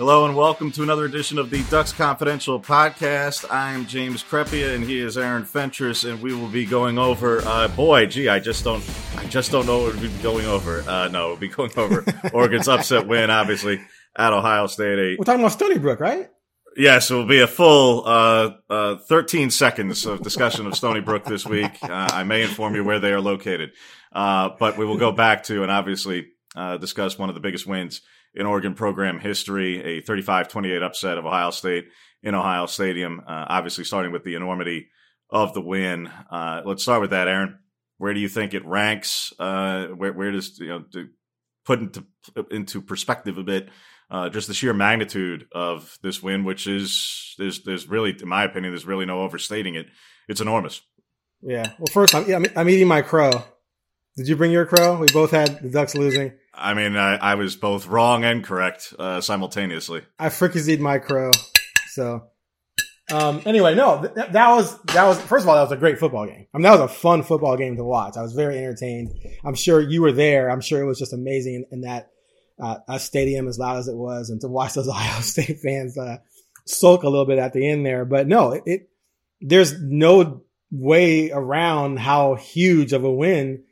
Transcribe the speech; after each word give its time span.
Hello 0.00 0.24
and 0.24 0.34
welcome 0.34 0.72
to 0.72 0.82
another 0.82 1.04
edition 1.04 1.36
of 1.36 1.50
the 1.50 1.62
Ducks 1.64 1.92
Confidential 1.92 2.58
podcast. 2.58 3.44
I'm 3.50 3.84
James 3.84 4.22
Crepea 4.24 4.74
and 4.74 4.82
he 4.82 4.98
is 4.98 5.18
Aaron 5.18 5.44
Fentress, 5.44 6.04
and 6.04 6.22
we 6.22 6.32
will 6.32 6.48
be 6.48 6.64
going 6.64 6.96
over. 6.96 7.42
Uh, 7.42 7.68
boy, 7.68 8.06
gee, 8.06 8.26
I 8.26 8.38
just 8.38 8.64
don't, 8.64 8.82
I 9.18 9.26
just 9.26 9.52
don't 9.52 9.66
know 9.66 9.82
what 9.82 9.92
we'll 9.92 10.10
be 10.10 10.22
going 10.22 10.46
over. 10.46 10.80
Uh, 10.88 11.08
no, 11.08 11.26
we'll 11.26 11.36
be 11.36 11.48
going 11.48 11.70
over 11.76 12.02
Oregon's 12.32 12.66
upset 12.66 13.06
win, 13.06 13.28
obviously 13.28 13.78
at 14.16 14.32
Ohio 14.32 14.68
State. 14.68 14.98
Eight. 14.98 15.18
We're 15.18 15.26
talking 15.26 15.42
about 15.42 15.52
Stony 15.52 15.76
Brook, 15.76 16.00
right? 16.00 16.30
Yes, 16.78 17.10
it 17.10 17.14
will 17.14 17.26
be 17.26 17.40
a 17.40 17.46
full 17.46 18.02
uh, 18.06 18.52
uh, 18.70 18.96
13 18.96 19.50
seconds 19.50 20.06
of 20.06 20.22
discussion 20.22 20.66
of 20.66 20.74
Stony 20.76 21.00
Brook 21.00 21.26
this 21.26 21.44
week. 21.44 21.72
Uh, 21.82 22.08
I 22.10 22.24
may 22.24 22.40
inform 22.40 22.74
you 22.74 22.84
where 22.84 23.00
they 23.00 23.12
are 23.12 23.20
located, 23.20 23.72
uh, 24.14 24.48
but 24.58 24.78
we 24.78 24.86
will 24.86 24.96
go 24.96 25.12
back 25.12 25.42
to 25.44 25.62
and 25.62 25.70
obviously 25.70 26.28
uh, 26.56 26.78
discuss 26.78 27.18
one 27.18 27.28
of 27.28 27.34
the 27.34 27.42
biggest 27.42 27.66
wins 27.66 28.00
in 28.34 28.46
Oregon 28.46 28.74
program 28.74 29.18
history, 29.18 29.98
a 29.98 30.02
35-28 30.02 30.82
upset 30.82 31.18
of 31.18 31.26
Ohio 31.26 31.50
State 31.50 31.86
in 32.22 32.34
Ohio 32.34 32.66
Stadium. 32.66 33.20
Uh, 33.20 33.46
obviously, 33.48 33.84
starting 33.84 34.12
with 34.12 34.24
the 34.24 34.34
enormity 34.34 34.88
of 35.30 35.54
the 35.54 35.60
win. 35.60 36.10
let's 36.64 36.82
start 36.82 37.00
with 37.00 37.10
that, 37.10 37.28
Aaron. 37.28 37.58
Where 37.98 38.14
do 38.14 38.20
you 38.20 38.28
think 38.28 38.54
it 38.54 38.64
ranks? 38.64 39.32
where, 39.38 40.12
where 40.12 40.30
does 40.30 40.58
you 40.58 40.68
know 40.68 40.84
to 40.92 41.08
put 41.64 41.80
into 41.80 42.04
into 42.50 42.80
perspective 42.80 43.38
a 43.38 43.42
bit? 43.42 43.68
uh, 44.10 44.28
just 44.28 44.48
the 44.48 44.54
sheer 44.54 44.74
magnitude 44.74 45.46
of 45.52 45.98
this 46.02 46.22
win, 46.22 46.44
which 46.44 46.66
is 46.66 47.34
there's 47.38 47.62
there's 47.62 47.88
really, 47.88 48.16
in 48.20 48.28
my 48.28 48.44
opinion, 48.44 48.72
there's 48.72 48.86
really 48.86 49.06
no 49.06 49.20
overstating 49.20 49.76
it. 49.76 49.86
It's 50.28 50.40
enormous. 50.40 50.80
Yeah. 51.42 51.72
Well, 51.78 51.86
first, 51.92 52.14
I'm, 52.14 52.44
I'm 52.56 52.68
eating 52.68 52.88
my 52.88 53.02
crow. 53.02 53.30
Did 54.16 54.28
you 54.28 54.36
bring 54.36 54.50
your 54.50 54.66
crow? 54.66 54.98
We 54.98 55.06
both 55.12 55.30
had 55.30 55.62
the 55.62 55.70
Ducks 55.70 55.94
losing. 55.94 56.32
I 56.60 56.74
mean, 56.74 56.96
I, 56.96 57.16
I 57.16 57.34
was 57.36 57.56
both 57.56 57.86
wrong 57.86 58.24
and 58.24 58.44
correct 58.44 58.94
uh, 58.98 59.20
simultaneously. 59.20 60.02
I 60.18 60.28
fricasseed 60.28 60.78
my 60.78 60.98
crow. 60.98 61.30
So, 61.88 62.24
um, 63.10 63.42
anyway, 63.46 63.74
no, 63.74 64.02
th- 64.02 64.32
that 64.32 64.50
was 64.50 64.78
that 64.82 65.04
was 65.04 65.20
first 65.20 65.44
of 65.44 65.48
all 65.48 65.56
that 65.56 65.62
was 65.62 65.72
a 65.72 65.76
great 65.76 65.98
football 65.98 66.26
game. 66.26 66.46
I 66.52 66.58
mean, 66.58 66.62
that 66.64 66.78
was 66.78 66.90
a 66.90 66.94
fun 66.94 67.22
football 67.22 67.56
game 67.56 67.76
to 67.76 67.84
watch. 67.84 68.16
I 68.16 68.22
was 68.22 68.34
very 68.34 68.58
entertained. 68.58 69.12
I'm 69.44 69.54
sure 69.54 69.80
you 69.80 70.02
were 70.02 70.12
there. 70.12 70.50
I'm 70.50 70.60
sure 70.60 70.80
it 70.80 70.86
was 70.86 70.98
just 70.98 71.12
amazing 71.12 71.54
in, 71.54 71.66
in 71.72 71.80
that 71.82 72.10
uh, 72.62 72.76
a 72.88 73.00
stadium 73.00 73.48
as 73.48 73.58
loud 73.58 73.78
as 73.78 73.88
it 73.88 73.96
was, 73.96 74.30
and 74.30 74.40
to 74.42 74.48
watch 74.48 74.74
those 74.74 74.88
Ohio 74.88 75.20
State 75.22 75.60
fans 75.60 75.96
uh, 75.98 76.18
sulk 76.66 77.02
a 77.02 77.08
little 77.08 77.26
bit 77.26 77.38
at 77.38 77.52
the 77.52 77.68
end 77.68 77.84
there. 77.84 78.04
But 78.04 78.28
no, 78.28 78.52
it, 78.52 78.62
it 78.66 78.90
there's 79.40 79.80
no 79.80 80.42
way 80.70 81.30
around 81.30 81.98
how 81.98 82.34
huge 82.36 82.92
of 82.92 83.02
a 83.04 83.10
win 83.10 83.64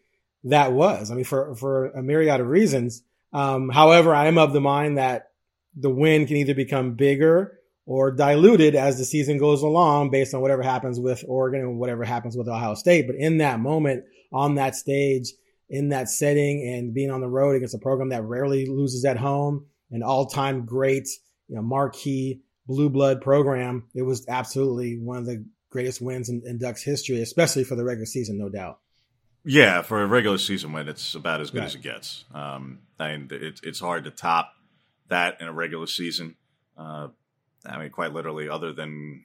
that 0.44 0.72
was. 0.72 1.10
I 1.10 1.14
mean, 1.14 1.24
for 1.24 1.54
for 1.54 1.86
a 1.90 2.02
myriad 2.02 2.40
of 2.40 2.46
reasons. 2.46 3.02
Um, 3.32 3.68
however, 3.68 4.14
I 4.14 4.26
am 4.26 4.38
of 4.38 4.52
the 4.52 4.60
mind 4.60 4.98
that 4.98 5.30
the 5.76 5.90
win 5.90 6.26
can 6.26 6.36
either 6.36 6.54
become 6.54 6.94
bigger 6.94 7.58
or 7.86 8.10
diluted 8.10 8.74
as 8.74 8.98
the 8.98 9.04
season 9.04 9.38
goes 9.38 9.62
along 9.62 10.10
based 10.10 10.34
on 10.34 10.40
whatever 10.40 10.62
happens 10.62 11.00
with 11.00 11.24
Oregon 11.26 11.60
and 11.60 11.78
whatever 11.78 12.04
happens 12.04 12.36
with 12.36 12.48
Ohio 12.48 12.74
State. 12.74 13.06
But 13.06 13.16
in 13.16 13.38
that 13.38 13.60
moment, 13.60 14.04
on 14.32 14.56
that 14.56 14.76
stage, 14.76 15.32
in 15.70 15.90
that 15.90 16.08
setting 16.08 16.66
and 16.66 16.94
being 16.94 17.10
on 17.10 17.20
the 17.20 17.28
road 17.28 17.56
against 17.56 17.74
a 17.74 17.78
program 17.78 18.10
that 18.10 18.24
rarely 18.24 18.66
loses 18.66 19.04
at 19.04 19.16
home, 19.16 19.66
an 19.90 20.02
all-time 20.02 20.66
great, 20.66 21.08
you 21.48 21.56
know, 21.56 21.62
marquee 21.62 22.40
blue 22.66 22.90
blood 22.90 23.20
program. 23.20 23.84
It 23.94 24.02
was 24.02 24.26
absolutely 24.28 24.98
one 24.98 25.18
of 25.18 25.26
the 25.26 25.44
greatest 25.70 26.00
wins 26.00 26.28
in, 26.28 26.42
in 26.44 26.58
Ducks 26.58 26.82
history, 26.82 27.20
especially 27.22 27.64
for 27.64 27.74
the 27.74 27.84
regular 27.84 28.06
season, 28.06 28.38
no 28.38 28.48
doubt. 28.48 28.80
Yeah, 29.50 29.80
for 29.80 30.02
a 30.02 30.06
regular 30.06 30.36
season 30.36 30.72
win, 30.72 30.88
it's 30.88 31.14
about 31.14 31.40
as 31.40 31.50
good 31.50 31.60
Right. 31.60 31.66
as 31.66 31.74
it 31.74 31.80
gets. 31.80 32.24
Um, 32.34 32.80
and 32.98 33.32
it, 33.32 33.60
it's 33.62 33.80
hard 33.80 34.04
to 34.04 34.10
top 34.10 34.52
that 35.08 35.40
in 35.40 35.48
a 35.48 35.52
regular 35.52 35.86
season. 35.86 36.36
Uh, 36.76 37.08
I 37.64 37.78
mean, 37.78 37.88
quite 37.90 38.12
literally, 38.12 38.48
other 38.50 38.74
than 38.74 39.24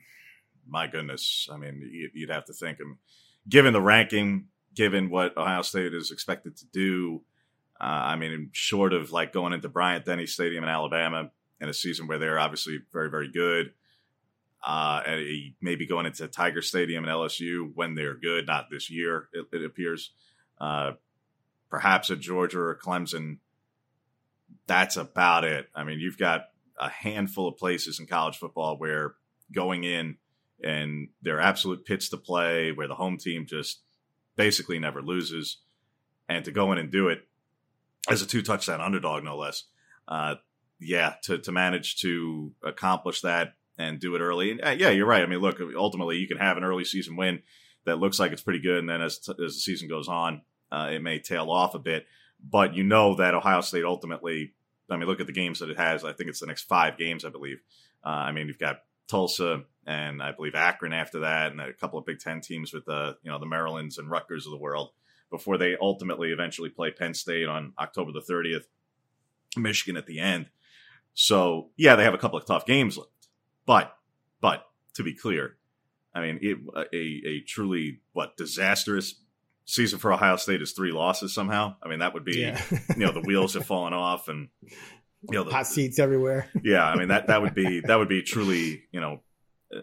my 0.65 0.87
goodness, 0.87 1.49
I 1.51 1.57
mean, 1.57 1.81
you- 1.91 2.09
you'd 2.13 2.29
have 2.29 2.45
to 2.45 2.53
think, 2.53 2.79
um, 2.79 2.99
given 3.49 3.73
the 3.73 3.81
ranking, 3.81 4.47
given 4.73 5.09
what 5.09 5.35
Ohio 5.37 5.61
State 5.61 5.93
is 5.93 6.09
expected 6.09 6.55
to 6.55 6.65
do, 6.67 7.25
uh, 7.81 7.83
I 7.83 8.15
mean, 8.15 8.49
short 8.53 8.93
of 8.93 9.11
like 9.11 9.33
going 9.33 9.51
into 9.51 9.67
Bryant 9.67 10.05
Denny 10.05 10.25
Stadium 10.25 10.63
in 10.63 10.69
Alabama 10.69 11.31
in 11.59 11.67
a 11.67 11.73
season 11.73 12.07
where 12.07 12.17
they're 12.17 12.39
obviously 12.39 12.79
very, 12.93 13.09
very 13.09 13.27
good, 13.29 13.73
uh, 14.63 15.01
maybe 15.61 15.85
going 15.85 16.05
into 16.05 16.27
Tiger 16.27 16.61
Stadium 16.61 17.03
and 17.03 17.11
LSU 17.11 17.71
when 17.75 17.95
they're 17.95 18.15
good, 18.15 18.47
not 18.47 18.69
this 18.71 18.89
year, 18.89 19.27
it, 19.33 19.45
it 19.51 19.65
appears. 19.65 20.11
Uh, 20.59 20.93
perhaps 21.69 22.09
at 22.11 22.19
Georgia 22.19 22.59
or 22.59 22.79
Clemson, 22.81 23.39
that's 24.65 24.95
about 24.95 25.43
it. 25.43 25.67
I 25.75 25.83
mean, 25.83 25.99
you've 25.99 26.17
got 26.17 26.45
a 26.79 26.89
handful 26.89 27.47
of 27.47 27.57
places 27.57 27.99
in 27.99 28.07
college 28.07 28.37
football 28.37 28.77
where 28.77 29.15
going 29.51 29.83
in 29.83 30.17
and 30.63 31.09
they're 31.21 31.41
absolute 31.41 31.85
pits 31.85 32.09
to 32.09 32.17
play, 32.17 32.71
where 32.71 32.87
the 32.87 32.95
home 32.95 33.17
team 33.17 33.45
just 33.45 33.81
basically 34.37 34.79
never 34.79 35.01
loses, 35.01 35.57
and 36.29 36.45
to 36.45 36.51
go 36.51 36.71
in 36.71 36.77
and 36.77 36.89
do 36.89 37.09
it 37.09 37.27
as 38.09 38.21
a 38.21 38.25
two 38.25 38.41
touchdown 38.41 38.79
underdog, 38.79 39.23
no 39.25 39.37
less. 39.37 39.65
Uh, 40.07 40.35
yeah, 40.79 41.15
to 41.23 41.37
to 41.39 41.51
manage 41.51 41.97
to 42.01 42.53
accomplish 42.63 43.21
that 43.21 43.55
and 43.77 43.99
do 43.99 44.15
it 44.15 44.19
early. 44.19 44.51
And, 44.51 44.63
uh, 44.63 44.69
yeah, 44.69 44.89
you're 44.89 45.07
right. 45.07 45.23
I 45.23 45.25
mean, 45.25 45.39
look, 45.39 45.59
ultimately, 45.75 46.17
you 46.17 46.27
can 46.27 46.37
have 46.37 46.57
an 46.57 46.63
early 46.63 46.85
season 46.85 47.15
win 47.15 47.41
that 47.85 47.99
looks 47.99 48.19
like 48.19 48.31
it's 48.31 48.41
pretty 48.41 48.61
good, 48.61 48.79
and 48.79 48.89
then 48.89 49.01
as 49.01 49.19
as 49.29 49.35
the 49.35 49.51
season 49.51 49.87
goes 49.87 50.07
on, 50.07 50.41
uh, 50.71 50.89
it 50.91 51.01
may 51.01 51.19
tail 51.19 51.49
off 51.49 51.75
a 51.75 51.79
bit. 51.79 52.05
But 52.43 52.75
you 52.75 52.83
know 52.83 53.15
that 53.15 53.35
Ohio 53.35 53.61
State 53.61 53.85
ultimately. 53.85 54.53
I 54.89 54.97
mean, 54.97 55.07
look 55.07 55.21
at 55.21 55.27
the 55.27 55.33
games 55.33 55.59
that 55.59 55.69
it 55.69 55.77
has. 55.77 56.03
I 56.03 56.11
think 56.11 56.29
it's 56.29 56.41
the 56.41 56.45
next 56.45 56.63
five 56.63 56.97
games, 56.97 57.23
I 57.23 57.29
believe. 57.29 57.61
Uh, 58.05 58.09
I 58.09 58.31
mean, 58.31 58.47
you've 58.47 58.59
got 58.59 58.81
Tulsa 59.07 59.63
and 59.85 60.21
I 60.21 60.31
believe 60.31 60.55
Akron 60.55 60.93
after 60.93 61.21
that, 61.21 61.51
and 61.51 61.61
a 61.61 61.73
couple 61.73 61.99
of 61.99 62.05
Big 62.05 62.19
Ten 62.19 62.41
teams 62.41 62.73
with 62.73 62.85
the 62.85 63.17
you 63.23 63.31
know 63.31 63.39
the 63.39 63.45
Marylands 63.45 63.97
and 63.97 64.09
Rutgers 64.09 64.45
of 64.45 64.51
the 64.51 64.57
world 64.57 64.91
before 65.29 65.57
they 65.57 65.75
ultimately 65.81 66.29
eventually 66.31 66.69
play 66.69 66.91
Penn 66.91 67.13
State 67.13 67.47
on 67.47 67.73
October 67.79 68.11
the 68.11 68.21
30th, 68.21 68.65
Michigan 69.57 69.97
at 69.97 70.05
the 70.05 70.19
end. 70.19 70.47
So 71.15 71.69
yeah, 71.75 71.95
they 71.95 72.03
have 72.03 72.13
a 72.13 72.19
couple 72.19 72.37
of 72.37 72.45
tough 72.45 72.65
games 72.65 72.97
but 73.65 73.95
but 74.41 74.65
to 74.95 75.03
be 75.03 75.13
clear, 75.13 75.55
I 76.13 76.21
mean 76.21 76.39
it, 76.41 76.57
a 76.93 77.27
a 77.29 77.39
truly 77.41 78.01
what 78.13 78.37
disastrous 78.37 79.15
season 79.65 79.97
for 79.99 80.11
Ohio 80.11 80.35
State 80.35 80.61
is 80.61 80.73
three 80.73 80.91
losses 80.91 81.33
somehow. 81.33 81.75
I 81.81 81.87
mean 81.89 81.99
that 81.99 82.13
would 82.13 82.25
be 82.25 82.39
Yeah. 82.41 82.61
you 82.97 83.05
know 83.05 83.11
the 83.11 83.21
wheels 83.21 83.53
have 83.53 83.65
fallen 83.65 83.93
off 83.93 84.27
and 84.27 84.49
you 84.61 85.37
know 85.37 85.43
the, 85.45 85.51
Hot 85.51 85.65
seats 85.67 85.99
everywhere. 85.99 86.49
yeah, 86.63 86.85
I 86.85 86.97
mean 86.97 87.07
that 87.07 87.27
that 87.27 87.41
would 87.41 87.55
be 87.55 87.79
that 87.81 87.97
would 87.97 88.09
be 88.09 88.21
truly 88.23 88.83
you 88.91 88.99
know 88.99 89.21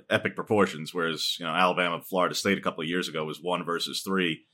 epic 0.09 0.37
proportions. 0.37 0.93
Whereas 0.95 1.37
you 1.41 1.47
know 1.47 1.53
Alabama, 1.53 2.01
Florida 2.03 2.35
State 2.35 2.59
a 2.59 2.61
couple 2.61 2.83
of 2.83 2.89
years 2.89 3.09
ago 3.09 3.25
was 3.25 3.41
one 3.41 3.65
versus 3.65 4.03
three 4.03 4.45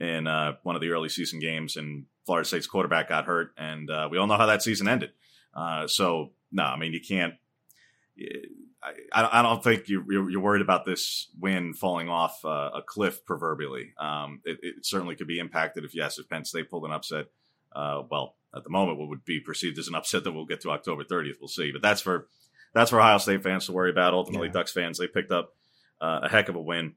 in 0.00 0.26
uh, 0.26 0.54
one 0.62 0.74
of 0.76 0.80
the 0.80 0.88
early 0.90 1.10
season 1.10 1.40
games, 1.40 1.76
and 1.76 2.06
Florida 2.24 2.48
State's 2.48 2.66
quarterback 2.66 3.10
got 3.10 3.26
hurt, 3.26 3.52
and 3.58 3.90
uh, 3.90 4.08
we 4.10 4.16
all 4.16 4.26
know 4.26 4.38
how 4.38 4.46
that 4.46 4.62
season 4.62 4.88
ended. 4.88 5.10
Uh, 5.54 5.86
so 5.86 6.32
no, 6.50 6.62
I 6.64 6.78
mean 6.78 6.94
you 6.94 7.00
can't. 7.06 7.34
I, 8.82 9.40
I 9.40 9.42
don't 9.42 9.62
think 9.62 9.88
you, 9.88 10.04
you're, 10.08 10.40
worried 10.40 10.62
about 10.62 10.86
this 10.86 11.28
win 11.38 11.74
falling 11.74 12.08
off 12.08 12.42
uh, 12.44 12.70
a 12.74 12.82
cliff 12.82 13.24
proverbially. 13.26 13.92
Um, 13.98 14.40
it, 14.44 14.58
it 14.62 14.86
certainly 14.86 15.16
could 15.16 15.26
be 15.26 15.38
impacted 15.38 15.84
if 15.84 15.94
yes, 15.94 16.18
if 16.18 16.28
Penn 16.28 16.44
State 16.44 16.70
pulled 16.70 16.84
an 16.84 16.92
upset. 16.92 17.26
Uh, 17.72 18.02
well, 18.10 18.36
at 18.54 18.64
the 18.64 18.70
moment 18.70 18.98
what 18.98 19.08
would 19.08 19.24
be 19.24 19.40
perceived 19.40 19.78
as 19.78 19.88
an 19.88 19.94
upset 19.94 20.24
that 20.24 20.32
we'll 20.32 20.46
get 20.46 20.60
to 20.62 20.70
October 20.70 21.04
30th. 21.04 21.34
We'll 21.40 21.48
see, 21.48 21.72
but 21.72 21.82
that's 21.82 22.00
for 22.00 22.28
that's 22.72 22.90
for 22.90 23.00
Ohio 23.00 23.18
State 23.18 23.42
fans 23.42 23.66
to 23.66 23.72
worry 23.72 23.90
about. 23.90 24.14
Ultimately, 24.14 24.48
Yeah. 24.48 24.54
Ducks 24.54 24.72
fans 24.72 24.98
they 24.98 25.06
picked 25.06 25.32
up 25.32 25.52
uh, 26.00 26.20
a 26.22 26.28
heck 26.28 26.48
of 26.48 26.56
a 26.56 26.62
win, 26.62 26.94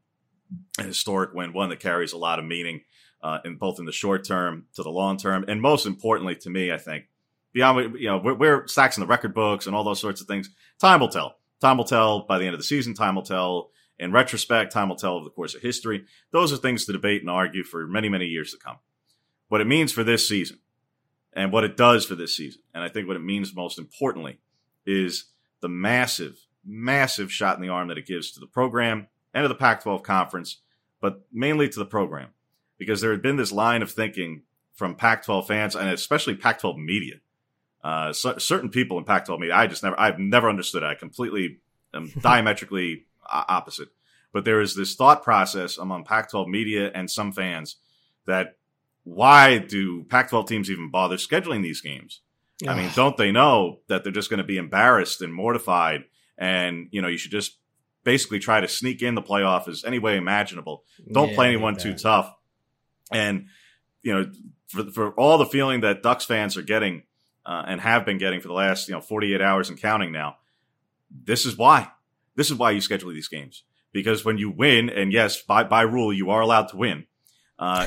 a 0.79 0.83
historic 0.83 1.33
win, 1.33 1.53
one 1.53 1.69
that 1.69 1.79
carries 1.79 2.13
a 2.13 2.17
lot 2.17 2.39
of 2.39 2.45
meaning 2.45 2.81
uh, 3.21 3.39
in 3.43 3.57
both 3.57 3.79
in 3.79 3.85
the 3.85 3.91
short 3.91 4.23
term 4.23 4.65
to 4.75 4.83
the 4.83 4.89
long 4.89 5.17
term, 5.17 5.45
and 5.47 5.61
most 5.61 5.85
importantly 5.85 6.35
to 6.37 6.49
me, 6.49 6.71
I 6.71 6.77
think 6.77 7.05
beyond 7.53 7.95
you 7.99 8.07
know 8.07 8.17
we're, 8.17 8.35
we're 8.35 8.67
stacks 8.67 8.97
in 8.97 9.01
the 9.01 9.07
record 9.07 9.33
books 9.33 9.67
and 9.67 9.75
all 9.75 9.83
those 9.83 9.99
sorts 9.99 10.21
of 10.21 10.27
things. 10.27 10.49
Time 10.79 11.01
will 11.01 11.09
tell. 11.09 11.35
Time 11.63 11.77
will 11.77 11.85
tell 11.85 12.25
by 12.25 12.37
the 12.37 12.45
end 12.45 12.53
of 12.53 12.59
the 12.59 12.65
season. 12.65 12.93
Time 12.93 13.15
will 13.15 13.23
tell 13.23 13.69
in 13.97 14.11
retrospect. 14.11 14.73
Time 14.73 14.89
will 14.89 14.97
tell 14.97 15.13
over 15.13 15.23
the 15.23 15.29
course 15.29 15.55
of 15.55 15.61
history. 15.61 16.03
Those 16.33 16.51
are 16.51 16.57
things 16.57 16.83
to 16.83 16.91
debate 16.91 17.21
and 17.21 17.29
argue 17.29 17.63
for 17.63 17.87
many 17.87 18.09
many 18.09 18.25
years 18.25 18.51
to 18.51 18.57
come. 18.57 18.79
What 19.47 19.61
it 19.61 19.67
means 19.67 19.93
for 19.93 20.03
this 20.03 20.27
season 20.27 20.59
and 21.31 21.53
what 21.53 21.63
it 21.63 21.77
does 21.77 22.05
for 22.05 22.15
this 22.15 22.35
season, 22.35 22.63
and 22.73 22.83
I 22.83 22.89
think 22.89 23.07
what 23.07 23.15
it 23.15 23.23
means 23.23 23.55
most 23.55 23.79
importantly 23.79 24.39
is 24.85 25.31
the 25.61 25.69
massive, 25.69 26.37
massive 26.65 27.31
shot 27.31 27.55
in 27.55 27.61
the 27.61 27.69
arm 27.69 27.87
that 27.87 27.97
it 27.97 28.05
gives 28.05 28.33
to 28.33 28.41
the 28.41 28.45
program 28.45 29.07
and 29.33 29.45
to 29.45 29.47
the 29.47 29.55
Pac 29.55 29.83
12 29.83 30.03
conference, 30.03 30.59
but 30.99 31.21
mainly 31.31 31.69
to 31.69 31.79
the 31.79 31.85
program. 31.85 32.31
Because 32.77 32.99
there 32.99 33.11
had 33.11 33.21
been 33.21 33.37
this 33.37 33.53
line 33.53 33.81
of 33.81 33.89
thinking 33.89 34.41
from 34.73 34.95
Pac 34.95 35.23
12 35.23 35.47
fans 35.47 35.75
and 35.77 35.87
especially 35.87 36.35
Pac 36.35 36.59
12 36.59 36.75
media. 36.75 37.15
Uh, 37.83 38.13
cer- 38.13 38.39
certain 38.39 38.69
people 38.69 38.97
in 38.97 39.03
Pac 39.03 39.25
12 39.25 39.41
media, 39.41 39.55
I 39.55 39.67
just 39.67 39.83
never, 39.83 39.99
I've 39.99 40.19
never 40.19 40.49
understood 40.49 40.83
it. 40.83 40.87
I 40.87 40.95
completely 40.95 41.59
am 41.93 42.11
diametrically 42.21 43.05
opposite. 43.29 43.89
But 44.31 44.45
there 44.45 44.61
is 44.61 44.75
this 44.75 44.95
thought 44.95 45.23
process 45.23 45.77
among 45.77 46.05
Pac 46.05 46.31
12 46.31 46.47
media 46.47 46.91
and 46.93 47.09
some 47.09 47.31
fans 47.31 47.75
that 48.25 48.57
why 49.03 49.57
do 49.57 50.03
Pac 50.05 50.29
12 50.29 50.47
teams 50.47 50.71
even 50.71 50.89
bother 50.89 51.17
scheduling 51.17 51.61
these 51.61 51.81
games? 51.81 52.21
I 52.65 52.75
mean, 52.75 52.89
don't 52.95 53.17
they 53.17 53.31
know 53.31 53.79
that 53.89 54.03
they're 54.03 54.13
just 54.13 54.29
going 54.29 54.37
to 54.37 54.45
be 54.45 54.57
embarrassed 54.57 55.21
and 55.21 55.33
mortified? 55.33 56.05
And, 56.37 56.87
you 56.91 57.01
know, 57.01 57.09
you 57.09 57.17
should 57.17 57.31
just 57.31 57.57
basically 58.05 58.39
try 58.39 58.61
to 58.61 58.67
sneak 58.67 59.01
in 59.01 59.15
the 59.15 59.21
playoff 59.21 59.67
as 59.67 59.83
any 59.83 59.99
way 59.99 60.15
imaginable. 60.15 60.83
Don't 61.11 61.29
Yeah, 61.29 61.35
play 61.35 61.47
anyone 61.47 61.75
too 61.75 61.93
tough. 61.95 62.33
And, 63.11 63.47
you 64.01 64.13
know, 64.13 64.31
for, 64.67 64.83
for 64.91 65.11
all 65.11 65.37
the 65.37 65.45
feeling 65.45 65.81
that 65.81 66.03
Ducks 66.03 66.25
fans 66.25 66.55
are 66.55 66.61
getting 66.61 67.03
uh, 67.45 67.63
and 67.67 67.81
have 67.81 68.05
been 68.05 68.17
getting 68.17 68.39
for 68.39 68.47
the 68.47 68.53
last, 68.53 68.87
you 68.87 68.93
know, 68.93 69.01
48 69.01 69.41
hours 69.41 69.69
and 69.69 69.79
counting 69.81 70.11
now, 70.11 70.37
this 71.09 71.45
is 71.45 71.57
why. 71.57 71.89
This 72.35 72.49
is 72.49 72.57
why 72.57 72.71
you 72.71 72.81
schedule 72.81 73.11
these 73.11 73.27
games. 73.27 73.63
Because 73.91 74.25
when 74.25 74.37
you 74.37 74.49
win, 74.49 74.89
and 74.89 75.11
yes, 75.13 75.41
by, 75.41 75.63
by 75.63 75.81
rule, 75.81 76.11
you 76.11 76.31
are 76.31 76.41
allowed 76.41 76.69
to 76.69 76.77
win. 76.77 77.05
Uh, 77.59 77.85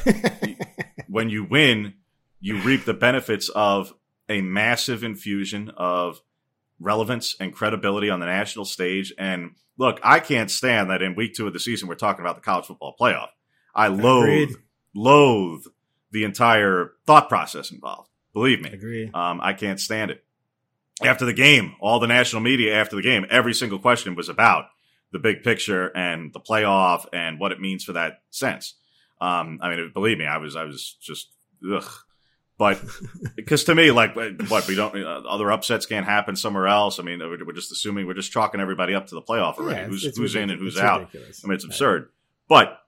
when 1.09 1.29
you 1.31 1.45
win, 1.45 1.95
you 2.41 2.59
reap 2.59 2.85
the 2.85 2.95
benefits 2.95 3.49
of 3.49 3.93
a 4.29 4.41
massive 4.41 5.03
infusion 5.03 5.71
of 5.77 6.21
relevance 6.79 7.35
and 7.41 7.53
credibility 7.55 8.11
on 8.11 8.21
the 8.21 8.27
national 8.27 8.65
stage. 8.65 9.13
And 9.19 9.53
look, 9.79 9.99
I 10.03 10.21
can't 10.21 10.51
stand 10.51 10.91
that 10.91 11.03
in 11.03 11.15
week 11.15 11.35
two 11.35 11.47
of 11.47 11.53
the 11.53 11.61
season, 11.61 11.89
we're 11.89 11.95
talking 11.95 12.25
about 12.25 12.37
the 12.37 12.43
college 12.43 12.67
football 12.67 12.95
playoff. 13.01 13.29
I 13.75 13.89
loathe, 13.89 14.23
Agreed. 14.51 14.57
loathe 14.95 15.65
the 16.13 16.25
entire 16.25 16.93
thought 17.07 17.29
process 17.29 17.71
involved. 17.71 18.11
Believe 18.37 18.61
me. 18.61 18.69
Agree. 18.71 19.11
Um, 19.15 19.41
I 19.43 19.55
can't 19.55 19.81
stand 19.81 20.11
it. 20.11 20.23
After 21.03 21.25
the 21.25 21.33
game, 21.33 21.75
all 21.81 22.01
the 22.01 22.07
national 22.07 22.43
media 22.43 22.75
after 22.79 22.95
the 22.97 23.01
game, 23.03 23.25
every 23.31 23.55
single 23.55 23.79
question 23.79 24.15
was 24.15 24.29
about 24.29 24.67
the 25.11 25.19
big 25.19 25.43
picture 25.43 25.87
and 25.97 26.35
the 26.35 26.41
playoff 26.41 27.07
and 27.15 27.41
what 27.41 27.51
it 27.51 27.61
means 27.63 27.83
for 27.83 27.95
that 27.95 28.21
sense. 28.29 28.75
Um, 29.23 29.59
I 29.63 29.71
mean, 29.75 29.91
believe 29.95 30.19
me, 30.19 30.27
I 30.27 30.37
was, 30.37 30.55
I 30.55 30.65
was 30.65 30.97
just, 31.01 31.31
ugh. 31.73 31.91
But 32.59 32.83
because 33.37 33.65
to 33.65 33.75
me, 33.75 33.91
like, 33.91 34.15
what 34.17 34.67
we 34.69 34.75
don't, 34.75 34.95
uh, 35.03 35.23
other 35.29 35.51
upsets 35.51 35.87
can't 35.87 36.05
happen 36.05 36.37
somewhere 36.37 36.67
else. 36.67 36.99
I 37.01 37.05
mean, 37.05 37.21
we're 37.21 37.43
we're 37.45 37.53
just 37.53 37.73
assuming 37.73 38.07
we're 38.07 38.13
just 38.15 38.33
chalking 38.33 38.61
everybody 38.61 38.95
up 38.95 39.07
to 39.07 39.15
the 39.15 39.23
playoff 39.23 39.57
already. 39.59 39.77
Yeah, 39.81 39.85
it's- 39.85 39.89
who's 39.91 40.05
it's 40.05 40.19
who's 40.19 40.35
in 40.37 40.51
and 40.51 40.61
who's 40.61 40.75
It's 40.75 40.83
out? 40.83 41.01
ridiculous. 41.01 41.43
I 41.43 41.49
mean, 41.49 41.55
it's 41.55 41.65
Right. 41.65 41.71
absurd. 41.73 42.09
But 42.49 42.79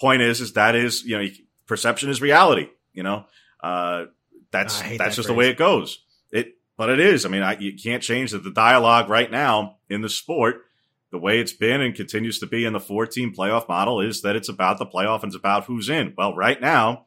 point 0.00 0.22
is, 0.22 0.40
is 0.40 0.54
that 0.54 0.74
is 0.74 1.04
you 1.04 1.18
know, 1.22 1.26
perception 1.66 2.08
is 2.10 2.20
reality. 2.22 2.68
You 2.94 3.02
know, 3.02 3.24
uh, 3.62 4.04
that's 4.54 4.80
that's 4.80 4.98
that 4.98 5.12
just 5.12 5.28
the 5.28 5.34
way 5.34 5.50
it 5.50 5.58
goes. 5.58 5.98
It, 6.30 6.54
but 6.76 6.88
it 6.88 7.00
is. 7.00 7.26
I 7.26 7.28
mean, 7.28 7.42
I, 7.42 7.58
you 7.58 7.74
can't 7.74 8.02
change 8.02 8.30
that. 8.30 8.44
The 8.44 8.50
dialogue 8.50 9.08
right 9.08 9.30
now 9.30 9.76
in 9.88 10.00
the 10.00 10.08
sport, 10.08 10.62
the 11.10 11.18
way 11.18 11.40
it's 11.40 11.52
been 11.52 11.80
and 11.80 11.94
continues 11.94 12.38
to 12.38 12.46
be 12.46 12.64
in 12.64 12.72
the 12.72 12.80
four-team 12.80 13.34
playoff 13.34 13.68
model, 13.68 14.00
is 14.00 14.22
that 14.22 14.36
it's 14.36 14.48
about 14.48 14.78
the 14.78 14.86
playoff 14.86 15.22
and 15.22 15.30
it's 15.30 15.36
about 15.36 15.64
who's 15.64 15.88
in. 15.88 16.14
Well, 16.16 16.34
right 16.34 16.60
now, 16.60 17.06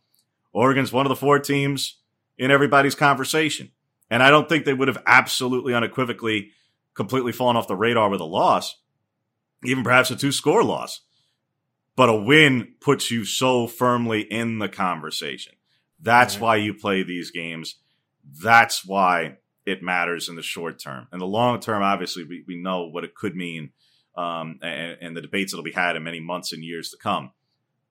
Oregon's 0.54 0.94
one 0.94 1.06
of 1.06 1.10
the 1.10 1.16
four 1.16 1.40
teams 1.40 1.98
in 2.38 2.52
everybody's 2.52 2.96
conversation, 2.96 3.72
and 4.10 4.22
I 4.22 4.30
don't 4.30 4.48
think 4.48 4.66
they 4.66 4.74
would 4.74 4.88
have 4.88 5.04
absolutely 5.06 5.74
unequivocally, 5.74 6.52
completely 6.94 7.32
fallen 7.32 7.58
off 7.58 7.68
the 7.68 7.76
radar 7.76 8.10
with 8.10 8.22
a 8.22 8.26
loss, 8.26 8.78
even 9.64 9.84
perhaps 9.84 10.12
a 10.12 10.16
two-score 10.16 10.64
loss. 10.64 11.02
But 11.96 12.10
a 12.10 12.16
win 12.16 12.76
puts 12.80 13.10
you 13.10 13.26
so 13.26 13.68
firmly 13.68 14.22
in 14.22 14.60
the 14.60 14.70
conversation. 14.70 15.56
That's 16.02 16.40
why 16.40 16.58
you 16.58 16.74
play 16.74 17.04
these 17.04 17.32
games. 17.32 17.76
That's 18.42 18.86
why 18.86 19.38
it 19.66 19.84
matters 19.84 20.30
in 20.30 20.36
the 20.36 20.44
short 20.44 20.80
term. 20.80 21.08
In 21.12 21.20
the 21.20 21.28
long 21.28 21.60
term, 21.60 21.84
obviously, 21.84 22.24
we, 22.24 22.44
we 22.48 22.56
know 22.56 22.88
what 22.88 23.04
it 23.04 23.16
could 23.16 23.36
mean 23.36 23.72
um, 24.16 24.60
and, 24.62 24.98
and 25.02 25.18
the 25.18 25.22
debates 25.22 25.52
that'll 25.52 25.64
be 25.64 25.72
had 25.72 25.96
in 25.96 26.04
many 26.04 26.20
months 26.20 26.54
and 26.54 26.64
years 26.64 26.90
to 26.90 26.98
come. 26.98 27.32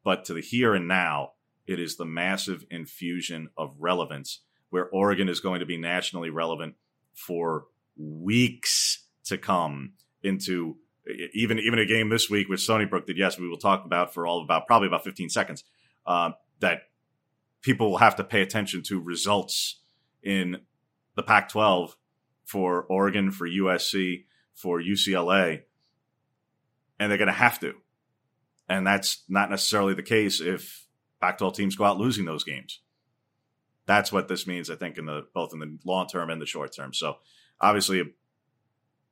But 0.04 0.24
to 0.26 0.34
the 0.34 0.40
here 0.40 0.74
and 0.74 0.88
now, 0.88 1.32
it 1.66 1.80
is 1.80 1.96
the 1.96 2.04
massive 2.04 2.64
infusion 2.70 3.50
of 3.56 3.74
relevance 3.78 4.40
where 4.70 4.88
Oregon 4.88 5.28
is 5.28 5.40
going 5.40 5.60
to 5.60 5.66
be 5.66 5.76
nationally 5.76 6.30
relevant 6.30 6.74
for 7.14 7.66
weeks 7.96 9.04
to 9.24 9.38
come 9.38 9.92
into 10.22 10.76
even 11.32 11.58
even 11.58 11.78
a 11.78 11.86
game 11.86 12.08
this 12.08 12.28
week, 12.28 12.48
which 12.48 12.62
Stony 12.62 12.84
Brook 12.84 13.06
did. 13.06 13.16
Yes, 13.16 13.38
we 13.38 13.48
will 13.48 13.58
talk 13.58 13.84
about 13.84 14.12
for 14.12 14.26
all 14.26 14.42
about 14.42 14.66
probably 14.66 14.88
about 14.88 15.04
15 15.04 15.28
seconds. 15.28 15.64
Uh, 16.04 16.30
that 16.60 16.82
people 17.62 17.90
will 17.90 17.98
have 17.98 18.16
to 18.16 18.24
pay 18.24 18.42
attention 18.42 18.82
to 18.84 19.00
results 19.00 19.80
in 20.22 20.58
the 21.14 21.22
Pac-12 21.22 21.94
for 22.44 22.84
Oregon, 22.84 23.30
for 23.30 23.48
USC, 23.48 24.24
for 24.54 24.80
UCLA, 24.80 25.62
and 26.98 27.10
they're 27.10 27.18
going 27.18 27.26
to 27.26 27.34
have 27.34 27.60
to. 27.60 27.74
And 28.68 28.86
that's 28.86 29.22
not 29.28 29.50
necessarily 29.50 29.94
the 29.94 30.02
case 30.02 30.40
if 30.40 30.86
Pac-12 31.20 31.54
teams 31.54 31.76
go 31.76 31.84
out 31.84 31.98
losing 31.98 32.24
those 32.24 32.44
games. 32.44 32.80
That's 33.86 34.10
what 34.10 34.28
this 34.28 34.46
means, 34.46 34.68
I 34.68 34.74
think, 34.74 34.98
in 34.98 35.06
the 35.06 35.26
both 35.32 35.52
in 35.52 35.60
the 35.60 35.78
long 35.84 36.08
term 36.08 36.30
and 36.30 36.42
the 36.42 36.46
short 36.46 36.74
term. 36.74 36.92
So, 36.92 37.18
obviously, 37.60 38.02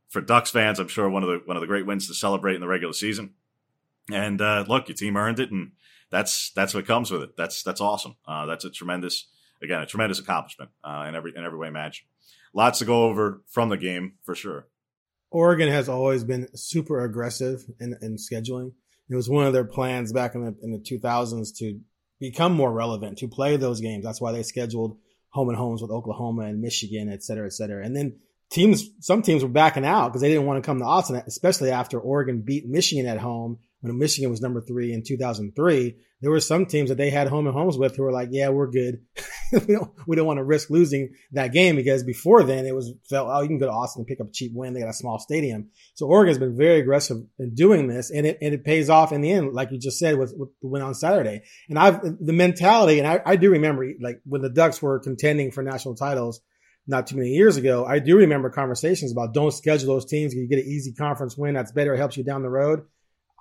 for 0.09 0.21
Ducks 0.21 0.51
fans, 0.51 0.81
I'm 0.81 0.89
sure 0.89 1.09
one 1.09 1.23
of 1.23 1.29
the 1.29 1.43
one 1.45 1.57
of 1.57 1.61
the 1.61 1.69
great 1.69 1.87
wins 1.87 2.09
to 2.09 2.15
celebrate 2.15 2.57
in 2.57 2.61
the 2.61 2.67
regular 2.67 2.93
season. 2.93 3.35
And 4.13 4.41
uh, 4.41 4.65
look, 4.67 4.89
your 4.89 4.97
team 4.97 5.17
earned 5.17 5.39
it, 5.39 5.53
and 5.53 5.73
that's 6.14 6.52
that's 6.52 6.73
what 6.73 6.87
comes 6.87 7.11
with 7.11 7.23
it. 7.23 7.37
That's 7.37 7.64
that's 7.64 7.80
awesome. 7.80 8.14
Uh, 8.26 8.47
that's 8.47 8.64
a 8.64 8.71
tremendous, 8.71 9.26
again, 9.61 9.80
a 9.80 9.87
tremendous 9.87 10.21
accomplishment 10.21 10.71
uh, 10.85 11.06
in 11.09 11.16
every 11.16 11.33
in 11.37 11.44
every 11.44 11.59
way. 11.59 11.71
Match, 11.71 12.06
lots 12.52 12.78
to 12.78 12.85
go 12.85 13.04
over 13.04 13.42
from 13.49 13.68
the 13.68 13.76
game 13.76 14.14
for 14.23 14.37
sure. 14.37 14.68
Oregon 15.33 15.68
has 15.68 15.88
always 15.88 16.23
been 16.23 16.47
super 16.54 17.04
aggressive 17.04 17.64
in, 17.80 17.97
in 18.00 18.16
scheduling. 18.16 18.73
It 19.11 19.16
was 19.16 19.28
one 19.28 19.47
of 19.49 19.52
their 19.52 19.64
plans 19.64 20.12
back 20.12 20.37
in 20.37 20.44
the 20.44 20.54
in 20.62 20.71
the 20.71 20.78
2000s 20.78 21.56
to 21.59 21.80
become 22.21 22.52
more 22.52 22.73
relevant, 22.73 23.18
to 23.18 23.28
play 23.28 23.56
those 23.56 23.80
games. 23.80 24.04
That's 24.04 24.21
why 24.21 24.30
they 24.30 24.44
scheduled 24.44 24.97
home 25.30 25.49
and 25.49 25.59
homes 25.59 25.83
with 25.83 25.90
Oklahoma 25.90 26.42
and 26.42 26.62
Michigan, 26.62 27.12
et 27.12 27.25
cetera, 27.25 27.47
et 27.47 27.52
cetera. 27.52 27.85
And 27.85 27.97
then 27.97 28.21
teams, 28.50 28.88
some 29.00 29.21
teams 29.21 29.42
were 29.42 29.49
backing 29.49 29.85
out 29.85 30.11
because 30.11 30.23
they 30.23 30.28
didn't 30.28 30.47
want 30.47 30.62
to 30.62 30.66
come 30.66 30.78
to 30.78 30.85
Autzen, 30.85 31.26
especially 31.26 31.73
after 31.73 31.99
Oregon 31.99 32.42
beat 32.42 32.68
Michigan 32.68 33.06
at 33.06 33.18
home 33.18 33.59
when 33.85 33.99
Michigan 33.99 34.31
was 34.31 34.41
number 34.41 34.62
three 34.62 34.95
in 34.95 35.03
2003. 35.03 35.95
There 36.23 36.31
were 36.31 36.41
some 36.41 36.64
teams 36.64 36.88
that 36.88 36.97
they 36.97 37.11
had 37.11 37.29
home 37.29 37.47
and 37.47 37.55
homes 37.55 37.76
with 37.76 37.95
who 37.95 38.03
were 38.03 38.12
like, 38.12 38.31
yeah, 38.33 38.49
we're 38.49 38.71
good. 38.71 39.03
we 39.53 39.75
don't, 39.75 39.91
we 40.07 40.17
don't 40.17 40.26
want 40.26 40.38
to 40.38 40.45
risk 40.45 40.71
losing 40.71 41.12
that 41.33 41.53
game 41.53 41.76
because 41.76 42.03
before 42.03 42.45
then 42.45 42.64
it 42.64 42.75
was 42.75 42.95
felt, 43.11 43.29
oh, 43.31 43.43
you 43.43 43.49
can 43.49 43.59
go 43.59 43.67
to 43.67 43.73
Autzen 43.73 43.97
and 43.97 44.07
pick 44.07 44.23
up 44.23 44.29
a 44.29 44.33
cheap 44.33 44.53
win. 44.55 44.73
They 44.73 44.81
got 44.81 44.88
a 44.88 44.95
small 44.95 45.19
stadium. 45.19 45.69
So 45.97 46.07
Oregon's 46.07 46.38
been 46.38 46.57
very 46.57 46.81
aggressive 46.81 47.19
in 47.38 47.55
doing 47.55 47.87
this 47.87 48.11
and 48.11 48.26
it, 48.26 48.38
and 48.41 48.55
it 48.55 48.64
pays 48.64 48.88
off 48.88 49.12
in 49.12 49.21
the 49.21 49.31
end, 49.31 49.53
like 49.53 49.71
you 49.71 49.79
just 49.79 49.99
said, 49.99 50.19
with, 50.19 50.33
with 50.35 50.49
the 50.62 50.69
win 50.69 50.81
on 50.81 50.95
Saturday. 50.95 51.43
And 51.69 51.79
I've, 51.79 52.00
the 52.03 52.33
mentality, 52.33 52.99
and 52.99 53.07
I, 53.07 53.21
I 53.26 53.37
do 53.37 53.50
remember 53.50 53.87
like 54.00 54.23
when 54.25 54.41
the 54.41 54.49
Ducks 54.49 54.81
were 54.81 54.99
contending 54.99 55.50
for 55.50 55.62
national 55.62 55.95
titles, 55.95 56.41
not 56.87 57.07
too 57.07 57.17
many 57.17 57.31
years 57.31 57.59
ago, 57.59 57.85
I 57.85 57.99
do 57.99 58.17
remember 58.17 58.49
conversations 58.49 59.12
about 59.12 59.35
don't 59.35 59.53
schedule 59.53 59.95
those 59.95 60.07
teams. 60.07 60.35
You 60.35 60.49
get 60.49 60.59
an 60.59 60.71
easy 60.71 60.93
conference 60.93 61.37
win. 61.37 61.55
That's 61.55 61.73
better. 61.73 61.95
It 61.95 61.99
helps 61.99 62.17
you 62.17 62.25
down 62.25 62.43
the 62.43 62.50
road. 62.50 62.81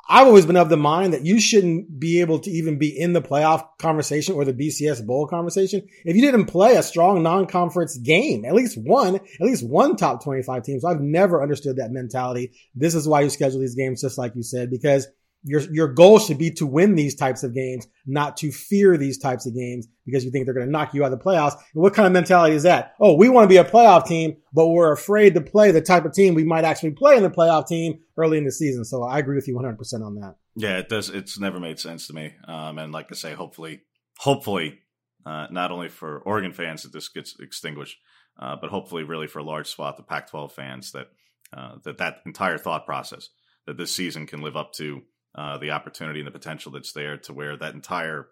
I've 0.08 0.28
always 0.28 0.46
been 0.46 0.58
of 0.58 0.70
the 0.70 0.78
mind 0.78 1.14
that 1.14 1.26
you 1.26 1.40
shouldn't 1.40 1.98
be 2.00 2.20
able 2.20 2.40
to 2.40 2.52
even 2.52 2.78
be 2.78 2.90
in 2.90 3.14
the 3.14 3.22
playoff 3.22 3.66
conversation 3.78 4.36
or 4.36 4.44
the 4.44 4.54
BCS 4.54 5.06
bowl 5.06 5.28
conversation 5.28 5.88
if 6.04 6.16
you 6.16 6.22
didn't 6.22 6.48
play 6.48 6.76
a 6.76 6.84
strong 6.84 7.24
non-conference 7.24 7.98
game, 7.98 8.44
at 8.44 8.54
least 8.54 8.78
one, 8.78 9.16
at 9.16 9.42
least 9.42 9.66
one 9.66 9.96
top 9.96 10.22
25 10.24 10.64
team. 10.64 10.80
So 10.82 10.90
I've 10.90 11.00
never 11.00 11.42
understood 11.42 11.78
that 11.78 11.92
mentality. 11.92 12.52
This 12.76 12.96
is 12.96 13.08
why 13.08 13.22
you 13.22 13.30
schedule 13.30 13.62
these 13.62 13.76
games, 13.76 14.02
just 14.02 14.18
like 14.18 14.36
you 14.36 14.44
said, 14.44 14.70
because 14.70 15.08
your 15.44 15.62
your 15.72 15.88
goal 15.88 16.20
should 16.20 16.38
be 16.38 16.52
to 16.52 16.66
win 16.66 16.96
these 16.96 17.16
types 17.16 17.44
of 17.44 17.54
games, 17.54 17.88
not 18.06 18.38
to 18.38 18.52
fear 18.52 18.98
these 18.98 19.18
types 19.18 19.46
of 19.46 19.54
games 19.54 19.88
because 20.06 20.24
you 20.24 20.32
think 20.32 20.46
they're 20.46 20.54
going 20.54 20.66
to 20.66 20.72
knock 20.72 20.94
you 20.94 21.04
out 21.04 21.12
of 21.12 21.20
the 21.20 21.24
playoffs. 21.24 21.54
And 21.74 21.82
what 21.84 21.94
kind 21.94 22.06
of 22.08 22.14
mentality 22.14 22.56
is 22.56 22.64
that? 22.64 22.96
Oh, 23.00 23.14
we 23.16 23.30
want 23.30 23.46
to 23.46 23.50
be 23.50 23.58
a 23.58 23.64
playoff 23.64 24.06
team, 24.06 24.38
but 24.54 24.68
we're 24.68 24.92
afraid 24.92 25.34
to 25.36 25.42
play 25.42 25.72
the 25.72 25.82
type 25.82 26.06
of 26.06 26.14
team 26.14 26.34
we 26.34 26.44
might 26.44 26.64
actually 26.64 26.92
play 26.92 27.18
in 27.18 27.24
the 27.24 27.30
playoff 27.30 27.68
team 27.68 28.00
early 28.18 28.38
in 28.38 28.46
the 28.46 28.52
season. 28.52 28.86
So 28.86 29.04
I 29.04 29.20
agree 29.20 29.36
with 29.36 29.48
you 29.48 29.56
100% 29.56 29.78
on 30.06 30.16
that. 30.16 30.36
Yeah, 30.56 30.78
it 30.78 30.90
does. 30.90 31.10
It's 31.10 31.40
never 31.40 31.60
made 31.60 31.80
sense 31.80 32.08
to 32.08 32.14
me. 32.14 32.34
Um, 32.48 32.78
and 32.78 32.92
like 32.92 33.08
I 33.12 33.16
say, 33.16 33.34
hopefully, 33.34 33.82
hopefully, 34.18 34.80
uh, 35.26 35.48
not 35.52 35.72
only 35.72 35.90
for 35.90 36.20
Oregon 36.20 36.54
fans 36.54 36.84
that 36.84 36.94
this 36.94 37.10
gets 37.10 37.36
extinguished, 37.40 37.98
uh, 38.40 38.56
but 38.60 38.70
hopefully, 38.70 39.04
really 39.04 39.28
for 39.28 39.40
a 39.40 39.44
large 39.44 39.68
swath 39.68 40.00
of 40.00 40.08
Pac-12 40.08 40.52
fans 40.52 40.92
that 40.92 41.08
uh, 41.56 41.76
that 41.84 42.00
that 42.00 42.18
entire 42.26 42.58
thought 42.58 42.86
process 42.86 43.30
that 43.66 43.78
this 43.78 43.96
season 43.96 44.28
can 44.28 44.42
live 44.42 44.58
up 44.58 44.74
to 44.74 45.04
uh, 45.36 45.58
the 45.58 45.72
opportunity 45.72 46.20
and 46.20 46.28
the 46.28 46.32
potential 46.32 46.72
that's 46.72 46.94
there 46.94 47.18
to 47.18 47.34
where 47.34 47.58
that 47.58 47.74
entire 47.74 48.28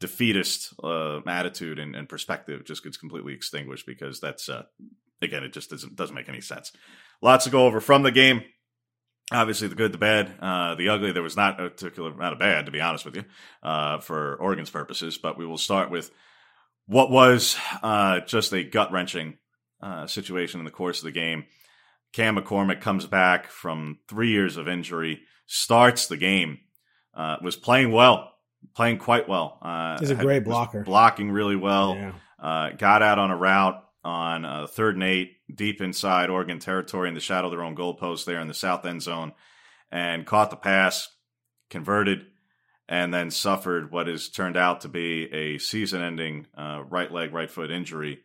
defeatist 0.00 0.74
uh, 0.82 1.20
attitude 1.26 1.78
and, 1.78 1.94
and, 1.94 2.08
perspective 2.08 2.64
just 2.64 2.82
gets 2.82 2.96
completely 2.96 3.32
extinguished 3.32 3.86
because 3.86 4.20
that's 4.20 4.48
uh, 4.48 4.64
again 5.22 5.44
it 5.44 5.52
just 5.52 5.70
doesn't 5.70 5.94
doesn't 5.96 6.16
make 6.16 6.28
any 6.28 6.40
sense. 6.40 6.72
Lots 7.22 7.44
to 7.44 7.50
go 7.50 7.66
over 7.66 7.80
from 7.80 8.02
the 8.02 8.10
game. 8.10 8.42
Obviously, 9.32 9.68
the 9.68 9.74
good, 9.74 9.92
the 9.92 9.98
bad, 9.98 10.34
uh, 10.40 10.74
the 10.74 10.90
ugly. 10.90 11.12
There 11.12 11.22
was 11.22 11.36
not 11.36 11.58
a 11.58 11.70
particular 11.70 12.12
amount 12.12 12.34
of 12.34 12.38
bad, 12.38 12.66
to 12.66 12.72
be 12.72 12.82
honest 12.82 13.06
with 13.06 13.16
you, 13.16 13.24
uh, 13.62 13.98
for 14.00 14.34
Oregon's 14.36 14.68
purposes. 14.68 15.16
But 15.16 15.38
we 15.38 15.46
will 15.46 15.56
start 15.56 15.90
with 15.90 16.10
what 16.86 17.10
was 17.10 17.56
uh, 17.82 18.20
just 18.20 18.52
a 18.52 18.64
gut 18.64 18.92
wrenching 18.92 19.38
uh, 19.82 20.06
situation 20.06 20.60
in 20.60 20.66
the 20.66 20.70
course 20.70 20.98
of 20.98 21.04
the 21.04 21.12
game. 21.12 21.44
Cam 22.12 22.36
McCormick 22.36 22.80
comes 22.80 23.06
back 23.06 23.48
from 23.48 23.98
three 24.08 24.30
years 24.30 24.56
of 24.58 24.68
injury 24.68 25.22
starts 25.46 26.06
the 26.06 26.16
game. 26.16 26.58
Uh, 27.14 27.36
was 27.42 27.54
playing 27.54 27.92
well, 27.92 28.32
playing 28.74 28.98
quite 28.98 29.28
well. 29.28 29.58
Uh, 29.62 29.98
He's 30.00 30.10
a 30.10 30.16
great 30.16 30.34
had, 30.34 30.44
blocker, 30.44 30.82
blocking 30.82 31.30
really 31.30 31.56
well. 31.56 31.94
Yeah. 31.94 32.12
Uh, 32.42 32.70
got 32.70 33.02
out 33.02 33.18
on 33.18 33.30
a 33.30 33.36
route 33.36 33.82
on 34.02 34.44
uh, 34.44 34.66
third 34.66 34.96
and 34.96 35.04
eight, 35.04 35.36
deep 35.54 35.80
inside 35.80 36.28
Oregon 36.28 36.58
territory 36.58 37.08
in 37.08 37.14
the 37.14 37.20
shadow 37.20 37.46
of 37.46 37.52
their 37.52 37.62
own 37.62 37.76
goalpost 37.76 38.24
there 38.24 38.40
in 38.40 38.48
the 38.48 38.54
south 38.54 38.84
end 38.84 39.02
zone, 39.02 39.32
and 39.90 40.26
caught 40.26 40.50
the 40.50 40.56
pass, 40.56 41.08
converted, 41.70 42.26
and 42.88 43.14
then 43.14 43.30
suffered 43.30 43.92
what 43.92 44.08
has 44.08 44.28
turned 44.28 44.56
out 44.56 44.82
to 44.82 44.88
be 44.88 45.32
a 45.32 45.58
season-ending 45.58 46.46
uh, 46.58 46.82
right 46.88 47.12
leg, 47.12 47.32
right 47.32 47.50
foot 47.50 47.70
injury. 47.70 48.20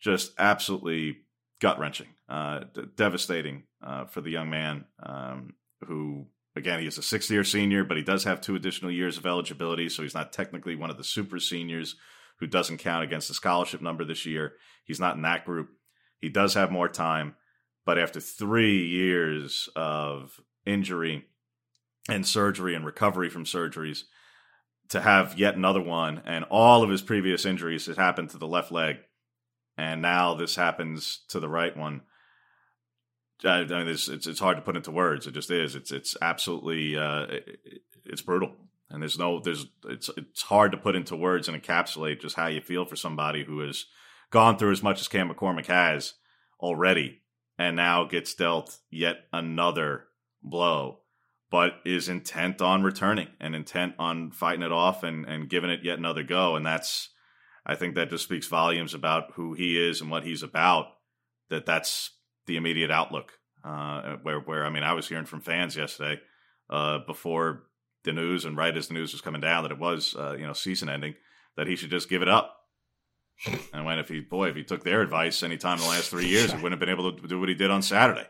Just 0.00 0.32
absolutely 0.38 1.18
gut 1.60 1.78
wrenching, 1.78 2.08
uh, 2.28 2.64
d- 2.74 2.82
devastating 2.96 3.62
uh, 3.82 4.04
for 4.06 4.20
the 4.20 4.30
young 4.30 4.50
man 4.50 4.84
um, 5.02 5.54
who 5.86 6.26
Again, 6.56 6.80
he 6.80 6.86
is 6.86 6.98
a 6.98 7.02
sixth 7.02 7.30
year 7.30 7.44
senior, 7.44 7.84
but 7.84 7.96
he 7.96 8.02
does 8.02 8.24
have 8.24 8.40
two 8.40 8.54
additional 8.54 8.90
years 8.90 9.18
of 9.18 9.26
eligibility, 9.26 9.88
so 9.88 10.02
he's 10.02 10.14
not 10.14 10.32
technically 10.32 10.76
one 10.76 10.90
of 10.90 10.96
the 10.96 11.04
super 11.04 11.40
seniors 11.40 11.96
who 12.38 12.46
doesn't 12.46 12.78
count 12.78 13.04
against 13.04 13.28
the 13.28 13.34
scholarship 13.34 13.80
number 13.80 14.04
this 14.04 14.24
year. 14.24 14.54
He's 14.84 15.00
not 15.00 15.16
in 15.16 15.22
that 15.22 15.44
group. 15.44 15.70
He 16.18 16.28
does 16.28 16.54
have 16.54 16.70
more 16.70 16.88
time, 16.88 17.34
but 17.84 17.98
after 17.98 18.20
three 18.20 18.86
years 18.86 19.68
of 19.74 20.40
injury 20.64 21.26
and 22.08 22.26
surgery 22.26 22.74
and 22.74 22.86
recovery 22.86 23.30
from 23.30 23.44
surgeries, 23.44 24.02
to 24.90 25.00
have 25.00 25.38
yet 25.38 25.56
another 25.56 25.80
one, 25.80 26.22
and 26.24 26.44
all 26.50 26.82
of 26.82 26.90
his 26.90 27.02
previous 27.02 27.44
injuries 27.46 27.86
had 27.86 27.96
happened 27.96 28.30
to 28.30 28.38
the 28.38 28.46
left 28.46 28.70
leg, 28.70 28.96
and 29.76 30.02
now 30.02 30.34
this 30.34 30.56
happens 30.56 31.24
to 31.28 31.40
the 31.40 31.48
right 31.48 31.76
one 31.76 32.02
I 33.42 33.64
mean, 33.64 33.88
it's, 33.88 34.08
it's, 34.08 34.26
it's 34.26 34.40
hard 34.40 34.56
to 34.56 34.62
put 34.62 34.76
into 34.76 34.90
words. 34.90 35.26
It 35.26 35.34
just 35.34 35.50
is. 35.50 35.74
It's 35.74 35.90
it's 35.90 36.16
absolutely 36.22 36.96
uh, 36.96 37.22
it, 37.24 37.82
it's 38.04 38.22
brutal, 38.22 38.52
and 38.90 39.02
there's 39.02 39.18
no 39.18 39.40
there's 39.40 39.66
it's 39.88 40.10
it's 40.16 40.42
hard 40.42 40.72
to 40.72 40.78
put 40.78 40.96
into 40.96 41.16
words 41.16 41.48
and 41.48 41.60
encapsulate 41.60 42.20
just 42.20 42.36
how 42.36 42.46
you 42.46 42.60
feel 42.60 42.84
for 42.84 42.96
somebody 42.96 43.44
who 43.44 43.60
has 43.60 43.86
gone 44.30 44.56
through 44.56 44.72
as 44.72 44.82
much 44.82 45.00
as 45.00 45.08
Cam 45.08 45.28
McCormick 45.28 45.66
has 45.66 46.14
already, 46.60 47.22
and 47.58 47.76
now 47.76 48.04
gets 48.04 48.34
dealt 48.34 48.78
yet 48.90 49.26
another 49.32 50.04
blow, 50.42 51.00
but 51.50 51.74
is 51.84 52.08
intent 52.08 52.62
on 52.62 52.82
returning 52.82 53.28
and 53.40 53.54
intent 53.54 53.94
on 53.98 54.30
fighting 54.30 54.62
it 54.62 54.72
off 54.72 55.02
and 55.02 55.24
and 55.26 55.50
giving 55.50 55.70
it 55.70 55.80
yet 55.82 55.98
another 55.98 56.22
go, 56.22 56.56
and 56.56 56.64
that's 56.64 57.10
I 57.66 57.74
think 57.74 57.94
that 57.94 58.10
just 58.10 58.24
speaks 58.24 58.46
volumes 58.46 58.94
about 58.94 59.32
who 59.34 59.54
he 59.54 59.78
is 59.78 60.00
and 60.00 60.10
what 60.10 60.24
he's 60.24 60.42
about. 60.42 60.86
That 61.50 61.66
that's 61.66 62.10
the 62.46 62.56
immediate 62.56 62.90
outlook. 62.90 63.32
Uh, 63.64 64.16
where 64.22 64.40
where 64.40 64.64
I 64.66 64.70
mean, 64.70 64.82
I 64.82 64.92
was 64.92 65.08
hearing 65.08 65.24
from 65.24 65.40
fans 65.40 65.76
yesterday 65.76 66.20
uh, 66.68 66.98
before 67.06 67.64
the 68.04 68.12
news 68.12 68.44
and 68.44 68.56
right 68.56 68.76
as 68.76 68.88
the 68.88 68.94
news 68.94 69.12
was 69.12 69.22
coming 69.22 69.40
down 69.40 69.62
that 69.62 69.72
it 69.72 69.78
was 69.78 70.14
uh, 70.18 70.36
you 70.38 70.46
know 70.46 70.52
season 70.52 70.88
ending 70.88 71.14
that 71.56 71.66
he 71.66 71.76
should 71.76 71.90
just 71.90 72.08
give 72.08 72.22
it 72.22 72.28
up. 72.28 72.60
and 73.72 73.84
when 73.84 73.98
if 73.98 74.08
he 74.08 74.20
boy 74.20 74.48
if 74.48 74.56
he 74.56 74.62
took 74.62 74.84
their 74.84 75.00
advice 75.00 75.42
anytime 75.42 75.78
in 75.78 75.84
the 75.84 75.88
last 75.88 76.10
three 76.10 76.26
years, 76.26 76.52
he 76.52 76.56
wouldn't 76.56 76.72
have 76.72 76.80
been 76.80 76.90
able 76.90 77.12
to 77.12 77.26
do 77.26 77.40
what 77.40 77.48
he 77.48 77.54
did 77.54 77.70
on 77.70 77.82
Saturday. 77.82 78.26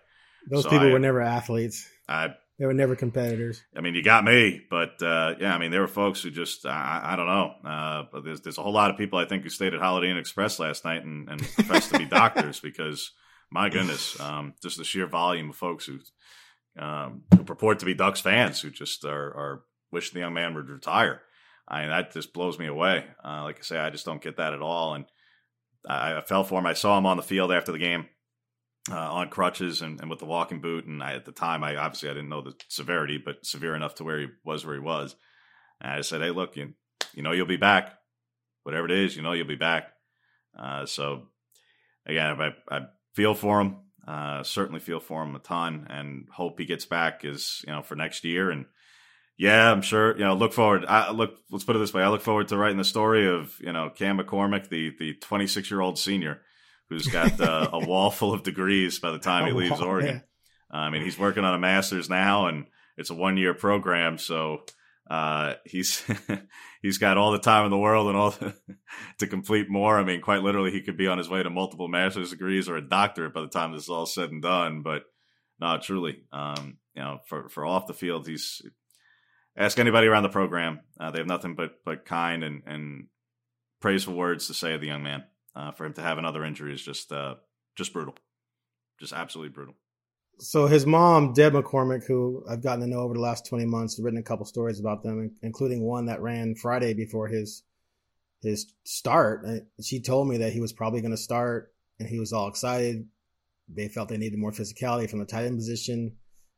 Those 0.49 0.65
so 0.65 0.71
people 0.71 0.89
I, 0.89 0.93
were 0.93 0.99
never 0.99 1.21
athletes. 1.21 1.89
I 2.09 2.35
they 2.59 2.67
were 2.67 2.75
never 2.75 2.95
competitors. 2.95 3.63
I 3.77 3.81
mean, 3.81 3.95
you 3.95 4.03
got 4.03 4.25
me, 4.25 4.63
but 4.71 5.03
uh, 5.03 5.35
yeah, 5.41 5.55
I 5.55 5.59
mean, 5.59 5.73
there 5.73 5.81
were 5.81 5.89
folks 5.89 6.23
who 6.23 6.31
just 6.31 6.65
I, 6.65 7.01
I 7.03 7.17
don't 7.17 7.27
know. 7.27 7.55
Uh, 7.69 8.03
but 8.13 8.25
there's 8.25 8.41
there's 8.43 8.59
a 8.59 8.63
whole 8.63 8.73
lot 8.73 8.91
of 8.91 8.97
people 8.97 9.19
I 9.19 9.25
think 9.25 9.43
who 9.43 9.51
stayed 9.51 9.75
at 9.75 9.81
Holiday 9.81 10.11
Inn 10.11 10.17
Express 10.17 10.61
last 10.61 10.85
night 10.85 11.05
and, 11.05 11.29
and 11.29 11.41
professed 11.41 11.91
to 11.91 11.99
be 11.99 12.05
doctors 12.05 12.61
because 12.61 13.11
my 13.51 13.69
goodness, 13.69 14.19
um, 14.21 14.55
just 14.63 14.79
the 14.79 14.85
sheer 14.85 15.07
volume 15.07 15.51
of 15.51 15.57
folks 15.57 15.87
who 15.87 15.99
um, 16.79 17.23
who 17.31 17.45
purport 17.45 17.79
to 17.81 17.87
be 17.87 17.95
Ducks 17.95 18.21
fans 18.21 18.61
who 18.61 18.71
just 18.71 19.05
are, 19.05 19.29
are 19.29 19.63
wishing 19.93 20.15
the 20.15 20.21
young 20.21 20.35
man 20.35 20.55
would 20.55 20.69
retire. 20.69 21.23
I 21.67 21.83
mean, 21.83 21.91
that 21.91 22.13
just 22.13 22.33
blows 22.33 22.59
me 22.59 22.67
away. 22.67 23.05
Uh, 23.25 23.45
like 23.45 23.59
I 23.59 23.63
say, 23.63 23.79
I 23.79 23.91
just 23.91 24.05
don't 24.05 24.23
get 24.23 24.37
that 24.37 24.53
at 24.53 24.61
all. 24.61 24.95
And 24.95 25.05
I, 25.89 26.17
I, 26.17 26.21
fell 26.21 26.45
for 26.45 26.59
him. 26.59 26.67
I 26.67 26.75
saw 26.75 26.99
him 26.99 27.07
on 27.07 27.17
the 27.17 27.23
field 27.23 27.53
after 27.53 27.73
the 27.73 27.79
game 27.79 28.07
uh, 28.91 29.13
on 29.13 29.29
crutches 29.29 29.81
and, 29.81 30.01
and, 30.01 30.11
with 30.11 30.19
the 30.19 30.27
walking 30.27 30.61
boot. 30.61 30.85
And 30.85 31.03
I, 31.03 31.15
at 31.15 31.25
the 31.25 31.33
time, 31.33 31.65
I 31.65 31.77
obviously 31.77 32.11
I 32.11 32.15
didn't 32.15 32.29
know 32.29 32.43
the 32.43 32.55
severity, 32.69 33.19
but 33.25 33.47
severe 33.47 33.75
enough 33.75 33.95
to 33.97 34.05
where 34.05 34.19
he 34.19 34.27
was 34.45 34.67
where 34.67 34.75
he 34.75 34.81
was. 34.81 35.17
And 35.81 35.93
I 35.93 36.01
said, 36.03 36.21
"Hey, 36.21 36.31
look, 36.31 36.57
you 36.57 36.75
you 37.15 37.23
know 37.23 37.33
you'll 37.33 37.47
be 37.47 37.57
back. 37.57 37.99
Whatever 38.63 38.87
it 38.87 38.93
is, 38.93 39.17
you 39.17 39.23
know 39.23 39.33
you'll 39.33 39.47
be 39.47 39.57
back." 39.57 39.89
Uh, 40.59 40.87
so 40.87 41.29
again, 42.07 42.41
I, 42.41 42.51
I 42.71 42.81
feel 43.15 43.35
for 43.35 43.61
him. 43.61 43.77
Uh, 44.07 44.43
certainly 44.43 44.81
feel 44.81 45.01
for 45.01 45.23
him 45.23 45.35
a 45.35 45.39
ton, 45.39 45.87
and 45.89 46.27
hope 46.31 46.59
he 46.59 46.67
gets 46.67 46.85
back 46.85 47.25
is 47.25 47.65
you 47.67 47.73
know 47.73 47.83
for 47.83 47.97
next 47.97 48.25
year. 48.25 48.51
And 48.51 48.67
yeah, 49.39 49.73
I'm 49.73 49.81
sure 49.83 50.13
you 50.17 50.25
know. 50.25 50.35
Look 50.35 50.53
forward. 50.53 50.85
I 50.85 51.11
look. 51.11 51.39
Let's 51.51 51.65
put 51.65 51.75
it 51.75 51.79
this 51.79 51.95
way. 51.95 52.03
I 52.03 52.09
look 52.09 52.21
forward 52.21 52.49
to 52.49 52.59
writing 52.59 52.77
the 52.77 52.85
story 52.85 53.27
of 53.27 53.55
you 53.61 53.73
know 53.73 53.91
Cam 53.91 54.19
McCormick, 54.19 54.69
the 54.69 54.95
the 54.99 55.15
26 55.15 55.71
year 55.71 55.81
old 55.81 55.99
senior 55.99 56.43
who's 56.91 57.07
got 57.07 57.41
uh, 57.41 57.71
a 57.73 57.79
wall 57.87 58.11
full 58.11 58.35
of 58.35 58.43
degrees 58.43 58.99
by 58.99 59.11
the 59.11 59.19
time 59.19 59.47
he 59.47 59.53
leaves 59.53 59.81
Oregon. 59.81 60.23
I 60.71 60.91
mean, 60.91 61.03
he's 61.03 61.19
working 61.19 61.45
on 61.45 61.55
a 61.55 61.59
master's 61.59 62.11
now, 62.11 62.49
and 62.49 62.67
it's 62.97 63.11
a 63.11 63.15
one 63.15 63.37
year 63.37 63.55
program, 63.55 64.19
so 64.19 64.65
uh, 65.09 65.55
he's 65.65 66.03
he's 66.83 66.99
got 66.99 67.19
all 67.19 67.33
the 67.33 67.39
time 67.39 67.65
in 67.65 67.71
the 67.71 67.79
world 67.79 68.09
and 68.09 68.17
all 68.17 68.31
the, 68.31 68.55
to 69.19 69.27
complete 69.27 69.69
more. 69.69 69.99
I 69.99 70.05
mean, 70.05 70.21
quite 70.21 70.43
literally, 70.43 70.71
he 70.71 70.83
could 70.83 70.97
be 70.97 71.09
on 71.09 71.19
his 71.19 71.29
way 71.29 71.43
to 71.43 71.51
multiple 71.51 71.89
master's 71.89 72.31
degrees 72.31 72.69
or 72.69 72.77
a 72.77 72.89
doctorate 72.89 73.35
by 73.35 73.43
the 73.43 73.49
time 73.49 73.73
this 73.73 73.85
is 73.85 73.89
all 73.91 74.07
said 74.07 74.31
and 74.31 74.43
done. 74.43 74.83
But 74.83 75.03
no, 75.61 75.79
truly, 75.79 76.23
um, 76.33 76.79
you 76.95 77.03
know, 77.03 77.19
for 77.27 77.49
for 77.49 77.67
off 77.67 77.87
the 77.87 77.95
field, 77.95 78.27
he's 78.27 78.63
ask 79.57 79.79
anybody 79.79 80.07
around 80.07 80.23
the 80.23 80.29
program. 80.31 80.81
Uh, 80.99 81.11
they 81.11 81.19
have 81.19 81.27
nothing 81.27 81.55
but 81.55 81.85
but 81.85 82.07
kind 82.07 82.43
and 82.43 82.63
and 82.67 83.07
praiseful 83.81 84.15
words 84.15 84.47
to 84.47 84.55
say 84.55 84.75
of 84.75 84.81
the 84.81 84.87
young 84.87 85.03
man. 85.03 85.25
Uh, 85.57 85.71
for 85.71 85.87
him 85.87 85.93
to 85.93 86.03
have 86.03 86.19
another 86.19 86.45
injury 86.45 86.75
is 86.75 86.83
just 86.83 87.13
uh, 87.13 87.35
just 87.77 87.93
brutal, 87.93 88.17
just 88.99 89.13
absolutely 89.13 89.53
brutal 89.53 89.77
so 90.39 90.67
his 90.67 90.87
mom, 90.87 91.33
Deb 91.33 91.53
McCormick, 91.53 92.07
who 92.07 92.45
I've 92.49 92.63
gotten 92.63 92.81
to 92.81 92.87
know 92.87 93.01
over 93.01 93.15
the 93.15 93.21
last 93.21 93.47
20 93.47 93.67
months, 93.67 93.97
has 93.97 94.03
written 94.05 94.19
a 94.19 94.23
couple 94.23 94.47
stories 94.47 94.81
about 94.81 95.03
them, 95.03 95.35
including 95.43 95.83
one 95.83 96.07
that 96.07 96.23
ran 96.23 96.55
Friday 96.55 96.95
before 96.95 97.29
his 97.29 97.63
his 98.43 98.73
start. 98.85 99.47
She 99.81 100.01
told 100.01 100.29
me 100.29 100.39
that 100.39 100.53
he 100.53 100.61
was 100.61 100.73
probably 100.73 101.01
going 101.01 101.13
to 101.13 101.17
start, 101.17 101.73
and 101.99 102.09
he 102.09 102.21
was 102.21 102.33
all 102.33 102.49
excited. 102.49 103.09
They 103.69 103.89
felt 103.89 104.09
they 104.09 104.19
needed 104.19 104.39
more 104.39 104.53
physicality 104.53 105.09
from 105.09 105.21
the 105.21 105.25
tight 105.25 105.47
end 105.47 105.57
position. 105.57 106.17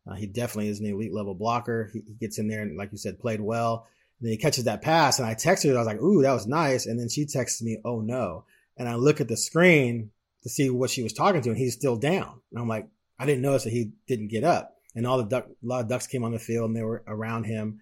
Uh, 0.09 0.15
he 0.15 0.27
definitely 0.27 0.69
is 0.69 0.81
an 0.81 0.87
elite 0.87 1.15
level 1.15 1.35
blocker. 1.35 1.91
He, 1.93 2.03
he, 2.07 2.15
gets 2.15 2.39
in 2.39 2.49
there 2.49 2.63
and, 2.63 2.77
like 2.77 2.93
you 2.93 2.99
said, 2.99 3.19
played 3.19 3.41
well. 3.41 3.87
And 4.19 4.27
then 4.27 4.33
he 4.33 4.39
catches 4.39 4.65
that 4.65 4.83
pass, 4.83 5.19
and 5.19 5.29
I 5.29 5.35
texted 5.35 5.71
her. 5.71 5.77
I 5.77 5.79
was 5.79 5.87
like, 5.87 6.03
"Ooh, 6.03 6.23
that 6.23 6.33
was 6.33 6.47
nice." 6.47 6.87
And 6.87 6.99
then 6.99 7.09
she 7.09 7.27
texts 7.27 7.63
me, 7.63 7.79
"Oh 7.85 8.01
no!" 8.01 8.45
And 8.77 8.89
I 8.89 8.95
look 8.95 9.21
at 9.21 9.29
the 9.29 9.37
screen 9.37 10.11
to 10.43 10.49
see 10.49 10.71
what 10.71 10.91
she 10.91 11.03
was 11.03 11.13
talking 11.13 11.43
to, 11.43 11.51
and 11.51 11.59
he's 11.59 11.75
still 11.75 11.97
down. 11.97 12.41
And 12.51 12.61
I'm 12.61 12.69
like, 12.69 12.89
I 13.19 13.27
didn't 13.27 13.43
notice 13.43 13.65
that 13.65 13.73
he 13.73 13.93
didn't 14.07 14.29
get 14.29 14.45
up. 14.45 14.75
And 14.95 15.07
all 15.07 15.19
the 15.19 15.25
duck, 15.25 15.47
a 15.47 15.67
lot 15.67 15.83
of 15.83 15.89
ducks 15.89 16.07
came 16.07 16.25
on 16.25 16.33
the 16.33 16.39
field 16.39 16.69
and 16.69 16.77
they 16.77 16.83
were 16.83 17.05
around 17.07 17.45
him. 17.45 17.81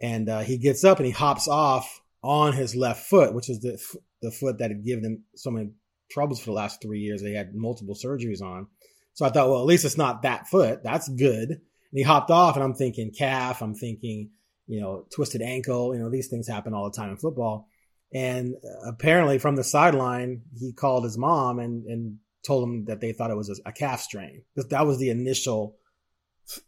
And 0.00 0.28
uh, 0.28 0.40
he 0.40 0.58
gets 0.58 0.84
up 0.84 0.98
and 0.98 1.06
he 1.06 1.12
hops 1.12 1.46
off 1.46 2.00
on 2.22 2.52
his 2.52 2.74
left 2.74 3.06
foot, 3.06 3.34
which 3.34 3.48
is 3.48 3.60
the 3.60 3.78
the 4.22 4.30
foot 4.30 4.58
that 4.58 4.70
had 4.70 4.84
given 4.84 5.04
him 5.04 5.24
so 5.34 5.50
many 5.50 5.70
troubles 6.10 6.40
for 6.40 6.46
the 6.46 6.52
last 6.52 6.82
three 6.82 7.00
years. 7.00 7.22
They 7.22 7.32
had 7.32 7.54
multiple 7.54 7.94
surgeries 7.94 8.42
on. 8.42 8.66
So 9.14 9.24
I 9.24 9.30
thought, 9.30 9.48
well, 9.48 9.60
at 9.60 9.66
least 9.66 9.84
it's 9.84 9.96
not 9.96 10.22
that 10.22 10.48
foot. 10.48 10.82
That's 10.82 11.08
good. 11.08 11.48
And 11.50 11.98
he 11.98 12.02
hopped 12.02 12.30
off, 12.30 12.56
and 12.56 12.64
I'm 12.64 12.74
thinking 12.74 13.12
calf. 13.16 13.62
I'm 13.62 13.74
thinking, 13.74 14.30
you 14.66 14.80
know, 14.80 15.06
twisted 15.14 15.42
ankle. 15.42 15.94
You 15.94 16.00
know, 16.00 16.10
these 16.10 16.28
things 16.28 16.46
happen 16.46 16.74
all 16.74 16.90
the 16.90 16.96
time 16.96 17.10
in 17.10 17.16
football. 17.16 17.68
And 18.12 18.54
apparently, 18.86 19.38
from 19.38 19.56
the 19.56 19.64
sideline, 19.64 20.42
he 20.58 20.72
called 20.72 21.04
his 21.04 21.18
mom 21.18 21.58
and 21.58 21.86
and 21.86 22.18
told 22.46 22.62
them 22.62 22.84
that 22.86 23.00
they 23.00 23.12
thought 23.12 23.30
it 23.30 23.36
was 23.36 23.60
a, 23.64 23.72
calf 23.72 24.00
strain. 24.00 24.42
That 24.56 24.86
was 24.86 24.98
the 24.98 25.10
initial 25.10 25.76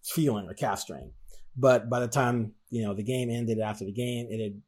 feeling, 0.02 0.49
a 0.49 0.55
calf 0.55 0.81
strain. 0.81 1.12
But 1.57 1.91
by 1.91 2.00
the 2.00 2.09
time 2.09 2.52
you 2.71 2.85
know 2.85 2.95
the 2.95 3.02
game 3.02 3.31
ended 3.31 3.59
after 3.59 3.85
the 3.85 3.93
game, 3.93 4.29
it 4.31 4.43
had 4.43 4.61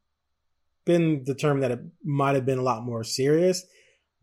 been 0.85 1.25
determined 1.25 1.63
that 1.63 1.71
it 1.71 1.81
might 2.05 2.35
have 2.35 2.47
been 2.47 2.59
a 2.59 2.63
lot 2.63 2.85
more 2.85 3.05
serious. 3.05 3.65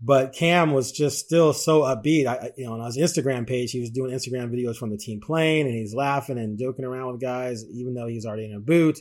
But 0.04 0.34
Cam 0.34 0.74
was 0.74 0.92
just 0.92 1.20
still 1.20 1.54
so 1.54 1.82
upbeat. 1.82 2.26
I, 2.26 2.52
you 2.58 2.66
know, 2.66 2.74
on 2.74 2.86
his 2.86 2.98
Instagram 2.98 3.48
page, 3.48 3.72
he 3.72 3.80
was 3.80 3.92
doing 3.92 4.12
Instagram 4.12 4.52
videos 4.52 4.76
from 4.76 4.90
the 4.90 4.98
team 4.98 5.22
playing, 5.22 5.68
and 5.68 5.76
he's 5.76 5.94
laughing 5.94 6.40
and 6.40 6.58
joking 6.58 6.86
around 6.86 7.12
with 7.12 7.22
guys, 7.22 7.64
even 7.72 7.94
though 7.94 8.08
he's 8.08 8.26
already 8.26 8.46
in 8.46 8.56
a 8.56 8.60
boot. 8.60 9.00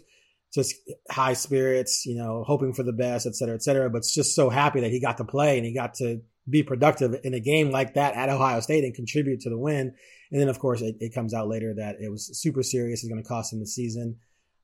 Just 0.53 0.75
high 1.11 1.35
spirits, 1.35 2.05
you 2.05 2.17
know, 2.17 2.45
hoping 2.45 2.73
for 2.75 2.83
the 2.83 2.93
best, 2.93 3.25
et 3.27 3.37
cetera, 3.37 3.55
et 3.55 3.63
cetera. 3.63 3.89
But 3.89 4.03
just 4.03 4.35
so 4.35 4.51
happy 4.51 4.81
that 4.81 4.91
he 4.91 5.01
got 5.01 5.17
to 5.19 5.25
play 5.25 5.57
and 5.57 5.65
he 5.65 5.73
got 5.73 5.95
to 5.95 6.23
be 6.49 6.63
productive 6.63 7.17
in 7.25 7.35
a 7.35 7.41
game 7.41 7.71
like 7.71 7.95
that 7.95 8.15
at 8.15 8.29
Ohio 8.29 8.61
State 8.61 8.85
and 8.85 8.95
contribute 8.95 9.41
to 9.41 9.51
the 9.51 9.59
win. 9.59 9.95
And 10.31 10.41
then, 10.41 10.49
of 10.49 10.59
course, 10.59 10.81
it, 10.81 10.97
it 11.01 11.15
comes 11.15 11.35
out 11.35 11.49
later 11.49 11.75
that 11.77 11.97
it 12.01 12.11
was 12.11 12.31
super 12.39 12.63
serious. 12.63 13.03
It's 13.03 13.11
going 13.11 13.23
to 13.23 13.29
cost 13.29 13.53
him 13.53 13.61
the 13.61 13.67
season. 13.67 14.17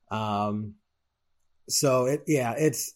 Um, 0.09 0.75
so 1.69 2.05
it, 2.05 2.23
yeah, 2.27 2.53
it's 2.57 2.93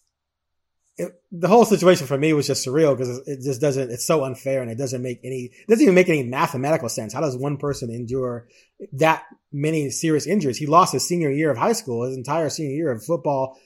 it, 0.96 1.12
the 1.30 1.48
whole 1.48 1.64
situation 1.64 2.06
for 2.06 2.18
me 2.18 2.32
was 2.32 2.46
just 2.46 2.66
surreal 2.66 2.96
because 2.96 3.26
it 3.26 3.40
just 3.42 3.60
doesn't. 3.60 3.90
It's 3.90 4.06
so 4.06 4.24
unfair 4.24 4.62
and 4.62 4.70
it 4.70 4.78
doesn't 4.78 5.02
make 5.02 5.20
any. 5.24 5.50
It 5.52 5.68
doesn't 5.68 5.82
even 5.82 5.94
make 5.94 6.08
any 6.08 6.22
mathematical 6.22 6.88
sense. 6.88 7.12
How 7.12 7.20
does 7.20 7.36
one 7.36 7.56
person 7.56 7.90
endure 7.90 8.48
that 8.92 9.24
many 9.52 9.90
serious 9.90 10.26
injuries? 10.26 10.58
He 10.58 10.66
lost 10.66 10.92
his 10.92 11.06
senior 11.06 11.30
year 11.30 11.50
of 11.50 11.58
high 11.58 11.72
school, 11.72 12.04
his 12.04 12.16
entire 12.16 12.50
senior 12.50 12.74
year 12.74 12.90
of 12.90 13.04
football, 13.04 13.58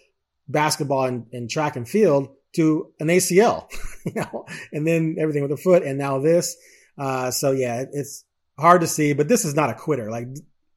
basketball, 0.49 1.05
and, 1.05 1.27
and 1.33 1.51
track 1.51 1.77
and 1.77 1.89
field 1.89 2.29
to 2.57 2.93
an 3.01 3.09
ACL, 3.09 3.69
you 4.05 4.15
know, 4.15 4.47
and 4.73 4.87
then 4.87 5.17
everything 5.19 5.43
with 5.43 5.51
the 5.51 5.57
foot, 5.57 5.83
and 5.83 5.99
now 5.99 6.19
this. 6.19 6.57
Uh, 6.99 7.31
so 7.31 7.53
yeah, 7.53 7.85
it's 7.93 8.25
hard 8.59 8.81
to 8.81 8.87
see, 8.87 9.13
but 9.13 9.29
this 9.29 9.45
is 9.45 9.55
not 9.55 9.71
a 9.71 9.75
quitter. 9.75 10.11
Like 10.11 10.29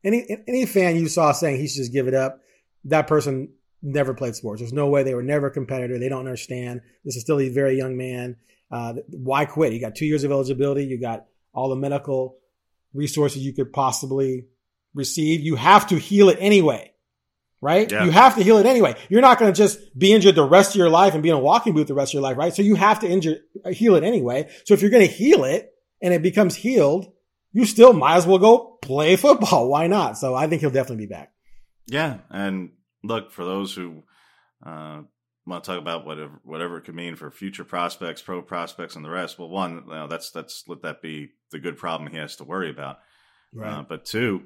any 0.03 0.25
any 0.47 0.65
fan 0.65 0.95
you 0.95 1.07
saw 1.07 1.31
saying 1.31 1.59
he 1.59 1.67
should 1.67 1.77
just 1.77 1.93
give 1.93 2.07
it 2.07 2.13
up, 2.13 2.39
that 2.85 3.07
person 3.07 3.49
never 3.81 4.13
played 4.13 4.35
sports. 4.35 4.61
There's 4.61 4.73
no 4.73 4.87
way 4.87 5.03
they 5.03 5.15
were 5.15 5.23
never 5.23 5.47
a 5.47 5.51
competitor. 5.51 5.97
They 5.97 6.09
don't 6.09 6.19
understand. 6.19 6.81
This 7.05 7.15
is 7.15 7.21
still 7.21 7.39
a 7.39 7.49
very 7.49 7.77
young 7.77 7.97
man. 7.97 8.35
Uh, 8.71 8.95
why 9.09 9.45
quit? 9.45 9.73
You 9.73 9.79
got 9.79 9.95
two 9.95 10.05
years 10.05 10.23
of 10.23 10.31
eligibility. 10.31 10.85
You 10.85 10.99
got 10.99 11.25
all 11.53 11.69
the 11.69 11.75
medical 11.75 12.37
resources 12.93 13.43
you 13.43 13.53
could 13.53 13.73
possibly 13.73 14.45
receive. 14.93 15.41
You 15.41 15.55
have 15.55 15.87
to 15.87 15.97
heal 15.97 16.29
it 16.29 16.37
anyway, 16.39 16.88
right? 17.61 17.91
Yeah. 17.91 18.05
You 18.05 18.11
have 18.11 18.35
to 18.35 18.43
heal 18.43 18.57
it 18.57 18.65
anyway. 18.65 18.95
You're 19.09 19.21
not 19.21 19.39
going 19.39 19.51
to 19.51 19.57
just 19.57 19.79
be 19.97 20.13
injured 20.13 20.35
the 20.35 20.43
rest 20.43 20.71
of 20.71 20.75
your 20.77 20.89
life 20.89 21.13
and 21.13 21.23
be 21.23 21.29
in 21.29 21.35
a 21.35 21.39
walking 21.39 21.73
boot 21.73 21.87
the 21.87 21.93
rest 21.93 22.11
of 22.11 22.13
your 22.15 22.23
life, 22.23 22.37
right? 22.37 22.53
So 22.53 22.61
you 22.61 22.75
have 22.75 22.99
to 22.99 23.07
injure, 23.07 23.37
heal 23.71 23.95
it 23.95 24.03
anyway. 24.03 24.49
So 24.65 24.73
if 24.73 24.81
you're 24.81 24.91
going 24.91 25.07
to 25.07 25.13
heal 25.13 25.43
it 25.43 25.71
and 26.01 26.13
it 26.13 26.21
becomes 26.21 26.55
healed, 26.55 27.11
you 27.51 27.65
still 27.65 27.93
might 27.93 28.15
as 28.15 28.25
well 28.25 28.37
go 28.37 28.77
play 28.81 29.15
football. 29.15 29.69
Why 29.69 29.87
not? 29.87 30.17
So 30.17 30.35
I 30.35 30.47
think 30.47 30.61
he'll 30.61 30.69
definitely 30.69 31.05
be 31.05 31.13
back. 31.13 31.31
Yeah, 31.87 32.19
and 32.29 32.71
look 33.03 33.31
for 33.31 33.43
those 33.43 33.73
who 33.73 34.03
uh, 34.63 35.01
want 35.45 35.63
to 35.63 35.71
talk 35.71 35.79
about 35.79 36.05
whatever 36.05 36.39
whatever 36.43 36.77
it 36.77 36.83
could 36.83 36.95
mean 36.95 37.15
for 37.15 37.31
future 37.31 37.63
prospects, 37.63 38.21
pro 38.21 38.41
prospects, 38.41 38.95
and 38.95 39.03
the 39.03 39.09
rest. 39.09 39.39
Well, 39.39 39.49
one, 39.49 39.83
you 39.87 39.93
know, 39.93 40.07
that's 40.07 40.31
that's 40.31 40.63
let 40.67 40.83
that 40.83 41.01
be 41.01 41.29
the 41.51 41.59
good 41.59 41.77
problem 41.77 42.11
he 42.11 42.17
has 42.17 42.35
to 42.37 42.43
worry 42.43 42.69
about. 42.69 42.99
Right. 43.53 43.79
Uh, 43.79 43.83
but 43.87 44.05
two, 44.05 44.43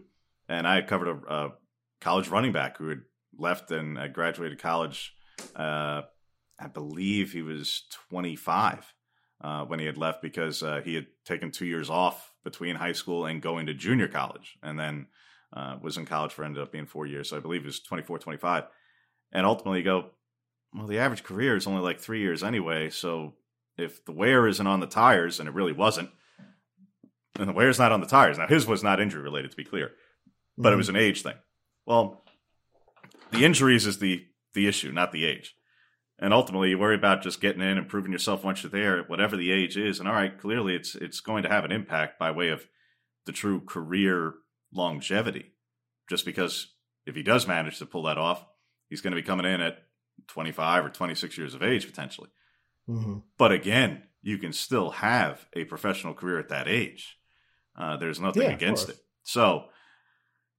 and 0.47 0.65
I 0.65 0.81
covered 0.81 1.09
a, 1.09 1.33
a, 1.33 1.49
college 2.03 2.27
running 2.27 2.51
back 2.51 2.77
who 2.77 2.89
had 2.89 3.01
left 3.37 3.71
and 3.71 3.97
uh, 3.97 4.07
graduated 4.07 4.59
college. 4.59 5.15
Uh, 5.55 6.01
I 6.59 6.67
believe 6.71 7.31
he 7.31 7.41
was 7.41 7.83
25 8.09 8.93
uh, 9.41 9.65
when 9.65 9.79
he 9.79 9.85
had 9.85 9.97
left 9.97 10.21
because 10.21 10.61
uh, 10.61 10.81
he 10.83 10.95
had 10.95 11.07
taken 11.25 11.51
two 11.51 11.65
years 11.65 11.89
off 11.89 12.31
between 12.43 12.75
high 12.75 12.91
school 12.91 13.25
and 13.25 13.41
going 13.41 13.65
to 13.67 13.73
junior 13.73 14.07
college, 14.07 14.57
and 14.61 14.79
then 14.79 15.07
uh, 15.53 15.77
was 15.81 15.97
in 15.97 16.05
college 16.05 16.31
for 16.33 16.43
ended 16.43 16.61
up 16.61 16.71
being 16.71 16.85
four 16.85 17.05
years. 17.05 17.29
So 17.29 17.37
I 17.37 17.39
believe 17.39 17.61
it 17.61 17.67
was 17.67 17.79
24, 17.79 18.19
25. 18.19 18.65
And 19.31 19.45
ultimately, 19.45 19.79
you 19.79 19.85
go, 19.85 20.09
well, 20.75 20.87
the 20.87 20.99
average 20.99 21.23
career 21.23 21.55
is 21.55 21.67
only 21.67 21.81
like 21.81 21.99
three 21.99 22.19
years 22.19 22.43
anyway. 22.43 22.89
So 22.89 23.33
if 23.77 24.03
the 24.05 24.11
wear 24.11 24.47
isn't 24.47 24.67
on 24.67 24.79
the 24.79 24.87
tires, 24.87 25.39
and 25.39 25.47
it 25.49 25.55
really 25.55 25.73
wasn't, 25.73 26.09
and 27.39 27.49
the 27.49 27.53
wear's 27.53 27.79
not 27.79 27.91
on 27.91 28.01
the 28.01 28.07
tires. 28.07 28.37
Now, 28.37 28.47
his 28.47 28.67
was 28.67 28.83
not 28.83 28.99
injury 28.99 29.21
related, 29.21 29.51
to 29.51 29.57
be 29.57 29.63
clear, 29.63 29.91
but 30.57 30.67
Mm-hmm. 30.69 30.73
it 30.73 30.77
was 30.77 30.89
an 30.89 30.95
age 30.95 31.23
thing. 31.23 31.35
Well, 31.85 32.23
the 33.31 33.45
injuries 33.45 33.85
is 33.85 33.99
the 33.99 34.25
the 34.53 34.67
issue, 34.67 34.91
not 34.91 35.11
the 35.11 35.25
age. 35.25 35.55
And 36.19 36.33
ultimately, 36.33 36.69
you 36.69 36.77
worry 36.77 36.95
about 36.95 37.23
just 37.23 37.41
getting 37.41 37.61
in 37.61 37.77
and 37.77 37.89
proving 37.89 38.11
yourself 38.11 38.43
once 38.43 38.63
you're 38.63 38.69
there, 38.69 39.03
whatever 39.03 39.35
the 39.35 39.51
age 39.51 39.75
is. 39.77 39.99
And 39.99 40.07
all 40.07 40.13
right, 40.13 40.39
clearly, 40.39 40.75
it's 40.75 40.95
it's 40.95 41.19
going 41.19 41.43
to 41.43 41.49
have 41.49 41.65
an 41.65 41.71
impact 41.71 42.19
by 42.19 42.31
way 42.31 42.49
of 42.49 42.65
the 43.25 43.31
true 43.31 43.61
career 43.61 44.33
longevity. 44.71 45.53
Just 46.09 46.25
because 46.25 46.73
if 47.05 47.15
he 47.15 47.23
does 47.23 47.47
manage 47.47 47.79
to 47.79 47.85
pull 47.85 48.03
that 48.03 48.17
off, 48.17 48.45
he's 48.89 49.01
going 49.01 49.11
to 49.11 49.21
be 49.21 49.25
coming 49.25 49.45
in 49.45 49.61
at 49.61 49.79
25 50.27 50.85
or 50.85 50.89
26 50.89 51.37
years 51.37 51.53
of 51.53 51.63
age 51.63 51.85
potentially. 51.85 52.29
Mm-hmm. 52.89 53.19
But 53.37 53.51
again, 53.51 54.03
you 54.21 54.37
can 54.37 54.53
still 54.53 54.91
have 54.91 55.45
a 55.53 55.65
professional 55.65 56.13
career 56.13 56.39
at 56.39 56.49
that 56.49 56.67
age. 56.67 57.17
Uh, 57.77 57.97
there's 57.97 58.19
nothing 58.19 58.43
Yeah, 58.43 58.51
against 58.51 58.89
it. 58.89 58.97
So, 59.23 59.65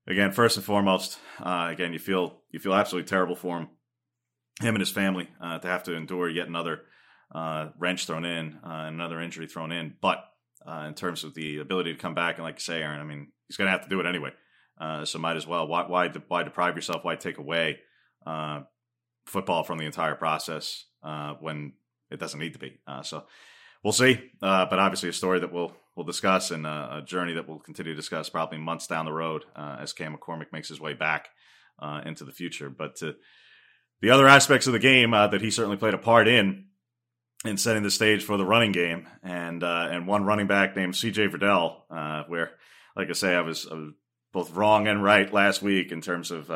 again, 0.06 0.32
first 0.32 0.56
and 0.56 0.64
foremost, 0.64 1.18
uh, 1.40 1.68
again, 1.70 1.92
you 1.92 1.98
feel 1.98 2.40
you 2.50 2.58
feel 2.58 2.74
absolutely 2.74 3.08
terrible 3.08 3.36
for 3.36 3.58
him, 3.58 3.68
him 4.60 4.74
and 4.74 4.80
his 4.80 4.90
family, 4.90 5.28
uh, 5.40 5.58
to 5.58 5.68
have 5.68 5.82
to 5.84 5.94
endure 5.94 6.28
yet 6.28 6.48
another 6.48 6.82
uh, 7.34 7.68
wrench 7.78 8.06
thrown 8.06 8.24
in, 8.24 8.58
uh, 8.64 8.84
another 8.86 9.20
injury 9.20 9.46
thrown 9.46 9.72
in. 9.72 9.94
But 10.00 10.24
uh, 10.66 10.84
in 10.88 10.94
terms 10.94 11.24
of 11.24 11.34
the 11.34 11.58
ability 11.58 11.92
to 11.92 11.98
come 11.98 12.14
back, 12.14 12.36
and 12.36 12.44
like 12.44 12.56
you 12.56 12.60
say, 12.60 12.82
Aaron, 12.82 13.00
I 13.00 13.04
mean, 13.04 13.32
he's 13.48 13.56
going 13.56 13.66
to 13.66 13.72
have 13.72 13.82
to 13.82 13.88
do 13.88 14.00
it 14.00 14.06
anyway. 14.06 14.30
Uh, 14.80 15.04
so 15.04 15.18
might 15.18 15.36
as 15.36 15.46
well. 15.46 15.66
Why 15.66 15.86
why 15.86 16.08
why 16.28 16.42
deprive 16.42 16.76
yourself? 16.76 17.04
Why 17.04 17.16
take 17.16 17.38
away 17.38 17.78
football 19.26 19.64
from 19.64 19.78
the 19.78 19.86
entire 19.86 20.14
process 20.14 20.84
when 21.40 21.74
it 22.10 22.18
doesn't 22.18 22.40
need 22.40 22.54
to 22.54 22.58
be? 22.58 22.80
So 23.02 23.24
we'll 23.84 23.92
see. 23.92 24.30
Uh, 24.42 24.66
but 24.66 24.80
obviously, 24.80 25.10
a 25.10 25.12
story 25.12 25.38
that 25.40 25.52
we'll 25.52 25.72
we'll 25.94 26.06
discuss 26.06 26.50
and 26.50 26.66
uh, 26.66 26.88
a 26.94 27.02
journey 27.02 27.34
that 27.34 27.48
we'll 27.48 27.60
continue 27.60 27.92
to 27.92 27.96
discuss 27.96 28.28
probably 28.28 28.58
months 28.58 28.88
down 28.88 29.04
the 29.04 29.12
road 29.12 29.44
uh, 29.54 29.76
as 29.78 29.92
Cam 29.92 30.16
McCormick 30.16 30.52
makes 30.52 30.68
his 30.68 30.80
way 30.80 30.94
back 30.94 31.28
uh, 31.78 32.00
into 32.04 32.24
the 32.24 32.32
future. 32.32 32.68
But 32.68 33.00
the 34.00 34.10
other 34.10 34.26
aspects 34.26 34.66
of 34.66 34.72
the 34.72 34.80
game 34.80 35.14
uh, 35.14 35.28
that 35.28 35.40
he 35.40 35.50
certainly 35.50 35.76
played 35.76 35.94
a 35.94 35.98
part 35.98 36.26
in 36.26 36.64
in 37.44 37.58
setting 37.58 37.82
the 37.82 37.90
stage 37.90 38.24
for 38.24 38.38
the 38.38 38.46
running 38.46 38.72
game, 38.72 39.06
and 39.22 39.62
uh, 39.62 39.88
and 39.90 40.08
one 40.08 40.24
running 40.24 40.46
back 40.46 40.74
named 40.74 40.96
C.J. 40.96 41.28
Verdell, 41.28 41.82
where, 42.28 42.52
like 42.96 43.10
I 43.10 43.12
say, 43.12 43.34
I 43.34 43.42
was, 43.42 43.68
I 43.70 43.74
was 43.74 43.92
both 44.32 44.54
wrong 44.54 44.88
and 44.88 45.04
right 45.04 45.32
last 45.32 45.62
week 45.62 45.92
in 45.92 46.00
terms 46.00 46.30
of 46.30 46.50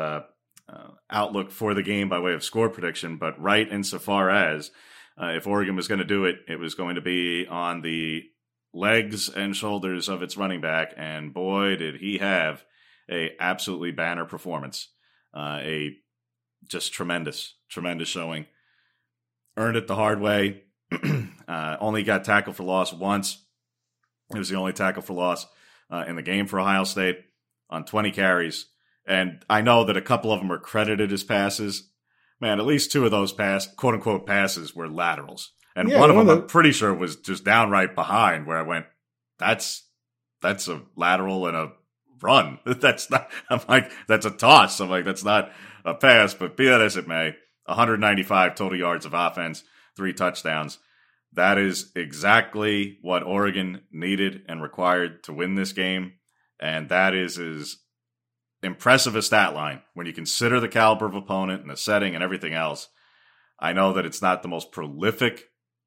outlook 1.09 1.51
for 1.51 1.73
the 1.73 1.83
game 1.83 2.09
by 2.09 2.19
way 2.19 2.33
of 2.33 2.43
score 2.43 2.69
prediction, 2.69 3.17
but 3.17 3.39
right 3.39 3.71
insofar 3.71 4.29
as 4.29 4.71
uh, 5.21 5.27
if 5.27 5.47
Oregon 5.47 5.75
was 5.75 5.87
going 5.87 5.99
to 5.99 6.05
do 6.05 6.25
it, 6.25 6.37
it 6.47 6.59
was 6.59 6.75
going 6.75 6.95
to 6.95 7.01
be 7.01 7.45
on 7.47 7.81
the 7.81 8.23
legs 8.73 9.29
and 9.29 9.55
shoulders 9.55 10.07
of 10.07 10.21
its 10.21 10.37
running 10.37 10.61
back, 10.61 10.93
and 10.95 11.33
boy, 11.33 11.75
did 11.75 11.95
he 11.97 12.19
have 12.19 12.63
a 13.09 13.35
absolutely 13.39 13.91
banner 13.91 14.25
performance, 14.25 14.89
uh, 15.33 15.59
a 15.61 15.97
just 16.67 16.93
tremendous, 16.93 17.55
tremendous 17.69 18.07
showing. 18.07 18.45
Earned 19.57 19.77
it 19.77 19.87
the 19.87 19.95
hard 19.95 20.21
way. 20.21 20.63
uh, 21.47 21.77
only 21.79 22.03
got 22.03 22.23
tackled 22.23 22.55
for 22.55 22.63
loss 22.63 22.93
once. 22.93 23.43
It 24.33 24.37
was 24.37 24.49
the 24.49 24.57
only 24.57 24.73
tackle 24.73 25.01
for 25.01 25.13
loss 25.13 25.47
uh, 25.89 26.05
in 26.07 26.15
the 26.15 26.21
game 26.21 26.47
for 26.47 26.59
Ohio 26.59 26.83
State 26.83 27.19
on 27.69 27.85
20 27.85 28.11
carries. 28.11 28.67
And 29.05 29.43
I 29.49 29.61
know 29.61 29.85
that 29.85 29.97
a 29.97 30.01
couple 30.01 30.31
of 30.31 30.39
them 30.39 30.51
are 30.51 30.59
credited 30.59 31.11
as 31.11 31.23
passes. 31.23 31.88
Man, 32.41 32.59
at 32.59 32.65
least 32.65 32.91
two 32.91 33.05
of 33.05 33.11
those 33.11 33.33
pass, 33.33 33.67
quote 33.67 33.95
unquote, 33.95 34.25
passes 34.25 34.75
were 34.75 34.87
laterals. 34.87 35.51
And 35.75 35.89
Yeah, 35.89 35.99
one 35.99 36.09
of 36.09 36.15
them, 36.15 36.29
of 36.29 36.37
I'm 36.43 36.47
pretty 36.47 36.71
sure, 36.71 36.93
was 36.93 37.17
just 37.17 37.43
downright 37.43 37.95
behind 37.95 38.45
where 38.45 38.57
I 38.57 38.63
went, 38.63 38.85
that's, 39.37 39.87
that's 40.41 40.67
a 40.67 40.81
lateral 40.95 41.47
and 41.47 41.55
a 41.57 41.71
run. 42.21 42.59
That's 42.65 43.09
not, 43.09 43.31
I'm 43.49 43.61
like, 43.69 43.91
that's 44.07 44.25
a 44.25 44.31
toss. 44.31 44.79
I'm 44.81 44.89
like, 44.89 45.05
that's 45.05 45.23
not 45.23 45.51
a 45.85 45.93
pass, 45.93 46.33
but 46.33 46.57
be 46.57 46.65
that 46.65 46.81
as 46.81 46.97
it 46.97 47.07
may, 47.07 47.35
195 47.65 48.55
total 48.55 48.77
yards 48.77 49.05
of 49.05 49.13
offense, 49.13 49.63
three 49.95 50.11
touchdowns. 50.11 50.79
That 51.33 51.57
is 51.57 51.91
exactly 51.95 52.97
what 53.01 53.23
Oregon 53.23 53.81
needed 53.91 54.41
and 54.47 54.61
required 54.61 55.23
to 55.23 55.33
win 55.33 55.55
this 55.55 55.71
game. 55.71 56.13
And 56.59 56.89
that 56.89 57.13
is 57.13 57.37
as 57.37 57.77
impressive 58.61 59.15
a 59.15 59.21
stat 59.21 59.53
line 59.53 59.81
when 59.93 60.05
you 60.05 60.13
consider 60.13 60.59
the 60.59 60.67
caliber 60.67 61.05
of 61.05 61.15
opponent 61.15 61.61
and 61.61 61.69
the 61.69 61.77
setting 61.77 62.15
and 62.15 62.23
everything 62.23 62.53
else. 62.53 62.89
I 63.59 63.73
know 63.73 63.93
that 63.93 64.05
it's 64.05 64.21
not 64.21 64.41
the 64.41 64.47
most 64.47 64.71
prolific 64.71 65.45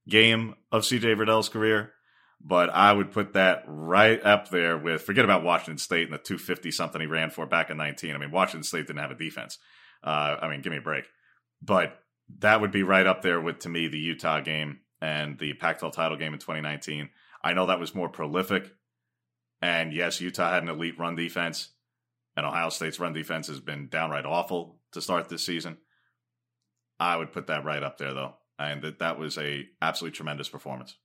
game 0.09 0.55
of 0.71 0.83
CJ 0.83 1.17
Verdell's 1.17 1.49
career, 1.49 1.93
but 2.41 2.71
I 2.71 2.93
would 2.93 3.13
put 3.13 3.35
that 3.35 3.65
right 3.67 4.23
up 4.25 4.51
there 4.51 4.77
with 4.77 5.03
forget 5.03 5.25
about 5.25 5.45
Washington 5.45 5.79
State 5.79 6.05
and 6.05 6.13
the 6.13 6.19
250 6.19 6.71
something 6.71 7.01
he 7.01 7.07
ran 7.07 7.31
for 7.31 7.47
back 7.47 7.71
in 7.71 7.77
19. 7.77 8.15
I 8.15 8.19
mean, 8.19 8.31
Washington 8.31 8.65
State 8.65 8.87
didn't 8.87 9.01
have 9.01 9.11
a 9.11 9.17
defense. 9.17 9.59
Uh, 10.03 10.37
I 10.41 10.49
mean, 10.49 10.61
give 10.61 10.73
me 10.73 10.79
a 10.79 10.83
break. 10.83 11.05
But 11.63 11.99
that 12.39 12.61
would 12.61 12.73
be 12.73 12.83
right 12.83 13.07
up 13.07 13.23
there 13.23 13.41
with 13.41 13.61
to 13.61 13.69
me 13.69 13.89
the 13.89 13.99
Utah 13.99 14.41
game 14.41 14.81
and 15.01 15.39
the 15.39 15.53
Pac-12 15.55 15.93
title 15.93 16.17
game 16.17 16.33
in 16.33 16.39
2019. 16.39 17.11
I 17.45 17.55
know 17.55 17.67
that 17.67 17.81
was 17.81 17.95
more 17.95 18.09
prolific, 18.09 18.71
and 19.61 19.93
yes, 19.93 20.21
Utah 20.21 20.51
had 20.51 20.63
an 20.63 20.69
elite 20.69 20.99
run 20.99 21.17
defense, 21.17 21.72
and 22.37 22.47
Ohio 22.47 22.69
State's 22.71 22.99
run 23.01 23.13
defense 23.13 23.47
has 23.49 23.61
been 23.61 23.89
downright 23.89 24.25
awful 24.27 24.79
to 24.93 25.01
start 25.01 25.29
this 25.29 25.45
season. 25.45 25.79
I 27.01 27.17
would 27.17 27.33
put 27.33 27.49
that 27.49 27.65
right 27.65 27.83
up 27.83 27.99
there 27.99 28.15
though, 28.15 28.35
and 28.59 28.83
that 28.83 28.99
that 29.01 29.19
was 29.19 29.37
a 29.39 29.67
absolutely 29.81 30.17
tremendous 30.17 30.49
performance. 30.49 30.97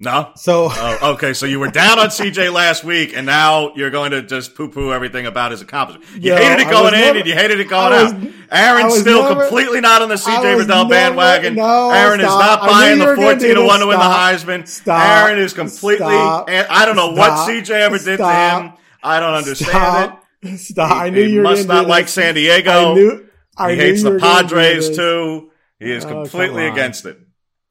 No. 0.00 0.32
So 0.34 0.68
oh, 0.70 1.12
okay, 1.14 1.32
so 1.34 1.46
you 1.46 1.60
were 1.60 1.70
down 1.70 2.00
on 2.00 2.08
CJ 2.08 2.52
last 2.52 2.82
week, 2.82 3.12
and 3.16 3.24
now 3.24 3.72
you're 3.76 3.90
going 3.90 4.10
to 4.10 4.22
just 4.22 4.56
poo-poo 4.56 4.92
everything 4.92 5.24
about 5.24 5.52
his 5.52 5.62
accomplishment. 5.62 6.10
You 6.22 6.32
Yo, 6.32 6.36
hated 6.36 6.66
it 6.66 6.70
going 6.70 6.94
in, 6.94 7.00
never- 7.00 7.18
and 7.20 7.28
you 7.28 7.34
hated 7.34 7.60
it 7.60 7.68
going 7.68 7.92
was- 7.92 8.12
out. 8.12 8.22
Aaron's 8.50 8.98
still 8.98 9.22
never- 9.22 9.42
completely 9.42 9.80
not 9.80 10.02
on 10.02 10.08
the 10.08 10.16
CJ 10.16 10.56
Verdell 10.56 10.66
never- 10.66 10.88
bandwagon. 10.90 11.54
no, 11.54 11.90
Aaron 11.92 12.20
is 12.20 12.26
not 12.26 12.60
buying 12.68 12.98
the 12.98 13.04
were 13.06 13.14
gonna 13.16 13.34
do 13.38 13.46
14 13.46 13.54
to 13.54 13.62
one 13.64 13.80
to 13.80 13.86
win 13.86 13.98
the 13.98 14.04
Heisman. 14.04 14.66
Stop. 14.66 15.00
Aaron 15.28 15.38
is 15.38 15.52
completely. 15.52 16.06
Stop. 16.12 16.50
I 16.50 16.84
don't 16.84 16.96
know 16.96 17.14
Stop. 17.14 17.16
what 17.16 17.48
CJ 17.48 17.70
ever 17.80 17.98
did 17.98 18.18
Stop. 18.18 18.60
to 18.60 18.62
him. 18.68 18.72
I 19.04 19.20
don't 19.20 19.34
understand 19.34 19.70
stop, 19.70 20.24
it. 20.42 20.58
stop. 20.58 20.92
He, 20.92 20.98
I 20.98 21.10
knew 21.10 21.24
he 21.24 21.32
you 21.34 21.38
were 21.38 21.44
must 21.44 21.68
not 21.68 21.82
do 21.84 21.88
like 21.88 22.06
this. 22.06 22.14
San 22.14 22.34
Diego. 22.34 22.92
I 22.92 22.94
knew. 22.94 23.28
I 23.56 23.70
he 23.72 23.76
hates 23.76 24.02
the 24.02 24.10
were 24.12 24.18
gonna 24.18 24.48
do 24.48 24.54
Padres 24.54 24.96
too. 24.96 25.50
He 25.78 25.92
is 25.92 26.04
Oh, 26.04 26.08
completely 26.08 26.66
against 26.66 27.04
it. 27.06 27.18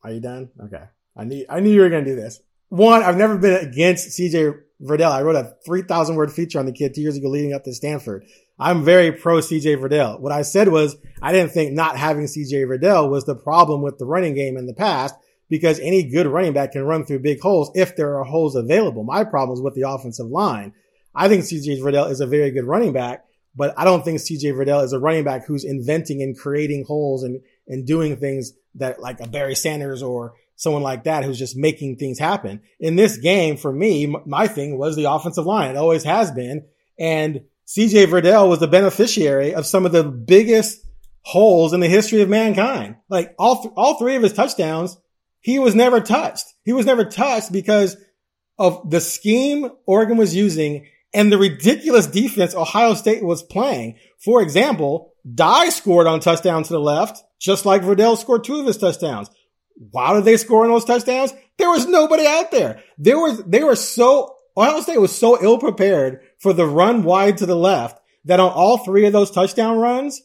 Are 0.04 0.12
you 0.12 0.19
done? 0.19 0.50
Okay. 0.65 0.84
I 1.15 1.24
knew 1.24 1.46
I 1.50 1.60
knew 1.60 1.72
you 1.72 1.82
were 1.82 1.89
going 1.89 2.06
to 2.06 2.10
do 2.10 2.15
this. 2.15 2.41
One, 2.69 3.04
I've 3.04 3.17
never 3.17 3.38
been 3.38 3.65
against 3.65 4.17
CJ 4.19 4.60
Verdell. 4.82 5.12
I 5.12 5.22
wrote 5.22 5.36
a 5.36 5.56
3,000 5.65 6.15
word 6.15 6.32
feature 6.32 6.60
on 6.60 6.65
the 6.65 6.72
kid 6.72 6.93
two 6.93 7.02
years 7.02 7.15
ago 7.17 7.30
leading 7.30 7.54
up 7.54 7.63
to 7.65 7.74
Stanford. 7.74 8.26
I'm 8.60 8.84
very 8.84 9.12
pro 9.12 9.38
CJ 9.38 9.78
Verdell. 9.78 10.19
What 10.19 10.32
I 10.32 10.41
said 10.41 10.69
was 10.69 10.96
I 11.22 11.32
didn't 11.32 11.52
think 11.52 11.74
not 11.74 11.98
having 11.98 12.26
CJ 12.26 12.65
Verdell 12.67 13.10
was 13.10 13.26
the 13.26 13.36
problem 13.36 13.82
with 13.82 13.98
the 13.98 14.06
running 14.06 14.34
game 14.34 14.58
in 14.58 14.65
the 14.65 14.74
past 14.74 15.15
because 15.50 15.80
any 15.80 16.04
good 16.04 16.28
running 16.28 16.54
back 16.54 16.72
can 16.72 16.84
run 16.84 17.06
through 17.06 17.19
big 17.19 17.39
holes 17.41 17.72
if 17.76 17.96
there 17.96 18.17
are 18.17 18.24
holes 18.24 18.56
available. 18.56 19.04
My 19.04 19.24
problem 19.24 19.56
is 19.56 19.62
with 19.62 19.76
the 19.76 19.88
offensive 19.88 20.28
line. 20.28 20.74
I 21.15 21.28
think 21.28 21.43
CJ 21.43 21.80
Verdell 21.80 22.10
is 22.10 22.21
a 22.21 22.28
very 22.28 22.52
good 22.52 22.65
running 22.65 22.93
back, 22.93 23.26
but 23.56 23.73
I 23.78 23.84
don't 23.84 24.04
think 24.04 24.19
CJ 24.19 24.54
Verdell 24.54 24.84
is 24.84 24.93
a 24.93 24.99
running 24.99 25.23
back 25.23 25.45
who's 25.45 25.63
inventing 25.63 26.21
and 26.21 26.38
creating 26.38 26.86
holes 26.86 27.23
and, 27.23 27.41
and 27.67 27.86
doing 27.86 28.17
things 28.17 28.54
that 28.76 28.99
like 28.99 29.19
a 29.19 29.28
Barry 29.28 29.56
Sanders 29.56 30.02
or 30.02 30.34
someone 30.56 30.82
like 30.82 31.04
that 31.04 31.23
who's 31.23 31.39
just 31.39 31.56
making 31.56 31.97
things 31.97 32.19
happen. 32.19 32.62
In 32.80 32.95
this 32.95 33.17
game, 33.17 33.58
for 33.58 33.71
me, 33.71 34.13
my 34.26 34.47
thing 34.47 34.78
was 34.78 34.95
the 34.95 35.12
offensive 35.12 35.45
line. 35.45 35.71
It 35.71 35.78
always 35.78 36.04
has 36.04 36.32
been. 36.32 36.65
And 36.97 37.41
CJ 37.67 38.08
Verdell 38.08 38.49
was 38.49 38.60
the 38.60 38.67
beneficiary 38.67 39.54
of 39.54 39.65
some 39.65 39.86
of 39.86 39.91
the 39.91 40.04
biggest 40.04 40.84
holes 41.21 41.73
in 41.73 41.80
the 41.80 41.88
history 41.88 42.21
of 42.21 42.30
mankind. 42.30 42.97
Like 43.10 43.34
all, 43.39 43.62
th- 43.62 43.73
all 43.76 43.97
three 43.97 44.15
of 44.15 44.23
his 44.23 44.34
touchdowns, 44.34 44.97
he 45.41 45.60
was 45.60 45.76
never 45.76 46.02
touched. 46.02 46.45
He 46.63 46.73
was 46.73 46.86
never 46.86 47.06
touched 47.06 47.52
because 47.52 47.97
of 48.58 48.89
the 48.89 49.02
scheme 49.02 49.69
Oregon 49.86 50.17
was 50.17 50.36
using 50.36 50.88
and 51.13 51.32
the 51.32 51.38
ridiculous 51.38 52.08
defense 52.08 52.56
Ohio 52.56 52.93
State 52.93 53.23
was 53.23 53.43
playing. 53.43 53.95
For 54.23 54.41
example, 54.41 55.13
Dye 55.34 55.69
scored 55.69 56.08
on 56.08 56.19
touchdown 56.19 56.63
to 56.63 56.73
the 56.73 56.80
left, 56.80 57.23
just 57.39 57.65
like 57.65 57.82
Verdell 57.84 58.17
scored 58.17 58.43
two 58.43 58.60
of 58.60 58.65
his 58.65 58.78
touchdowns. 58.78 59.30
Why 59.91 60.13
did 60.13 60.26
they 60.26 60.38
score 60.38 60.63
on 60.65 60.71
those 60.71 60.86
touchdowns? 60.86 61.34
There 61.58 61.69
was 61.69 61.88
nobody 61.88 62.26
out 62.26 62.52
there. 62.52 62.82
There 62.97 63.17
was, 63.17 63.43
they 63.45 63.63
were 63.63 63.76
so, 63.76 64.36
Ohio 64.58 64.82
State 64.82 64.99
was 65.02 65.15
so 65.15 65.41
ill 65.43 65.58
prepared 65.58 66.21
for 66.39 66.54
the 66.54 66.65
run 66.65 67.04
wide 67.04 67.38
to 67.38 67.45
the 67.45 67.56
left 67.56 67.99
that 68.26 68.39
on 68.39 68.52
all 68.52 68.78
three 68.80 69.06
of 69.06 69.13
those 69.13 69.32
touchdown 69.32 69.78
runs, 69.78 70.21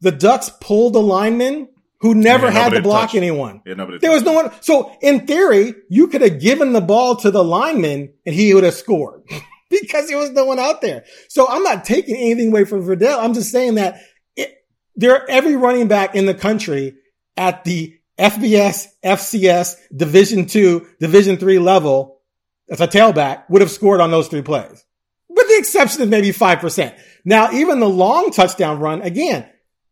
the 0.00 0.12
Ducks 0.12 0.50
pulled 0.60 0.94
a 0.96 1.00
lineman 1.00 1.68
who 2.00 2.14
never 2.14 2.46
Yeah, 2.46 2.52
had 2.52 2.72
to 2.74 2.82
block 2.82 3.02
touched. 3.08 3.14
anyone. 3.16 3.60
Yeah, 3.66 3.74
There 4.00 4.12
was 4.12 4.22
no 4.22 4.32
one. 4.32 4.52
So 4.60 4.92
in 5.00 5.26
theory, 5.26 5.74
you 5.88 6.06
could 6.08 6.20
have 6.22 6.40
given 6.40 6.72
the 6.72 6.80
ball 6.80 7.16
to 7.16 7.30
the 7.32 7.42
lineman 7.42 8.12
and 8.24 8.34
he 8.34 8.54
would 8.54 8.62
have 8.64 8.74
scored 8.74 9.22
because 9.82 10.08
there 10.08 10.18
was 10.18 10.30
no 10.30 10.44
one 10.44 10.58
out 10.58 10.80
there. 10.80 11.04
So 11.28 11.46
I'm 11.48 11.62
not 11.62 11.84
taking 11.84 12.16
anything 12.16 12.48
away 12.48 12.64
from 12.64 12.82
Verdell. 12.82 13.18
I'm 13.18 13.34
just 13.34 13.50
saying 13.50 13.76
that 13.76 14.00
it, 14.36 14.54
there, 14.96 15.28
every 15.30 15.56
running 15.56 15.88
back 15.88 16.14
in 16.14 16.26
the 16.26 16.34
country 16.34 16.96
at 17.36 17.64
the 17.64 17.98
FBS, 18.18 18.86
FCS, 19.04 19.76
Division 19.94 20.46
two, 20.46 20.86
Division 21.00 21.36
three 21.36 21.58
level 21.58 22.20
as 22.70 22.80
a 22.80 22.88
tailback 22.88 23.44
would 23.48 23.62
have 23.62 23.70
scored 23.70 24.00
on 24.00 24.10
those 24.10 24.28
three 24.28 24.42
plays 24.42 24.84
with 25.38 25.48
the 25.48 25.58
exception 25.58 26.02
of 26.02 26.08
maybe 26.08 26.30
5%. 26.30 26.98
Now, 27.24 27.52
even 27.52 27.80
the 27.80 27.88
long 27.88 28.30
touchdown 28.30 28.80
run, 28.80 29.02
again, 29.02 29.48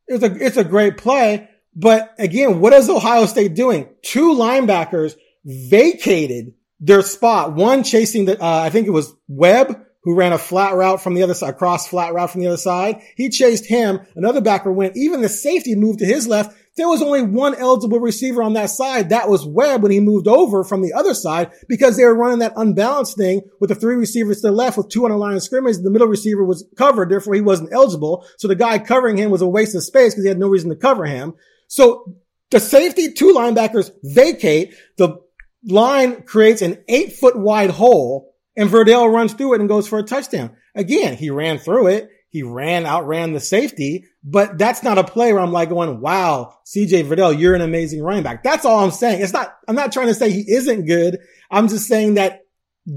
it's 0.09 0.25
a, 0.25 0.45
it's 0.45 0.57
a 0.57 0.65
great 0.65 0.97
play. 0.97 1.49
But 1.75 2.15
again, 2.19 2.61
what 2.61 2.73
is 2.73 2.91
Ohio 2.91 3.27
State 3.27 3.55
doing? 3.55 3.89
Two 4.03 4.35
linebackers 4.35 5.15
vacated 5.45 6.55
their 6.81 7.03
spot. 7.03 7.55
One 7.55 7.83
chasing 7.83 8.27
the, 8.27 8.43
uh, 8.43 8.61
I 8.61 8.71
think 8.71 8.87
it 8.87 8.91
was 8.91 9.15
Webb 9.29 9.83
who 10.07 10.15
ran 10.15 10.33
a 10.33 10.39
flat 10.39 10.75
route 10.75 11.03
from 11.03 11.15
the 11.15 11.23
other 11.25 11.35
side, 11.35 11.57
cross 11.57 11.89
flat 11.89 12.15
route 12.15 12.31
from 12.31 12.41
the 12.41 12.47
other 12.47 12.57
side. 12.57 13.03
He 13.17 13.29
chased 13.29 13.67
him. 13.67 14.01
Another 14.15 14.41
backer 14.41 14.71
went. 14.71 14.97
Even 14.97 15.21
the 15.21 15.29
safety 15.29 15.75
moved 15.75 15.99
to 15.99 16.07
his 16.07 16.29
left. 16.29 16.57
There 16.77 16.87
was 16.87 17.03
only 17.03 17.23
one 17.23 17.57
eligible 17.57 17.99
receiver 17.99 18.41
on 18.41 18.53
that 18.53 18.71
side. 18.71 19.09
That 19.09 19.29
was 19.29 19.45
Webb 19.45 19.83
when 19.83 19.91
he 19.91 19.99
moved 19.99 20.29
over 20.29 20.63
from 20.63 20.83
the 20.83 20.93
other 20.93 21.13
side 21.13 21.51
because 21.69 21.97
they 21.97 22.05
were 22.05 22.15
running 22.15 22.39
that 22.39 22.53
unbalanced 22.55 23.17
thing 23.17 23.41
with 23.59 23.71
the 23.71 23.75
three 23.75 23.97
receivers 23.97 24.43
to 24.43 24.49
the 24.49 24.53
left 24.53 24.77
with 24.77 24.91
two 24.91 25.05
on 25.05 25.11
the 25.11 25.17
line 25.17 25.35
of 25.35 25.43
scrimmage. 25.43 25.79
The 25.79 25.91
middle 25.91 26.07
receiver 26.07 26.45
was 26.45 26.65
covered. 26.77 27.09
Therefore, 27.09 27.35
he 27.35 27.41
wasn't 27.41 27.73
eligible. 27.73 28.25
So 28.37 28.47
the 28.47 28.55
guy 28.55 28.79
covering 28.79 29.17
him 29.17 29.33
was 29.33 29.43
a 29.43 29.49
waste 29.49 29.75
of 29.75 29.83
space 29.83 30.13
because 30.13 30.25
he 30.25 30.29
had 30.29 30.39
no 30.39 30.49
reason 30.49 30.71
to 30.71 30.77
cover 30.77 31.05
him. 31.05 31.35
So 31.67 32.15
the 32.51 32.61
safety, 32.61 33.13
two 33.13 33.35
linebackers 33.35 33.91
vacate. 34.05 34.75
The 34.99 35.19
line 35.67 36.23
creates 36.23 36.63
an 36.63 36.83
eight 36.89 37.15
foot 37.15 37.37
wide 37.37 37.71
hole 37.71 38.35
and 38.57 38.71
Verdell 38.71 39.13
runs 39.13 39.35
through 39.35 39.55
it 39.55 39.61
and 39.61 39.69
goes 39.69 39.87
for 39.87 39.99
a 39.99 40.03
touchdown. 40.03 40.57
Again, 40.75 41.17
he 41.17 41.31
ran 41.31 41.59
through 41.59 41.89
it. 41.89 42.11
He 42.29 42.43
ran, 42.43 42.85
outran 42.85 43.33
the 43.33 43.41
safety, 43.41 44.05
but 44.23 44.59
that's 44.59 44.83
not 44.83 44.99
a 44.99 45.05
play 45.05 45.33
where 45.33 45.41
I'm 45.41 45.53
like 45.53 45.71
going, 45.71 46.01
wow, 46.01 46.59
CJ 46.67 47.07
Verdell, 47.07 47.39
you're 47.39 47.55
an 47.55 47.63
amazing 47.63 48.03
running 48.03 48.25
back. 48.25 48.43
That's 48.43 48.67
all 48.67 48.85
I'm 48.85 48.91
saying. 48.91 49.23
It's 49.23 49.33
not, 49.33 49.57
I'm 49.67 49.77
not 49.77 49.93
trying 49.93 50.09
to 50.09 50.15
say 50.15 50.31
he 50.31 50.45
isn't 50.47 50.85
good. 50.85 51.19
I'm 51.51 51.69
just 51.69 51.87
saying 51.87 52.15
that 52.15 52.43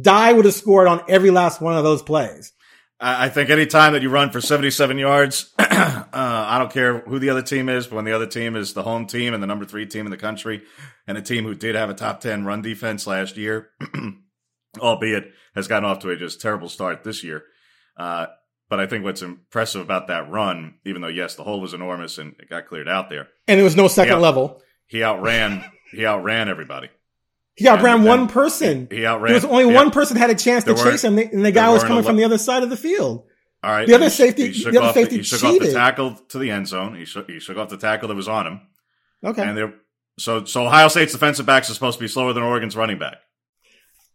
Dye 0.02 0.34
would 0.34 0.46
have 0.46 0.54
scored 0.54 0.88
on 0.88 1.04
every 1.08 1.32
last 1.32 1.62
one 1.62 1.78
of 1.78 1.84
those 1.84 2.02
plays. 2.02 2.52
I 3.02 3.30
think 3.30 3.50
any 3.50 3.66
time 3.66 3.94
that 3.94 4.02
you 4.02 4.10
run 4.10 4.30
for 4.30 4.42
77 4.42 4.98
yards, 4.98 5.54
uh, 5.60 5.66
I 6.14 6.58
don't 6.60 6.72
care 6.72 7.00
who 7.00 7.18
the 7.20 7.30
other 7.30 7.42
team 7.42 7.70
is, 7.70 7.88
but 7.88 7.96
when 7.96 8.04
the 8.06 8.12
other 8.12 8.28
team 8.28 8.58
is 8.58 8.74
the 8.74 8.84
home 8.84 9.06
team 9.06 9.34
and 9.34 9.42
the 9.42 9.48
number 9.48 9.64
three 9.64 9.86
team 9.86 10.06
in 10.06 10.12
the 10.12 10.18
country, 10.18 10.64
and 11.08 11.18
a 11.18 11.22
team 11.22 11.46
who 11.46 11.56
did 11.56 11.76
have 11.76 11.90
a 11.90 11.94
top 11.94 12.20
10 12.20 12.44
run 12.44 12.62
defense 12.62 13.08
last 13.08 13.38
year, 13.38 13.70
albeit 14.80 15.32
has 15.56 15.68
gotten 15.68 15.86
off 15.90 16.00
to 16.00 16.10
a 16.10 16.18
just 16.18 16.42
terrible 16.42 16.70
start 16.70 17.04
this 17.04 17.24
year. 17.24 17.44
Uh, 17.98 18.28
but 18.70 18.80
I 18.80 18.86
think 18.86 19.04
what's 19.04 19.22
impressive 19.22 19.82
about 19.82 20.08
that 20.08 20.30
run, 20.30 20.76
even 20.86 21.02
though 21.02 21.08
yes, 21.08 21.36
the 21.36 21.44
hole 21.44 21.60
was 21.62 21.74
enormous 21.74 22.18
and 22.18 22.36
it 22.40 22.50
got 22.50 22.68
cleared 22.68 22.88
out 22.90 23.10
there, 23.10 23.28
And 23.48 23.58
there 23.58 23.64
was 23.64 23.76
no 23.76 23.88
second 23.88 24.16
Yeah. 24.16 24.20
level. 24.20 24.62
he 24.88 25.04
outran 25.04 25.64
he 25.92 26.06
outran 26.06 26.50
everybody. 26.50 26.90
He 27.60 27.68
outran 27.68 28.04
one 28.04 28.30
person. 28.30 28.88
He 28.90 29.06
outran. 29.06 29.28
There 29.28 29.36
was 29.36 29.44
only 29.44 29.66
yeah. 29.66 29.76
one 29.76 29.92
person 29.92 30.16
had 30.16 30.30
a 30.30 30.36
chance 30.36 30.64
to 30.64 30.76
chase 30.76 31.04
him, 31.04 31.18
and 31.18 31.46
the 31.46 31.52
guy 31.52 31.70
was 31.70 31.84
coming 31.84 32.06
from 32.06 32.16
the 32.16 32.24
other 32.24 32.38
side 32.38 32.64
of 32.64 32.70
the 32.70 32.78
field. 32.78 33.26
All 33.62 33.70
right. 33.70 33.86
The 33.86 33.96
other 33.96 34.06
he- 34.06 34.12
safety- 34.12 34.48
he 34.48 34.54
shook 34.54 34.72
the 34.72 34.80
other 34.80 34.88
off 34.88 34.94
safety 34.94 35.18
he 35.18 35.24
shook 35.24 35.44
off 35.44 35.54
the 35.56 35.60
cheated. 35.60 35.74
tackle 35.76 36.16
to 36.30 36.40
the 36.40 36.52
end 36.52 36.70
zone. 36.70 36.96
He 36.96 37.04
shook, 37.04 37.30
he 37.30 37.42
shook 37.42 37.58
off 37.58 37.68
the 37.68 37.76
tackle 37.76 38.08
that 38.08 38.16
was 38.16 38.30
on 38.30 38.48
him. 38.48 38.62
Okay. 39.26 39.44
And 39.44 39.58
there, 39.58 39.74
so 40.18 40.46
so 40.46 40.66
Ohio 40.66 40.88
State's 40.88 41.12
defensive 41.12 41.46
backs 41.46 41.70
are 41.70 41.74
supposed 41.74 41.98
to 41.98 42.04
be 42.04 42.08
slower 42.08 42.32
than 42.32 42.44
Oregon's 42.44 42.78
running 42.78 42.98
back. 42.98 43.18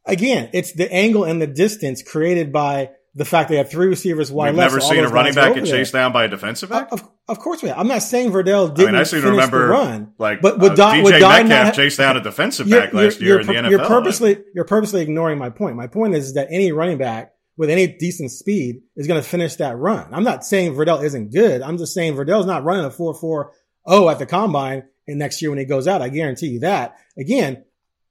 Again, 0.06 0.48
it's 0.54 0.72
the 0.72 0.90
angle 0.90 1.24
and 1.24 1.42
the 1.42 1.46
distance 1.46 2.02
created 2.02 2.50
by 2.50 2.90
the 3.16 3.24
fact 3.24 3.48
they 3.48 3.56
have 3.56 3.70
three 3.70 3.86
receivers 3.86 4.32
wide 4.32 4.50
We've 4.50 4.58
left. 4.58 4.72
never 4.72 4.80
so 4.80 4.88
seen 4.90 5.04
a 5.04 5.08
running 5.08 5.34
back 5.34 5.54
get 5.54 5.66
chased 5.66 5.92
down 5.92 6.12
by 6.12 6.24
a 6.24 6.28
defensive 6.28 6.68
back. 6.68 6.88
Of, 6.90 7.08
of 7.28 7.38
course 7.38 7.62
we 7.62 7.68
have. 7.68 7.78
I'm 7.78 7.86
not 7.86 8.02
saying 8.02 8.32
Verdell 8.32 8.74
didn't 8.74 8.92
mean, 8.92 9.00
I 9.00 9.04
seem 9.04 9.20
to 9.20 9.26
finish 9.26 9.30
remember 9.36 9.66
the 9.68 9.72
run, 9.72 10.12
like 10.18 10.40
but 10.40 10.58
would 10.58 10.72
uh, 10.72 10.74
Dye, 10.74 10.98
DK 10.98 11.02
would 11.04 11.12
Metcalf 11.20 11.48
have- 11.48 11.76
chased 11.76 11.98
down 11.98 12.16
a 12.16 12.20
defensive 12.20 12.66
you're- 12.66 12.80
back 12.82 12.92
last 12.92 13.20
year 13.20 13.40
in 13.40 13.46
the 13.46 13.52
NFL. 13.52 13.70
You're 13.70 13.86
purposely 13.86 14.38
you're 14.54 14.64
purposely 14.64 15.02
ignoring 15.02 15.38
my 15.38 15.50
point. 15.50 15.76
My 15.76 15.86
point 15.86 16.14
is 16.14 16.34
that 16.34 16.48
any 16.50 16.72
running 16.72 16.98
back 16.98 17.32
with 17.56 17.70
any 17.70 17.86
decent 17.86 18.32
speed 18.32 18.80
is 18.96 19.06
going 19.06 19.22
to 19.22 19.28
finish 19.28 19.54
that 19.56 19.76
run. 19.78 20.08
I'm 20.12 20.24
not 20.24 20.44
saying 20.44 20.74
Verdell 20.74 21.04
isn't 21.04 21.32
good. 21.32 21.62
I'm 21.62 21.78
just 21.78 21.94
saying 21.94 22.14
Verdell's 22.16 22.46
not 22.46 22.64
running 22.64 22.84
a 22.84 22.90
4-4-0 22.90 24.10
at 24.10 24.18
the 24.18 24.26
combine 24.26 24.82
and 25.06 25.18
next 25.20 25.40
year 25.40 25.50
when 25.50 25.58
he 25.60 25.64
goes 25.64 25.86
out. 25.86 26.02
I 26.02 26.08
guarantee 26.08 26.48
you 26.48 26.60
that. 26.60 26.96
Again, 27.16 27.64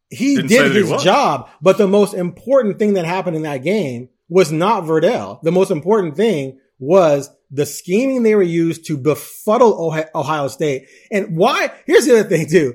he 0.10 0.36
Didn't 0.38 0.50
did 0.50 0.72
that 0.72 0.76
he 0.86 0.94
his 0.94 1.04
job, 1.04 1.50
but 1.62 1.78
the 1.78 1.88
most 1.88 2.14
important 2.14 2.80
thing 2.80 2.94
that 2.94 3.04
happened 3.06 3.36
in 3.36 3.42
that 3.42 3.64
game 3.64 4.08
was 4.34 4.52
not 4.52 4.84
Verdell. 4.86 5.40
The 5.44 5.52
most 5.52 5.70
important 5.70 6.16
thing 6.18 6.60
was 6.80 7.30
the 7.52 7.68
scheming 7.68 8.24
they 8.24 8.34
were 8.34 8.42
used 8.42 8.88
to 8.88 8.98
befuddle 8.98 9.94
Ohio- 10.16 10.48
State. 10.48 10.88
And 11.12 11.38
why? 11.38 11.72
Here's 11.86 12.06
the 12.06 12.20
other 12.20 12.28
thing 12.28 12.50
too. 12.50 12.74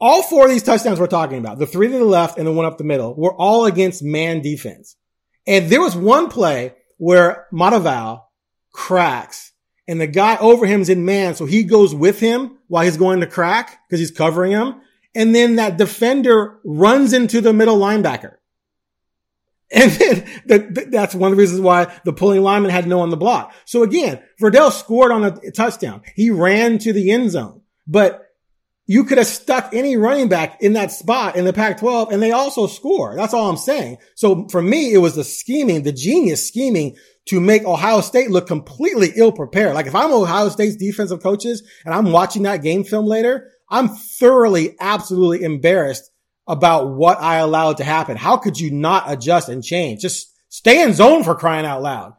all 0.00 0.24
four 0.24 0.46
of 0.46 0.50
these 0.50 0.64
touchdowns 0.64 0.98
we're 0.98 1.06
talking 1.06 1.38
about, 1.38 1.60
the 1.60 1.66
three 1.66 1.86
to 1.86 1.98
the 1.98 2.04
left 2.04 2.38
and 2.38 2.46
the 2.46 2.52
one 2.52 2.66
up 2.66 2.76
the 2.76 2.82
middle, 2.82 3.14
were 3.14 3.34
all 3.34 3.66
against 3.66 4.02
man 4.02 4.42
defense. 4.42 4.96
And 5.46 5.70
there 5.70 5.80
was 5.80 5.94
one 5.94 6.28
play 6.28 6.74
where 6.98 7.46
Matavao 7.52 8.22
cracks 8.72 9.52
and 9.86 10.00
the 10.00 10.08
guy 10.08 10.36
over 10.38 10.66
him 10.66 10.80
is 10.80 10.88
in 10.88 11.04
man. 11.04 11.36
So 11.36 11.46
he 11.46 11.62
goes 11.62 11.94
with 11.94 12.18
him 12.18 12.58
while 12.66 12.84
he's 12.84 12.96
going 12.96 13.20
to 13.20 13.28
crack 13.28 13.78
because 13.88 14.00
he's 14.00 14.10
covering 14.10 14.50
him. 14.50 14.80
And 15.14 15.32
then 15.32 15.56
that 15.56 15.76
defender 15.78 16.58
runs 16.64 17.12
into 17.12 17.40
the 17.40 17.52
middle 17.52 17.78
linebacker. 17.78 18.34
And 19.74 19.90
then 19.90 20.24
the, 20.46 20.86
that's 20.88 21.14
one 21.14 21.32
of 21.32 21.36
the 21.36 21.40
reasons 21.40 21.60
why 21.60 21.92
the 22.04 22.12
pulling 22.12 22.42
lineman 22.42 22.70
had 22.70 22.86
no 22.86 23.00
on 23.00 23.10
the 23.10 23.16
block. 23.16 23.52
So 23.64 23.82
again, 23.82 24.22
Verdell 24.40 24.70
scored 24.70 25.10
on 25.10 25.24
a 25.24 25.50
touchdown. 25.50 26.02
He 26.14 26.30
ran 26.30 26.78
to 26.78 26.92
the 26.92 27.10
end 27.10 27.32
zone, 27.32 27.60
but 27.86 28.24
you 28.86 29.04
could 29.04 29.18
have 29.18 29.26
stuck 29.26 29.70
any 29.72 29.96
running 29.96 30.28
back 30.28 30.62
in 30.62 30.74
that 30.74 30.92
spot 30.92 31.36
in 31.36 31.44
the 31.44 31.52
Pac-12 31.52 32.12
and 32.12 32.22
they 32.22 32.32
also 32.32 32.66
score. 32.66 33.16
That's 33.16 33.34
all 33.34 33.48
I'm 33.48 33.56
saying. 33.56 33.98
So 34.14 34.46
for 34.48 34.62
me, 34.62 34.92
it 34.92 34.98
was 34.98 35.16
the 35.16 35.24
scheming, 35.24 35.82
the 35.82 35.92
genius 35.92 36.46
scheming 36.46 36.96
to 37.26 37.40
make 37.40 37.64
Ohio 37.64 38.00
State 38.02 38.30
look 38.30 38.46
completely 38.46 39.10
ill 39.16 39.32
prepared. 39.32 39.74
Like 39.74 39.86
if 39.86 39.94
I'm 39.94 40.12
Ohio 40.12 40.50
State's 40.50 40.76
defensive 40.76 41.22
coaches 41.22 41.62
and 41.84 41.94
I'm 41.94 42.12
watching 42.12 42.42
that 42.42 42.62
game 42.62 42.84
film 42.84 43.06
later, 43.06 43.50
I'm 43.70 43.88
thoroughly, 43.88 44.76
absolutely 44.78 45.42
embarrassed 45.42 46.10
about 46.46 46.90
what 46.90 47.20
I 47.20 47.36
allowed 47.36 47.78
to 47.78 47.84
happen. 47.84 48.16
How 48.16 48.36
could 48.36 48.58
you 48.58 48.70
not 48.70 49.10
adjust 49.10 49.48
and 49.48 49.64
change? 49.64 50.00
Just 50.00 50.32
stay 50.48 50.82
in 50.82 50.92
zone 50.92 51.24
for 51.24 51.34
crying 51.34 51.66
out 51.66 51.82
loud. 51.82 52.14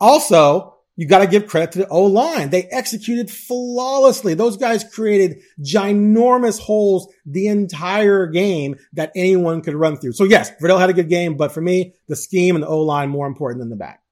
Also, 0.00 0.76
you 0.96 1.06
got 1.06 1.20
to 1.20 1.26
give 1.26 1.46
credit 1.46 1.72
to 1.72 1.78
the 1.78 1.88
O 1.88 2.04
line. 2.04 2.50
They 2.50 2.64
executed 2.64 3.30
flawlessly. 3.30 4.34
Those 4.34 4.56
guys 4.56 4.84
created 4.84 5.40
ginormous 5.60 6.58
holes 6.58 7.12
the 7.24 7.46
entire 7.46 8.26
game 8.26 8.76
that 8.92 9.12
anyone 9.16 9.62
could 9.62 9.74
run 9.74 9.96
through. 9.96 10.12
So 10.12 10.24
yes, 10.24 10.50
Verdell 10.60 10.78
had 10.78 10.90
a 10.90 10.94
good 10.94 11.08
game, 11.08 11.36
but 11.36 11.52
for 11.52 11.60
me, 11.62 11.94
the 12.08 12.16
scheme 12.16 12.54
and 12.54 12.62
the 12.62 12.68
O 12.68 12.80
line 12.80 13.08
more 13.08 13.26
important 13.26 13.60
than 13.60 13.70
the 13.70 13.76
back. 13.76 14.02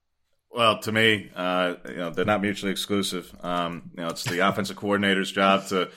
Well, 0.51 0.81
to 0.81 0.93
me, 0.93 1.31
uh, 1.37 1.75
you 1.89 1.97
know, 1.97 2.11
they're 2.11 2.25
not 2.25 2.41
mutually 2.41 2.73
exclusive. 2.73 3.35
Um, 3.43 3.91
you 3.95 4.03
know, 4.03 4.09
it's 4.09 4.25
the 4.25 4.39
offensive 4.49 4.77
coordinator's 4.77 5.31
job 5.31 5.67
to 5.67 5.91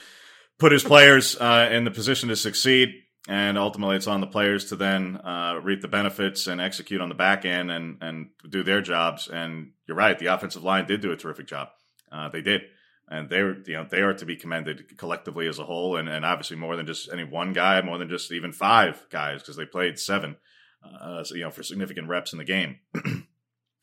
put 0.58 0.72
his 0.72 0.84
players 0.84 1.36
uh, 1.36 1.70
in 1.72 1.84
the 1.84 1.90
position 1.90 2.28
to 2.28 2.36
succeed, 2.36 3.01
and 3.28 3.56
ultimately, 3.56 3.96
it's 3.96 4.06
on 4.06 4.20
the 4.20 4.26
players 4.26 4.66
to 4.66 4.76
then 4.76 5.16
uh, 5.16 5.60
reap 5.62 5.80
the 5.80 5.88
benefits 5.88 6.46
and 6.46 6.60
execute 6.60 7.00
on 7.00 7.08
the 7.08 7.14
back 7.14 7.44
end 7.44 7.70
and 7.70 7.98
and 8.00 8.30
do 8.48 8.62
their 8.62 8.80
jobs. 8.80 9.28
And 9.28 9.72
you're 9.86 9.96
right, 9.96 10.18
the 10.18 10.26
offensive 10.26 10.64
line 10.64 10.86
did 10.86 11.00
do 11.00 11.12
a 11.12 11.16
terrific 11.16 11.46
job. 11.46 11.68
Uh, 12.10 12.28
they 12.28 12.42
did, 12.42 12.62
and 13.08 13.30
they 13.30 13.38
are 13.38 13.56
you 13.66 13.74
know 13.74 13.86
they 13.88 14.00
are 14.00 14.14
to 14.14 14.26
be 14.26 14.36
commended 14.36 14.98
collectively 14.98 15.46
as 15.46 15.58
a 15.58 15.64
whole, 15.64 15.96
and, 15.96 16.08
and 16.08 16.24
obviously 16.24 16.56
more 16.56 16.76
than 16.76 16.86
just 16.86 17.12
any 17.12 17.24
one 17.24 17.52
guy, 17.52 17.80
more 17.80 17.98
than 17.98 18.08
just 18.08 18.32
even 18.32 18.52
five 18.52 19.06
guys 19.10 19.40
because 19.40 19.56
they 19.56 19.66
played 19.66 19.98
seven, 19.98 20.36
uh, 20.84 21.22
so, 21.22 21.34
you 21.34 21.42
know, 21.42 21.50
for 21.50 21.62
significant 21.62 22.08
reps 22.08 22.32
in 22.32 22.38
the 22.38 22.44
game. 22.44 22.78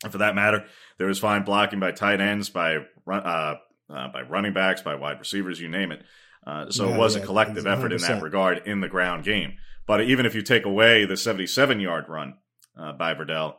And 0.02 0.12
for 0.12 0.18
that 0.18 0.34
matter, 0.34 0.64
there 0.96 1.08
was 1.08 1.18
fine 1.18 1.44
blocking 1.44 1.78
by 1.78 1.92
tight 1.92 2.20
ends, 2.22 2.48
by 2.48 2.76
uh, 3.06 3.56
uh, 3.90 4.08
by 4.08 4.22
running 4.22 4.54
backs, 4.54 4.80
by 4.80 4.94
wide 4.94 5.18
receivers, 5.18 5.60
you 5.60 5.68
name 5.68 5.92
it. 5.92 6.02
Uh, 6.46 6.70
so 6.70 6.88
yeah, 6.88 6.94
it 6.94 6.98
was 6.98 7.16
yeah, 7.16 7.22
a 7.22 7.26
collective 7.26 7.66
effort 7.66 7.92
in 7.92 8.00
that 8.00 8.22
regard 8.22 8.62
in 8.66 8.80
the 8.80 8.88
ground 8.88 9.24
game. 9.24 9.54
But 9.86 10.02
even 10.02 10.26
if 10.26 10.34
you 10.34 10.42
take 10.42 10.64
away 10.64 11.04
the 11.04 11.16
77 11.16 11.80
yard 11.80 12.06
run 12.08 12.34
uh, 12.78 12.92
by 12.92 13.14
Verdell, 13.14 13.56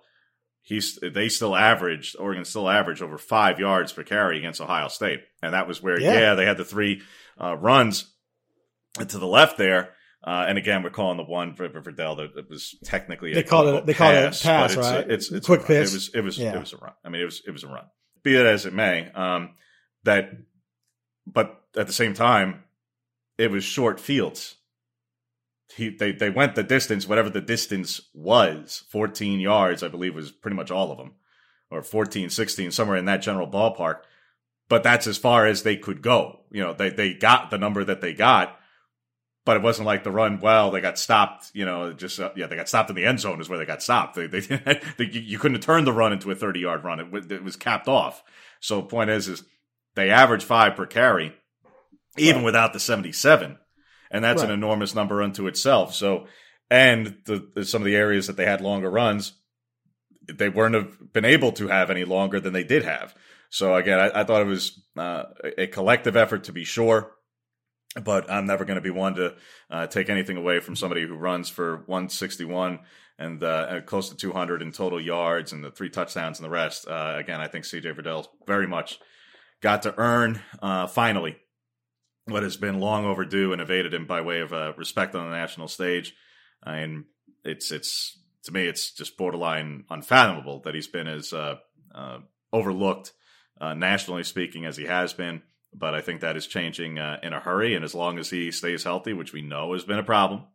he's 0.62 0.98
they 1.02 1.30
still 1.30 1.56
averaged 1.56 2.16
Oregon 2.20 2.46
still 2.46 2.70
averaged 2.70 3.02
over 3.02 3.18
five 3.18 3.60
yards 3.60 3.94
per 3.94 4.04
carry 4.04 4.38
against 4.40 4.62
Ohio 4.62 4.88
State, 4.88 5.22
and 5.42 5.54
that 5.54 5.68
was 5.68 5.82
where 5.82 6.00
yeah, 6.00 6.14
yeah 6.14 6.36
they 6.36 6.46
had 6.46 6.58
the 6.58 6.66
three 6.66 7.02
uh, 7.40 7.56
runs 7.56 8.12
to 8.98 9.18
the 9.18 9.28
left 9.28 9.58
there 9.58 9.94
uh, 10.24 10.46
and 10.48 10.58
again, 10.58 10.84
we're 10.84 10.92
calling 10.92 11.18
the 11.18 11.24
one 11.24 11.56
for, 11.56 11.68
for 11.70 11.82
Verdell 11.82 12.18
that 12.18 12.38
it 12.38 12.50
was 12.50 12.76
technically 12.84 13.34
they 13.34 13.42
called 13.42 13.68
it 13.68 13.86
they 13.88 13.94
called 13.94 14.14
it 14.14 14.40
a 14.40 14.44
pass, 14.44 14.74
it's, 14.74 14.78
right? 14.78 15.10
It's, 15.10 15.32
it's 15.32 15.48
quick 15.48 15.62
pass. 15.62 15.92
It 15.92 15.94
was 15.94 16.10
it 16.14 16.22
was 16.22 16.38
yeah. 16.38 16.56
it 16.56 16.60
was 16.60 16.74
a 16.74 16.78
run. 16.78 16.94
I 17.04 17.10
mean, 17.10 17.22
it 17.22 17.26
was 17.26 17.42
it 17.46 17.52
was 17.52 17.64
a 17.64 17.68
run. 17.68 17.86
Be 18.22 18.36
it 18.36 18.46
as 18.46 18.68
it 18.68 18.74
may, 18.74 19.10
um, 19.12 19.56
that 20.04 20.30
but 21.26 21.60
at 21.76 21.88
the 21.88 21.94
same 21.94 22.14
time, 22.14 22.64
it 23.42 23.52
was 23.52 23.64
short 23.64 24.00
fields. 24.00 24.56
He, 25.76 25.90
they 25.90 26.12
they 26.12 26.30
went 26.30 26.56
the 26.56 26.64
distance, 26.64 27.08
whatever 27.08 27.30
the 27.30 27.42
distance 27.42 28.02
was, 28.14 28.84
14 28.90 29.40
yards, 29.40 29.84
I 29.84 29.88
believe, 29.88 30.16
was 30.16 30.32
pretty 30.32 30.58
much 30.58 30.72
all 30.72 30.92
of 30.92 30.98
them, 30.98 31.14
or 31.70 31.82
14, 31.82 32.30
16, 32.30 32.72
somewhere 32.72 32.98
in 32.98 33.06
that 33.06 33.22
general 33.22 33.48
ballpark. 33.48 34.02
But 34.68 34.84
that's 34.84 35.08
as 35.08 35.18
far 35.18 35.46
as 35.46 35.64
they 35.64 35.78
could 35.78 36.02
go. 36.02 36.42
You 36.52 36.62
know, 36.62 36.74
they 36.74 36.90
they 36.90 37.14
got 37.14 37.50
the 37.50 37.58
number 37.58 37.84
that 37.84 38.02
they 38.02 38.14
got 38.14 38.58
but 39.46 39.58
it 39.58 39.64
wasn't 39.64 39.88
like 39.88 40.04
the 40.04 40.12
run. 40.12 40.40
Well, 40.40 40.72
they 40.72 40.82
got 40.82 41.00
stopped. 41.00 41.52
You 41.54 41.66
know, 41.66 41.94
just 41.94 42.20
uh, 42.20 42.32
yeah, 42.36 42.48
they 42.48 42.56
got 42.56 42.70
stopped 42.70 42.90
in 42.90 42.96
the 42.96 43.06
end 43.06 43.20
zone 43.20 43.42
is 43.42 43.50
where 43.50 43.58
they 43.58 43.66
got 43.66 43.82
stopped. 43.82 44.16
They, 44.16 44.28
they, 44.28 44.40
they 44.98 45.06
you 45.06 45.40
couldn't 45.40 45.56
have 45.56 45.66
turned 45.66 45.88
the 45.88 45.94
run 45.94 46.14
into 46.14 46.32
a 46.32 46.36
thirty 46.36 46.60
yard 46.60 46.84
run. 46.84 47.00
It, 47.00 47.32
it 47.32 47.44
was 47.44 47.56
capped 47.56 47.88
off. 47.88 48.24
So 48.60 48.82
the 48.82 48.88
point 48.88 49.10
is, 49.10 49.28
is 49.28 49.44
they 49.96 50.10
average 50.10 50.44
five 50.44 50.76
per 50.76 50.86
carry, 50.86 51.34
even 52.18 52.38
right. 52.38 52.46
without 52.46 52.74
the 52.74 52.80
seventy 52.80 53.12
seven, 53.12 53.58
and 54.10 54.24
that's 54.24 54.42
right. 54.42 54.50
an 54.50 54.54
enormous 54.54 54.96
number 54.96 55.22
unto 55.22 55.48
itself. 55.48 55.94
So, 55.94 56.28
and 56.70 57.18
the, 57.26 57.66
some 57.66 57.82
of 57.82 57.86
the 57.86 57.96
areas 57.96 58.28
that 58.28 58.38
they 58.38 58.46
had 58.46 58.62
longer 58.62 58.90
runs, 58.90 59.34
they 60.28 60.50
weren't 60.50 60.76
have 60.76 61.14
been 61.14 61.26
able 61.26 61.52
to 61.54 61.68
have 61.68 61.90
any 61.90 62.06
longer 62.06 62.40
than 62.40 62.54
they 62.54 62.64
did 62.64 62.84
have. 62.84 63.16
So 63.50 63.76
again, 63.76 64.00
I, 64.00 64.22
I 64.22 64.24
thought 64.24 64.42
it 64.42 64.48
was 64.48 64.82
uh, 64.98 65.24
a 65.58 65.68
collective 65.68 66.16
effort 66.16 66.46
to 66.46 66.54
be 66.54 66.64
sure 66.64 67.12
but 68.00 68.32
I'm 68.32 68.46
never 68.46 68.66
going 68.66 68.76
to 68.76 68.82
be 68.82 68.90
one 68.90 69.16
to 69.16 69.36
uh, 69.70 69.88
take 69.88 70.10
anything 70.10 70.38
away 70.38 70.60
from 70.60 70.76
somebody 70.76 71.06
who 71.06 71.16
runs 71.16 71.50
for 71.50 71.78
161 71.88 72.80
and 73.20 73.44
uh, 73.44 73.82
close 73.82 74.10
to 74.10 74.16
200 74.16 74.62
in 74.62 74.72
total 74.72 75.00
yards 75.00 75.52
and 75.52 75.64
the 75.64 75.72
three 75.72 75.90
touchdowns 75.90 76.40
and 76.40 76.46
the 76.46 76.50
rest. 76.50 76.88
Uh, 76.88 77.16
again, 77.18 77.42
I 77.42 77.48
think 77.48 77.66
CJ 77.66 77.96
Verdell 77.96 78.28
very 78.48 78.68
much 78.68 79.00
got 79.62 79.84
to 79.84 79.94
earn 79.98 80.42
uh, 80.62 80.88
finally 80.88 81.38
what 82.32 82.44
has 82.44 82.58
been 82.58 82.80
long 82.80 83.06
overdue 83.06 83.54
and 83.54 83.62
evaded 83.62 83.94
him 83.94 84.06
by 84.06 84.22
way 84.22 84.40
of 84.40 84.54
uh, 84.54 84.74
respect 84.78 85.16
on 85.16 85.30
the 85.30 85.36
national 85.36 85.68
stage. 85.68 86.16
and 86.64 87.06
it's 87.44 87.72
it's 87.72 88.20
to 88.44 88.52
me 88.52 88.68
it's 88.68 88.92
just 88.92 89.18
borderline 89.18 89.84
unfathomable 89.90 90.62
that 90.62 90.76
he's 90.76 90.88
been 90.88 91.08
as 91.08 91.34
uh, 91.34 91.56
overlooked 92.54 93.14
nationally 93.76 94.24
speaking 94.24 94.66
as 94.66 94.78
he 94.78 94.86
has 94.86 95.14
been 95.14 95.42
but 95.74 95.94
I 95.94 96.02
think 96.02 96.22
that 96.22 96.36
is 96.36 96.48
changing 96.48 97.00
uh, 97.00 97.20
in 97.24 97.34
a 97.34 97.40
hurry. 97.40 97.76
And 97.76 97.84
as 97.86 97.96
long 97.96 98.20
as 98.20 98.30
he 98.30 98.52
stays 98.52 98.84
healthy, 98.84 99.14
which 99.14 99.34
we 99.34 99.42
know 99.42 99.74
has 99.74 99.84
been 99.84 100.00
a 100.00 100.04
problem 100.04 100.46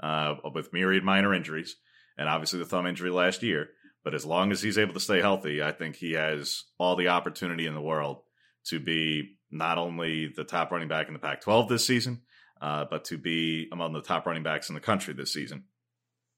uh, 0.00 0.34
with 0.54 0.72
myriad 0.72 1.04
minor 1.04 1.34
injuries, 1.34 1.76
and 2.16 2.28
obviously 2.28 2.58
the 2.58 2.66
thumb 2.66 2.86
injury 2.86 3.10
last 3.10 3.42
year, 3.42 3.70
but 4.04 4.14
as 4.14 4.26
long 4.26 4.52
as 4.52 4.62
he's 4.62 4.78
able 4.78 4.94
to 4.94 5.00
stay 5.00 5.20
healthy, 5.20 5.62
I 5.62 5.72
think 5.72 5.96
he 5.96 6.12
has 6.12 6.64
all 6.78 6.96
the 6.96 7.08
opportunity 7.08 7.66
in 7.66 7.74
the 7.74 7.80
world 7.80 8.22
to 8.66 8.78
be 8.78 9.37
not 9.50 9.78
only 9.78 10.32
the 10.34 10.44
top 10.44 10.70
running 10.70 10.88
back 10.88 11.08
in 11.08 11.12
the 11.12 11.18
Pac 11.18 11.40
12 11.40 11.68
this 11.68 11.86
season, 11.86 12.22
uh, 12.60 12.84
but 12.90 13.04
to 13.06 13.18
be 13.18 13.68
among 13.72 13.92
the 13.92 14.02
top 14.02 14.26
running 14.26 14.42
backs 14.42 14.68
in 14.68 14.74
the 14.74 14.80
country 14.80 15.14
this 15.14 15.32
season. 15.32 15.64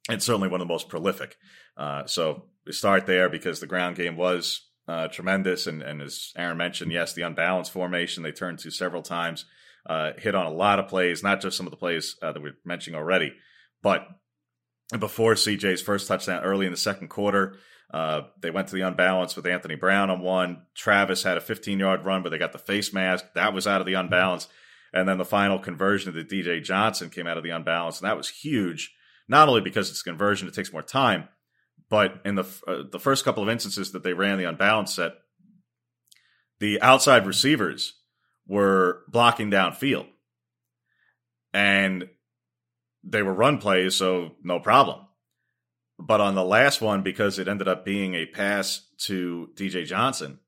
And 0.08 0.22
certainly 0.22 0.48
one 0.48 0.60
of 0.60 0.66
the 0.66 0.72
most 0.72 0.88
prolific. 0.88 1.36
Uh, 1.76 2.06
so 2.06 2.46
we 2.66 2.72
start 2.72 3.06
there 3.06 3.28
because 3.28 3.60
the 3.60 3.66
ground 3.66 3.96
game 3.96 4.16
was 4.16 4.68
uh, 4.88 5.08
tremendous. 5.08 5.66
And, 5.66 5.82
and 5.82 6.02
as 6.02 6.32
Aaron 6.36 6.56
mentioned, 6.56 6.92
yes, 6.92 7.12
the 7.12 7.22
unbalanced 7.22 7.70
formation 7.70 8.22
they 8.22 8.32
turned 8.32 8.58
to 8.60 8.70
several 8.70 9.02
times, 9.02 9.44
uh, 9.86 10.12
hit 10.18 10.34
on 10.34 10.46
a 10.46 10.52
lot 10.52 10.78
of 10.78 10.88
plays, 10.88 11.22
not 11.22 11.40
just 11.40 11.56
some 11.56 11.66
of 11.66 11.70
the 11.70 11.76
plays 11.76 12.16
uh, 12.22 12.32
that 12.32 12.42
we 12.42 12.50
are 12.50 12.58
mentioning 12.64 12.98
already, 12.98 13.32
but 13.82 14.06
before 14.98 15.34
CJ's 15.34 15.82
first 15.82 16.08
touchdown 16.08 16.42
early 16.42 16.66
in 16.66 16.72
the 16.72 16.78
second 16.78 17.08
quarter, 17.08 17.56
uh, 17.92 18.22
they 18.40 18.50
went 18.50 18.68
to 18.68 18.74
the 18.74 18.82
unbalance 18.82 19.34
with 19.34 19.46
Anthony 19.46 19.74
Brown 19.74 20.10
on 20.10 20.20
one. 20.20 20.62
Travis 20.74 21.24
had 21.24 21.36
a 21.36 21.40
15 21.40 21.78
yard 21.78 22.04
run, 22.04 22.22
but 22.22 22.30
they 22.30 22.38
got 22.38 22.52
the 22.52 22.58
face 22.58 22.92
mask. 22.92 23.24
That 23.34 23.52
was 23.52 23.66
out 23.66 23.80
of 23.80 23.86
the 23.86 23.94
unbalance. 23.94 24.48
And 24.92 25.08
then 25.08 25.18
the 25.18 25.24
final 25.24 25.58
conversion 25.58 26.12
to 26.12 26.24
DJ 26.24 26.62
Johnson 26.62 27.10
came 27.10 27.26
out 27.26 27.36
of 27.36 27.44
the 27.44 27.50
unbalance. 27.50 28.00
And 28.00 28.08
that 28.08 28.16
was 28.16 28.28
huge, 28.28 28.94
not 29.28 29.48
only 29.48 29.60
because 29.60 29.90
it's 29.90 30.00
a 30.00 30.04
conversion, 30.04 30.48
it 30.48 30.54
takes 30.54 30.72
more 30.72 30.82
time, 30.82 31.28
but 31.88 32.20
in 32.24 32.36
the 32.36 32.44
uh, 32.66 32.82
the 32.90 33.00
first 33.00 33.24
couple 33.24 33.42
of 33.42 33.48
instances 33.48 33.92
that 33.92 34.04
they 34.04 34.14
ran 34.14 34.38
the 34.38 34.48
unbalanced 34.48 34.94
set, 34.94 35.14
the 36.60 36.80
outside 36.80 37.26
receivers 37.26 37.94
were 38.46 39.02
blocking 39.08 39.50
downfield, 39.50 40.06
and 41.52 42.08
they 43.02 43.22
were 43.22 43.34
run 43.34 43.58
plays, 43.58 43.96
so 43.96 44.36
no 44.42 44.60
problem. 44.60 45.06
But 46.00 46.20
on 46.22 46.34
the 46.34 46.44
last 46.44 46.80
one, 46.80 47.02
because 47.02 47.38
it 47.38 47.46
ended 47.46 47.68
up 47.68 47.84
being 47.84 48.14
a 48.14 48.24
pass 48.24 48.88
to 49.00 49.50
DJ 49.54 49.84
Johnson, 49.84 50.38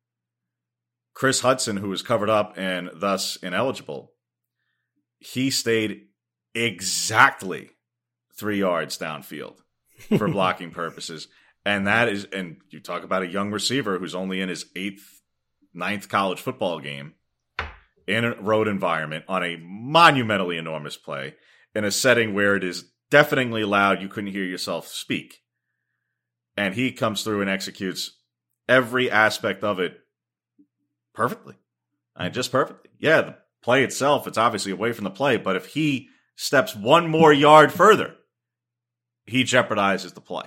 Kris 1.13 1.43
Hutson, 1.43 1.79
who 1.79 1.91
was 1.91 2.01
covered 2.01 2.31
up 2.31 2.55
and 2.57 2.91
thus 2.95 3.37
ineligible, 3.37 4.13
he 5.19 5.51
stayed 5.51 6.07
exactly 6.55 7.71
three 8.35 8.59
yards 8.59 8.97
downfield 8.97 9.57
for 10.17 10.27
blocking 10.33 10.71
purposes. 10.71 11.29
And 11.67 11.87
that 11.87 12.09
is, 12.09 12.25
and 12.33 12.57
you 12.71 12.81
talk 12.81 13.05
about 13.05 13.23
a 13.23 13.29
young 13.29 13.51
receiver 13.51 13.99
who's 13.99 14.15
only 14.15 14.41
in 14.41 14.49
his 14.49 14.67
eighth, 14.75 15.21
ninth 15.75 16.09
college 16.09 16.41
football 16.41 16.81
game. 16.81 17.15
in 18.07 18.25
a 18.25 18.41
road 18.41 18.69
environment 18.69 19.27
on 19.29 19.45
a 19.45 19.57
monumentally 19.61 20.57
enormous 20.57 20.97
play 20.97 21.35
in 21.75 21.85
a 21.85 21.91
setting 21.91 22.35
where 22.35 22.57
it 22.57 22.65
is 22.65 22.91
deafeningly 23.11 23.65
loud, 23.65 24.01
you 24.01 24.09
couldn't 24.09 24.33
hear 24.33 24.45
yourself 24.45 24.89
speak. 24.89 25.42
And 26.57 26.75
he 26.75 26.93
comes 26.93 27.23
through 27.23 27.41
and 27.41 27.51
executes 27.51 28.19
every 28.69 29.11
aspect 29.11 29.65
of 29.65 29.81
it 29.81 29.99
perfectly. 31.15 31.55
Mean, 32.19 32.33
just 32.33 32.53
perfectly. 32.53 32.91
Yeah, 32.99 33.23
the 33.23 33.37
play 33.63 33.85
itself, 33.85 34.27
it's 34.27 34.39
obviously 34.39 34.73
away 34.73 34.93
from 34.93 35.05
the 35.05 35.11
play, 35.11 35.37
but 35.37 35.57
if 35.57 35.67
he 35.67 36.09
steps 36.37 36.75
one 36.75 37.09
more 37.09 37.33
yard 37.33 37.73
further, 37.73 38.15
he 39.25 39.45
jeopardizes 39.45 40.15
the 40.15 40.21
play. 40.21 40.47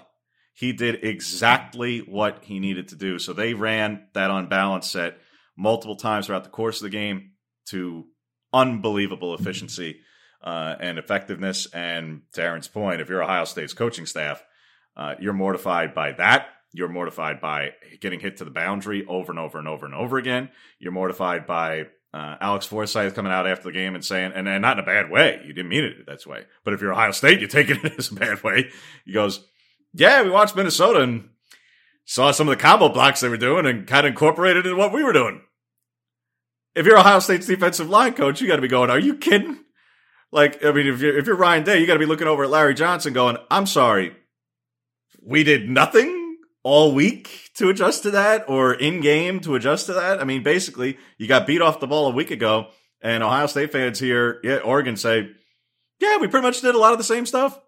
He 0.54 0.74
did 0.74 1.04
exactly 1.04 2.00
what 2.00 2.44
he 2.44 2.60
needed 2.60 2.90
to 2.90 2.96
do. 2.96 3.20
So 3.20 3.34
they 3.34 3.54
ran 3.54 4.08
that 4.14 4.32
unbalanced 4.32 4.92
set 4.92 5.18
multiple 5.58 5.96
times 5.96 6.28
throughout 6.28 6.44
the 6.44 6.50
course 6.50 6.78
of 6.78 6.84
the 6.84 6.90
game 6.90 7.32
to 7.68 8.06
unbelievable 8.54 9.36
efficiency 9.36 10.00
uh, 10.42 10.76
and 10.80 10.98
effectiveness. 10.98 11.68
And 11.74 12.22
to 12.34 12.44
Aaron's 12.44 12.68
point, 12.68 13.02
if 13.02 13.10
you're 13.10 13.24
Ohio 13.24 13.46
State's 13.46 13.74
coaching 13.74 14.06
staff, 14.06 14.44
uh, 14.96 15.16
you're 15.20 15.34
mortified 15.34 15.94
by 15.94 16.14
that. 16.14 16.48
You're 16.74 16.90
mortified 16.90 17.40
by 17.40 17.72
getting 18.02 18.20
hit 18.20 18.38
to 18.38 18.46
the 18.46 18.52
boundary 18.52 19.06
over 19.08 19.32
and 19.32 19.40
over 19.40 19.58
and 19.58 19.68
over 19.68 19.86
and 19.86 19.96
over 19.96 20.18
again. 20.18 20.50
You're 20.80 20.92
mortified 20.92 21.48
by 21.48 21.88
uh, 22.14 22.38
Alex 22.40 22.66
Forsyth 22.66 23.14
coming 23.14 23.32
out 23.32 23.48
after 23.48 23.66
the 23.66 23.72
game 23.72 23.96
and 23.96 24.04
saying, 24.04 24.32
and, 24.36 24.48
and 24.48 24.62
not 24.62 24.78
in 24.78 24.84
a 24.84 24.86
bad 24.86 25.10
way, 25.10 25.42
you 25.46 25.54
didn't 25.54 25.70
mean 25.70 25.84
it 25.84 26.06
that 26.06 26.26
way. 26.26 26.46
But 26.64 26.74
if 26.74 26.82
you're 26.82 26.94
Ohio 26.94 27.12
State, 27.12 27.42
you 27.42 27.48
take 27.48 27.70
it 27.70 27.84
as 27.98 28.12
a 28.12 28.16
bad 28.16 28.44
way. 28.44 28.70
He 29.06 29.14
goes, 29.14 29.46
yeah, 29.94 30.22
we 30.24 30.30
watched 30.30 30.56
Minnesota 30.56 31.02
and 31.02 31.30
saw 32.06 32.32
some 32.32 32.48
of 32.48 32.58
the 32.58 32.62
combo 32.62 32.90
blocks 32.90 33.20
they 33.20 33.30
were 33.30 33.38
doing 33.38 33.66
and 33.66 33.88
kind 33.88 34.06
of 34.06 34.12
incorporated 34.12 34.66
in 34.66 34.78
what 34.78 34.94
we 34.94 35.04
were 35.04 35.14
doing. 35.14 35.42
If 36.74 36.86
you're 36.86 36.98
Ohio 36.98 37.20
State's 37.20 37.48
defensive 37.48 37.90
line 37.90 38.14
coach, 38.14 38.42
you 38.42 38.48
got 38.48 38.58
to 38.58 38.62
be 38.62 38.68
going, 38.68 38.90
are 38.90 39.00
you 39.00 39.16
kidding? 39.16 39.60
Like, 40.32 40.64
I 40.64 40.72
mean, 40.72 40.88
if 40.88 41.00
you're, 41.02 41.18
if 41.18 41.26
you're 41.28 41.36
Ryan 41.36 41.64
Day, 41.64 41.80
you 41.80 41.88
got 41.88 41.94
to 41.94 42.00
be 42.00 42.06
looking 42.06 42.28
over 42.28 42.44
at 42.44 42.50
Larry 42.50 42.74
Johnson 42.74 43.14
going, 43.14 43.38
I'm 43.50 43.66
sorry, 43.66 44.16
we 45.26 45.44
did 45.44 45.70
nothing 45.70 46.38
all 46.64 46.94
week 46.94 47.50
to 47.56 47.70
adjust 47.70 48.04
to 48.04 48.12
that 48.12 48.48
or 48.48 48.74
in 48.74 49.02
game 49.02 49.40
to 49.42 49.56
adjust 49.56 49.88
to 49.88 49.94
that. 49.94 50.22
I 50.22 50.24
mean, 50.24 50.44
basically, 50.44 50.98
you 51.18 51.28
got 51.28 51.48
beat 51.48 51.62
off 51.62 51.80
the 51.80 51.88
ball 51.88 52.08
a 52.08 52.16
week 52.16 52.32
ago, 52.32 52.68
and 53.02 53.24
Ohio 53.24 53.48
State 53.48 53.72
fans 53.72 54.00
hear, 54.00 54.40
yeah, 54.44 54.58
Oregon 54.58 54.96
say, 54.96 55.30
yeah, 56.00 56.18
we 56.18 56.28
pretty 56.28 56.46
much 56.46 56.62
did 56.62 56.76
a 56.76 56.80
lot 56.80 56.92
of 56.92 56.98
the 56.98 57.04
same 57.04 57.26
stuff. 57.26 57.60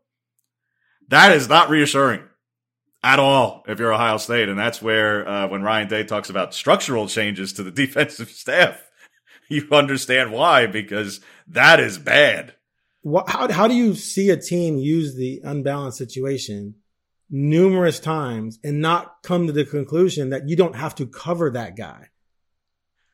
That 1.10 1.32
is 1.32 1.48
not 1.50 1.70
reassuring 1.70 2.24
at 3.04 3.20
all 3.20 3.64
if 3.68 3.80
you're 3.80 3.94
Ohio 3.94 4.18
State. 4.18 4.50
And 4.50 4.60
that's 4.60 4.82
where, 4.82 5.28
uh, 5.28 5.48
when 5.48 5.64
Ryan 5.64 5.88
Day 5.88 6.04
talks 6.04 6.30
about 6.30 6.54
structural 6.54 7.08
changes 7.08 7.54
to 7.54 7.64
the 7.64 7.72
defensive 7.86 8.30
staff, 8.30 8.84
you 9.50 9.68
understand 9.72 10.32
why, 10.32 10.68
because 10.68 11.22
that 11.48 11.80
is 11.80 11.98
bad. 11.98 12.56
What, 13.02 13.30
how, 13.30 13.50
how 13.52 13.68
do 13.68 13.74
you 13.76 13.96
see 13.96 14.30
a 14.30 14.38
team 14.38 14.78
use 14.78 15.16
the 15.16 15.40
unbalanced 15.44 15.98
situation 15.98 16.76
numerous 17.30 18.00
times 18.00 18.60
and 18.64 18.82
not 18.82 19.22
come 19.24 19.48
to 19.48 19.54
the 19.54 19.66
conclusion 19.66 20.30
that 20.30 20.48
you 20.48 20.56
don't 20.56 20.76
have 20.76 20.96
to 20.96 21.06
cover 21.06 21.52
that 21.52 21.76
guy? 21.76 22.10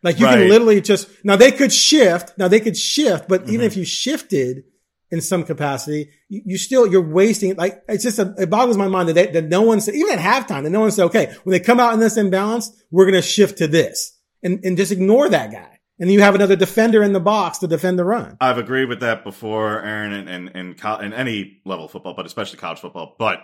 Like 0.02 0.20
you 0.20 0.26
right. 0.26 0.40
can 0.40 0.50
literally 0.50 0.82
just, 0.82 1.08
now 1.24 1.36
they 1.36 1.52
could 1.52 1.72
shift, 1.72 2.38
now 2.38 2.48
they 2.48 2.60
could 2.60 2.78
shift, 2.78 3.28
but 3.28 3.44
mm-hmm. 3.44 3.54
even 3.54 3.66
if 3.66 3.78
you 3.78 3.86
shifted 3.86 4.66
in 5.12 5.22
some 5.22 5.44
capacity, 5.44 6.10
you, 6.28 6.42
you, 6.46 6.58
still, 6.58 6.86
you're 6.86 7.08
wasting, 7.08 7.56
like, 7.56 7.84
it's 7.88 8.04
just, 8.04 8.20
a, 8.20 8.34
it 8.38 8.50
boggles 8.50 8.78
my 8.78 8.88
mind 8.88 9.10
that 9.10 9.14
they, 9.14 9.28
that 9.28 9.46
no 9.46 9.62
one 9.62 9.80
said, 9.80 9.96
even 9.96 10.18
at 10.18 10.20
halftime, 10.20 10.64
that 10.64 10.72
no 10.72 10.82
one 10.82 10.92
said, 10.92 11.06
okay, 11.06 11.34
when 11.44 11.52
they 11.52 11.60
come 11.60 11.80
out 11.80 11.94
in 11.94 12.00
this 12.00 12.18
imbalance, 12.18 12.84
we're 12.92 13.06
going 13.06 13.14
to 13.16 13.22
shift 13.22 13.60
to 13.60 13.68
this 13.68 14.18
and, 14.42 14.60
and 14.66 14.76
just 14.76 14.92
ignore 14.92 15.30
that 15.30 15.52
guy 15.52 15.74
and 16.00 16.12
you 16.12 16.22
have 16.22 16.36
another 16.36 16.56
defender 16.56 17.04
in 17.04 17.14
the 17.14 17.20
box 17.20 17.60
to 17.60 17.68
defend 17.68 18.00
the 18.00 18.04
run. 18.04 18.38
I've 18.42 18.58
agreed 18.58 18.90
with 18.90 19.02
that 19.02 19.24
before, 19.24 19.82
Aaron, 19.82 20.12
and 20.12 20.30
in, 20.30 20.48
in, 20.50 20.76
in, 20.76 21.04
in, 21.06 21.14
any 21.14 21.62
level 21.66 21.86
of 21.86 21.92
football, 21.92 22.14
but 22.16 22.26
especially 22.26 22.60
college 22.60 22.80
football. 22.80 23.16
But 23.18 23.40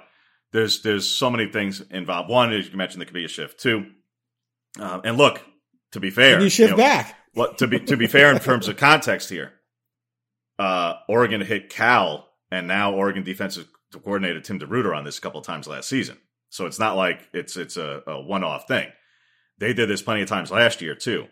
there's 0.51 0.81
there's 0.81 1.07
so 1.07 1.29
many 1.29 1.51
things 1.51 1.81
involved. 1.91 2.29
One 2.29 2.53
is 2.53 2.69
you 2.69 2.77
mentioned 2.77 3.01
there 3.01 3.05
could 3.05 3.13
be 3.13 3.25
a 3.25 3.29
shift. 3.29 3.59
Two, 3.59 3.85
uh, 4.79 5.01
and 5.03 5.17
look, 5.17 5.41
to 5.91 5.99
be 5.99 6.09
fair, 6.09 6.35
Can 6.35 6.43
you 6.43 6.49
shift 6.49 6.71
you 6.71 6.77
know, 6.77 6.83
back. 6.83 7.15
What 7.33 7.57
to 7.59 7.67
be 7.67 7.79
to 7.81 7.97
be 7.97 8.07
fair 8.07 8.31
in 8.31 8.39
terms 8.39 8.67
of 8.67 8.77
context 8.77 9.29
here, 9.29 9.53
uh, 10.57 10.95
Oregon 11.07 11.41
hit 11.41 11.69
Cal, 11.69 12.27
and 12.51 12.67
now 12.67 12.93
Oregon 12.93 13.23
defensive 13.23 13.67
coordinator 13.93 14.41
Tim 14.41 14.59
DeRuyter 14.59 14.95
on 14.95 15.03
this 15.03 15.17
a 15.17 15.21
couple 15.21 15.39
of 15.39 15.45
times 15.45 15.67
last 15.67 15.89
season. 15.89 16.17
So 16.49 16.65
it's 16.65 16.79
not 16.79 16.95
like 16.95 17.27
it's 17.33 17.55
it's 17.57 17.77
a, 17.77 18.01
a 18.07 18.21
one 18.21 18.43
off 18.43 18.67
thing. 18.67 18.87
They 19.59 19.73
did 19.73 19.89
this 19.89 20.01
plenty 20.01 20.21
of 20.21 20.29
times 20.29 20.51
last 20.51 20.81
year 20.81 20.95
too 20.95 21.27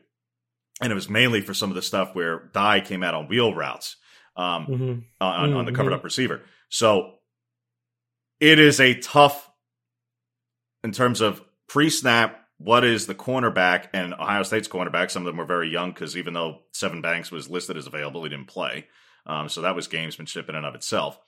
and 0.81 0.91
it 0.91 0.95
was 0.95 1.09
mainly 1.09 1.41
for 1.41 1.53
some 1.53 1.69
of 1.69 1.75
the 1.75 1.81
stuff 1.81 2.13
where 2.13 2.49
Dye 2.53 2.81
came 2.81 3.03
out 3.03 3.13
on 3.13 3.27
wheel 3.27 3.53
routes 3.53 3.95
um, 4.35 4.67
mm-hmm. 4.67 4.99
on, 5.19 5.49
mm-hmm. 5.49 5.57
on 5.57 5.65
the 5.65 5.71
covered 5.71 5.93
up 5.93 6.03
receiver. 6.03 6.41
So 6.69 7.13
it 8.39 8.59
is 8.59 8.79
a 8.79 8.99
tough 8.99 9.49
in 10.83 10.91
terms 10.91 11.21
of 11.21 11.41
pre 11.67 11.89
snap. 11.89 12.43
What 12.59 12.83
is 12.83 13.05
the 13.05 13.13
cornerback 13.13 13.89
and 13.93 14.15
Ohio 14.15 14.41
State's 14.41 14.67
cornerback? 14.67 15.11
Some 15.11 15.21
of 15.21 15.27
them 15.27 15.37
were 15.37 15.45
very 15.45 15.69
young 15.69 15.91
because 15.91 16.17
even 16.17 16.33
though 16.33 16.61
Sevyn 16.73 17.03
Banks 17.03 17.31
was 17.31 17.49
listed 17.49 17.77
as 17.77 17.85
available, 17.85 18.23
he 18.23 18.29
didn't 18.29 18.47
play. 18.47 18.87
Um, 19.27 19.47
so 19.47 19.61
that 19.61 19.75
was 19.75 19.87
gamesmanship 19.87 20.49
in 20.49 20.55
and 20.55 20.65
of 20.65 20.73
itself. 20.73 21.19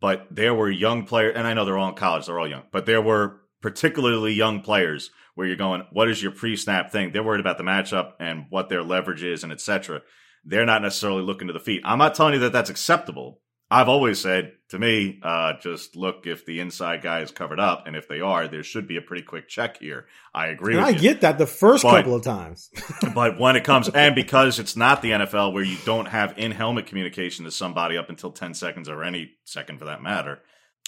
But 0.00 0.28
there 0.30 0.54
were 0.54 0.70
young 0.70 1.06
players, 1.06 1.34
and 1.36 1.46
I 1.46 1.54
know 1.54 1.64
they're 1.64 1.78
all 1.78 1.88
in 1.88 1.94
college, 1.94 2.26
they're 2.26 2.38
all 2.38 2.48
young, 2.48 2.64
but 2.70 2.86
there 2.86 3.02
were 3.02 3.40
particularly 3.62 4.34
young 4.34 4.60
players 4.60 5.10
where 5.34 5.46
you're 5.46 5.56
going, 5.56 5.82
what 5.90 6.08
is 6.08 6.22
your 6.22 6.32
pre-snap 6.32 6.92
thing? 6.92 7.10
They're 7.10 7.22
worried 7.22 7.40
about 7.40 7.58
the 7.58 7.64
matchup 7.64 8.12
and 8.20 8.44
what 8.50 8.68
their 8.68 8.82
leverage 8.82 9.22
is 9.22 9.42
and 9.42 9.52
etc. 9.52 10.02
They're 10.44 10.66
not 10.66 10.82
necessarily 10.82 11.22
looking 11.22 11.46
to 11.46 11.54
the 11.54 11.60
feet. 11.60 11.80
I'm 11.84 11.98
not 11.98 12.14
telling 12.14 12.34
you 12.34 12.40
that 12.40 12.52
that's 12.52 12.70
acceptable. 12.70 13.40
I've 13.70 13.88
always 13.88 14.20
said 14.20 14.52
to 14.68 14.78
me, 14.78 15.20
uh, 15.22 15.54
just 15.60 15.96
look 15.96 16.26
if 16.26 16.44
the 16.44 16.60
inside 16.60 17.02
guy 17.02 17.20
is 17.20 17.30
covered 17.30 17.58
up, 17.58 17.86
and 17.86 17.96
if 17.96 18.08
they 18.08 18.20
are, 18.20 18.46
there 18.46 18.62
should 18.62 18.86
be 18.86 18.96
a 18.96 19.02
pretty 19.02 19.22
quick 19.22 19.48
check 19.48 19.78
here. 19.78 20.06
I 20.34 20.48
agree. 20.48 20.76
I 20.76 20.90
you. 20.90 20.98
get 20.98 21.22
that 21.22 21.38
the 21.38 21.46
first 21.46 21.82
but, 21.82 21.96
couple 21.96 22.14
of 22.14 22.22
times, 22.22 22.70
but 23.14 23.38
when 23.38 23.56
it 23.56 23.64
comes, 23.64 23.88
and 23.94 24.14
because 24.14 24.58
it's 24.58 24.76
not 24.76 25.02
the 25.02 25.12
NFL 25.12 25.52
where 25.52 25.64
you 25.64 25.78
don't 25.84 26.06
have 26.06 26.34
in 26.36 26.50
helmet 26.50 26.86
communication 26.86 27.44
to 27.44 27.50
somebody 27.50 27.96
up 27.96 28.10
until 28.10 28.30
ten 28.30 28.54
seconds 28.54 28.88
or 28.88 29.02
any 29.02 29.32
second 29.44 29.78
for 29.78 29.86
that 29.86 30.02
matter, 30.02 30.40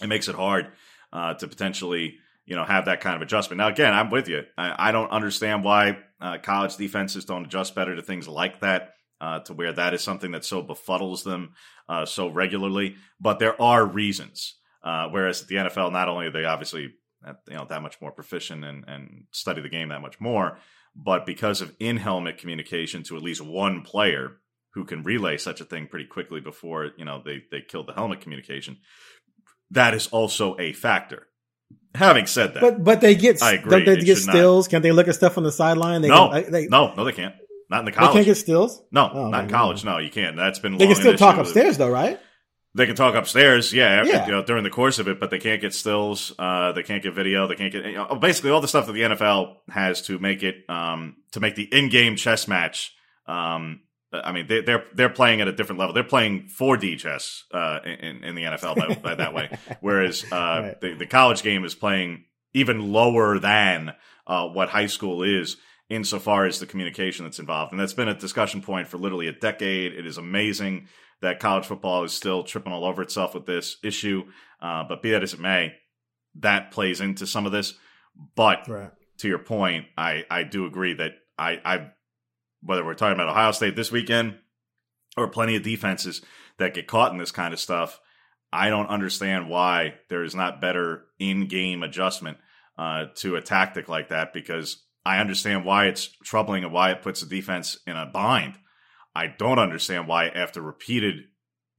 it 0.03 0.09
makes 0.09 0.29
it 0.29 0.35
hard 0.35 0.69
uh, 1.13 1.35
to 1.35 1.49
potentially 1.49 2.19
you 2.47 2.55
know, 2.55 2.65
have 2.65 2.85
that 2.85 3.01
kind 3.01 3.17
of 3.17 3.23
adjustment. 3.23 3.59
Now, 3.59 3.69
again, 3.69 3.93
I'm 3.93 4.09
with 4.09 4.29
you. 4.29 4.45
I, 4.57 4.89
I 4.89 4.93
don't 4.93 5.11
understand 5.11 5.65
why 5.65 5.99
uh, 6.21 6.39
college 6.39 6.77
defenses 6.77 7.25
don't 7.25 7.45
adjust 7.45 7.75
better 7.75 7.97
to 7.97 8.03
things 8.03 8.29
like 8.29 8.61
that, 8.61 8.95
uh, 9.21 9.41
to 9.41 9.55
where 9.55 9.73
that 9.73 9.95
is 9.95 10.03
something 10.03 10.33
that 10.33 10.45
so 10.45 10.63
befuddles 10.63 11.25
them 11.25 11.55
uh, 11.89 12.05
so 12.05 12.29
regularly. 12.29 12.97
But 13.21 13.39
there 13.39 13.61
are 13.61 13.85
reasons. 13.85 14.55
Uh, 14.83 15.09
whereas 15.09 15.43
at 15.43 15.49
the 15.49 15.57
NFL, 15.57 15.93
not 15.93 16.09
only 16.09 16.27
are 16.27 16.31
they 16.31 16.45
obviously 16.45 16.95
uh, 17.27 17.33
you 17.49 17.57
know 17.57 17.67
that 17.69 17.83
much 17.83 18.01
more 18.01 18.13
proficient 18.13 18.65
and, 18.65 18.85
and 18.87 19.25
study 19.33 19.61
the 19.61 19.69
game 19.69 19.89
that 19.89 20.01
much 20.01 20.21
more, 20.21 20.59
but 20.95 21.27
because 21.27 21.61
of 21.61 21.75
in 21.81 21.97
helmet 21.97 22.39
communication 22.39 23.03
to 23.03 23.17
at 23.17 23.23
least 23.23 23.41
one 23.41 23.83
player 23.83 24.37
who 24.75 24.85
can 24.85 25.03
relay 25.03 25.37
such 25.37 25.61
a 25.61 25.65
thing 25.65 25.89
pretty 25.89 26.05
quickly 26.05 26.41
before 26.41 26.91
you 26.97 27.05
know 27.05 27.21
they 27.25 27.43
they 27.51 27.61
kill 27.61 27.85
the 27.85 27.95
helmet 27.95 28.21
communication, 28.21 28.77
that 29.71 29.95
is 29.95 30.07
also 30.09 30.57
a 30.61 30.73
factor. 30.73 31.27
Having 31.95 32.27
said 32.27 32.55
that, 32.55 32.61
but 32.61 32.85
but 32.85 33.01
they 33.01 33.15
get 33.17 33.43
I 33.43 33.55
agree. 33.55 33.71
Don't 33.71 33.87
they 33.87 34.05
get 34.05 34.19
stills? 34.19 34.67
Not. 34.67 34.71
Can't 34.71 34.83
they 34.83 34.93
look 34.93 35.09
at 35.09 35.15
stuff 35.17 35.37
on 35.37 35.45
the 35.45 35.51
sideline? 35.51 36.03
They 36.03 36.09
no, 36.09 36.29
can, 36.31 36.53
they, 36.53 36.67
no, 36.69 36.95
no, 36.95 37.05
they 37.05 37.13
can't. 37.13 37.35
Not 37.69 37.81
in 37.81 37.85
the 37.85 37.93
college. 37.93 38.11
They 38.11 38.19
can't 38.19 38.27
get 38.27 38.37
stills. 38.37 38.83
No, 38.91 39.11
oh, 39.13 39.29
not 39.31 39.45
in 39.45 39.51
college. 39.51 39.85
No, 39.85 39.99
you 39.99 40.11
can't. 40.11 40.37
That's 40.37 40.59
been. 40.59 40.79
They 40.79 40.87
can 40.87 40.95
still 40.95 41.17
talk 41.17 41.37
upstairs, 41.37 41.79
though, 41.79 41.91
right? 41.91 42.21
They 42.75 42.85
can 42.85 42.95
talk 42.95 43.15
upstairs, 43.15 43.73
yeah, 43.73 44.05
yeah. 44.05 44.27
You 44.27 44.33
know, 44.33 44.45
during 44.45 44.63
the 44.63 44.71
course 44.71 44.99
of 44.99 45.09
it, 45.09 45.19
but 45.19 45.31
they 45.31 45.39
can't 45.39 45.63
get 45.63 45.73
stills. 45.73 46.35
Uh, 46.39 46.73
they 46.73 46.83
can't 46.83 47.03
get 47.03 47.15
video. 47.15 47.47
They 47.47 47.55
can't 47.55 47.73
get 47.73 47.87
you 47.87 47.95
know, 47.95 48.17
basically 48.17 48.51
all 48.51 48.61
the 48.61 48.69
stuff 48.69 48.87
that 48.87 48.93
the 48.93 49.01
NFL 49.01 49.57
has 49.71 50.03
to 50.03 50.19
make 50.19 50.43
it 50.43 50.57
um, 50.69 51.17
to 51.33 51.41
make 51.41 51.55
the 51.55 51.63
in-game 51.63 52.17
chess 52.17 52.47
match 52.47 52.95
um, 53.27 53.81
I 54.13 54.33
mean, 54.33 54.47
they, 54.47 54.59
are 54.59 54.63
they're, 54.63 54.85
they're 54.95 55.09
playing 55.09 55.41
at 55.41 55.49
a 55.49 55.53
different 55.53 55.79
level. 55.79 55.95
They're 55.95 56.05
playing 56.05 56.49
4D 56.49 56.99
chess 56.99 57.45
uh, 57.53 57.81
in 57.85 58.25
in 58.25 58.35
the 58.35 58.45
NFL 58.45 58.77
by, 58.77 58.95
by 58.95 59.15
that 59.17 59.35
way, 59.35 59.51
whereas 59.81 60.25
uh, 60.25 60.37
right. 60.37 60.81
the 60.81 60.95
the 60.95 61.07
college 61.07 61.43
game 61.43 61.65
is 61.65 61.75
playing 61.75 62.25
even 62.55 62.93
lower 62.93 63.39
than 63.39 63.95
uh, 64.27 64.47
what 64.49 64.69
high 64.69 64.87
school 64.87 65.23
is 65.23 65.57
insofar 65.89 66.47
as 66.47 66.59
the 66.59 66.67
communication 66.67 67.25
that's 67.25 67.39
involved. 67.39 67.73
And 67.73 67.81
that's 67.81 67.93
been 67.93 68.09
a 68.09 68.15
discussion 68.15 68.61
point 68.61 68.89
for 68.89 68.99
literally 68.99 69.29
a 69.29 69.33
decade. 69.33 69.93
It 69.93 70.07
is 70.07 70.19
amazing 70.19 70.89
that 71.23 71.41
college 71.41 71.67
football 71.67 72.05
is 72.05 72.13
still 72.13 72.43
tripping 72.43 72.73
all 72.73 72.85
over 72.85 73.03
itself 73.03 73.35
with 73.35 73.47
this 73.47 73.77
issue. 73.83 74.25
Uh, 74.61 74.85
but 74.89 75.03
be 75.03 75.11
that 75.13 75.23
as 75.23 75.35
it 75.35 75.41
may, 75.41 75.75
that 76.37 76.71
plays 76.71 77.01
into 77.01 77.27
some 77.27 77.47
of 77.47 77.53
this. 77.53 77.75
But 78.35 78.69
right. 78.69 78.91
to 79.19 79.29
your 79.29 79.39
point, 79.39 79.87
I 79.97 80.25
I 80.31 80.43
do 80.43 80.67
agree 80.67 80.95
that 80.95 81.13
I 81.39 81.61
I 81.65 81.91
whether 82.63 82.85
we're 82.85 82.95
talking 82.95 83.15
about 83.15 83.29
Ohio 83.29 83.53
State 83.53 83.77
this 83.77 83.93
weekend 83.93 84.39
or 85.17 85.29
plenty 85.29 85.57
of 85.57 85.63
defenses 85.63 86.23
that 86.59 86.75
get 86.75 86.87
caught 86.87 87.13
in 87.13 87.19
this 87.19 87.31
kind 87.31 87.53
of 87.55 87.61
stuff. 87.61 88.01
I 88.53 88.71
don't 88.71 88.89
understand 88.89 89.49
why 89.49 89.95
there 90.09 90.25
is 90.25 90.35
not 90.35 90.61
better 90.61 91.05
in 91.19 91.47
game 91.47 91.83
adjustment 91.83 92.39
uh, 92.79 93.07
to 93.17 93.37
a 93.37 93.43
tactic 93.43 93.89
like 93.89 94.09
that 94.09 94.33
because 94.33 94.83
I 95.07 95.21
understand 95.21 95.65
why 95.65 95.87
it's 95.87 96.09
troubling 96.25 96.65
and 96.65 96.73
why 96.73 96.91
it 96.91 97.01
puts 97.01 97.21
the 97.21 97.29
defense 97.29 97.79
in 97.87 97.97
a 97.97 98.07
bind. 98.07 98.55
I 99.15 99.29
don't 99.29 99.61
understand 99.61 100.09
why, 100.09 100.27
after 100.27 100.61
repeated 100.61 101.27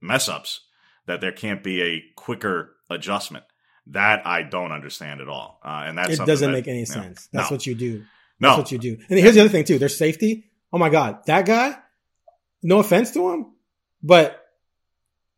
mess 0.00 0.30
ups, 0.30 0.62
that 1.04 1.20
there 1.20 1.32
can't 1.32 1.62
be 1.62 1.82
a 1.82 2.02
quicker 2.16 2.74
adjustment. 2.88 3.44
That 3.88 4.26
I 4.26 4.44
don't 4.44 4.72
understand 4.72 5.20
at 5.20 5.28
all. 5.28 5.60
Uh, 5.62 5.84
and 5.86 5.98
that's 5.98 6.18
it 6.18 6.24
doesn't 6.24 6.50
that, 6.50 6.56
make 6.56 6.68
any 6.68 6.80
you 6.80 6.86
know, 6.86 7.02
sense. 7.02 7.28
That's 7.30 7.50
no. 7.50 7.54
what 7.54 7.66
you 7.66 7.74
do. 7.74 8.04
No. 8.40 8.48
That's 8.48 8.58
what 8.58 8.72
you 8.72 8.78
do. 8.78 8.96
And 9.10 9.18
here's 9.18 9.34
the 9.34 9.40
other 9.40 9.50
thing 9.50 9.64
too. 9.64 9.78
There's 9.78 9.98
safety. 9.98 10.46
Oh 10.72 10.78
my 10.78 10.88
God, 10.88 11.18
that 11.26 11.44
guy. 11.44 11.76
No 12.62 12.78
offense 12.78 13.10
to 13.10 13.30
him, 13.30 13.52
but 14.02 14.42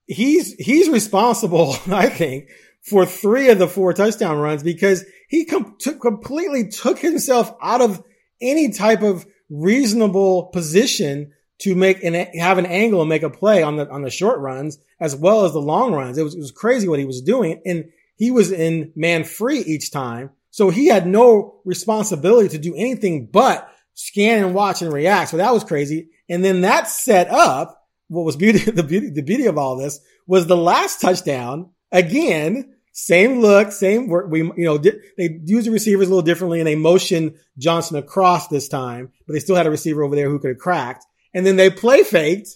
he's 0.07 0.55
he's 0.55 0.89
responsible. 0.89 1.75
I 1.91 2.09
think 2.09 2.51
for 2.83 3.05
three 3.05 3.51
of 3.51 3.59
the 3.59 3.69
four 3.69 3.93
touchdown 3.93 4.39
runs 4.39 4.63
because 4.63 5.05
he 5.29 5.45
com- 5.45 5.77
took, 5.79 6.01
completely 6.01 6.69
took 6.69 6.99
himself 6.99 7.55
out 7.63 7.81
of 7.81 8.03
any 8.41 8.73
type 8.73 9.03
of 9.03 9.27
reasonable 9.49 10.45
position 10.47 11.33
to 11.59 11.75
make 11.75 12.03
an 12.03 12.15
have 12.39 12.57
an 12.57 12.65
angle 12.65 13.03
and 13.03 13.09
make 13.09 13.23
a 13.23 13.29
play 13.29 13.63
on 13.63 13.77
the 13.77 13.89
on 13.91 14.03
the 14.03 14.11
short 14.11 14.39
runs 14.41 14.79
as 14.99 15.15
well 15.15 15.45
as 15.45 15.53
the 15.53 15.61
long 15.61 15.93
runs. 15.93 16.17
It 16.17 16.23
was 16.23 16.35
it 16.35 16.41
was 16.41 16.53
crazy 16.53 16.89
what 16.89 16.99
he 16.99 17.05
was 17.05 17.21
doing, 17.21 17.61
and 17.67 17.91
he 18.17 18.31
was 18.31 18.51
in 18.51 18.93
man 18.97 19.25
free 19.25 19.61
each 19.61 19.91
time, 19.91 20.31
so 20.51 20.71
he 20.71 20.87
had 20.87 21.07
no 21.07 21.61
responsibility 21.65 22.49
to 22.51 22.59
do 22.59 22.75
anything 22.75 23.27
but 23.27 23.71
scan 23.95 24.43
and 24.43 24.55
watch 24.55 24.81
and 24.81 24.93
react. 24.93 25.31
So 25.31 25.37
that 25.37 25.53
was 25.53 25.65
crazy. 25.65 26.09
And 26.29 26.45
then 26.45 26.63
that 26.63 26.89
set 26.89 27.29
up 27.29 27.87
what 28.09 28.25
was 28.25 28.37
beauty 28.37 28.59
the 28.71 28.83
beauty 28.83 29.11
the 29.11 29.23
beauty 29.23 29.47
of 29.47 29.59
all 29.59 29.77
this 29.77 30.01
was 30.27 30.47
the 30.47 30.57
last 30.57 31.01
touchdown 31.01 31.71
again. 31.93 32.75
Same 32.93 33.41
look, 33.41 33.71
same 33.73 34.09
work. 34.09 34.27
We, 34.31 34.41
you 34.41 34.65
know, 34.65 34.77
di- 34.77 34.99
they 35.17 35.41
use 35.45 35.65
the 35.65 35.71
receivers 35.71 36.09
a 36.09 36.11
little 36.11 36.23
differently 36.23 36.59
and 36.59 36.67
they 36.67 36.75
motioned 36.75 37.37
Johnson 37.57 37.97
across 37.97 38.49
this 38.49 38.69
time, 38.69 39.13
but 39.27 39.33
they 39.33 39.39
still 39.39 39.57
had 39.57 39.67
a 39.67 39.71
receiver 39.71 40.03
over 40.03 40.17
there 40.17 40.29
who 40.29 40.39
could 40.41 40.51
have 40.51 40.59
cracked. 40.59 41.07
And 41.33 41.47
then 41.47 41.57
they 41.57 41.71
play 41.71 42.03
faked 42.03 42.49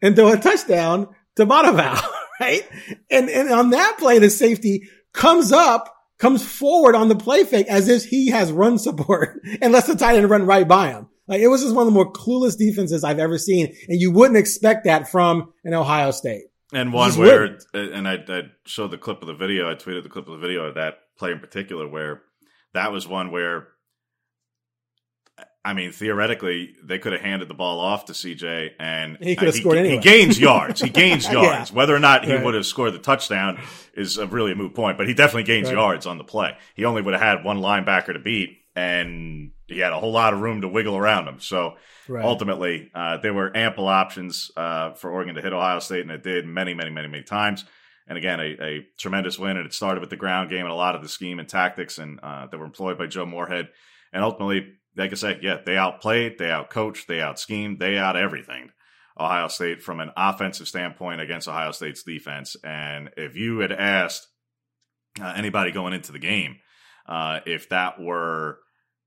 and 0.00 0.16
throw 0.16 0.32
a 0.32 0.38
touchdown 0.38 1.08
to 1.36 1.46
Matavao, 1.46 2.02
right? 2.40 2.66
And, 3.10 3.28
and 3.28 3.50
on 3.50 3.70
that 3.70 3.96
play, 3.98 4.18
the 4.18 4.30
safety 4.30 4.88
comes 5.12 5.52
up, 5.52 5.94
comes 6.18 6.44
forward 6.44 6.94
on 6.94 7.08
the 7.08 7.16
play 7.16 7.44
fake 7.44 7.68
as 7.68 7.88
if 7.88 8.04
he 8.04 8.28
has 8.28 8.50
run 8.50 8.78
support 8.78 9.40
and 9.60 9.72
lets 9.72 9.86
the 9.86 9.94
tight 9.94 10.16
end 10.16 10.30
run 10.30 10.46
right 10.46 10.66
by 10.66 10.88
him. 10.88 11.08
Like 11.28 11.40
it 11.40 11.48
was 11.48 11.62
just 11.62 11.74
one 11.74 11.86
of 11.86 11.92
the 11.92 11.94
more 11.94 12.12
clueless 12.12 12.58
defenses 12.58 13.04
I've 13.04 13.18
ever 13.18 13.38
seen. 13.38 13.74
And 13.88 14.00
you 14.00 14.10
wouldn't 14.10 14.38
expect 14.38 14.84
that 14.84 15.08
from 15.08 15.52
an 15.64 15.74
Ohio 15.74 16.10
State. 16.10 16.44
And 16.72 16.92
one 16.92 17.08
Just 17.08 17.18
where, 17.18 17.40
wouldn't. 17.42 17.64
and 17.74 18.08
I, 18.08 18.14
I 18.28 18.42
showed 18.64 18.90
the 18.90 18.98
clip 18.98 19.20
of 19.20 19.28
the 19.28 19.34
video. 19.34 19.70
I 19.70 19.74
tweeted 19.74 20.04
the 20.04 20.08
clip 20.08 20.26
of 20.26 20.32
the 20.32 20.38
video 20.46 20.64
of 20.64 20.74
that 20.76 21.00
play 21.18 21.30
in 21.30 21.38
particular, 21.38 21.86
where 21.86 22.22
that 22.72 22.90
was 22.92 23.06
one 23.06 23.30
where, 23.30 23.68
I 25.64 25.74
mean, 25.74 25.92
theoretically, 25.92 26.74
they 26.82 26.98
could 26.98 27.12
have 27.12 27.20
handed 27.20 27.48
the 27.48 27.54
ball 27.54 27.78
off 27.78 28.06
to 28.06 28.12
CJ, 28.14 28.70
and 28.80 29.18
He 29.20 29.36
could 29.36 29.46
have 29.48 29.54
uh, 29.54 29.58
scored 29.58 29.74
he, 29.76 29.80
anyway. 29.80 29.96
He 29.96 30.00
gains 30.02 30.40
yards. 30.40 30.80
He 30.80 30.88
gains 31.02 31.26
Yeah. 31.26 31.42
yards. 31.42 31.72
Whether 31.72 31.94
or 31.94 32.00
not 32.00 32.24
he 32.24 32.32
Right. 32.32 32.42
would 32.44 32.54
have 32.54 32.66
scored 32.66 32.94
the 32.94 32.98
touchdown 32.98 33.60
is 33.94 34.16
a 34.18 34.26
really 34.26 34.52
a 34.52 34.54
moot 34.56 34.74
point. 34.74 34.96
But 34.98 35.06
he 35.08 35.14
definitely 35.14 35.44
gains 35.44 35.68
Right. 35.68 35.74
yards 35.74 36.06
on 36.06 36.18
the 36.18 36.24
play. 36.24 36.56
He 36.74 36.84
only 36.86 37.02
would 37.02 37.12
have 37.14 37.22
had 37.22 37.44
one 37.44 37.58
linebacker 37.60 38.12
to 38.14 38.18
beat, 38.18 38.58
and 38.74 39.52
he 39.68 39.78
had 39.78 39.92
a 39.92 40.00
whole 40.00 40.12
lot 40.12 40.32
of 40.32 40.40
room 40.40 40.62
to 40.62 40.68
wiggle 40.68 40.96
around 40.96 41.28
him. 41.28 41.38
So 41.38 41.76
Right. 42.08 42.24
ultimately, 42.24 42.90
uh, 42.94 43.18
there 43.18 43.34
were 43.34 43.56
ample 43.56 43.86
options 43.86 44.50
uh, 44.56 44.92
for 44.92 45.10
Oregon 45.10 45.34
to 45.36 45.42
hit 45.42 45.52
Ohio 45.52 45.78
State, 45.78 46.02
and 46.02 46.10
it 46.10 46.22
did 46.22 46.46
many, 46.46 46.74
many, 46.74 46.90
many, 46.90 47.08
many 47.08 47.22
times. 47.22 47.64
And 48.08 48.18
again, 48.18 48.40
a, 48.40 48.56
a 48.60 48.86
tremendous 48.98 49.38
win, 49.38 49.56
and 49.56 49.66
it 49.66 49.72
started 49.72 50.00
with 50.00 50.10
the 50.10 50.16
ground 50.16 50.50
game 50.50 50.62
and 50.62 50.72
a 50.72 50.74
lot 50.74 50.94
of 50.94 51.02
the 51.02 51.08
scheme 51.08 51.38
and 51.38 51.48
tactics 51.48 51.98
and 51.98 52.18
uh, 52.22 52.46
that 52.46 52.58
were 52.58 52.66
employed 52.66 52.98
by 52.98 53.06
Joe 53.06 53.26
Moorhead. 53.26 53.68
And 54.12 54.24
ultimately, 54.24 54.72
like 54.96 55.12
I 55.12 55.14
said, 55.14 55.40
yeah, 55.42 55.58
they 55.64 55.76
outplayed, 55.76 56.38
they 56.38 56.46
outcoached, 56.46 57.06
they 57.06 57.18
outschemed, 57.18 57.78
they 57.78 57.96
out 57.96 58.16
everything 58.16 58.70
Ohio 59.18 59.48
State 59.48 59.82
from 59.82 60.00
an 60.00 60.10
offensive 60.16 60.68
standpoint 60.68 61.20
against 61.20 61.48
Ohio 61.48 61.72
State's 61.72 62.02
defense. 62.02 62.56
And 62.64 63.10
if 63.16 63.36
you 63.36 63.60
had 63.60 63.72
asked 63.72 64.26
uh, 65.20 65.32
anybody 65.36 65.70
going 65.70 65.92
into 65.92 66.12
the 66.12 66.18
game 66.18 66.56
uh, 67.06 67.40
if 67.46 67.68
that 67.68 68.00
were 68.00 68.58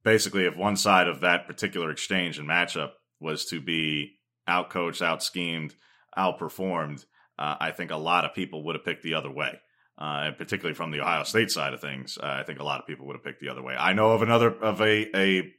basically 0.05 0.45
if 0.45 0.55
one 0.55 0.77
side 0.77 1.09
of 1.09 1.19
that 1.21 1.47
particular 1.47 1.91
exchange 1.91 2.39
and 2.39 2.47
matchup 2.47 2.91
was 3.19 3.43
to 3.45 3.59
be 3.59 4.13
outcoached, 4.47 5.01
out 5.01 5.21
schemed, 5.21 5.75
outperformed, 6.17 7.03
uh, 7.37 7.55
I 7.59 7.71
think 7.71 7.91
a 7.91 7.97
lot 7.97 8.23
of 8.23 8.33
people 8.33 8.63
would 8.63 8.75
have 8.75 8.85
picked 8.85 9.03
the 9.03 9.15
other 9.15 9.31
way. 9.31 9.59
Uh, 9.97 10.27
and 10.27 10.37
particularly 10.37 10.75
from 10.75 10.91
the 10.91 11.01
Ohio 11.01 11.23
State 11.23 11.51
side 11.51 11.73
of 11.73 11.81
things, 11.81 12.17
uh, 12.21 12.25
I 12.25 12.43
think 12.43 12.59
a 12.59 12.63
lot 12.63 12.79
of 12.79 12.87
people 12.87 13.07
would 13.07 13.15
have 13.15 13.23
picked 13.23 13.41
the 13.41 13.49
other 13.49 13.63
way. 13.63 13.75
I 13.77 13.93
know 13.93 14.11
of 14.11 14.21
another 14.21 14.51
of 14.51 14.81
a 14.81 15.17
a. 15.17 15.51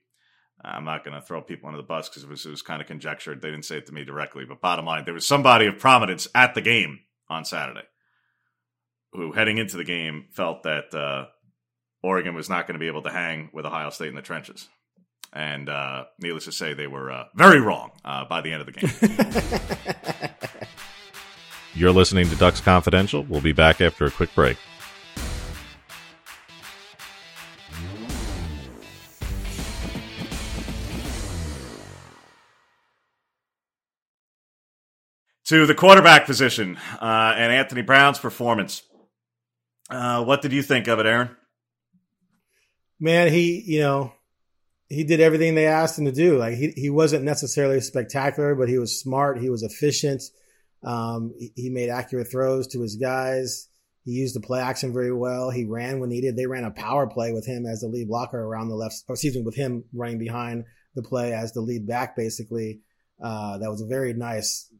I'm 0.62 0.84
not 0.84 1.04
going 1.04 1.14
to 1.14 1.22
throw 1.22 1.42
people 1.42 1.68
under 1.68 1.78
the 1.78 1.86
bus 1.86 2.08
because 2.08 2.22
it 2.22 2.28
was 2.28 2.44
it 2.44 2.50
was 2.50 2.60
kind 2.60 2.82
of 2.82 2.86
conjectured. 2.86 3.40
They 3.40 3.50
didn't 3.50 3.64
say 3.64 3.78
it 3.78 3.86
to 3.86 3.94
me 3.94 4.04
directly, 4.04 4.44
but 4.46 4.60
bottom 4.60 4.84
line, 4.84 5.04
there 5.06 5.14
was 5.14 5.26
somebody 5.26 5.66
of 5.66 5.78
prominence 5.78 6.28
at 6.34 6.54
the 6.54 6.60
game 6.60 7.00
on 7.30 7.46
Saturday 7.46 7.84
who, 9.12 9.32
heading 9.32 9.56
into 9.56 9.78
the 9.78 9.84
game, 9.84 10.26
felt 10.32 10.64
that 10.64 10.92
uh, 10.92 11.26
Oregon 12.06 12.36
was 12.36 12.48
not 12.48 12.68
going 12.68 12.74
to 12.74 12.78
be 12.78 12.86
able 12.86 13.02
to 13.02 13.10
hang 13.10 13.50
with 13.52 13.66
Ohio 13.66 13.90
State 13.90 14.10
in 14.10 14.14
the 14.14 14.22
trenches. 14.22 14.68
And 15.32 15.68
uh, 15.68 16.04
needless 16.20 16.44
to 16.44 16.52
say, 16.52 16.72
they 16.72 16.86
were 16.86 17.10
uh, 17.10 17.24
very 17.34 17.60
wrong 17.60 17.90
uh, 18.04 18.24
by 18.26 18.42
the 18.42 18.52
end 18.52 18.60
of 18.60 18.66
the 18.66 20.30
game. 20.30 20.30
You're 21.74 21.90
listening 21.90 22.28
to 22.30 22.36
Ducks 22.36 22.60
Confidential. 22.60 23.24
We'll 23.24 23.40
be 23.40 23.52
back 23.52 23.80
after 23.80 24.04
a 24.04 24.10
quick 24.12 24.32
break. 24.36 24.56
To 35.46 35.66
the 35.66 35.74
quarterback 35.74 36.26
position 36.26 36.78
uh, 37.00 37.34
and 37.36 37.52
Anthony 37.52 37.82
Brown's 37.82 38.20
performance. 38.20 38.82
Uh, 39.90 40.24
what 40.24 40.40
did 40.40 40.52
you 40.52 40.62
think 40.62 40.86
of 40.86 41.00
it, 41.00 41.06
Aaron? 41.06 41.36
Man, 43.00 43.32
he, 43.32 43.62
you 43.66 43.80
know, 43.80 44.12
he 44.88 45.04
did 45.04 45.20
everything 45.20 45.54
they 45.54 45.66
asked 45.66 45.98
him 45.98 46.04
to 46.04 46.12
do. 46.12 46.38
Like 46.38 46.54
he, 46.54 46.72
he 46.76 46.90
wasn't 46.90 47.24
necessarily 47.24 47.80
spectacular, 47.80 48.54
but 48.54 48.68
he 48.68 48.78
was 48.78 49.00
smart. 49.00 49.40
He 49.40 49.50
was 49.50 49.62
efficient. 49.62 50.22
Um, 50.84 51.34
he, 51.56 51.70
made 51.70 51.88
accurate 51.88 52.30
throws 52.30 52.68
to 52.68 52.80
his 52.80 52.96
guys. 52.96 53.68
He 54.04 54.12
used 54.12 54.36
the 54.36 54.40
play 54.40 54.60
action 54.60 54.92
very 54.92 55.12
well. 55.12 55.50
He 55.50 55.64
ran 55.64 55.98
when 55.98 56.10
needed. 56.10 56.36
They 56.36 56.46
ran 56.46 56.64
a 56.64 56.70
power 56.70 57.08
play 57.08 57.32
with 57.32 57.44
him 57.44 57.66
as 57.66 57.80
the 57.80 57.88
lead 57.88 58.06
blocker 58.06 58.40
around 58.40 58.68
the 58.68 58.76
left, 58.76 59.02
or 59.08 59.14
excuse 59.14 59.34
me, 59.34 59.42
with 59.42 59.56
him 59.56 59.84
running 59.92 60.18
behind 60.18 60.64
the 60.94 61.02
play 61.02 61.32
as 61.32 61.52
the 61.52 61.60
lead 61.60 61.88
back, 61.88 62.14
basically. 62.14 62.82
Uh, 63.20 63.58
that 63.58 63.70
was 63.70 63.80
a 63.80 63.86
very 63.86 64.12
nice, 64.12 64.72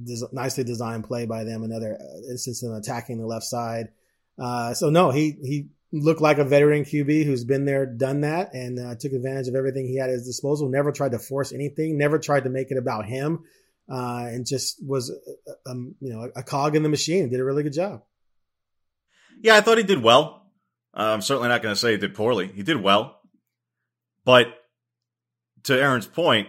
des- 0.00 0.28
nicely 0.30 0.62
designed 0.62 1.04
play 1.04 1.26
by 1.26 1.42
them. 1.42 1.64
Another 1.64 1.98
uh, 2.00 2.30
instance 2.30 2.62
of 2.62 2.72
attacking 2.72 3.18
the 3.18 3.26
left 3.26 3.46
side. 3.46 3.88
Uh, 4.38 4.74
so 4.74 4.90
no, 4.90 5.10
he, 5.10 5.36
he 5.42 5.68
looked 5.92 6.20
like 6.20 6.38
a 6.38 6.44
veteran 6.44 6.84
QB 6.84 7.24
who's 7.24 7.44
been 7.44 7.64
there, 7.64 7.86
done 7.86 8.22
that, 8.22 8.52
and 8.54 8.78
uh, 8.78 8.94
took 8.94 9.12
advantage 9.12 9.48
of 9.48 9.54
everything 9.54 9.86
he 9.86 9.96
had 9.96 10.10
at 10.10 10.14
his 10.14 10.26
disposal. 10.26 10.68
Never 10.68 10.92
tried 10.92 11.12
to 11.12 11.18
force 11.18 11.52
anything. 11.52 11.96
Never 11.96 12.18
tried 12.18 12.44
to 12.44 12.50
make 12.50 12.70
it 12.70 12.78
about 12.78 13.06
him, 13.06 13.44
uh, 13.90 14.26
and 14.26 14.46
just 14.46 14.84
was, 14.86 15.10
uh, 15.10 15.70
um, 15.70 15.94
you 16.00 16.12
know, 16.12 16.30
a 16.36 16.42
cog 16.42 16.76
in 16.76 16.82
the 16.82 16.88
machine. 16.88 17.30
Did 17.30 17.40
a 17.40 17.44
really 17.44 17.62
good 17.62 17.72
job. 17.72 18.02
Yeah, 19.40 19.56
I 19.56 19.60
thought 19.60 19.78
he 19.78 19.84
did 19.84 20.02
well. 20.02 20.46
Uh, 20.94 21.12
I'm 21.14 21.22
certainly 21.22 21.48
not 21.48 21.62
going 21.62 21.74
to 21.74 21.80
say 21.80 21.92
he 21.92 21.98
did 21.98 22.14
poorly. 22.14 22.48
He 22.48 22.62
did 22.62 22.82
well. 22.82 23.20
But 24.24 24.48
to 25.64 25.80
Aaron's 25.80 26.06
point, 26.06 26.48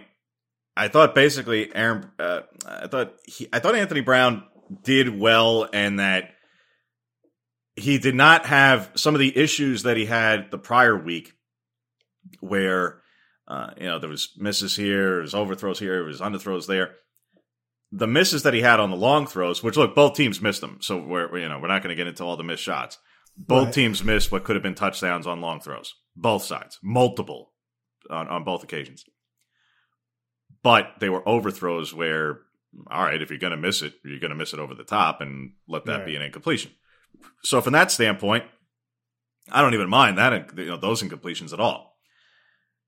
I 0.76 0.88
thought 0.88 1.14
basically 1.14 1.74
Aaron, 1.74 2.10
uh, 2.18 2.40
I 2.66 2.88
thought 2.88 3.14
he, 3.24 3.48
I 3.52 3.58
thought 3.58 3.74
Anthony 3.74 4.00
Brown 4.00 4.44
did 4.82 5.18
well, 5.18 5.68
and 5.72 5.98
that 5.98 6.30
he 7.76 7.98
did 7.98 8.14
not 8.14 8.46
have 8.46 8.90
some 8.96 9.14
of 9.14 9.20
the 9.20 9.36
issues 9.36 9.82
that 9.84 9.96
he 9.96 10.06
had 10.06 10.50
the 10.50 10.58
prior 10.58 10.96
week, 10.96 11.32
where 12.40 13.02
uh, 13.48 13.70
you 13.78 13.86
know 13.86 13.98
there 13.98 14.10
was 14.10 14.30
misses 14.36 14.76
here, 14.76 15.10
there 15.14 15.20
was 15.22 15.34
overthrows 15.34 15.78
here, 15.78 15.94
there 15.96 16.04
was 16.04 16.20
underthrows 16.20 16.66
there. 16.66 16.94
The 17.92 18.06
misses 18.06 18.44
that 18.44 18.54
he 18.54 18.60
had 18.60 18.78
on 18.78 18.90
the 18.90 18.96
long 18.96 19.26
throws, 19.26 19.62
which 19.62 19.76
look, 19.76 19.94
both 19.96 20.14
teams 20.14 20.40
missed 20.40 20.60
them, 20.60 20.78
so 20.80 20.98
we're 21.02 21.36
you 21.38 21.48
know 21.48 21.58
we're 21.58 21.68
not 21.68 21.82
going 21.82 21.90
to 21.90 21.96
get 22.00 22.06
into 22.06 22.24
all 22.24 22.36
the 22.36 22.44
missed 22.44 22.62
shots. 22.62 22.98
Both 23.36 23.66
Right. 23.66 23.74
teams 23.74 24.04
missed 24.04 24.30
what 24.30 24.44
could 24.44 24.56
have 24.56 24.62
been 24.62 24.74
touchdowns 24.74 25.26
on 25.26 25.40
long 25.40 25.60
throws. 25.60 25.94
Both 26.14 26.42
sides, 26.44 26.78
multiple 26.82 27.52
on, 28.10 28.28
on 28.28 28.44
both 28.44 28.62
occasions. 28.64 29.04
But 30.62 30.94
they 31.00 31.08
were 31.08 31.26
overthrows 31.26 31.94
where, 31.94 32.40
all 32.90 33.02
right, 33.04 33.22
if 33.22 33.30
you're 33.30 33.38
going 33.38 33.52
to 33.52 33.56
miss 33.56 33.80
it, 33.82 33.94
you're 34.04 34.18
going 34.20 34.30
to 34.30 34.36
miss 34.36 34.52
it 34.52 34.58
over 34.60 34.74
the 34.74 34.84
top 34.84 35.20
and 35.20 35.52
let 35.66 35.86
that 35.86 35.98
Right. 35.98 36.06
be 36.06 36.16
an 36.16 36.22
incompletion. 36.22 36.72
So 37.42 37.60
from 37.60 37.72
that 37.72 37.90
standpoint, 37.90 38.44
I 39.50 39.62
don't 39.62 39.74
even 39.74 39.88
mind 39.88 40.18
that 40.18 40.56
you 40.56 40.66
know 40.66 40.76
those 40.76 41.02
incompletions 41.02 41.52
at 41.52 41.60
all. 41.60 41.96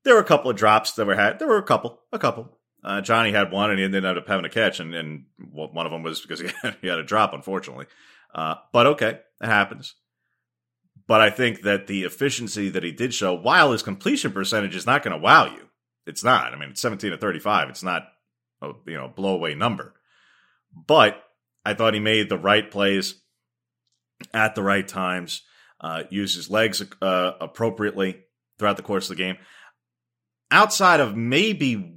There 0.05 0.15
were 0.15 0.21
a 0.21 0.25
couple 0.25 0.51
of 0.51 0.57
drops 0.57 0.93
that 0.93 1.07
were 1.07 1.15
had. 1.15 1.39
There 1.39 1.49
were 1.49 1.59
a 1.59 1.63
couple, 1.63 2.01
a 2.13 2.19
couple. 2.19 2.59
Uh, 2.85 3.01
Johnny 3.01 3.31
had 3.31 3.53
one, 3.53 3.71
and 3.71 3.79
he 3.79 3.85
ended 3.85 4.05
up 4.05 4.27
having 4.27 4.45
a 4.45 4.51
catch, 4.51 4.81
and, 4.81 4.93
and 4.95 5.27
one 5.39 5.87
of 5.87 5.93
them 5.93 6.03
was 6.03 6.21
because 6.21 6.41
he 6.41 6.49
had, 6.63 6.77
he 6.81 6.89
had 6.89 6.99
a 6.99 7.05
drop, 7.05 7.33
unfortunately. 7.33 7.87
Uh, 8.35 8.57
but 8.73 8.87
okay, 8.87 9.21
it 9.41 9.47
happens. 9.47 9.95
But 11.07 11.21
I 11.21 11.31
think 11.31 11.63
that 11.63 11.87
the 11.87 12.05
efficiency 12.05 12.69
that 12.71 12.83
he 12.83 12.91
did 12.91 13.15
show, 13.15 13.35
while 13.35 13.73
his 13.73 13.83
completion 13.83 14.33
percentage 14.33 14.75
is 14.75 14.87
not 14.87 15.03
going 15.03 15.17
to 15.17 15.23
wow 15.23 15.47
you, 15.47 15.69
it's 16.07 16.25
not. 16.25 16.53
I 16.53 16.59
mean, 16.59 16.71
it's 16.71 16.81
17 16.81 17.13
to 17.13 17.19
35. 17.19 17.69
It's 17.69 17.83
not 17.83 18.05
a 18.61 18.71
you 18.87 18.95
know 18.95 19.09
blow 19.09 19.35
away 19.35 19.55
number. 19.55 19.95
But 20.75 21.23
I 21.65 21.75
thought 21.75 21.95
he 21.95 22.01
made 22.01 22.29
the 22.29 22.39
right 22.39 22.69
plays 22.69 23.22
at 24.33 24.55
the 24.55 24.63
right 24.63 24.87
times, 24.87 25.43
uh, 25.81 26.05
used 26.11 26.37
his 26.37 26.51
legs 26.51 26.83
uh, 27.01 27.33
appropriately 27.41 28.21
throughout 28.59 28.77
the 28.77 28.83
course 28.83 29.11
of 29.11 29.17
the 29.17 29.23
game. 29.23 29.37
Outside 30.51 31.01
of 31.01 31.17
maybe 31.17 31.95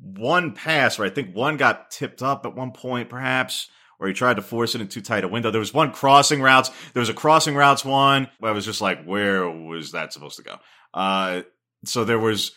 one 0.00 0.52
pass, 0.52 0.98
where 0.98 1.06
I 1.06 1.10
think 1.10 1.34
one 1.34 1.56
got 1.56 1.90
tipped 1.90 2.22
up 2.22 2.46
at 2.46 2.54
one 2.54 2.72
point, 2.72 3.08
perhaps, 3.08 3.68
or 4.00 4.06
he 4.06 4.14
tried 4.14 4.36
to 4.36 4.42
force 4.42 4.74
it 4.74 4.80
in 4.80 4.88
too 4.88 5.00
tight 5.00 5.24
a 5.24 5.28
window. 5.28 5.50
There 5.50 5.58
was 5.58 5.74
one 5.74 5.92
crossing 5.92 6.40
routes. 6.40 6.70
There 6.92 7.00
was 7.00 7.08
a 7.08 7.14
crossing 7.14 7.56
routes 7.56 7.84
one 7.84 8.28
I 8.42 8.52
was 8.52 8.64
just 8.64 8.80
like, 8.80 9.04
where 9.04 9.48
was 9.48 9.92
that 9.92 10.12
supposed 10.12 10.36
to 10.36 10.44
go? 10.44 10.56
Uh, 10.94 11.42
so 11.84 12.04
there 12.04 12.18
was 12.18 12.52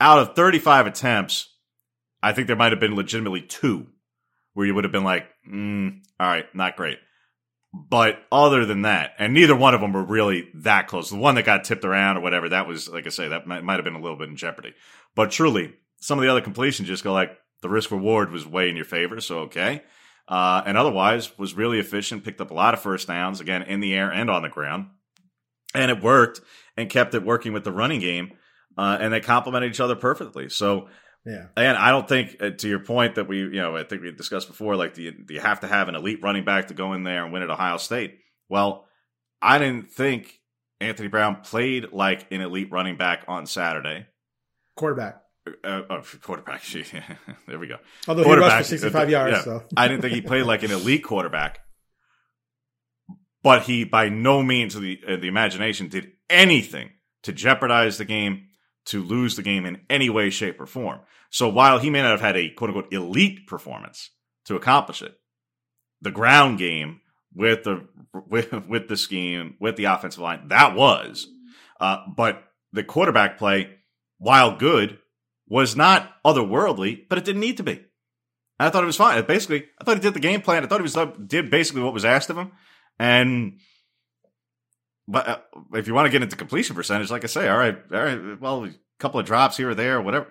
out 0.00 0.18
of 0.18 0.36
35 0.36 0.86
attempts, 0.86 1.48
I 2.22 2.32
think 2.32 2.46
there 2.46 2.56
might 2.56 2.72
have 2.72 2.80
been 2.80 2.96
legitimately 2.96 3.42
two 3.42 3.86
where 4.54 4.66
you 4.66 4.74
would 4.74 4.84
have 4.84 4.92
been 4.92 5.04
like, 5.04 5.26
mm, 5.50 6.00
all 6.18 6.26
right, 6.26 6.46
not 6.54 6.76
great. 6.76 6.98
But 7.76 8.22
other 8.30 8.64
than 8.64 8.82
that, 8.82 9.14
and 9.18 9.34
neither 9.34 9.56
one 9.56 9.74
of 9.74 9.80
them 9.80 9.92
were 9.92 10.04
really 10.04 10.48
that 10.54 10.86
close. 10.86 11.10
The 11.10 11.16
one 11.16 11.34
that 11.34 11.44
got 11.44 11.64
tipped 11.64 11.84
around 11.84 12.16
or 12.16 12.20
whatever, 12.20 12.48
that 12.50 12.68
was, 12.68 12.88
like 12.88 13.06
I 13.06 13.10
say, 13.10 13.28
that 13.28 13.48
might, 13.48 13.64
might 13.64 13.74
have 13.74 13.84
been 13.84 13.96
a 13.96 14.00
little 14.00 14.16
bit 14.16 14.28
in 14.28 14.36
jeopardy. 14.36 14.74
But 15.16 15.32
truly, 15.32 15.74
some 16.00 16.18
of 16.18 16.22
the 16.22 16.30
other 16.30 16.40
completions 16.40 16.86
just 16.86 17.02
go 17.02 17.12
like, 17.12 17.36
the 17.62 17.68
risk 17.68 17.90
reward 17.90 18.30
was 18.30 18.46
way 18.46 18.68
in 18.68 18.76
your 18.76 18.84
favor, 18.84 19.20
so 19.20 19.40
okay. 19.40 19.82
Uh, 20.28 20.62
and 20.64 20.78
otherwise, 20.78 21.36
was 21.36 21.54
really 21.54 21.80
efficient, 21.80 22.24
picked 22.24 22.40
up 22.40 22.52
a 22.52 22.54
lot 22.54 22.74
of 22.74 22.80
first 22.80 23.08
downs, 23.08 23.40
again, 23.40 23.62
in 23.62 23.80
the 23.80 23.94
air 23.94 24.12
and 24.12 24.30
on 24.30 24.42
the 24.42 24.48
ground. 24.48 24.86
And 25.74 25.90
it 25.90 26.02
worked 26.02 26.42
and 26.76 26.88
kept 26.88 27.14
it 27.14 27.24
working 27.24 27.52
with 27.52 27.64
the 27.64 27.72
running 27.72 28.00
game. 28.00 28.32
Uh, 28.78 28.98
and 29.00 29.12
they 29.12 29.20
complemented 29.20 29.70
each 29.70 29.80
other 29.80 29.96
perfectly. 29.96 30.48
So, 30.48 30.88
Yeah. 31.26 31.46
and 31.56 31.76
I 31.76 31.90
don't 31.90 32.06
think, 32.06 32.36
uh, 32.40 32.50
to 32.50 32.68
your 32.68 32.80
point 32.80 33.14
that 33.14 33.26
we, 33.28 33.38
you 33.38 33.50
know, 33.52 33.76
I 33.76 33.84
think 33.84 34.02
we 34.02 34.12
discussed 34.12 34.46
before, 34.46 34.76
like, 34.76 34.92
do 34.94 35.02
you, 35.02 35.12
do 35.12 35.32
you 35.32 35.40
have 35.40 35.60
to 35.60 35.66
have 35.66 35.88
an 35.88 35.94
elite 35.94 36.22
running 36.22 36.44
back 36.44 36.68
to 36.68 36.74
go 36.74 36.92
in 36.92 37.02
there 37.02 37.24
and 37.24 37.32
win 37.32 37.42
at 37.42 37.48
Ohio 37.50 37.78
State? 37.78 38.18
Well, 38.50 38.86
I 39.40 39.58
didn't 39.58 39.90
think 39.90 40.38
Anthony 40.80 41.08
Brown 41.08 41.36
played 41.42 41.92
like 41.92 42.30
an 42.30 42.42
elite 42.42 42.70
running 42.70 42.96
back 42.98 43.24
on 43.26 43.46
Saturday. 43.46 44.06
Quarterback. 44.76 45.22
Uh, 45.62 45.82
oh, 45.90 46.02
quarterback. 46.22 46.62
there 47.46 47.58
we 47.58 47.68
go. 47.68 47.76
Although 48.08 48.24
he 48.24 48.34
rushed 48.36 48.56
for 48.58 48.64
65 48.78 49.10
yards, 49.10 49.36
Yeah. 49.38 49.42
so. 49.44 49.64
I 49.76 49.88
didn't 49.88 50.02
think 50.02 50.14
he 50.14 50.20
played 50.20 50.44
like 50.44 50.62
an 50.62 50.70
elite 50.72 51.04
quarterback, 51.04 51.60
but 53.42 53.62
he 53.62 53.84
by 53.84 54.08
no 54.08 54.42
means, 54.42 54.74
the 54.74 55.00
uh, 55.06 55.16
the 55.16 55.28
imagination, 55.28 55.88
did 55.88 56.12
anything 56.30 56.90
to 57.24 57.32
jeopardize 57.32 57.98
the 57.98 58.04
game, 58.06 58.46
to 58.86 59.02
lose 59.02 59.36
the 59.36 59.42
game 59.42 59.66
in 59.66 59.80
any 59.88 60.10
way, 60.10 60.30
shape, 60.30 60.60
or 60.60 60.66
form. 60.66 61.00
So 61.30 61.48
while 61.48 61.78
he 61.78 61.90
may 61.90 62.02
not 62.02 62.12
have 62.12 62.20
had 62.20 62.36
a 62.36 62.50
quote 62.50 62.70
unquote 62.70 62.92
elite 62.92 63.46
performance 63.46 64.10
to 64.44 64.56
accomplish 64.56 65.02
it, 65.02 65.14
the 66.00 66.10
ground 66.10 66.58
game 66.58 67.00
with 67.34 67.64
the 67.64 67.86
with, 68.28 68.52
with 68.68 68.88
the 68.88 68.96
scheme 68.96 69.56
with 69.60 69.76
the 69.76 69.84
offensive 69.84 70.22
line 70.22 70.48
that 70.48 70.74
was, 70.76 71.26
uh, 71.80 71.98
but 72.16 72.44
the 72.72 72.84
quarterback 72.84 73.38
play, 73.38 73.70
while 74.18 74.56
good, 74.56 74.98
was 75.48 75.76
not 75.76 76.10
otherworldly, 76.24 77.08
but 77.08 77.18
it 77.18 77.24
didn't 77.24 77.40
need 77.40 77.56
to 77.56 77.62
be. 77.62 77.84
I 78.58 78.70
thought 78.70 78.84
it 78.84 78.86
was 78.86 78.96
fine. 78.96 79.24
Basically, 79.24 79.64
I 79.80 79.84
thought 79.84 79.96
he 79.96 80.02
did 80.02 80.14
the 80.14 80.20
game 80.20 80.40
plan. 80.40 80.62
I 80.62 80.66
thought 80.66 80.80
he 80.80 80.82
was 80.82 80.96
did 81.26 81.50
basically 81.50 81.82
what 81.82 81.92
was 81.92 82.04
asked 82.04 82.30
of 82.30 82.38
him, 82.38 82.52
and 82.98 83.58
but 85.06 85.28
uh, 85.28 85.38
if 85.74 85.86
you 85.86 85.94
want 85.94 86.06
to 86.06 86.10
get 86.10 86.22
into 86.22 86.36
completion 86.36 86.74
percentage, 86.74 87.10
like 87.10 87.24
I 87.24 87.28
say, 87.28 87.48
all 87.48 87.58
right, 87.58 87.76
all 87.92 88.02
right, 88.02 88.40
well, 88.40 88.64
a 88.64 88.70
couple 88.98 89.20
of 89.20 89.26
drops 89.26 89.56
here 89.56 89.70
or 89.70 89.74
there, 89.74 90.00
whatever. 90.00 90.28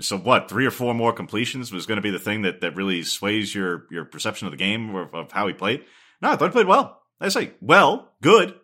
So 0.00 0.18
what? 0.18 0.48
Three 0.48 0.66
or 0.66 0.70
four 0.70 0.92
more 0.92 1.12
completions 1.12 1.72
was 1.72 1.86
going 1.86 1.96
to 1.96 2.02
be 2.02 2.10
the 2.10 2.18
thing 2.18 2.42
that 2.42 2.60
that 2.60 2.76
really 2.76 3.02
sways 3.02 3.54
your 3.54 3.86
your 3.90 4.04
perception 4.04 4.46
of 4.46 4.50
the 4.50 4.56
game 4.56 4.94
or 4.94 5.08
of 5.14 5.32
how 5.32 5.46
he 5.46 5.54
played. 5.54 5.84
No, 6.20 6.30
I 6.30 6.36
thought 6.36 6.46
he 6.46 6.52
played 6.52 6.66
well. 6.66 7.00
I 7.20 7.28
say 7.28 7.52
well, 7.60 8.12
good, 8.20 8.54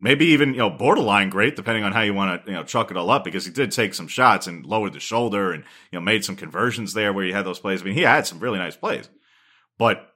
maybe 0.00 0.26
even 0.26 0.50
you 0.50 0.58
know 0.58 0.70
borderline 0.70 1.30
great, 1.30 1.54
depending 1.54 1.84
on 1.84 1.92
how 1.92 2.00
you 2.00 2.12
want 2.12 2.44
to 2.44 2.50
you 2.50 2.56
know 2.56 2.64
chuck 2.64 2.90
it 2.90 2.96
all 2.96 3.10
up. 3.10 3.24
Because 3.24 3.46
he 3.46 3.52
did 3.52 3.70
take 3.70 3.94
some 3.94 4.08
shots 4.08 4.48
and 4.48 4.66
lowered 4.66 4.92
the 4.92 5.00
shoulder 5.00 5.52
and 5.52 5.62
you 5.92 5.98
know 5.98 6.04
made 6.04 6.24
some 6.24 6.36
conversions 6.36 6.92
there 6.92 7.12
where 7.12 7.24
he 7.24 7.32
had 7.32 7.46
those 7.46 7.60
plays. 7.60 7.80
I 7.80 7.84
mean, 7.84 7.94
he 7.94 8.02
had 8.02 8.26
some 8.26 8.40
really 8.40 8.58
nice 8.58 8.76
plays, 8.76 9.08
but 9.78 10.12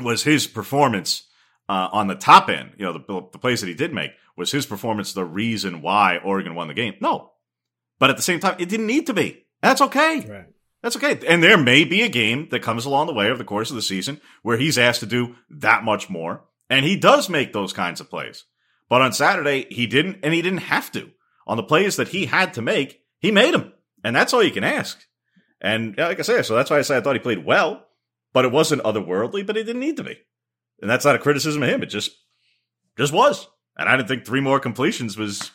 was 0.00 0.22
his 0.22 0.46
performance 0.46 1.24
uh, 1.68 1.88
on 1.92 2.08
the 2.08 2.14
top 2.14 2.48
end, 2.48 2.72
you 2.76 2.84
know, 2.84 2.92
the, 2.92 3.28
the 3.32 3.38
plays 3.38 3.60
that 3.60 3.68
he 3.68 3.74
did 3.74 3.92
make, 3.92 4.12
was 4.36 4.50
his 4.50 4.66
performance 4.66 5.12
the 5.12 5.24
reason 5.24 5.82
why 5.82 6.18
Oregon 6.18 6.54
won 6.54 6.68
the 6.68 6.74
game? 6.74 6.94
No. 7.00 7.32
But 7.98 8.10
at 8.10 8.16
the 8.16 8.22
same 8.22 8.40
time, 8.40 8.56
it 8.58 8.68
didn't 8.68 8.86
need 8.86 9.06
to 9.06 9.14
be. 9.14 9.46
That's 9.62 9.80
okay. 9.80 10.20
Right. 10.20 10.46
That's 10.82 10.96
okay. 10.96 11.18
And 11.26 11.42
there 11.42 11.56
may 11.56 11.84
be 11.84 12.02
a 12.02 12.08
game 12.08 12.48
that 12.50 12.60
comes 12.60 12.84
along 12.84 13.06
the 13.06 13.14
way 13.14 13.28
over 13.28 13.38
the 13.38 13.44
course 13.44 13.70
of 13.70 13.76
the 13.76 13.82
season 13.82 14.20
where 14.42 14.58
he's 14.58 14.76
asked 14.76 15.00
to 15.00 15.06
do 15.06 15.36
that 15.48 15.84
much 15.84 16.10
more. 16.10 16.44
And 16.68 16.84
he 16.84 16.96
does 16.96 17.30
make 17.30 17.52
those 17.52 17.72
kinds 17.72 18.00
of 18.00 18.10
plays. 18.10 18.44
But 18.90 19.00
on 19.00 19.12
Saturday, 19.12 19.66
he 19.70 19.86
didn't, 19.86 20.18
and 20.22 20.34
he 20.34 20.42
didn't 20.42 20.58
have 20.58 20.92
to. 20.92 21.10
On 21.46 21.56
the 21.56 21.62
plays 21.62 21.96
that 21.96 22.08
he 22.08 22.26
had 22.26 22.54
to 22.54 22.62
make, 22.62 23.00
he 23.18 23.30
made 23.30 23.54
them. 23.54 23.72
And 24.02 24.14
that's 24.14 24.34
all 24.34 24.42
you 24.42 24.50
can 24.50 24.64
ask. 24.64 25.02
And 25.60 25.94
yeah, 25.96 26.08
like 26.08 26.18
I 26.18 26.22
say, 26.22 26.42
so 26.42 26.54
that's 26.54 26.68
why 26.68 26.78
I 26.78 26.82
say 26.82 26.96
I 26.96 27.00
thought 27.00 27.16
he 27.16 27.20
played 27.20 27.44
well, 27.44 27.86
but 28.34 28.44
it 28.44 28.52
wasn't 28.52 28.82
otherworldly, 28.82 29.46
but 29.46 29.56
it 29.56 29.64
didn't 29.64 29.80
need 29.80 29.96
to 29.96 30.04
be. 30.04 30.18
And 30.80 30.90
that's 30.90 31.04
not 31.04 31.14
a 31.14 31.20
criticism 31.20 31.62
of 31.62 31.68
him. 31.68 31.82
It 31.82 31.86
just, 31.86 32.10
just 32.98 33.12
was. 33.12 33.48
And 33.76 33.88
I 33.88 33.96
didn't 33.96 34.08
think 34.08 34.24
three 34.24 34.40
more 34.40 34.60
completions 34.60 35.16
was, 35.16 35.50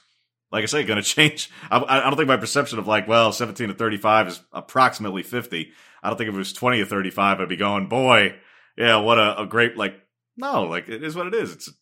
like 0.52 0.64
I 0.64 0.66
say, 0.66 0.84
going 0.84 0.98
to 1.02 1.08
change. 1.08 1.50
I, 1.70 1.84
I 1.88 2.02
don't 2.02 2.16
think 2.16 2.28
my 2.28 2.38
perception 2.38 2.80
of 2.80 2.88
like, 2.88 3.08
well, 3.08 3.32
17 3.32 3.70
to 3.70 3.74
35 3.74 4.28
is 4.28 4.42
approximately 4.52 5.24
50. 5.24 5.72
I 6.02 6.10
don't 6.10 6.18
think 6.18 6.30
if 6.30 6.36
it 6.36 6.38
was 6.38 6.54
20 6.54 6.80
to 6.80 6.86
35, 6.86 7.40
I'd 7.40 7.50
be 7.50 7.58
going, 7.58 7.88
boy, 7.88 8.36
yeah, 8.78 8.98
what 8.98 9.20
a, 9.20 9.42
a 9.42 9.46
great, 9.46 9.78
like, 9.78 9.96
no, 10.38 10.64
like 10.64 10.88
it 10.88 11.04
is 11.04 11.16
what 11.16 11.28
it 11.28 11.36
is. 11.36 11.52
It's 11.52 11.68
a 11.68 11.74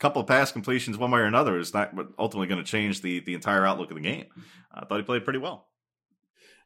couple 0.00 0.20
of 0.20 0.28
pass 0.28 0.50
completions 0.50 0.98
one 0.98 1.12
way 1.12 1.20
or 1.20 1.24
another 1.24 1.58
is 1.58 1.72
not 1.72 1.94
ultimately 2.18 2.48
going 2.48 2.62
to 2.62 2.68
change 2.68 3.02
the, 3.02 3.20
the 3.20 3.34
entire 3.34 3.64
outlook 3.64 3.90
of 3.90 3.96
the 3.96 4.02
game. 4.02 4.26
I 4.74 4.84
thought 4.84 4.96
he 4.96 5.04
played 5.04 5.24
pretty 5.24 5.38
well. 5.38 5.68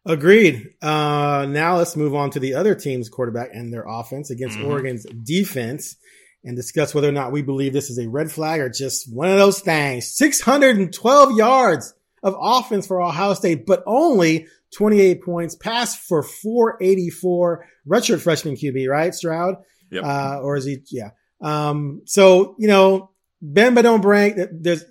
Agreed. 0.06 0.68
Uh, 0.80 1.46
now 1.48 1.76
let's 1.76 1.96
move 1.96 2.14
on 2.14 2.30
to 2.30 2.40
the 2.40 2.54
other 2.54 2.74
team's 2.74 3.08
quarterback 3.08 3.50
and 3.52 3.72
their 3.72 3.84
offense 3.86 4.30
against 4.30 4.56
Mhm. 4.56 4.68
Oregon's 4.68 5.04
defense 5.24 5.96
and 6.44 6.54
discuss 6.56 6.94
whether 6.94 7.08
or 7.08 7.12
not 7.12 7.32
we 7.32 7.42
believe 7.42 7.72
this 7.72 7.90
is 7.90 7.98
a 7.98 8.08
red 8.08 8.30
flag 8.30 8.60
or 8.60 8.68
just 8.68 9.12
one 9.12 9.28
of 9.28 9.36
those 9.36 9.60
things. 9.60 10.16
612 10.16 11.36
yards 11.36 11.92
of 12.22 12.36
offense 12.40 12.86
for 12.86 13.02
Ohio 13.02 13.34
State, 13.34 13.66
but 13.66 13.82
only 13.86 14.46
28 14.76 15.22
points, 15.24 15.56
passed 15.56 15.98
for 15.98 16.22
484. 16.22 17.64
Redshirt 17.88 18.20
freshman 18.20 18.54
QB, 18.56 18.88
right? 18.88 19.12
Stroud? 19.14 19.56
Yep. 19.90 20.04
Uh, 20.04 20.40
or 20.42 20.56
is 20.56 20.64
he? 20.64 20.78
Yeah. 20.90 21.10
Um, 21.40 22.02
so, 22.04 22.54
you 22.58 22.68
know, 22.68 23.10
Ben 23.42 23.74
but 23.74 23.82
don't 23.82 24.00
break. 24.02 24.36
There's 24.52 24.84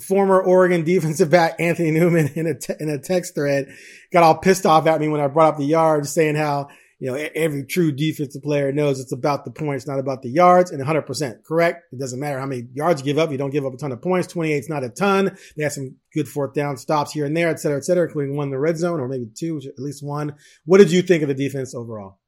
former 0.00 0.40
Oregon 0.40 0.84
defensive 0.84 1.30
back 1.30 1.56
Anthony 1.58 1.90
Newman 1.90 2.28
in 2.34 2.46
a, 2.46 2.82
in 2.82 2.88
a 2.88 2.98
text 2.98 3.34
thread 3.34 3.68
got 4.12 4.22
all 4.22 4.38
pissed 4.38 4.66
off 4.66 4.86
at 4.86 5.00
me 5.00 5.08
when 5.08 5.20
I 5.20 5.28
brought 5.28 5.54
up 5.54 5.58
the 5.58 5.64
yards 5.64 6.12
saying 6.12 6.36
how, 6.36 6.68
you 6.98 7.10
know, 7.10 7.28
every 7.34 7.64
true 7.64 7.92
defensive 7.92 8.42
player 8.42 8.72
knows 8.72 9.00
it's 9.00 9.12
about 9.12 9.44
the 9.44 9.50
points, 9.50 9.86
not 9.86 9.98
about 9.98 10.22
the 10.22 10.30
yards 10.30 10.70
and 10.70 10.82
100% 10.82 11.44
correct. 11.44 11.84
It 11.92 11.98
doesn't 11.98 12.18
matter 12.18 12.38
how 12.38 12.46
many 12.46 12.64
yards 12.72 13.00
you 13.00 13.04
give 13.04 13.18
up. 13.18 13.30
You 13.30 13.36
don't 13.36 13.50
give 13.50 13.66
up 13.66 13.74
a 13.74 13.76
ton 13.76 13.92
of 13.92 14.00
points. 14.00 14.28
28 14.28 14.56
is 14.56 14.68
not 14.70 14.84
a 14.84 14.88
ton. 14.88 15.36
They 15.56 15.62
had 15.62 15.72
some 15.72 15.96
good 16.14 16.28
fourth 16.28 16.54
down 16.54 16.78
stops 16.78 17.12
here 17.12 17.26
and 17.26 17.36
there, 17.36 17.50
et 17.50 17.60
cetera, 17.60 17.76
et 17.76 17.84
cetera, 17.84 18.06
including 18.06 18.36
one 18.36 18.46
in 18.46 18.52
the 18.52 18.58
red 18.58 18.78
zone 18.78 19.00
or 19.00 19.08
maybe 19.08 19.28
two, 19.34 19.60
at 19.66 19.78
least 19.78 20.02
one. 20.02 20.34
What 20.64 20.78
did 20.78 20.90
you 20.90 21.02
think 21.02 21.22
of 21.22 21.28
the 21.28 21.34
defense 21.34 21.74
overall? 21.74 22.18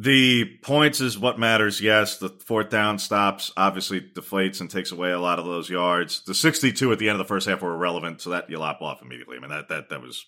The 0.00 0.46
points 0.62 1.02
is 1.02 1.18
what 1.18 1.38
matters. 1.38 1.78
Yes, 1.78 2.16
the 2.16 2.30
fourth 2.30 2.70
down 2.70 2.98
stops 2.98 3.52
obviously 3.54 4.00
deflates 4.00 4.62
and 4.62 4.70
takes 4.70 4.92
away 4.92 5.10
a 5.10 5.20
lot 5.20 5.38
of 5.38 5.44
those 5.44 5.68
yards. 5.68 6.22
The 6.24 6.34
62 6.34 6.90
at 6.90 6.98
the 6.98 7.10
end 7.10 7.20
of 7.20 7.26
the 7.26 7.28
first 7.28 7.46
half 7.46 7.60
were 7.60 7.74
irrelevant, 7.74 8.22
so 8.22 8.30
that 8.30 8.48
you 8.48 8.56
lop 8.56 8.80
off 8.80 9.02
immediately. 9.02 9.36
I 9.36 9.40
mean 9.40 9.50
that 9.50 9.68
that 9.68 9.90
that 9.90 10.00
was 10.00 10.24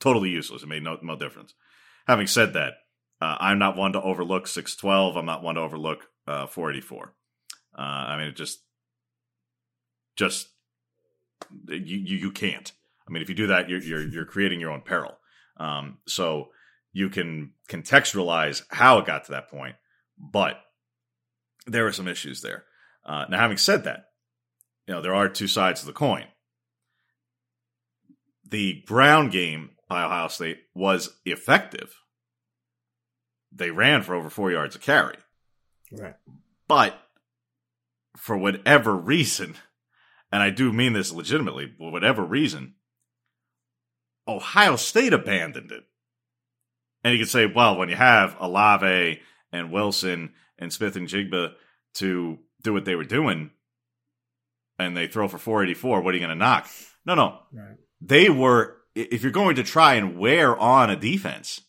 totally 0.00 0.30
useless. 0.30 0.64
It 0.64 0.68
made 0.68 0.82
no 0.82 0.98
no 1.00 1.14
difference. 1.14 1.54
Having 2.08 2.26
said 2.26 2.54
that, 2.54 2.72
uh, 3.20 3.36
I'm 3.38 3.60
not 3.60 3.76
one 3.76 3.92
to 3.92 4.02
overlook 4.02 4.48
612. 4.48 5.16
I'm 5.16 5.26
not 5.26 5.44
one 5.44 5.54
to 5.54 5.60
overlook 5.60 6.08
uh, 6.26 6.48
484. 6.48 7.14
Uh, 7.78 7.80
I 7.80 8.18
mean, 8.18 8.26
it 8.26 8.34
just 8.36 8.64
just 10.16 10.48
you, 11.68 11.98
you 11.98 12.16
you 12.16 12.30
can't. 12.32 12.72
I 13.08 13.12
mean, 13.12 13.22
if 13.22 13.28
you 13.28 13.36
do 13.36 13.46
that, 13.46 13.68
you're 13.68 13.80
you're, 13.80 14.08
you're 14.08 14.24
creating 14.24 14.58
your 14.58 14.72
own 14.72 14.80
peril. 14.80 15.18
Um, 15.56 15.98
so 16.08 16.48
you 16.98 17.08
can 17.08 17.52
contextualize 17.68 18.62
how 18.70 18.98
it 18.98 19.06
got 19.06 19.24
to 19.26 19.30
that 19.30 19.48
point, 19.48 19.76
but 20.18 20.56
there 21.66 21.86
are 21.86 21.92
some 21.92 22.08
issues 22.08 22.40
there. 22.42 22.64
Uh, 23.04 23.24
now, 23.30 23.38
having 23.38 23.56
said 23.56 23.84
that, 23.84 24.06
you 24.86 24.94
know 24.94 25.00
there 25.00 25.14
are 25.14 25.28
two 25.28 25.46
sides 25.46 25.80
of 25.80 25.86
the 25.86 25.92
coin. 25.92 26.24
The 28.50 28.82
ground 28.86 29.30
game 29.30 29.70
by 29.88 30.02
Ohio 30.04 30.28
State 30.28 30.58
was 30.74 31.18
effective. 31.24 31.94
They 33.52 33.70
ran 33.70 34.02
for 34.02 34.14
over 34.14 34.28
four 34.30 34.50
yards 34.50 34.74
a 34.76 34.78
carry, 34.78 35.16
Right. 35.92 36.16
but 36.66 36.98
for 38.16 38.36
whatever 38.36 38.94
reason, 38.96 39.54
and 40.32 40.42
I 40.42 40.50
do 40.50 40.72
mean 40.72 40.92
this 40.94 41.12
legitimately, 41.12 41.74
for 41.78 41.92
whatever 41.92 42.24
reason, 42.24 42.74
Ohio 44.26 44.76
State 44.76 45.12
abandoned 45.12 45.70
it. 45.72 45.84
And 47.04 47.12
you 47.12 47.20
could 47.20 47.30
say, 47.30 47.46
well, 47.46 47.76
when 47.76 47.88
you 47.88 47.96
have 47.96 48.36
Olave 48.40 49.20
and 49.52 49.72
Wilson 49.72 50.32
and 50.58 50.72
Smith-Njigba 50.72 51.52
to 51.94 52.38
do 52.62 52.72
what 52.72 52.84
they 52.84 52.96
were 52.96 53.04
doing, 53.04 53.50
and 54.78 54.96
they 54.96 55.06
throw 55.06 55.28
for 55.28 55.38
484, 55.38 56.00
what 56.00 56.12
are 56.12 56.16
you 56.16 56.24
going 56.24 56.36
to 56.36 56.44
knock? 56.44 56.68
No, 57.04 57.14
no. 57.14 57.38
Right. 57.52 57.76
They 58.00 58.28
were, 58.28 58.76
if 58.94 59.22
you're 59.22 59.32
going 59.32 59.56
to 59.56 59.64
try 59.64 59.94
and 59.94 60.18
wear 60.18 60.56
on 60.56 60.90
a 60.90 60.96
defense, 60.96 61.60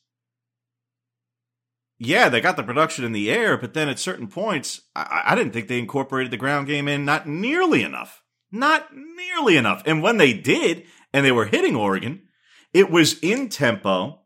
yeah, 1.97 2.29
they 2.29 2.39
got 2.39 2.55
the 2.55 2.63
production 2.63 3.03
in 3.03 3.11
the 3.11 3.29
air, 3.29 3.57
but 3.57 3.73
then 3.73 3.89
at 3.89 3.99
certain 3.99 4.27
points, 4.27 4.81
I, 4.95 5.23
I 5.27 5.35
didn't 5.35 5.51
think 5.51 5.67
they 5.67 5.79
incorporated 5.79 6.31
the 6.31 6.37
ground 6.37 6.67
game 6.67 6.87
in 6.87 7.03
not 7.03 7.27
nearly 7.27 7.83
enough. 7.83 8.23
Not 8.51 8.95
nearly 8.95 9.57
enough. 9.57 9.83
And 9.85 10.01
when 10.01 10.17
they 10.17 10.33
did, 10.33 10.85
and 11.13 11.25
they 11.25 11.31
were 11.31 11.45
hitting 11.45 11.75
Oregon, 11.75 12.23
it 12.73 12.89
was 12.89 13.19
in 13.19 13.49
tempo. 13.49 14.21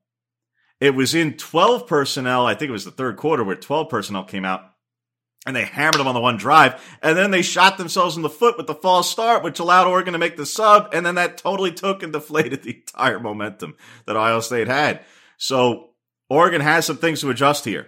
It 0.84 0.96
was 0.96 1.16
in 1.16 1.38
12 1.38 1.88
personnel. 1.88 2.46
I 2.46 2.56
think 2.56 2.68
it 2.68 2.74
was 2.74 2.84
the 2.84 2.92
third 2.92 3.16
quarter 3.16 3.42
where 3.42 3.56
12 3.56 3.88
personnel 3.88 4.26
came 4.26 4.44
out 4.44 4.66
and 5.46 5.56
they 5.56 5.64
hammered 5.64 5.98
them 5.98 6.10
on 6.10 6.14
the 6.14 6.20
one 6.20 6.36
drive. 6.36 6.84
And 7.02 7.18
then 7.18 7.32
they 7.32 7.42
shot 7.42 7.78
themselves 7.78 8.18
in 8.18 8.22
the 8.22 8.30
foot 8.30 8.58
with 8.58 8.68
the 8.68 8.76
false 8.76 9.10
start, 9.10 9.46
which 9.46 9.60
allowed 9.60 9.88
Oregon 9.88 10.12
to 10.12 10.20
make 10.20 10.36
the 10.36 10.46
sub. 10.46 10.94
And 10.94 11.06
then 11.06 11.16
that 11.16 11.38
totally 11.38 11.72
took 11.72 12.04
and 12.04 12.12
deflated 12.12 12.64
the 12.64 12.76
entire 12.76 13.18
momentum 13.22 13.78
that 14.06 14.18
Ohio 14.18 14.42
State 14.42 14.68
had. 14.68 15.06
So 15.38 15.92
Oregon 16.30 16.60
has 16.60 16.86
some 16.86 16.98
things 16.98 17.22
to 17.22 17.30
adjust 17.30 17.64
here. 17.64 17.88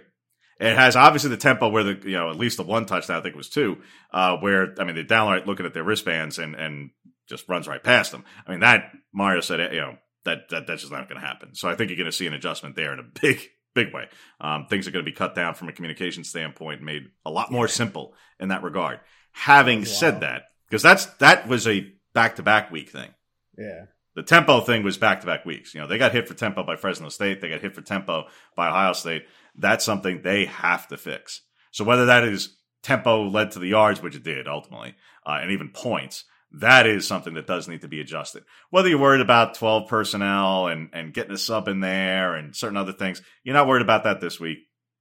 It 0.58 0.74
has 0.74 0.96
obviously 0.96 1.28
the 1.28 1.36
tempo 1.36 1.68
where 1.68 1.84
the, 1.84 2.00
you 2.02 2.16
know, 2.16 2.30
at 2.30 2.38
least 2.38 2.56
the 2.56 2.62
one 2.62 2.86
touchdown, 2.86 3.18
I 3.18 3.22
think 3.22 3.34
it 3.34 3.36
was 3.36 3.50
two, 3.50 3.76
uh, 4.10 4.38
where, 4.38 4.74
I 4.80 4.84
mean, 4.84 4.94
they're 4.94 5.04
downright 5.04 5.46
looking 5.46 5.66
at 5.66 5.74
their 5.74 5.84
wristbands 5.84 6.38
and, 6.38 6.54
and 6.54 6.92
just 7.28 7.46
runs 7.46 7.68
right 7.68 7.84
past 7.84 8.12
them. 8.12 8.24
I 8.46 8.52
mean, 8.52 8.60
that 8.60 8.90
Mario 9.12 9.42
said, 9.42 9.74
you 9.74 9.80
know, 9.82 9.98
that, 10.26 10.48
that 10.50 10.66
that's 10.66 10.82
just 10.82 10.92
not 10.92 11.08
going 11.08 11.20
to 11.20 11.26
happen. 11.26 11.54
So 11.54 11.68
I 11.68 11.74
think 11.74 11.90
you're 11.90 11.96
going 11.96 12.06
to 12.06 12.12
see 12.12 12.26
an 12.26 12.34
adjustment 12.34 12.76
there 12.76 12.92
in 12.92 12.98
a 12.98 13.20
big, 13.20 13.40
big 13.74 13.92
way. 13.94 14.08
Um, 14.40 14.66
things 14.68 14.86
are 14.86 14.90
going 14.90 15.04
to 15.04 15.10
be 15.10 15.16
cut 15.16 15.34
down 15.34 15.54
from 15.54 15.68
a 15.68 15.72
communication 15.72 16.24
standpoint, 16.24 16.82
made 16.82 17.08
a 17.24 17.30
lot 17.30 17.50
more 17.50 17.68
simple 17.68 18.14
in 18.38 18.48
that 18.48 18.62
regard. 18.62 19.00
Having 19.32 19.80
wow. 19.80 19.84
said 19.86 20.20
that, 20.20 20.42
because 20.68 20.82
that's 20.82 21.06
that 21.16 21.48
was 21.48 21.66
a 21.66 21.92
back 22.12 22.36
to 22.36 22.42
back 22.42 22.70
week 22.70 22.90
thing. 22.90 23.10
Yeah. 23.56 23.86
The 24.14 24.22
tempo 24.22 24.60
thing 24.60 24.82
was 24.82 24.96
back 24.96 25.20
to 25.20 25.26
back 25.26 25.44
weeks. 25.44 25.74
You 25.74 25.80
know, 25.80 25.86
they 25.86 25.98
got 25.98 26.12
hit 26.12 26.26
for 26.26 26.32
tempo 26.32 26.62
by 26.64 26.76
Fresno 26.76 27.10
State. 27.10 27.42
They 27.42 27.50
got 27.50 27.60
hit 27.60 27.74
for 27.74 27.82
tempo 27.82 28.24
by 28.56 28.68
Ohio 28.68 28.94
State. 28.94 29.26
That's 29.54 29.84
something 29.84 30.22
they 30.22 30.46
have 30.46 30.88
to 30.88 30.96
fix. 30.96 31.42
So 31.70 31.84
whether 31.84 32.06
that 32.06 32.24
is 32.24 32.56
tempo 32.82 33.28
led 33.28 33.50
to 33.50 33.58
the 33.58 33.68
yards, 33.68 34.00
which 34.00 34.16
it 34.16 34.22
did 34.22 34.48
ultimately, 34.48 34.94
uh, 35.26 35.40
and 35.42 35.50
even 35.50 35.68
points, 35.68 36.24
that 36.60 36.86
is 36.86 37.06
something 37.06 37.34
that 37.34 37.46
does 37.46 37.68
need 37.68 37.82
to 37.82 37.88
be 37.88 38.00
adjusted. 38.00 38.44
Whether 38.70 38.88
you're 38.88 38.98
worried 38.98 39.20
about 39.20 39.54
12 39.54 39.88
personnel 39.88 40.68
and, 40.68 40.88
and 40.92 41.12
getting 41.12 41.32
a 41.32 41.38
sub 41.38 41.68
in 41.68 41.80
there 41.80 42.34
and 42.34 42.56
certain 42.56 42.78
other 42.78 42.92
things, 42.92 43.20
you're 43.44 43.54
not 43.54 43.68
worried 43.68 43.82
about 43.82 44.04
that 44.04 44.20
this 44.20 44.40
week. 44.40 44.58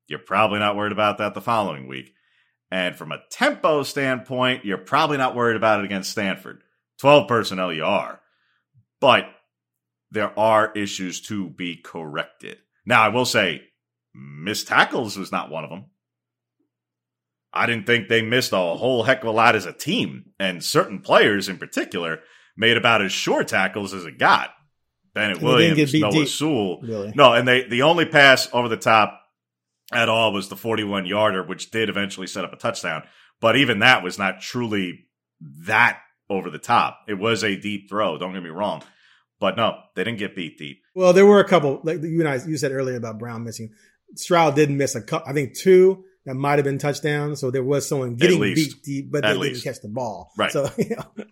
You're 0.07 0.19
probably 0.19 0.59
not 0.59 0.75
worried 0.75 0.91
about 0.91 1.17
that 1.19 1.33
the 1.33 1.41
following 1.41 1.87
week. 1.87 2.13
And 2.71 2.95
from 2.95 3.11
a 3.11 3.21
tempo 3.29 3.83
standpoint, 3.83 4.65
you're 4.65 4.77
probably 4.77 5.17
not 5.17 5.35
worried 5.35 5.55
about 5.55 5.79
it 5.79 5.85
against 5.85 6.11
Stanford. 6.11 6.61
12 6.99 7.27
personnel, 7.27 7.71
you 7.71 7.85
are. 7.85 8.19
But 8.99 9.25
there 10.11 10.37
are 10.37 10.73
issues 10.73 11.21
to 11.21 11.49
be 11.49 11.77
corrected. 11.77 12.57
Now, 12.85 13.01
I 13.01 13.09
will 13.09 13.25
say, 13.25 13.61
missed 14.13 14.67
tackles 14.67 15.17
was 15.17 15.31
not 15.31 15.49
one 15.49 15.63
of 15.63 15.69
them. 15.69 15.85
I 17.55 17.65
didn't 17.65 17.85
think 17.85 18.07
they 18.07 18.21
missed 18.21 18.51
a 18.51 18.57
whole 18.57 19.03
heck 19.03 19.21
of 19.21 19.27
a 19.27 19.31
lot 19.31 19.55
as 19.55 19.65
a 19.65 19.73
team, 19.73 20.31
and 20.39 20.63
certain 20.63 20.99
players 20.99 21.47
in 21.49 21.57
particular 21.57 22.19
made 22.57 22.77
about 22.77 23.01
as 23.01 23.11
sure 23.11 23.43
tackles 23.43 23.93
as 23.93 24.05
it 24.05 24.17
got. 24.17 24.51
Bennett 25.13 25.41
Williams, 25.41 25.93
Noah 25.93 26.11
deep. 26.11 26.27
Sewell. 26.27 26.81
Really? 26.81 27.13
No, 27.15 27.33
and 27.33 27.47
they 27.47 27.63
the 27.63 27.83
only 27.83 28.05
pass 28.05 28.49
over 28.51 28.67
the 28.67 28.77
top 28.77 29.21
at 29.93 30.09
all 30.09 30.33
was 30.33 30.49
the 30.49 30.57
41 30.57 31.05
yarder, 31.05 31.43
which 31.43 31.71
did 31.71 31.89
eventually 31.89 32.27
set 32.27 32.43
up 32.43 32.51
a 32.51 32.57
touchdown. 32.57 33.03
But 33.39 33.55
even 33.55 33.79
that 33.79 34.03
was 34.03 34.19
not 34.19 34.41
truly 34.41 35.05
that 35.65 35.99
over 36.29 36.49
the 36.49 36.59
top. 36.59 36.99
It 37.07 37.15
was 37.15 37.43
a 37.43 37.55
deep 37.55 37.89
throw. 37.89 38.17
Don't 38.17 38.33
get 38.33 38.43
me 38.43 38.49
wrong. 38.49 38.83
But 39.39 39.57
no, 39.57 39.79
they 39.95 40.03
didn't 40.03 40.19
get 40.19 40.35
beat 40.35 40.57
deep. 40.57 40.81
Well, 40.95 41.13
there 41.13 41.25
were 41.25 41.39
a 41.39 41.47
couple, 41.47 41.81
like 41.83 42.01
you 42.01 42.19
and 42.19 42.27
I, 42.27 42.39
you 42.45 42.57
said 42.57 42.71
earlier 42.71 42.95
about 42.95 43.19
Brown 43.19 43.43
missing. 43.43 43.71
Stroud 44.15 44.55
didn't 44.55 44.77
miss 44.77 44.95
a 44.95 45.01
couple, 45.01 45.29
I 45.29 45.33
think 45.33 45.57
two 45.57 46.03
that 46.25 46.35
might 46.35 46.57
have 46.57 46.65
been 46.65 46.77
touchdown. 46.77 47.35
So 47.35 47.51
there 47.51 47.63
was 47.63 47.87
someone 47.87 48.15
getting 48.15 48.41
beat 48.41 48.81
deep, 48.83 49.11
but 49.11 49.21
they 49.21 49.29
At 49.29 49.33
didn't 49.33 49.43
least. 49.43 49.63
catch 49.63 49.81
the 49.81 49.89
ball. 49.89 50.31
Right. 50.37 50.51
So, 50.51 50.69
you 50.77 50.95
know. 50.95 51.25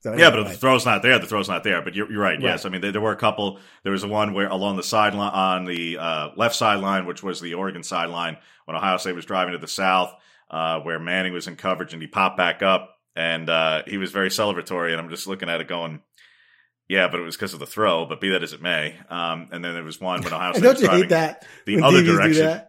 So 0.00 0.10
anyway. 0.10 0.24
Yeah, 0.24 0.30
but 0.30 0.40
if 0.40 0.48
the 0.48 0.58
throw's 0.58 0.84
not 0.84 1.02
there, 1.02 1.18
the 1.20 1.28
throw's 1.28 1.48
not 1.48 1.62
there. 1.62 1.80
But 1.80 1.94
you're, 1.94 2.10
you're 2.10 2.20
right. 2.20 2.32
right. 2.34 2.42
Yes, 2.42 2.64
I 2.64 2.70
mean 2.70 2.80
there, 2.80 2.90
there, 2.90 3.00
were 3.00 3.12
a 3.12 3.16
couple. 3.16 3.60
There 3.84 3.92
was 3.92 4.04
one 4.04 4.34
where 4.34 4.48
along 4.48 4.76
the 4.76 4.82
sideline, 4.82 5.32
on 5.32 5.64
the 5.64 5.98
uh, 5.98 6.28
left 6.36 6.56
sideline, 6.56 7.06
which 7.06 7.22
was 7.22 7.40
the 7.40 7.54
Oregon 7.54 7.84
sideline, 7.84 8.36
when 8.64 8.76
Ohio 8.76 8.96
State 8.96 9.14
was 9.14 9.26
driving 9.26 9.52
to 9.52 9.58
the 9.58 9.68
south, 9.68 10.12
uh, 10.50 10.80
where 10.80 10.98
Manning 10.98 11.32
was 11.32 11.46
in 11.46 11.54
coverage 11.54 11.92
and 11.92 12.02
he 12.02 12.08
popped 12.08 12.36
back 12.36 12.62
up 12.62 12.96
and 13.14 13.48
uh, 13.48 13.82
he 13.86 13.96
was 13.96 14.10
very 14.10 14.28
celebratory. 14.28 14.90
And 14.90 15.00
I'm 15.00 15.08
just 15.08 15.28
looking 15.28 15.48
at 15.48 15.60
it 15.60 15.68
going, 15.68 16.00
yeah, 16.88 17.06
but 17.08 17.20
it 17.20 17.22
was 17.22 17.36
because 17.36 17.54
of 17.54 17.60
the 17.60 17.66
throw. 17.66 18.04
But 18.06 18.20
be 18.20 18.30
that 18.30 18.42
as 18.42 18.52
it 18.52 18.60
may, 18.60 18.96
um, 19.08 19.50
and 19.52 19.64
then 19.64 19.74
there 19.74 19.84
was 19.84 20.00
one 20.00 20.22
when 20.22 20.32
Ohio 20.32 20.52
State 20.54 20.80
you 20.80 20.90
hate 20.90 21.08
that 21.10 21.46
the 21.64 21.80
other 21.82 22.02
direction. 22.02 22.62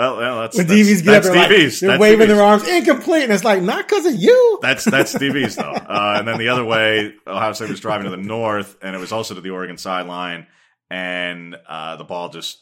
Well, 0.00 0.16
well, 0.16 0.40
that's 0.40 0.56
when 0.56 0.66
that's, 0.66 0.80
DBs 0.80 1.04
get 1.04 1.14
up, 1.14 1.22
they're, 1.24 1.34
like, 1.34 1.78
they're 1.78 1.98
waving 1.98 2.26
DBs. 2.26 2.28
their 2.28 2.42
arms 2.42 2.66
incomplete, 2.66 3.24
and 3.24 3.32
it's 3.32 3.44
like 3.44 3.62
not 3.62 3.86
because 3.86 4.06
of 4.06 4.14
you. 4.14 4.58
That's 4.62 4.82
that's 4.82 5.12
DBs 5.16 5.56
though. 5.56 5.72
Uh, 5.72 6.14
and 6.18 6.26
then 6.26 6.38
the 6.38 6.48
other 6.48 6.64
way, 6.64 7.12
Ohio 7.26 7.52
State 7.52 7.68
was 7.68 7.80
driving 7.80 8.04
to 8.04 8.10
the 8.10 8.16
north, 8.16 8.78
and 8.80 8.96
it 8.96 8.98
was 8.98 9.12
also 9.12 9.34
to 9.34 9.42
the 9.42 9.50
Oregon 9.50 9.76
sideline, 9.76 10.46
and 10.88 11.54
uh, 11.68 11.96
the 11.96 12.04
ball 12.04 12.30
just 12.30 12.60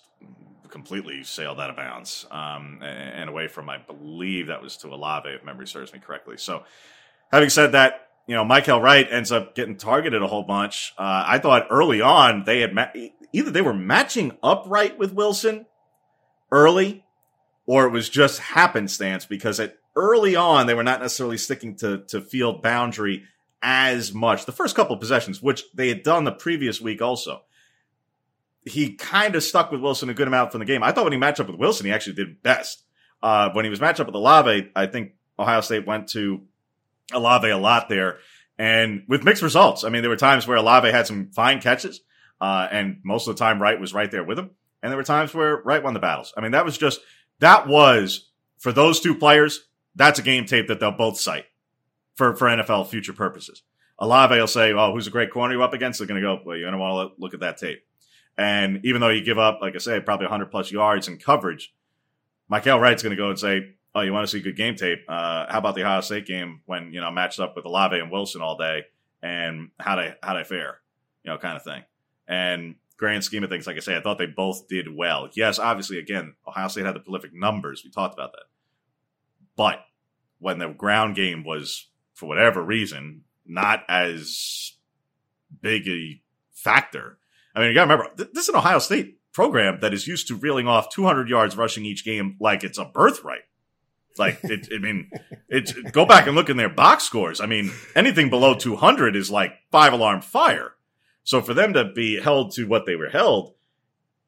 completely 0.68 1.22
sailed 1.22 1.61
out 1.61 1.70
of 1.70 1.76
bounds 1.76 2.26
um, 2.32 2.80
and 2.82 3.30
away 3.30 3.47
from, 3.47 3.70
I 3.70 3.78
believe 3.78 4.49
that 4.49 4.61
was 4.61 4.76
to 4.78 4.89
Olave, 4.89 5.28
if 5.28 5.45
memory 5.45 5.68
serves 5.68 5.93
me 5.93 6.01
correctly. 6.01 6.39
So, 6.39 6.64
having 7.30 7.51
said 7.51 7.70
that, 7.70 8.09
you 8.26 8.34
know, 8.34 8.45
Mykael 8.45 8.82
Wright 8.82 9.07
ends 9.09 9.30
up 9.30 9.55
getting 9.55 9.76
targeted 9.76 10.22
a 10.22 10.26
whole 10.26 10.43
bunch. 10.43 10.93
Uh, 10.99 11.22
I 11.24 11.39
thought 11.39 11.68
early 11.70 12.01
on 12.01 12.43
they 12.45 12.62
had 12.62 12.74
ma- 12.74 12.91
either 13.32 13.53
they 13.53 13.62
were 13.62 13.74
matching 13.74 14.36
up 14.43 14.64
right 14.66 14.99
with 14.99 15.12
Wilson 15.12 15.66
early, 16.51 17.05
or 17.68 17.84
it 17.84 17.90
was 17.90 18.08
just 18.08 18.40
happenstance 18.40 19.26
because 19.26 19.60
at 19.60 19.76
early 19.94 20.34
on 20.34 20.66
they 20.66 20.72
were 20.72 20.82
not 20.82 21.02
necessarily 21.02 21.36
sticking 21.36 21.76
to 21.76 21.98
to 22.08 22.20
field 22.20 22.62
boundary 22.62 23.22
as 23.62 24.12
much. 24.12 24.46
The 24.46 24.52
first 24.52 24.74
couple 24.74 24.94
of 24.94 25.00
possessions, 25.00 25.42
which 25.42 25.64
they 25.74 25.88
had 25.88 26.02
done 26.02 26.24
the 26.24 26.32
previous 26.32 26.80
week, 26.80 27.02
also 27.02 27.42
he 28.64 28.94
kind 28.94 29.36
of 29.36 29.42
stuck 29.42 29.70
with 29.70 29.82
Wilson 29.82 30.08
a 30.08 30.14
good 30.14 30.28
amount 30.28 30.50
from 30.50 30.60
the 30.60 30.64
game. 30.64 30.82
I 30.82 30.92
thought 30.92 31.04
when 31.04 31.12
he 31.12 31.18
matched 31.18 31.40
up 31.40 31.46
with 31.46 31.60
Wilson, 31.60 31.86
he 31.86 31.92
actually 31.92 32.14
did 32.14 32.42
best. 32.42 32.82
Uh, 33.22 33.50
when 33.52 33.64
he 33.64 33.70
was 33.70 33.80
matched 33.80 34.00
up 34.00 34.06
with 34.06 34.16
Olave, 34.16 34.70
I 34.74 34.86
think 34.86 35.12
Ohio 35.38 35.60
State 35.60 35.86
went 35.86 36.08
to 36.08 36.42
Olave 37.12 37.48
a 37.48 37.58
lot 37.58 37.88
there, 37.88 38.18
and 38.58 39.02
with 39.08 39.24
mixed 39.24 39.42
results. 39.42 39.84
I 39.84 39.90
mean, 39.90 40.02
there 40.02 40.10
were 40.10 40.16
times 40.16 40.46
where 40.46 40.56
Olave 40.56 40.90
had 40.90 41.06
some 41.06 41.30
fine 41.32 41.60
catches, 41.60 42.00
uh, 42.40 42.66
and 42.70 43.00
most 43.04 43.28
of 43.28 43.36
the 43.36 43.38
time 43.38 43.60
Wright 43.60 43.78
was 43.78 43.92
right 43.92 44.10
there 44.10 44.24
with 44.24 44.38
him, 44.38 44.50
and 44.82 44.90
there 44.90 44.96
were 44.96 45.04
times 45.04 45.34
where 45.34 45.60
Wright 45.62 45.82
won 45.82 45.94
the 45.94 46.00
battles. 46.00 46.32
I 46.36 46.40
mean, 46.40 46.52
that 46.52 46.64
was 46.64 46.78
just 46.78 47.00
that 47.41 47.66
was 47.66 48.30
for 48.59 48.72
those 48.72 49.01
two 49.01 49.14
players. 49.14 49.68
That's 49.95 50.18
a 50.18 50.22
game 50.22 50.45
tape 50.45 50.68
that 50.68 50.80
they'll 50.80 50.93
both 50.93 51.18
cite 51.18 51.47
for 52.14 52.34
for 52.36 52.47
NFL 52.47 52.89
future 52.89 53.12
purposes. 53.12 53.62
Olave 53.99 54.39
will 54.39 54.47
say, 54.47 54.72
"Oh, 54.72 54.93
who's 54.93 55.07
a 55.07 55.11
great 55.11 55.30
corner 55.30 55.55
you 55.55 55.62
up 55.62 55.72
against?" 55.72 55.99
They're 55.99 56.07
going 56.07 56.20
to 56.20 56.26
go, 56.26 56.41
"Well, 56.45 56.57
you're 56.57 56.70
going 56.70 56.78
to 56.78 56.84
want 56.84 57.16
to 57.16 57.20
look 57.20 57.34
at 57.34 57.41
that 57.41 57.59
tape." 57.59 57.84
And 58.36 58.84
even 58.84 59.01
though 59.01 59.09
you 59.09 59.24
give 59.24 59.39
up, 59.39 59.59
like 59.61 59.74
I 59.74 59.78
say, 59.78 60.01
probably 60.01 60.26
100 60.26 60.51
plus 60.53 60.70
yards 60.70 61.09
in 61.09 61.18
coverage, 61.18 61.74
Mykael 62.51 62.80
Wright's 62.80 63.03
going 63.03 63.11
to 63.11 63.16
go 63.16 63.30
and 63.30 63.39
say, 63.39 63.74
oh, 63.95 64.03
you 64.03 64.12
want 64.12 64.26
to 64.26 64.30
see 64.30 64.41
good 64.41 64.57
game 64.57 64.76
tape? 64.76 65.01
Uh, 65.09 65.47
how 65.51 65.59
about 65.59 65.74
the 65.74 65.82
Ohio 65.82 66.01
State 66.01 66.26
game 66.26 66.61
when 66.66 66.93
you 66.93 67.01
know 67.01 67.11
matched 67.11 67.41
up 67.41 67.57
with 67.57 67.64
Olave 67.64 67.99
and 67.99 68.11
Wilson 68.11 68.41
all 68.41 68.57
day, 68.57 68.84
and 69.22 69.70
how 69.78 69.97
they 69.97 70.14
how 70.22 70.34
they 70.34 70.45
fare, 70.45 70.78
you 71.24 71.30
know, 71.30 71.39
kind 71.39 71.57
of 71.57 71.64
thing. 71.64 71.82
And 72.26 72.76
grand 72.99 73.24
scheme 73.24 73.44
of 73.44 73.51
things, 73.51 73.66
like 73.66 73.76
I 73.76 73.80
say, 73.80 73.96
I 73.96 74.01
thought 74.01 74.18
they 74.18 74.26
both 74.26 74.68
did 74.68 74.94
well. 74.94 75.30
Yes, 75.34 75.59
obviously, 75.59 75.99
again, 75.99 76.34
Ohio 76.46 76.68
State 76.68 76.84
had 76.84 76.94
the 76.94 77.01
prolific 77.01 77.32
numbers. 77.32 77.82
We 77.84 77.90
talked 77.90 78.14
about 78.14 78.32
that, 78.32 78.44
but 79.57 79.80
when 80.38 80.59
the 80.59 80.68
ground 80.68 81.16
game 81.16 81.44
was, 81.44 81.88
for 82.14 82.26
whatever 82.26 82.62
reason, 82.62 83.22
not 83.46 83.84
as 83.88 84.72
big 85.61 85.88
a 85.88 86.20
factor. 86.53 87.18
I 87.55 87.61
mean, 87.61 87.68
you 87.70 87.74
got 87.74 87.86
to 87.86 87.92
remember, 87.92 88.12
this 88.32 88.44
is 88.44 88.49
an 88.51 88.57
Ohio 88.57 88.78
State 88.78 89.18
program 89.32 89.80
that 89.80 89.94
is 89.94 90.07
used 90.07 90.28
to 90.28 90.36
reeling 90.36 90.68
off 90.68 90.90
200 90.90 91.28
yards 91.28 91.57
rushing 91.57 91.84
each 91.84 92.05
game 92.05 92.36
like 92.40 92.64
it's 92.64 92.78
a 92.78 92.84
birthright. 92.84 93.42
Like, 94.16 94.40
it, 94.42 94.68
I 94.72 94.78
mean, 94.78 95.11
it's 95.49 95.72
go 95.72 96.05
back 96.05 96.26
and 96.26 96.34
look 96.34 96.51
in 96.51 96.57
their 96.57 96.68
box 96.68 97.05
scores. 97.05 97.40
I 97.40 97.46
mean, 97.46 97.72
anything 97.94 98.30
below 98.30 98.55
200 98.55 99.16
is 99.16 99.30
like 99.30 99.53
five 99.70 99.92
alarm 99.92 100.20
fire. 100.20 100.72
So 101.29 101.43
for 101.43 101.53
them 101.53 101.74
to 101.74 101.85
be 101.85 102.18
held 102.18 102.53
to 102.53 102.66
what 102.66 102.87
they 102.87 102.97
were 102.97 103.11
held 103.11 103.53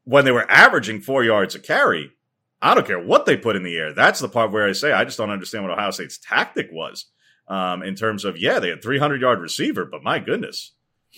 when 0.05 0.27
they 0.27 0.33
were 0.33 0.45
averaging 0.51 1.01
four 1.01 1.25
yards 1.25 1.55
a 1.55 1.59
carry, 1.59 2.13
I 2.61 2.75
don't 2.75 2.87
care 2.87 3.03
what 3.03 3.25
they 3.25 3.39
put 3.39 3.57
in 3.57 3.63
the 3.63 3.75
air. 3.75 3.95
That's 3.95 4.21
the 4.21 4.29
part 4.29 4.53
where 4.53 4.69
I 4.69 4.73
say 4.73 4.93
I 4.93 5.05
just 5.05 5.17
don't 5.17 5.31
understand 5.31 5.65
what 5.65 5.73
Ohio 5.73 5.93
State's 5.93 6.19
tactic 6.19 6.69
was 6.71 7.07
um, 7.49 7.83
in 7.83 7.95
terms 7.95 8.27
of 8.27 8.37
yeah, 8.37 8.59
they 8.59 8.69
had 8.69 8.83
300 8.83 9.19
yard 9.19 9.41
receiver, 9.41 9.87
but 9.87 10.03
my 10.03 10.19
goodness, 10.19 10.73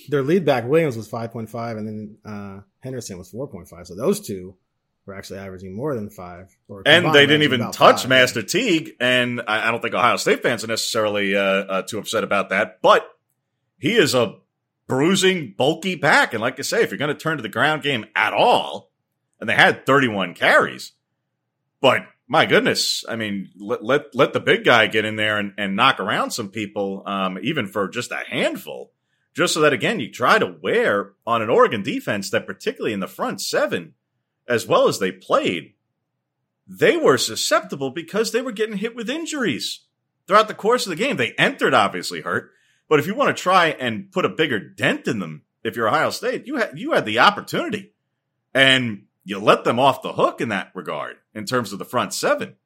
their 0.08 0.22
lead 0.22 0.44
back 0.44 0.68
Williams 0.68 0.96
was 0.96 1.10
5.5 1.10 1.76
and 1.76 1.88
then 1.88 2.16
uh, 2.24 2.60
Henderson 2.78 3.18
was 3.18 3.32
4.5. 3.32 3.88
So 3.88 3.96
those 3.96 4.20
two 4.20 4.54
were 5.04 5.16
actually 5.16 5.40
averaging 5.40 5.74
more 5.74 5.96
than 5.96 6.10
five. 6.10 6.56
and 6.86 7.12
they 7.12 7.26
didn't 7.26 7.42
even 7.42 7.72
touch 7.72 8.02
five. 8.02 8.08
Master 8.08 8.42
Teague, 8.44 8.92
and 9.00 9.42
I, 9.48 9.66
I 9.66 9.72
don't 9.72 9.82
think 9.82 9.94
Ohio 9.94 10.16
State 10.16 10.44
fans 10.44 10.62
are 10.62 10.68
necessarily 10.68 11.36
uh, 11.36 11.42
uh, 11.42 11.82
too 11.82 11.98
upset 11.98 12.22
about 12.22 12.50
that. 12.50 12.80
But 12.82 13.04
he 13.80 13.96
is 13.96 14.14
a 14.14 14.36
bruising, 14.92 15.54
bulky 15.56 15.94
back, 15.94 16.34
and 16.34 16.42
like 16.42 16.58
I 16.58 16.62
say, 16.62 16.82
if 16.82 16.90
you're 16.90 16.98
going 16.98 17.08
to 17.08 17.18
turn 17.18 17.38
to 17.38 17.42
the 17.42 17.48
ground 17.48 17.82
game 17.82 18.04
at 18.14 18.34
all, 18.34 18.90
and 19.40 19.48
they 19.48 19.54
had 19.54 19.86
31 19.86 20.34
carries, 20.34 20.92
but 21.80 22.02
my 22.28 22.44
goodness, 22.44 23.02
I 23.08 23.16
mean, 23.16 23.48
let 23.58 23.82
let, 23.82 24.14
let 24.14 24.34
the 24.34 24.40
big 24.40 24.64
guy 24.64 24.88
get 24.88 25.06
in 25.06 25.16
there 25.16 25.38
and, 25.38 25.54
and 25.56 25.76
knock 25.76 25.98
around 25.98 26.32
some 26.32 26.50
people, 26.50 27.04
um, 27.06 27.38
even 27.42 27.68
for 27.68 27.88
just 27.88 28.10
a 28.10 28.22
handful, 28.28 28.92
just 29.32 29.54
so 29.54 29.60
that 29.60 29.72
again 29.72 29.98
you 29.98 30.12
try 30.12 30.38
to 30.38 30.56
wear 30.62 31.12
on 31.26 31.40
an 31.40 31.48
Oregon 31.48 31.82
defense 31.82 32.28
that, 32.28 32.46
particularly 32.46 32.92
in 32.92 33.00
the 33.00 33.08
front 33.08 33.40
seven, 33.40 33.94
as 34.46 34.66
well 34.66 34.88
as 34.88 34.98
they 34.98 35.10
played, 35.10 35.72
they 36.66 36.98
were 36.98 37.16
susceptible 37.16 37.88
because 37.88 38.30
they 38.30 38.42
were 38.42 38.52
getting 38.52 38.76
hit 38.76 38.94
with 38.94 39.08
injuries 39.08 39.86
throughout 40.26 40.48
the 40.48 40.54
course 40.54 40.84
of 40.84 40.90
the 40.90 41.02
game. 41.02 41.16
They 41.16 41.32
entered 41.38 41.72
obviously 41.72 42.20
hurt, 42.20 42.50
but 42.92 43.00
if 43.00 43.06
you 43.06 43.14
want 43.14 43.34
to 43.34 43.42
try 43.42 43.68
and 43.68 44.12
put 44.12 44.26
a 44.26 44.28
bigger 44.28 44.58
dent 44.58 45.08
in 45.08 45.18
them, 45.18 45.44
if 45.64 45.76
you're 45.76 45.88
Ohio 45.88 46.10
State, 46.10 46.46
you 46.46 46.56
had 46.56 46.78
you 46.78 46.92
had 46.92 47.06
the 47.06 47.20
opportunity, 47.20 47.94
and 48.52 49.04
you 49.24 49.38
let 49.38 49.64
them 49.64 49.78
off 49.78 50.02
the 50.02 50.12
hook 50.12 50.42
in 50.42 50.50
that 50.50 50.72
regard 50.74 51.16
in 51.34 51.46
terms 51.46 51.72
of 51.72 51.78
the 51.78 51.86
front 51.86 52.12
seven. 52.12 52.56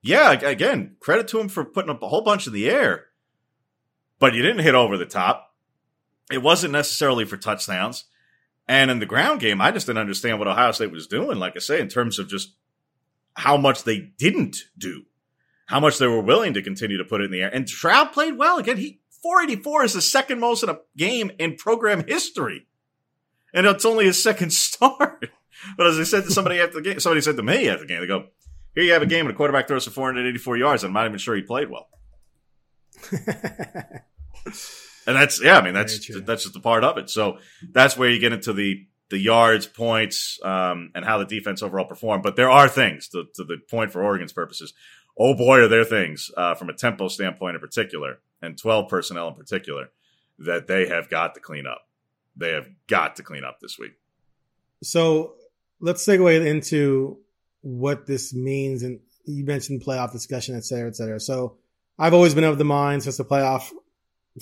Yeah, 0.00 0.32
again, 0.32 0.96
credit 0.98 1.28
to 1.28 1.40
him 1.40 1.50
for 1.50 1.66
putting 1.66 1.90
up 1.90 2.02
a 2.02 2.08
whole 2.08 2.22
bunch 2.22 2.46
in 2.46 2.54
the 2.54 2.70
air, 2.70 3.08
but 4.18 4.32
you 4.32 4.40
didn't 4.40 4.64
hit 4.64 4.74
over 4.74 4.96
the 4.96 5.04
top. 5.04 5.54
It 6.32 6.38
wasn't 6.38 6.72
necessarily 6.72 7.26
for 7.26 7.36
touchdowns. 7.36 8.06
And 8.66 8.90
in 8.90 8.98
the 8.98 9.04
ground 9.04 9.40
game, 9.40 9.60
I 9.60 9.72
just 9.72 9.86
didn't 9.86 9.98
understand 9.98 10.38
what 10.38 10.48
Ohio 10.48 10.72
State 10.72 10.90
was 10.90 11.06
doing, 11.06 11.38
like 11.38 11.52
I 11.54 11.58
say, 11.58 11.82
in 11.82 11.88
terms 11.88 12.18
of 12.18 12.30
just 12.30 12.54
how 13.34 13.58
much 13.58 13.84
they 13.84 13.98
didn't 13.98 14.56
do, 14.78 15.02
how 15.66 15.80
much 15.80 15.98
they 15.98 16.06
were 16.06 16.22
willing 16.22 16.54
to 16.54 16.62
continue 16.62 16.96
to 16.96 17.04
put 17.04 17.20
it 17.20 17.24
in 17.24 17.30
the 17.30 17.42
air. 17.42 17.54
And 17.54 17.68
Stroud 17.68 18.14
played 18.14 18.38
well. 18.38 18.56
Again, 18.56 18.78
he 18.78 18.99
484 19.22 19.84
is 19.84 19.94
the 19.94 20.02
second 20.02 20.40
most 20.40 20.62
in 20.62 20.68
a 20.68 20.78
game 20.96 21.30
in 21.38 21.56
program 21.56 22.04
history. 22.06 22.66
And 23.52 23.66
it's 23.66 23.84
only 23.84 24.06
his 24.06 24.22
second 24.22 24.52
start. 24.52 25.30
But 25.76 25.86
as 25.86 25.98
I 25.98 26.04
said 26.04 26.24
to 26.24 26.30
somebody 26.30 26.60
after 26.60 26.76
the 26.76 26.82
game, 26.82 27.00
somebody 27.00 27.20
said 27.20 27.36
to 27.36 27.42
me 27.42 27.68
after 27.68 27.84
the 27.84 27.88
game, 27.88 28.00
they 28.00 28.06
go, 28.06 28.26
Here 28.74 28.84
you 28.84 28.92
have 28.92 29.02
a 29.02 29.06
game 29.06 29.26
and 29.26 29.34
a 29.34 29.36
quarterback 29.36 29.68
throws 29.68 29.84
for 29.84 29.90
484 29.90 30.56
yards. 30.56 30.84
I'm 30.84 30.92
not 30.92 31.06
even 31.06 31.18
sure 31.18 31.34
he 31.34 31.42
played 31.42 31.68
well. 31.70 31.88
And 35.06 35.16
that's 35.16 35.42
yeah, 35.42 35.58
I 35.58 35.62
mean 35.62 35.74
that's 35.74 36.08
that's 36.24 36.44
just 36.44 36.56
a 36.56 36.60
part 36.60 36.84
of 36.84 36.98
it. 36.98 37.10
So 37.10 37.38
that's 37.72 37.96
where 37.96 38.08
you 38.08 38.20
get 38.20 38.32
into 38.32 38.52
the 38.52 38.86
the 39.08 39.18
yards, 39.18 39.66
points, 39.66 40.38
um, 40.44 40.92
and 40.94 41.04
how 41.04 41.18
the 41.18 41.24
defense 41.24 41.62
overall 41.62 41.86
performed. 41.86 42.22
But 42.22 42.36
there 42.36 42.50
are 42.50 42.68
things 42.68 43.08
to, 43.08 43.24
to 43.34 43.42
the 43.42 43.56
point 43.68 43.90
for 43.90 44.04
Oregon's 44.04 44.32
purposes. 44.32 44.72
Oh 45.18 45.34
boy, 45.34 45.62
are 45.62 45.68
there 45.68 45.84
things 45.84 46.30
uh, 46.36 46.54
from 46.54 46.68
a 46.68 46.74
tempo 46.74 47.08
standpoint 47.08 47.56
in 47.56 47.60
particular, 47.60 48.20
and 48.42 48.58
twelve 48.58 48.88
personnel 48.88 49.28
in 49.28 49.34
particular, 49.34 49.90
that 50.38 50.66
they 50.66 50.88
have 50.88 51.08
got 51.10 51.34
to 51.34 51.40
clean 51.40 51.66
up. 51.66 51.86
They 52.36 52.50
have 52.52 52.68
got 52.86 53.16
to 53.16 53.22
clean 53.22 53.44
up 53.44 53.60
this 53.60 53.78
week. 53.78 53.92
So 54.82 55.34
let's 55.80 56.04
segue 56.06 56.46
into 56.46 57.18
what 57.62 58.06
this 58.06 58.32
means. 58.34 58.82
And 58.82 59.00
you 59.26 59.44
mentioned 59.44 59.82
playoff 59.82 60.12
discussion, 60.12 60.56
et 60.56 60.64
cetera, 60.64 60.88
et 60.88 60.96
cetera. 60.96 61.20
So 61.20 61.58
I've 61.98 62.14
always 62.14 62.34
been 62.34 62.44
of 62.44 62.58
the 62.58 62.64
mind 62.64 63.02
since 63.02 63.16
the 63.16 63.24
playoff 63.24 63.70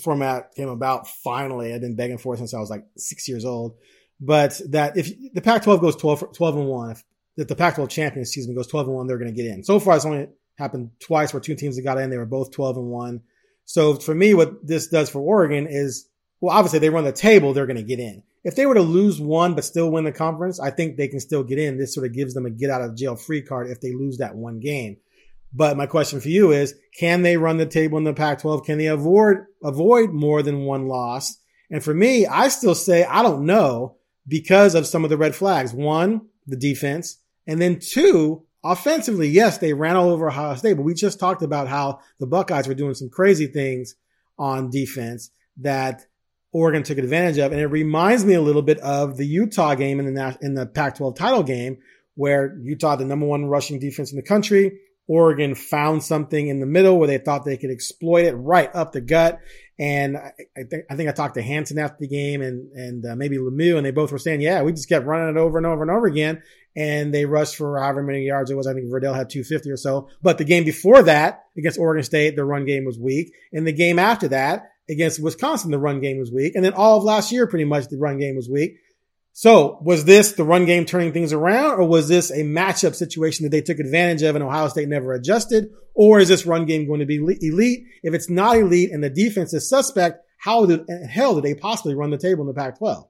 format 0.01 0.53
came 0.55 0.69
about. 0.69 1.07
Finally, 1.07 1.73
I've 1.73 1.81
been 1.81 1.95
begging 1.95 2.17
for 2.17 2.33
it 2.33 2.37
since 2.37 2.53
I 2.53 2.59
was 2.59 2.69
like 2.69 2.85
six 2.97 3.27
years 3.27 3.45
old. 3.45 3.75
But 4.21 4.59
that 4.69 4.97
if 4.97 5.33
the 5.33 5.41
Pac-12 5.41 5.81
goes 5.81 5.95
12, 5.95 6.33
12 6.33 6.57
and 6.57 6.67
one, 6.67 6.91
if, 6.91 7.03
if 7.37 7.47
the 7.47 7.55
Pac-12 7.55 7.89
champion, 7.89 8.21
excuse 8.21 8.47
me, 8.47 8.55
goes 8.55 8.67
12 8.67 8.87
and 8.87 8.95
one, 8.95 9.07
they're 9.07 9.17
going 9.17 9.33
to 9.33 9.35
get 9.35 9.49
in. 9.49 9.63
So 9.63 9.79
far, 9.79 9.95
it's 9.95 10.05
only 10.05 10.27
happened 10.57 10.91
twice 10.99 11.33
where 11.33 11.39
two 11.39 11.55
teams 11.55 11.77
that 11.77 11.83
got 11.83 11.97
in, 11.97 12.09
they 12.09 12.17
were 12.17 12.25
both 12.25 12.51
12 12.51 12.77
and 12.77 12.87
one. 12.87 13.21
So 13.69 13.93
for 13.93 14.15
me, 14.15 14.33
what 14.33 14.65
this 14.65 14.87
does 14.87 15.11
for 15.11 15.19
Oregon 15.19 15.67
is, 15.69 16.09
well, 16.41 16.57
obviously 16.57 16.79
they 16.79 16.89
run 16.89 17.03
the 17.03 17.11
table, 17.11 17.53
they're 17.53 17.67
going 17.67 17.77
to 17.77 17.83
get 17.83 17.99
in. 17.99 18.23
If 18.43 18.55
they 18.55 18.65
were 18.65 18.73
to 18.73 18.81
lose 18.81 19.21
one 19.21 19.53
but 19.53 19.63
still 19.63 19.91
win 19.91 20.05
the 20.05 20.11
conference, 20.11 20.59
I 20.59 20.71
think 20.71 20.97
they 20.97 21.07
can 21.07 21.19
still 21.19 21.43
get 21.43 21.59
in. 21.59 21.77
This 21.77 21.93
sort 21.93 22.07
of 22.07 22.15
gives 22.15 22.33
them 22.33 22.47
a 22.47 22.49
get 22.49 22.71
out 22.71 22.81
of 22.81 22.95
jail 22.95 23.15
free 23.15 23.43
card 23.43 23.69
if 23.69 23.79
they 23.79 23.93
lose 23.93 24.17
that 24.17 24.33
one 24.33 24.59
game. 24.59 24.97
But 25.53 25.77
my 25.77 25.85
question 25.85 26.19
for 26.19 26.29
you 26.29 26.51
is, 26.51 26.73
can 26.97 27.21
they 27.21 27.37
run 27.37 27.57
the 27.57 27.67
table 27.67 27.99
in 27.99 28.05
the 28.05 28.13
Pac-12? 28.13 28.65
Can 28.65 28.79
they 28.79 28.87
avoid, 28.87 29.37
avoid 29.63 30.13
more 30.13 30.41
than 30.41 30.65
one 30.65 30.87
loss? 30.87 31.37
And 31.69 31.83
for 31.83 31.93
me, 31.93 32.25
I 32.25 32.47
still 32.47 32.73
say, 32.73 33.03
I 33.03 33.21
don't 33.21 33.45
know 33.45 33.97
because 34.27 34.73
of 34.73 34.87
some 34.87 35.03
of 35.03 35.11
the 35.11 35.17
red 35.17 35.35
flags. 35.35 35.75
One, 35.75 36.21
the 36.47 36.57
defense. 36.57 37.19
And 37.45 37.61
then 37.61 37.77
two, 37.79 38.47
offensively, 38.63 39.27
yes, 39.29 39.57
they 39.57 39.73
ran 39.73 39.95
all 39.95 40.09
over 40.09 40.29
Ohio 40.29 40.55
State, 40.55 40.73
but 40.73 40.83
we 40.83 40.93
just 40.93 41.19
talked 41.19 41.41
about 41.41 41.67
how 41.67 41.99
the 42.19 42.27
Buckeyes 42.27 42.67
were 42.67 42.73
doing 42.73 42.93
some 42.93 43.09
crazy 43.09 43.47
things 43.47 43.95
on 44.37 44.69
defense 44.69 45.31
that 45.57 46.05
Oregon 46.51 46.83
took 46.83 46.97
advantage 46.97 47.37
of. 47.37 47.51
And 47.51 47.61
it 47.61 47.67
reminds 47.67 48.25
me 48.25 48.33
a 48.33 48.41
little 48.41 48.61
bit 48.61 48.79
of 48.79 49.17
the 49.17 49.25
Utah 49.25 49.75
game 49.75 49.99
in 49.99 50.13
the, 50.13 50.37
in 50.41 50.53
the 50.55 50.65
Pac-12 50.65 51.15
title 51.15 51.43
game 51.43 51.77
where 52.15 52.57
Utah, 52.61 52.95
the 52.95 53.05
number 53.05 53.25
one 53.25 53.45
rushing 53.45 53.79
defense 53.79 54.11
in 54.11 54.17
the 54.17 54.23
country, 54.23 54.79
Oregon 55.09 55.55
found 55.55 56.03
something 56.03 56.49
in 56.49 56.59
the 56.59 56.67
middle 56.67 56.99
where 56.99 57.07
they 57.07 57.17
thought 57.17 57.43
they 57.43 57.57
could 57.57 57.71
exploit 57.71 58.25
it 58.25 58.33
right 58.33 58.69
up 58.75 58.91
the 58.91 59.01
gut. 59.01 59.39
And 59.79 60.17
I, 60.17 60.33
I 60.55 60.63
think 60.69 60.85
I 60.89 60.95
think 60.95 61.09
I 61.09 61.13
talked 61.13 61.33
to 61.33 61.41
Hanson 61.41 61.79
after 61.79 61.97
the 61.99 62.07
game 62.07 62.41
and 62.41 62.71
and 62.73 63.05
uh, 63.05 63.15
maybe 63.15 63.37
Lemieux, 63.37 63.77
and 63.77 63.85
they 63.85 63.91
both 63.91 64.11
were 64.11 64.19
saying, 64.19 64.41
yeah, 64.41 64.61
we 64.61 64.71
just 64.71 64.87
kept 64.87 65.07
running 65.07 65.35
it 65.35 65.39
over 65.39 65.57
and 65.57 65.65
over 65.65 65.81
and 65.81 65.89
over 65.89 66.05
again, 66.05 66.43
and 66.75 67.13
they 67.13 67.25
rushed 67.25 67.55
for 67.55 67.79
however 67.79 68.03
many 68.03 68.25
yards 68.25 68.51
it 68.51 68.55
was. 68.55 68.67
I 68.67 68.73
think 68.73 68.87
Verdell 68.87 69.15
had 69.15 69.29
250 69.29 69.71
or 69.71 69.77
so. 69.77 70.09
But 70.21 70.37
the 70.37 70.45
game 70.45 70.63
before 70.63 71.03
that 71.03 71.45
against 71.57 71.79
Oregon 71.79 72.03
State, 72.03 72.35
the 72.35 72.45
run 72.45 72.65
game 72.65 72.85
was 72.85 72.99
weak, 72.99 73.33
and 73.51 73.65
the 73.65 73.73
game 73.73 73.99
after 73.99 74.27
that 74.29 74.71
against 74.89 75.21
Wisconsin, 75.21 75.71
the 75.71 75.79
run 75.79 75.99
game 76.01 76.17
was 76.17 76.31
weak, 76.31 76.55
and 76.55 76.63
then 76.65 76.73
all 76.73 76.97
of 76.97 77.03
last 77.03 77.31
year, 77.31 77.47
pretty 77.47 77.65
much 77.65 77.87
the 77.87 77.97
run 77.97 78.17
game 78.17 78.35
was 78.35 78.49
weak. 78.49 78.77
So 79.33 79.77
was 79.81 80.03
this 80.03 80.33
the 80.33 80.43
run 80.43 80.65
game 80.65 80.83
turning 80.83 81.13
things 81.13 81.31
around 81.31 81.79
or 81.79 81.87
was 81.87 82.09
this 82.09 82.29
a 82.29 82.43
matchup 82.43 82.93
situation 82.93 83.43
that 83.43 83.51
they 83.51 83.61
took 83.61 83.79
advantage 83.79 84.21
of 84.23 84.35
and 84.35 84.43
Ohio 84.43 84.67
State 84.67 84.89
never 84.89 85.13
adjusted? 85.13 85.69
Or 85.93 86.19
is 86.19 86.27
this 86.27 86.45
run 86.45 86.65
game 86.65 86.87
going 86.87 86.99
to 86.99 87.05
be 87.05 87.17
elite? 87.17 87.83
If 88.03 88.13
it's 88.13 88.29
not 88.29 88.57
elite 88.57 88.91
and 88.91 89.01
the 89.01 89.09
defense 89.09 89.53
is 89.53 89.69
suspect, 89.69 90.19
how 90.39 90.65
the 90.65 90.85
hell 91.09 91.35
did 91.35 91.45
they 91.45 91.53
possibly 91.53 91.95
run 91.95 92.09
the 92.09 92.17
table 92.17 92.41
in 92.41 92.47
the 92.47 92.53
Pac-12? 92.53 93.07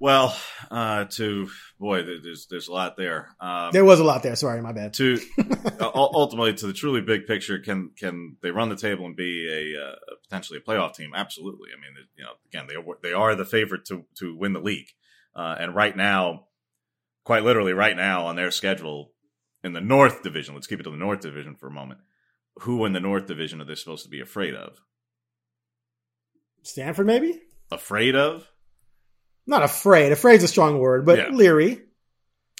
Well, 0.00 0.34
uh, 0.70 1.04
to 1.04 1.50
boy, 1.78 2.02
there's 2.02 2.46
there's 2.48 2.68
a 2.68 2.72
lot 2.72 2.96
there. 2.96 3.28
Um, 3.38 3.70
There 3.70 3.84
was 3.84 4.00
a 4.00 4.04
lot 4.04 4.22
there. 4.22 4.34
Sorry, 4.34 4.62
my 4.62 4.72
bad. 4.72 4.94
to 4.94 5.18
ultimately 5.94 6.54
to 6.54 6.66
the 6.66 6.72
truly 6.72 7.02
big 7.02 7.26
picture, 7.26 7.58
can 7.58 7.90
can 7.98 8.38
they 8.42 8.50
run 8.50 8.70
the 8.70 8.76
table 8.76 9.04
and 9.04 9.14
be 9.14 9.46
a 9.76 9.78
uh, 9.78 9.96
potentially 10.22 10.58
a 10.58 10.62
playoff 10.68 10.94
team? 10.94 11.12
Absolutely. 11.14 11.68
I 11.76 11.80
mean, 11.80 11.92
you 12.16 12.24
know, 12.24 12.30
again, 12.46 12.66
they 12.66 12.76
are, 12.76 12.96
they 13.02 13.12
are 13.12 13.34
the 13.34 13.44
favorite 13.44 13.84
to 13.86 14.06
to 14.16 14.34
win 14.34 14.54
the 14.54 14.60
league, 14.60 14.88
uh, 15.36 15.56
and 15.60 15.74
right 15.74 15.94
now, 15.94 16.46
quite 17.24 17.44
literally, 17.44 17.74
right 17.74 17.96
now 17.96 18.24
on 18.26 18.36
their 18.36 18.50
schedule 18.50 19.12
in 19.62 19.74
the 19.74 19.82
North 19.82 20.22
Division. 20.22 20.54
Let's 20.54 20.66
keep 20.66 20.80
it 20.80 20.84
to 20.84 20.90
the 20.90 20.96
North 20.96 21.20
Division 21.20 21.56
for 21.56 21.66
a 21.66 21.72
moment. 21.72 22.00
Who 22.60 22.86
in 22.86 22.94
the 22.94 23.00
North 23.00 23.26
Division 23.26 23.60
are 23.60 23.66
they 23.66 23.74
supposed 23.74 24.04
to 24.04 24.10
be 24.10 24.20
afraid 24.20 24.54
of? 24.54 24.78
Stanford, 26.62 27.06
maybe? 27.06 27.38
Afraid 27.70 28.16
of? 28.16 28.48
Not 29.50 29.64
afraid. 29.64 30.12
Afraid's 30.12 30.44
a 30.44 30.48
strong 30.48 30.78
word, 30.78 31.04
but 31.04 31.18
Yeah. 31.18 31.28
leery. 31.30 31.82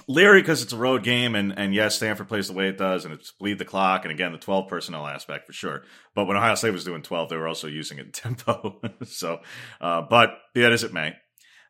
Leary 0.09 0.43
because 0.43 0.61
it's 0.61 0.72
a 0.72 0.76
road 0.76 1.05
game, 1.05 1.36
and 1.36 1.57
and 1.57 1.72
yes, 1.72 1.95
Stanford 1.95 2.26
plays 2.26 2.49
the 2.49 2.53
way 2.53 2.68
it 2.68 2.76
does, 2.76 3.05
and 3.05 3.14
it's 3.14 3.30
bleed 3.30 3.59
the 3.61 3.64
clock, 3.64 4.05
and 4.05 4.11
again 4.11 4.32
the 4.32 4.38
twelve 4.38 4.66
personnel 4.68 5.07
aspect 5.07 5.47
for 5.47 5.53
sure. 5.53 5.84
But 6.16 6.24
when 6.26 6.36
Ohio 6.36 6.57
State 6.57 6.72
was 6.72 6.84
doing 6.84 7.03
twelve, 7.03 7.28
they 7.28 7.36
were 7.36 7.47
also 7.47 7.68
using 7.68 7.99
it 7.99 8.07
in 8.07 8.12
tempo. 8.36 8.80
so, 9.05 9.38
uh, 9.80 10.03
but 10.03 10.30
be 10.53 10.62
that 10.62 10.72
as 10.72 10.82
it 10.82 10.93
may, 10.93 11.14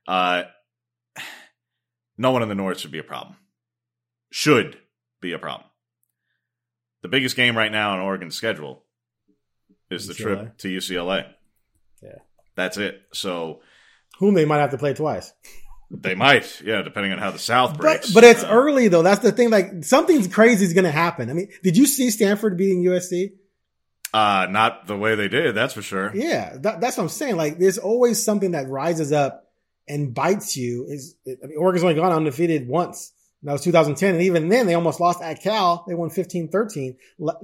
uh, 0.09 0.45
no 2.17 2.31
one 2.31 2.43
in 2.43 2.49
the 2.49 2.55
North 2.55 2.81
should 2.81 2.93
be 2.93 2.99
a 2.99 3.03
problem. 3.05 3.37
Should 4.33 4.79
be 5.21 5.33
a 5.33 5.39
problem. 5.39 5.69
The 7.03 7.09
biggest 7.09 7.37
game 7.37 7.59
right 7.59 7.73
now 7.73 7.91
on 7.93 8.01
Oregon's 8.01 8.37
schedule 8.37 8.85
is 9.91 10.07
the 10.07 10.15
trip 10.15 10.57
to 10.59 10.69
UCLA. 10.69 11.27
Yeah. 12.03 12.19
That's 12.57 12.79
it. 12.79 13.03
So 13.13 13.61
Whom 14.21 14.35
they 14.35 14.45
might 14.45 14.59
have 14.61 14.71
to 14.71 14.79
play 14.79 14.95
twice. 14.95 15.33
they 15.91 16.15
might, 16.15 16.61
yeah, 16.65 16.83
depending 16.83 17.11
on 17.13 17.19
how 17.19 17.33
the 17.33 17.39
South 17.41 17.73
But, 17.73 17.81
breaks. 17.81 18.13
but 18.13 18.23
it's 18.23 18.45
Uh, 18.45 18.49
early 18.53 18.87
though. 18.89 19.03
That's 19.03 19.23
the 19.23 19.33
thing. 19.33 19.51
Like 19.51 19.83
something's 19.85 20.29
crazy 20.29 20.65
is 20.65 20.73
going 20.73 20.85
to 20.85 20.91
happen. 20.93 21.29
I 21.31 21.33
mean, 21.33 21.49
did 21.65 21.77
you 21.77 21.85
see 21.87 22.11
Stanford 22.11 22.57
beating 22.57 22.85
USC? 22.85 23.33
Uh, 24.13 24.47
not 24.51 24.87
the 24.87 24.97
way 24.97 25.15
they 25.15 25.29
did, 25.29 25.55
that's 25.55 25.75
for 25.75 25.83
sure. 25.83 26.11
Yeah, 26.15 26.57
that, 26.63 26.81
that's 26.81 26.97
what 26.97 27.05
I'm 27.05 27.09
saying. 27.09 27.37
Like, 27.37 27.59
there's 27.59 27.79
always 27.79 28.23
something 28.23 28.53
that 28.53 28.69
rises 28.69 29.13
up 29.13 29.51
and 29.89 30.13
bites 30.15 30.57
you. 30.57 30.85
Is 30.89 31.15
I 31.27 31.47
mean, 31.47 31.57
Oregon's 31.59 31.83
only 31.85 31.95
gone 31.97 32.13
undefeated 32.13 32.69
once. 32.69 33.13
And 33.43 33.49
that 33.49 33.53
was 33.53 33.63
2010, 33.65 34.15
and 34.17 34.23
even 34.25 34.49
then 34.49 34.67
they 34.67 34.75
almost 34.75 35.01
lost 35.01 35.23
at 35.23 35.41
Cal. 35.43 35.85
They 35.89 35.95
won 35.95 36.11
15-13. 36.11 36.97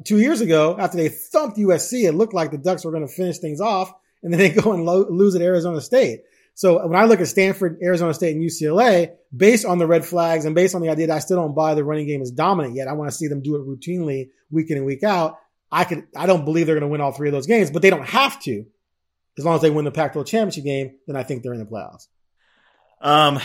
Two 0.04 0.18
years 0.18 0.40
ago, 0.42 0.76
after 0.78 0.98
they 0.98 1.08
thumped 1.08 1.56
USC, 1.56 2.02
it 2.06 2.12
looked 2.12 2.34
like 2.34 2.50
the 2.50 2.58
Ducks 2.58 2.84
were 2.84 2.90
going 2.90 3.06
to 3.06 3.12
finish 3.12 3.38
things 3.38 3.60
off, 3.62 3.92
and 4.22 4.30
then 4.32 4.38
they 4.38 4.50
go 4.62 4.72
and 4.72 4.84
lo- 4.84 5.06
lose 5.08 5.34
at 5.34 5.40
Arizona 5.42 5.80
State. 5.80 6.22
So 6.56 6.86
when 6.86 6.98
I 6.98 7.04
look 7.04 7.20
at 7.20 7.28
Stanford, 7.28 7.80
Arizona 7.82 8.14
State, 8.14 8.34
and 8.34 8.42
UCLA, 8.42 9.10
based 9.36 9.66
on 9.66 9.76
the 9.76 9.86
red 9.86 10.06
flags 10.06 10.46
and 10.46 10.54
based 10.54 10.74
on 10.74 10.80
the 10.80 10.88
idea 10.88 11.08
that 11.08 11.16
I 11.16 11.18
still 11.18 11.36
don't 11.36 11.54
buy 11.54 11.74
the 11.74 11.84
running 11.84 12.06
game 12.06 12.22
is 12.22 12.30
dominant 12.30 12.74
yet, 12.74 12.88
I 12.88 12.94
want 12.94 13.10
to 13.10 13.16
see 13.16 13.28
them 13.28 13.42
do 13.42 13.56
it 13.56 13.60
routinely 13.60 14.30
week 14.50 14.70
in 14.70 14.78
and 14.78 14.86
week 14.86 15.02
out. 15.02 15.38
I 15.70 15.84
could, 15.84 16.04
I 16.16 16.24
don't 16.24 16.46
believe 16.46 16.64
they're 16.64 16.74
going 16.74 16.88
to 16.88 16.90
win 16.90 17.02
all 17.02 17.12
three 17.12 17.28
of 17.28 17.32
those 17.32 17.46
games, 17.46 17.70
but 17.70 17.82
they 17.82 17.90
don't 17.90 18.08
have 18.08 18.40
to. 18.44 18.64
As 19.36 19.44
long 19.44 19.56
as 19.56 19.60
they 19.60 19.68
win 19.68 19.84
the 19.84 19.90
Pac-12 19.90 20.26
championship 20.26 20.64
game, 20.64 20.92
then 21.06 21.14
I 21.14 21.24
think 21.24 21.42
they're 21.42 21.52
in 21.52 21.58
the 21.58 21.66
playoffs. 21.66 22.06
Um, 23.02 23.38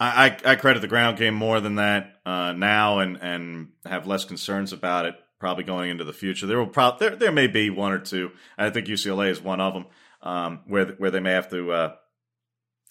I, 0.00 0.26
I, 0.26 0.38
I 0.44 0.56
credit 0.56 0.80
the 0.80 0.88
ground 0.88 1.18
game 1.18 1.34
more 1.34 1.60
than 1.60 1.76
that 1.76 2.14
uh, 2.26 2.52
now, 2.52 2.98
and 2.98 3.16
and 3.22 3.68
have 3.84 4.08
less 4.08 4.24
concerns 4.24 4.72
about 4.72 5.06
it. 5.06 5.14
Probably 5.38 5.62
going 5.62 5.90
into 5.90 6.02
the 6.02 6.12
future, 6.12 6.46
there 6.46 6.58
will 6.58 6.66
probably 6.66 7.06
there 7.06 7.16
there 7.16 7.32
may 7.32 7.46
be 7.46 7.70
one 7.70 7.92
or 7.92 8.00
two. 8.00 8.32
I 8.58 8.70
think 8.70 8.88
UCLA 8.88 9.30
is 9.30 9.40
one 9.40 9.60
of 9.60 9.72
them 9.72 9.86
um, 10.26 10.60
where 10.66 10.86
where 10.98 11.10
they 11.12 11.20
may 11.20 11.32
have 11.32 11.48
to. 11.50 11.72
Uh, 11.72 11.94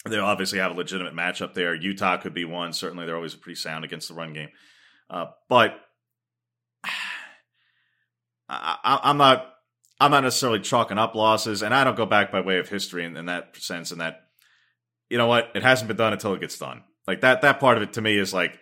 they 0.08 0.18
obviously 0.18 0.58
have 0.58 0.72
a 0.72 0.74
legitimate 0.74 1.14
matchup 1.14 1.52
there. 1.52 1.74
Utah 1.74 2.16
could 2.16 2.32
be 2.32 2.44
one. 2.44 2.72
Certainly, 2.72 3.06
they're 3.06 3.16
always 3.16 3.34
pretty 3.34 3.56
sound 3.56 3.84
against 3.84 4.08
the 4.08 4.14
run 4.14 4.32
game. 4.32 4.48
Uh, 5.10 5.26
but 5.48 5.78
I, 8.48 9.00
am 9.04 9.18
not. 9.18 9.52
I'm 10.00 10.10
not 10.10 10.24
necessarily 10.24 10.60
chalking 10.60 10.98
up 10.98 11.14
losses, 11.14 11.62
and 11.62 11.74
I 11.74 11.84
don't 11.84 11.96
go 11.96 12.06
back 12.06 12.32
by 12.32 12.40
way 12.40 12.58
of 12.58 12.68
history 12.68 13.04
in, 13.04 13.16
in 13.16 13.26
that 13.26 13.56
sense. 13.56 13.92
In 13.92 13.98
that, 13.98 14.20
you 15.10 15.18
know 15.18 15.26
what, 15.26 15.50
it 15.54 15.62
hasn't 15.62 15.88
been 15.88 15.96
done 15.96 16.14
until 16.14 16.32
it 16.32 16.40
gets 16.40 16.58
done. 16.58 16.84
Like 17.06 17.20
that. 17.20 17.42
That 17.42 17.60
part 17.60 17.76
of 17.76 17.82
it 17.82 17.92
to 17.94 18.00
me 18.00 18.16
is 18.18 18.32
like. 18.32 18.58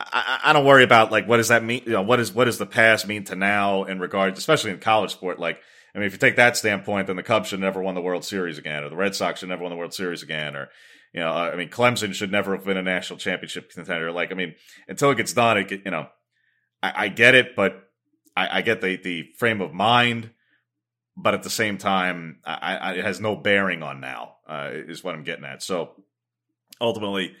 I, 0.00 0.40
I, 0.44 0.52
don't 0.52 0.64
worry 0.64 0.84
about 0.84 1.10
like 1.10 1.26
what 1.26 1.38
does 1.38 1.48
that 1.48 1.64
mean. 1.64 1.82
You 1.84 1.90
know, 1.90 2.02
what 2.02 2.20
is 2.20 2.32
what 2.32 2.44
does 2.44 2.58
the 2.58 2.66
past 2.66 3.08
mean 3.08 3.24
to 3.24 3.34
now 3.34 3.82
in 3.82 3.98
regards, 3.98 4.38
especially 4.38 4.70
in 4.70 4.78
college 4.78 5.10
sport. 5.10 5.40
Like 5.40 5.58
I 5.94 5.98
mean, 5.98 6.06
if 6.06 6.12
you 6.12 6.18
take 6.18 6.36
that 6.36 6.56
standpoint, 6.56 7.06
then 7.06 7.16
the 7.16 7.22
Cubs 7.22 7.48
should 7.48 7.60
never 7.60 7.82
won 7.82 7.94
the 7.94 8.02
World 8.02 8.24
Series 8.24 8.58
again, 8.58 8.84
or 8.84 8.88
the 8.88 8.96
Red 8.96 9.14
Sox 9.14 9.40
should 9.40 9.48
never 9.48 9.62
won 9.62 9.70
the 9.70 9.76
World 9.76 9.94
Series 9.94 10.22
again, 10.22 10.54
or 10.54 10.68
you 11.12 11.20
know, 11.20 11.32
I 11.32 11.56
mean, 11.56 11.70
Clemson 11.70 12.12
should 12.12 12.30
never 12.30 12.54
have 12.54 12.64
been 12.64 12.76
a 12.76 12.82
national 12.82 13.18
championship 13.18 13.70
contender. 13.70 14.12
Like, 14.12 14.30
I 14.30 14.34
mean, 14.34 14.54
until 14.88 15.10
it 15.10 15.16
gets 15.16 15.32
done, 15.32 15.56
it 15.56 15.70
you 15.70 15.90
know, 15.90 16.08
I, 16.82 16.92
I 17.04 17.08
get 17.08 17.34
it, 17.34 17.56
but 17.56 17.88
I, 18.36 18.58
I, 18.58 18.62
get 18.62 18.80
the 18.80 18.96
the 18.96 19.30
frame 19.38 19.60
of 19.60 19.72
mind, 19.72 20.30
but 21.16 21.34
at 21.34 21.42
the 21.42 21.50
same 21.50 21.78
time, 21.78 22.40
I, 22.44 22.76
I, 22.76 22.92
it 22.94 23.04
has 23.04 23.20
no 23.20 23.36
bearing 23.36 23.82
on 23.82 24.00
now. 24.00 24.34
Uh, 24.46 24.70
is 24.72 25.02
what 25.02 25.14
I'm 25.14 25.24
getting 25.24 25.44
at. 25.44 25.62
So 25.62 25.92
ultimately, 26.80 27.34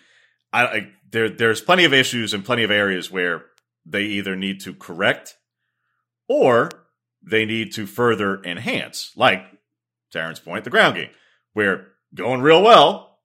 I, 0.52 0.88
there 1.10 1.28
there's 1.28 1.60
plenty 1.60 1.84
of 1.84 1.92
issues 1.92 2.34
and 2.34 2.44
plenty 2.44 2.64
of 2.64 2.70
areas 2.70 3.10
where 3.10 3.44
they 3.86 4.02
either 4.02 4.36
need 4.36 4.60
to 4.60 4.74
correct 4.74 5.36
or 6.28 6.70
they 7.22 7.44
need 7.44 7.72
to 7.74 7.86
further 7.86 8.42
enhance, 8.44 9.12
like 9.16 9.44
Terrence's 10.12 10.44
point, 10.44 10.64
the 10.64 10.70
ground 10.70 10.96
game. 10.96 11.10
We're 11.54 11.88
going 12.14 12.40
real 12.40 12.62
well, 12.62 13.18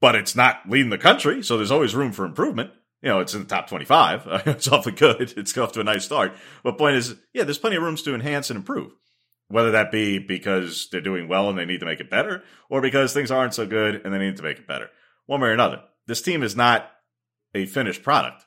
but 0.00 0.14
it's 0.14 0.36
not 0.36 0.68
leading 0.68 0.90
the 0.90 0.98
country, 0.98 1.42
so 1.42 1.56
there's 1.56 1.70
always 1.70 1.94
room 1.94 2.12
for 2.12 2.24
improvement. 2.24 2.70
You 3.02 3.08
know, 3.08 3.20
it's 3.20 3.34
in 3.34 3.40
the 3.40 3.48
top 3.48 3.68
25. 3.68 4.22
it's 4.46 4.68
awfully 4.68 4.92
good. 4.92 5.34
It's 5.36 5.56
off 5.58 5.72
to 5.72 5.80
a 5.80 5.84
nice 5.84 6.04
start. 6.04 6.34
But 6.62 6.78
point 6.78 6.96
is, 6.96 7.16
yeah, 7.32 7.44
there's 7.44 7.58
plenty 7.58 7.76
of 7.76 7.82
rooms 7.82 8.02
to 8.02 8.14
enhance 8.14 8.50
and 8.50 8.56
improve. 8.56 8.92
Whether 9.48 9.72
that 9.72 9.92
be 9.92 10.18
because 10.18 10.88
they're 10.90 11.00
doing 11.00 11.28
well 11.28 11.48
and 11.48 11.58
they 11.58 11.64
need 11.64 11.80
to 11.80 11.86
make 11.86 12.00
it 12.00 12.10
better, 12.10 12.42
or 12.70 12.80
because 12.80 13.12
things 13.12 13.30
aren't 13.30 13.54
so 13.54 13.66
good 13.66 14.00
and 14.04 14.14
they 14.14 14.18
need 14.18 14.36
to 14.36 14.42
make 14.42 14.58
it 14.58 14.68
better. 14.68 14.88
One 15.26 15.40
way 15.40 15.48
or 15.48 15.52
another. 15.52 15.82
This 16.06 16.22
team 16.22 16.42
is 16.42 16.56
not 16.56 16.90
a 17.54 17.66
finished 17.66 18.02
product. 18.02 18.44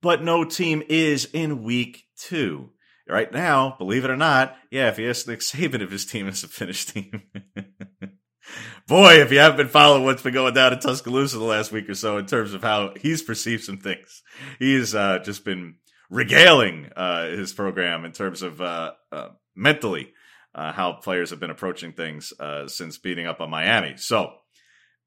But 0.00 0.22
no 0.22 0.44
team 0.44 0.82
is 0.88 1.26
in 1.32 1.62
week 1.62 2.04
two 2.16 2.70
right 3.08 3.32
now, 3.32 3.74
believe 3.78 4.04
it 4.04 4.10
or 4.10 4.16
not, 4.16 4.56
yeah, 4.70 4.88
if 4.88 4.98
you 4.98 5.08
ask 5.08 5.26
Nick 5.26 5.40
Saban 5.40 5.80
if 5.80 5.90
his 5.90 6.06
team 6.06 6.28
is 6.28 6.44
a 6.44 6.48
finished 6.48 6.90
team. 6.90 7.22
Boy, 8.88 9.20
if 9.20 9.30
you 9.30 9.38
haven't 9.38 9.56
been 9.56 9.68
following 9.68 10.04
what's 10.04 10.22
been 10.22 10.34
going 10.34 10.54
down 10.54 10.72
in 10.72 10.80
Tuscaloosa 10.80 11.38
the 11.38 11.44
last 11.44 11.72
week 11.72 11.88
or 11.88 11.94
so 11.94 12.18
in 12.18 12.26
terms 12.26 12.54
of 12.54 12.62
how 12.62 12.92
he's 13.00 13.22
perceived 13.22 13.62
some 13.62 13.78
things, 13.78 14.22
he's 14.58 14.94
uh, 14.94 15.20
just 15.20 15.44
been 15.44 15.76
regaling 16.10 16.90
uh, 16.96 17.28
his 17.28 17.52
program 17.52 18.04
in 18.04 18.12
terms 18.12 18.42
of 18.42 18.60
uh, 18.60 18.92
uh 19.10 19.28
mentally 19.56 20.12
uh, 20.54 20.72
how 20.72 20.92
players 20.92 21.30
have 21.30 21.40
been 21.40 21.50
approaching 21.50 21.92
things 21.92 22.32
uh, 22.38 22.66
since 22.68 22.98
beating 22.98 23.26
up 23.26 23.40
on 23.40 23.50
Miami. 23.50 23.96
So 23.96 24.32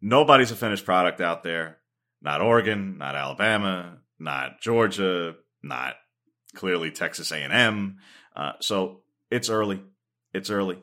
nobody's 0.02 0.52
a 0.52 0.56
finished 0.56 0.86
product 0.86 1.22
out 1.22 1.43
there. 1.43 1.78
Not 2.22 2.41
Oregon, 2.41 2.98
not 2.98 3.16
Alabama, 3.16 4.00
not 4.18 4.62
Georgia, 4.62 5.36
not 5.62 5.96
clearly 6.56 6.91
Texas 6.91 7.32
A&M. 7.32 7.97
Uh, 8.36 8.53
so 8.60 9.01
it's 9.30 9.49
early. 9.49 9.82
It's 10.34 10.49
early. 10.49 10.82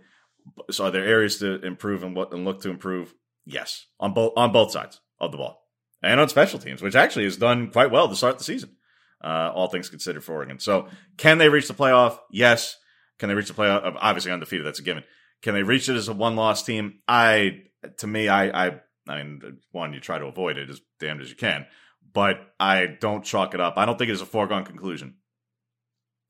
So 0.70 0.86
are 0.86 0.90
there 0.90 1.04
areas 1.04 1.38
to 1.38 1.60
improve 1.64 2.02
and, 2.02 2.16
what, 2.16 2.32
and 2.32 2.44
look 2.44 2.62
to 2.62 2.70
improve? 2.70 3.14
Yes, 3.44 3.86
on 3.98 4.14
both 4.14 4.32
on 4.36 4.52
both 4.52 4.70
sides 4.70 5.00
of 5.18 5.32
the 5.32 5.38
ball, 5.38 5.66
and 6.02 6.20
on 6.20 6.28
special 6.28 6.60
teams, 6.60 6.80
which 6.80 6.94
actually 6.94 7.24
has 7.24 7.36
done 7.36 7.70
quite 7.70 7.90
well 7.90 8.08
to 8.08 8.14
start 8.16 8.38
the 8.38 8.44
season. 8.44 8.76
Uh, 9.22 9.52
all 9.54 9.68
things 9.68 9.88
considered 9.88 10.24
for 10.24 10.34
Oregon. 10.34 10.58
So 10.58 10.88
can 11.16 11.38
they 11.38 11.48
reach 11.48 11.68
the 11.68 11.74
playoff? 11.74 12.18
Yes. 12.30 12.76
Can 13.18 13.28
they 13.28 13.36
reach 13.36 13.48
the 13.48 13.54
playoff? 13.54 13.96
Obviously 14.00 14.32
undefeated. 14.32 14.66
That's 14.66 14.80
a 14.80 14.82
given. 14.82 15.04
Can 15.42 15.54
they 15.54 15.62
reach 15.62 15.88
it 15.88 15.94
as 15.94 16.08
a 16.08 16.12
one 16.12 16.34
loss 16.34 16.64
team? 16.64 17.00
I, 17.06 17.62
to 17.98 18.06
me, 18.06 18.28
I, 18.28 18.66
I, 18.66 18.80
I 19.08 19.22
mean, 19.22 19.58
one, 19.70 19.92
you 19.92 20.00
try 20.00 20.18
to 20.18 20.26
avoid 20.26 20.56
it 20.56 20.70
as 20.70 20.80
damned 20.98 21.20
as 21.20 21.30
you 21.30 21.36
can, 21.36 21.66
but 22.12 22.36
I 22.58 22.86
don't 22.86 23.24
chalk 23.24 23.54
it 23.54 23.60
up. 23.60 23.74
I 23.76 23.86
don't 23.86 23.96
think 23.96 24.08
it 24.08 24.14
is 24.14 24.22
a 24.22 24.26
foregone 24.26 24.64
conclusion 24.64 25.16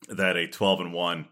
that 0.08 0.36
a 0.36 0.46
12 0.46 0.80
and 0.80 0.92
1 0.92 1.28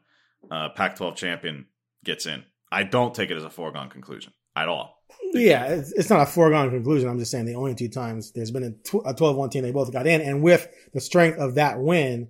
uh, 0.50 0.68
Pac 0.70 0.96
12 0.96 1.16
champion 1.16 1.66
gets 2.04 2.26
in. 2.26 2.44
I 2.72 2.84
don't 2.84 3.14
take 3.14 3.30
it 3.30 3.36
as 3.36 3.44
a 3.44 3.50
foregone 3.50 3.90
conclusion 3.90 4.32
at 4.56 4.68
all. 4.68 5.02
Yeah, 5.32 5.66
it's, 5.66 6.10
not 6.10 6.22
a 6.22 6.26
foregone 6.26 6.70
conclusion. 6.70 7.08
I'm 7.08 7.18
just 7.18 7.30
saying 7.30 7.46
the 7.46 7.56
only 7.56 7.74
two 7.74 7.88
times 7.88 8.32
there's 8.32 8.50
been 8.50 8.80
a 9.04 9.14
12 9.14 9.36
1 9.36 9.50
team, 9.50 9.62
they 9.62 9.72
both 9.72 9.92
got 9.92 10.06
in. 10.06 10.20
And 10.20 10.42
with 10.42 10.68
the 10.92 11.00
strength 11.00 11.38
of 11.38 11.56
that 11.56 11.78
win 11.80 12.28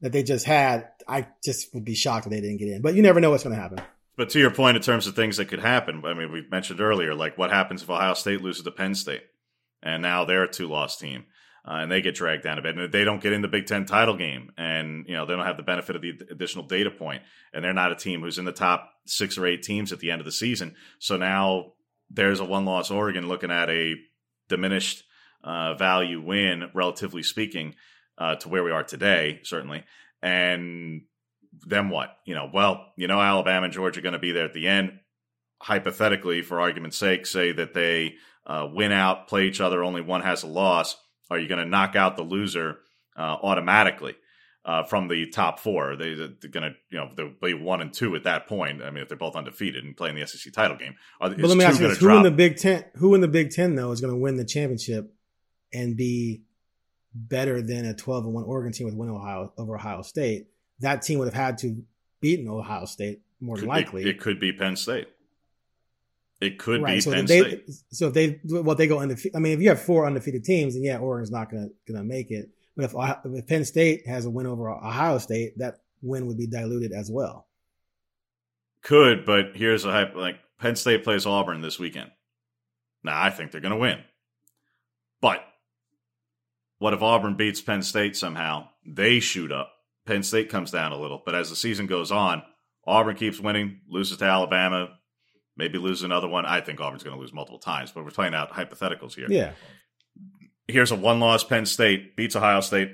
that 0.00 0.12
they 0.12 0.22
just 0.22 0.46
had, 0.46 0.88
I 1.06 1.28
just 1.44 1.74
would 1.74 1.84
be 1.84 1.94
shocked 1.94 2.26
if 2.26 2.30
they 2.30 2.40
didn't 2.40 2.58
get 2.58 2.68
in. 2.68 2.82
But 2.82 2.94
you 2.94 3.02
never 3.02 3.20
know 3.20 3.30
what's 3.30 3.44
going 3.44 3.54
to 3.54 3.62
happen. 3.62 3.80
But 4.16 4.30
to 4.30 4.38
your 4.38 4.50
point, 4.50 4.76
in 4.76 4.82
terms 4.82 5.06
of 5.06 5.14
things 5.14 5.36
that 5.36 5.46
could 5.46 5.60
happen, 5.60 6.02
I 6.04 6.14
mean, 6.14 6.32
we 6.32 6.46
mentioned 6.50 6.80
earlier, 6.80 7.14
like 7.14 7.36
what 7.36 7.50
happens 7.50 7.82
if 7.82 7.90
Ohio 7.90 8.14
State 8.14 8.40
loses 8.40 8.64
to 8.64 8.70
Penn 8.70 8.94
State 8.94 9.24
and 9.82 10.02
now 10.02 10.24
they're 10.24 10.44
a 10.44 10.50
two 10.50 10.68
loss 10.68 10.98
team 10.98 11.24
uh, 11.66 11.78
and 11.80 11.90
they 11.90 12.00
get 12.00 12.14
dragged 12.14 12.44
down 12.44 12.58
a 12.58 12.62
bit. 12.62 12.76
And 12.76 12.92
they 12.92 13.04
don't 13.04 13.22
get 13.22 13.32
in 13.32 13.42
the 13.42 13.48
Big 13.48 13.66
Ten 13.66 13.86
title 13.86 14.16
game, 14.16 14.52
and 14.56 15.04
you 15.08 15.14
know 15.14 15.26
they 15.26 15.34
don't 15.34 15.46
have 15.46 15.56
the 15.56 15.62
benefit 15.62 15.96
of 15.96 16.02
the 16.02 16.12
additional 16.30 16.66
data 16.66 16.90
point, 16.90 17.22
and 17.52 17.64
they're 17.64 17.72
not 17.72 17.92
a 17.92 17.96
team 17.96 18.20
who's 18.20 18.38
in 18.38 18.44
the 18.44 18.52
top 18.52 18.90
six 19.06 19.36
or 19.36 19.46
eight 19.46 19.62
teams 19.62 19.92
at 19.92 19.98
the 19.98 20.10
end 20.10 20.20
of 20.20 20.24
the 20.24 20.32
season. 20.32 20.76
So 20.98 21.16
now 21.16 21.72
there's 22.08 22.40
a 22.40 22.44
one-loss 22.44 22.90
Oregon 22.90 23.28
looking 23.28 23.50
at 23.50 23.68
a 23.68 23.94
diminished 24.48 25.02
uh, 25.42 25.74
value 25.74 26.20
win, 26.20 26.70
relatively 26.72 27.22
speaking, 27.22 27.74
uh, 28.18 28.36
to 28.36 28.48
where 28.48 28.62
we 28.62 28.70
are 28.70 28.84
today, 28.84 29.40
certainly. 29.42 29.84
And 30.22 31.02
then 31.66 31.88
what? 31.88 32.16
You 32.24 32.34
know, 32.34 32.48
well, 32.52 32.92
you 32.96 33.08
know, 33.08 33.20
Alabama 33.20 33.64
and 33.64 33.72
Georgia 33.72 34.00
are 34.00 34.02
going 34.02 34.12
to 34.12 34.18
be 34.18 34.32
there 34.32 34.44
at 34.44 34.54
the 34.54 34.68
end. 34.68 35.00
Hypothetically, 35.60 36.42
for 36.42 36.60
argument's 36.60 36.98
sake, 36.98 37.26
say 37.26 37.50
that 37.52 37.74
they 37.74 38.14
uh, 38.46 38.68
win 38.72 38.92
out, 38.92 39.26
play 39.26 39.46
each 39.46 39.60
other, 39.60 39.82
only 39.82 40.00
one 40.00 40.20
has 40.20 40.42
a 40.42 40.46
loss 40.46 40.96
are 41.30 41.38
you 41.38 41.48
going 41.48 41.62
to 41.62 41.68
knock 41.68 41.96
out 41.96 42.16
the 42.16 42.22
loser 42.22 42.78
uh, 43.16 43.36
automatically 43.42 44.14
uh, 44.64 44.84
from 44.84 45.08
the 45.08 45.28
top 45.30 45.58
four? 45.58 45.96
They, 45.96 46.10
are 46.10 46.28
going 46.28 46.70
to, 46.70 46.74
you 46.90 46.98
know, 46.98 47.10
they'll 47.16 47.32
be 47.42 47.54
one 47.54 47.80
and 47.80 47.92
two 47.92 48.14
at 48.16 48.24
that 48.24 48.46
point. 48.46 48.82
I 48.82 48.90
mean, 48.90 49.02
if 49.02 49.08
they're 49.08 49.16
both 49.16 49.36
undefeated 49.36 49.84
and 49.84 49.96
playing 49.96 50.16
the 50.16 50.26
SEC 50.26 50.52
title 50.52 50.76
game. 50.76 50.94
Are, 51.20 51.30
but 51.30 51.40
let 51.40 51.56
me 51.56 51.64
ask 51.64 51.80
you 51.80 51.88
this: 51.88 51.98
Who 51.98 52.06
drop? 52.06 52.18
in 52.18 52.22
the 52.22 52.30
Big 52.30 52.56
Ten? 52.56 52.84
Who 52.96 53.14
in 53.14 53.20
the 53.20 53.28
Big 53.28 53.50
Ten 53.50 53.74
though 53.74 53.92
is 53.92 54.00
going 54.00 54.12
to 54.12 54.18
win 54.18 54.36
the 54.36 54.44
championship 54.44 55.12
and 55.72 55.96
be 55.96 56.42
better 57.14 57.62
than 57.62 57.84
a 57.86 57.94
twelve 57.94 58.24
and 58.24 58.34
one 58.34 58.44
Oregon 58.44 58.72
team 58.72 58.86
with 58.86 58.94
win 58.94 59.10
Ohio 59.10 59.52
over 59.56 59.76
Ohio 59.76 60.02
State? 60.02 60.48
That 60.80 61.02
team 61.02 61.18
would 61.18 61.26
have 61.26 61.34
had 61.34 61.58
to 61.58 61.82
beaten 62.20 62.48
Ohio 62.48 62.84
State 62.84 63.22
more 63.40 63.56
than 63.56 63.66
likely. 63.66 64.04
Be, 64.04 64.10
it 64.10 64.20
could 64.20 64.38
be 64.38 64.52
Penn 64.52 64.76
State. 64.76 65.08
It 66.40 66.58
could 66.58 66.82
right. 66.82 66.96
be 66.96 67.00
so 67.00 67.12
Penn 67.12 67.26
they, 67.26 67.40
State. 67.40 67.70
So 67.90 68.08
if 68.08 68.14
they 68.14 68.40
well 68.44 68.74
they 68.74 68.86
go 68.86 69.00
undefeated. 69.00 69.36
I 69.36 69.38
mean, 69.38 69.52
if 69.54 69.60
you 69.60 69.70
have 69.70 69.80
four 69.80 70.06
undefeated 70.06 70.44
teams, 70.44 70.74
then 70.74 70.84
yeah, 70.84 70.98
Oregon's 70.98 71.30
not 71.30 71.50
gonna 71.50 71.68
gonna 71.88 72.04
make 72.04 72.30
it. 72.30 72.50
But 72.76 72.84
if 72.84 72.94
if 73.24 73.46
Penn 73.46 73.64
State 73.64 74.06
has 74.06 74.26
a 74.26 74.30
win 74.30 74.46
over 74.46 74.70
Ohio 74.70 75.18
State, 75.18 75.58
that 75.58 75.78
win 76.02 76.26
would 76.26 76.36
be 76.36 76.46
diluted 76.46 76.92
as 76.92 77.10
well. 77.10 77.46
Could, 78.82 79.24
but 79.24 79.56
here's 79.56 79.84
a 79.84 79.90
hype. 79.90 80.14
Like 80.14 80.38
Penn 80.60 80.76
State 80.76 81.04
plays 81.04 81.24
Auburn 81.24 81.62
this 81.62 81.78
weekend. 81.78 82.10
Now 83.02 83.20
I 83.20 83.30
think 83.30 83.50
they're 83.50 83.62
gonna 83.62 83.78
win. 83.78 84.00
But 85.22 85.42
what 86.78 86.92
if 86.92 87.00
Auburn 87.00 87.36
beats 87.36 87.62
Penn 87.62 87.82
State 87.82 88.14
somehow? 88.14 88.68
They 88.84 89.20
shoot 89.20 89.50
up. 89.50 89.72
Penn 90.04 90.22
State 90.22 90.50
comes 90.50 90.70
down 90.70 90.92
a 90.92 91.00
little, 91.00 91.22
but 91.24 91.34
as 91.34 91.48
the 91.48 91.56
season 91.56 91.86
goes 91.86 92.12
on, 92.12 92.42
Auburn 92.86 93.16
keeps 93.16 93.40
winning, 93.40 93.80
loses 93.88 94.18
to 94.18 94.24
Alabama, 94.24 94.90
maybe 95.56 95.78
lose 95.78 96.02
another 96.02 96.28
one. 96.28 96.44
I 96.46 96.60
think 96.60 96.80
Auburn's 96.80 97.02
going 97.02 97.16
to 97.16 97.20
lose 97.20 97.32
multiple 97.32 97.58
times, 97.58 97.92
but 97.92 98.04
we're 98.04 98.10
playing 98.10 98.34
out 98.34 98.52
hypotheticals 98.52 99.14
here. 99.14 99.26
Yeah. 99.28 99.52
Here's 100.68 100.90
a 100.90 100.96
one 100.96 101.20
loss 101.20 101.44
Penn 101.44 101.64
State, 101.66 102.16
beats 102.16 102.36
Ohio 102.36 102.60
State, 102.60 102.90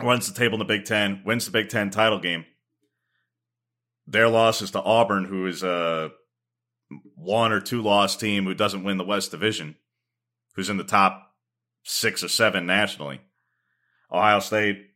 runs 0.00 0.26
the 0.30 0.38
table 0.38 0.54
in 0.54 0.58
the 0.58 0.64
Big 0.64 0.84
Ten, 0.84 1.22
wins 1.24 1.44
the 1.46 1.52
Big 1.52 1.68
Ten 1.68 1.90
title 1.90 2.18
game. 2.18 2.44
their 4.10 4.28
loss 4.28 4.60
is 4.60 4.72
to 4.72 4.82
Auburn, 4.82 5.24
who 5.24 5.46
is 5.46 5.62
a 5.62 6.10
one 7.14 7.52
or 7.52 7.60
two 7.60 7.80
loss 7.80 8.16
team 8.16 8.44
who 8.44 8.54
doesn't 8.54 8.82
win 8.82 8.96
the 8.96 9.04
West 9.04 9.30
Division, 9.30 9.76
who's 10.56 10.68
in 10.68 10.76
the 10.76 10.84
top 10.84 11.32
six 11.84 12.24
or 12.24 12.28
seven 12.28 12.66
nationally. 12.66 13.20
Ohio 14.10 14.40
State 14.40 14.88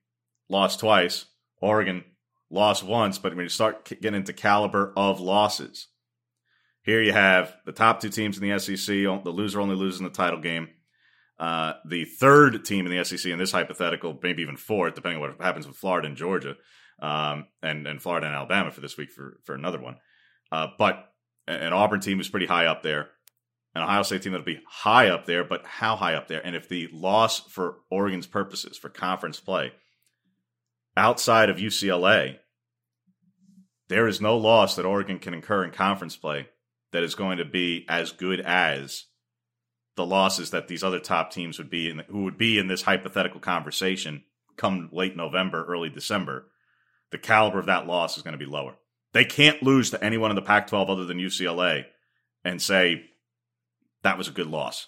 lost 0.48 0.80
twice. 0.80 1.26
Oregon 1.60 2.04
lost 2.50 2.82
once, 2.82 3.18
but 3.18 3.34
when 3.34 3.44
you 3.44 3.48
start 3.48 3.84
getting 3.84 4.14
into 4.14 4.32
caliber 4.32 4.92
of 4.96 5.20
losses, 5.20 5.86
here 6.84 7.02
you 7.02 7.12
have 7.12 7.56
the 7.64 7.72
top 7.72 8.00
two 8.00 8.10
teams 8.10 8.38
in 8.38 8.48
the 8.48 8.58
SEC. 8.58 8.86
The 8.86 9.30
loser 9.30 9.60
only 9.60 9.74
loses 9.74 10.00
in 10.00 10.04
the 10.04 10.10
title 10.10 10.40
game. 10.40 10.68
Uh, 11.38 11.72
the 11.88 12.04
third 12.04 12.64
team 12.64 12.86
in 12.86 12.96
the 12.96 13.04
SEC 13.04 13.30
in 13.30 13.38
this 13.38 13.52
hypothetical, 13.52 14.18
maybe 14.22 14.42
even 14.42 14.56
fourth, 14.56 14.94
depending 14.94 15.20
on 15.20 15.28
what 15.28 15.40
happens 15.40 15.66
with 15.66 15.76
Florida 15.76 16.06
and 16.06 16.16
Georgia, 16.16 16.56
um, 17.00 17.46
and 17.62 17.86
and 17.86 18.00
Florida 18.00 18.26
and 18.26 18.36
Alabama 18.36 18.70
for 18.70 18.80
this 18.80 18.96
week 18.96 19.10
for 19.10 19.40
for 19.44 19.54
another 19.54 19.80
one. 19.80 19.96
Uh, 20.52 20.68
but 20.78 21.06
an 21.48 21.72
Auburn 21.72 22.00
team 22.00 22.20
is 22.20 22.28
pretty 22.28 22.46
high 22.46 22.66
up 22.66 22.82
there, 22.82 23.08
an 23.74 23.82
Ohio 23.82 24.02
State 24.02 24.22
team 24.22 24.32
that'll 24.32 24.44
be 24.44 24.60
high 24.68 25.08
up 25.08 25.24
there, 25.24 25.42
but 25.42 25.64
how 25.64 25.96
high 25.96 26.14
up 26.14 26.28
there? 26.28 26.44
And 26.46 26.54
if 26.54 26.68
the 26.68 26.88
loss 26.92 27.40
for 27.40 27.78
Oregon's 27.90 28.26
purposes 28.26 28.78
for 28.78 28.88
conference 28.88 29.40
play 29.40 29.72
outside 30.96 31.50
of 31.50 31.56
UCLA, 31.56 32.36
there 33.88 34.06
is 34.06 34.20
no 34.20 34.36
loss 34.36 34.76
that 34.76 34.86
Oregon 34.86 35.18
can 35.18 35.34
incur 35.34 35.64
in 35.64 35.70
conference 35.72 36.16
play 36.16 36.46
that 36.94 37.02
is 37.02 37.16
going 37.16 37.38
to 37.38 37.44
be 37.44 37.84
as 37.88 38.12
good 38.12 38.40
as 38.40 39.06
the 39.96 40.06
losses 40.06 40.50
that 40.50 40.68
these 40.68 40.84
other 40.84 41.00
top 41.00 41.32
teams 41.32 41.58
would 41.58 41.68
be 41.68 41.90
in, 41.90 41.98
who 42.08 42.22
would 42.22 42.38
be 42.38 42.56
in 42.56 42.68
this 42.68 42.82
hypothetical 42.82 43.40
conversation 43.40 44.22
come 44.56 44.88
late 44.92 45.16
November, 45.16 45.64
early 45.66 45.90
December. 45.90 46.46
The 47.10 47.18
caliber 47.18 47.58
of 47.58 47.66
that 47.66 47.88
loss 47.88 48.16
is 48.16 48.22
going 48.22 48.38
to 48.38 48.44
be 48.44 48.50
lower. 48.50 48.76
They 49.12 49.24
can't 49.24 49.60
lose 49.60 49.90
to 49.90 50.02
anyone 50.02 50.30
in 50.30 50.36
the 50.36 50.42
Pac 50.42 50.68
12 50.68 50.88
other 50.88 51.04
than 51.04 51.18
UCLA 51.18 51.86
and 52.44 52.62
say 52.62 53.06
that 54.04 54.16
was 54.16 54.28
a 54.28 54.32
good 54.32 54.46
loss. 54.46 54.86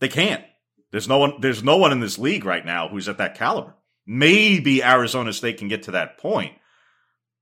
They 0.00 0.08
can't. 0.08 0.44
There's 0.90 1.08
no 1.08 1.16
one 1.16 1.40
there's 1.40 1.62
no 1.62 1.78
one 1.78 1.92
in 1.92 2.00
this 2.00 2.18
league 2.18 2.44
right 2.44 2.64
now 2.64 2.88
who's 2.88 3.08
at 3.08 3.18
that 3.18 3.36
caliber. 3.38 3.74
Maybe 4.06 4.82
Arizona 4.82 5.32
State 5.32 5.56
can 5.56 5.68
get 5.68 5.84
to 5.84 5.92
that 5.92 6.18
point, 6.18 6.52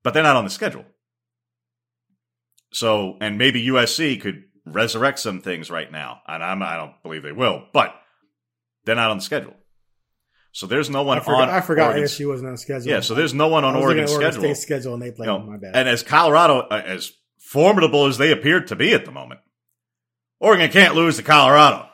but 0.05 0.15
they're 0.15 0.23
not 0.23 0.37
on 0.37 0.45
the 0.45 0.51
schedule. 0.51 0.85
So, 2.73 3.17
and 3.21 3.39
maybe 3.39 3.67
USC 3.67 4.21
could 4.21 4.45
resurrect 4.65 5.19
some 5.19 5.41
things 5.41 5.71
right 5.71 5.91
now, 5.91 6.21
and 6.27 6.43
I'm, 6.43 6.63
I 6.63 6.77
don't 6.77 7.01
believe 7.03 7.23
they 7.23 7.33
will, 7.33 7.65
but 7.73 7.95
they're 8.85 8.97
not 8.97 9.11
on 9.11 9.19
the 9.19 9.23
schedule. 9.23 9.55
So 10.53 10.67
there's 10.67 10.89
no 10.89 11.03
one 11.03 11.19
I 11.19 11.21
forgot, 11.21 11.49
on. 11.49 11.55
I 11.55 11.61
forgot 11.61 11.91
Oregon's- 11.91 12.13
ASU 12.19 12.29
wasn't 12.29 12.49
on 12.51 12.57
schedule. 12.57 12.89
Yeah, 12.91 13.01
so 13.01 13.15
there's 13.15 13.35
no 13.35 13.49
one 13.49 13.65
on 13.65 13.77
Oregon's 13.77 14.11
Oregon 14.11 14.33
schedule. 14.33 14.45
State's 14.49 14.63
schedule 14.63 14.95
and 14.95 15.03
they 15.03 15.11
played. 15.11 15.27
You 15.27 15.33
know, 15.33 15.41
my 15.41 15.59
bad. 15.59 15.77
And 15.77 15.89
as 15.89 16.03
Colorado, 16.03 16.61
uh, 16.61 16.83
as 16.85 17.13
formidable 17.39 18.07
as 18.07 18.17
they 18.19 18.33
appeared 18.33 18.67
to 18.69 18.77
be 18.77 18.95
at 18.95 19.05
the 19.05 19.13
moment, 19.13 19.41
Oregon 20.41 20.71
can't 20.71 20.95
lose 20.95 21.17
to 21.19 21.23
Colorado 21.23 21.89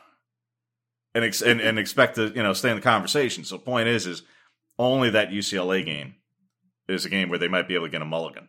and, 1.13 1.25
ex- 1.25 1.41
and 1.41 1.59
and 1.61 1.77
expect 1.77 2.15
to 2.15 2.27
you 2.29 2.41
know 2.41 2.53
stay 2.53 2.69
in 2.69 2.75
the 2.77 2.81
conversation. 2.81 3.43
So 3.43 3.57
point 3.57 3.87
is, 3.89 4.07
is 4.07 4.23
only 4.79 5.09
that 5.11 5.29
UCLA 5.29 5.85
game 5.85 6.15
is 6.87 7.05
a 7.05 7.09
game 7.09 7.27
where 7.29 7.39
they 7.39 7.47
might 7.49 7.67
be 7.67 7.75
able 7.75 7.87
to 7.87 7.91
get 7.91 8.01
a 8.01 8.05
mulligan. 8.05 8.47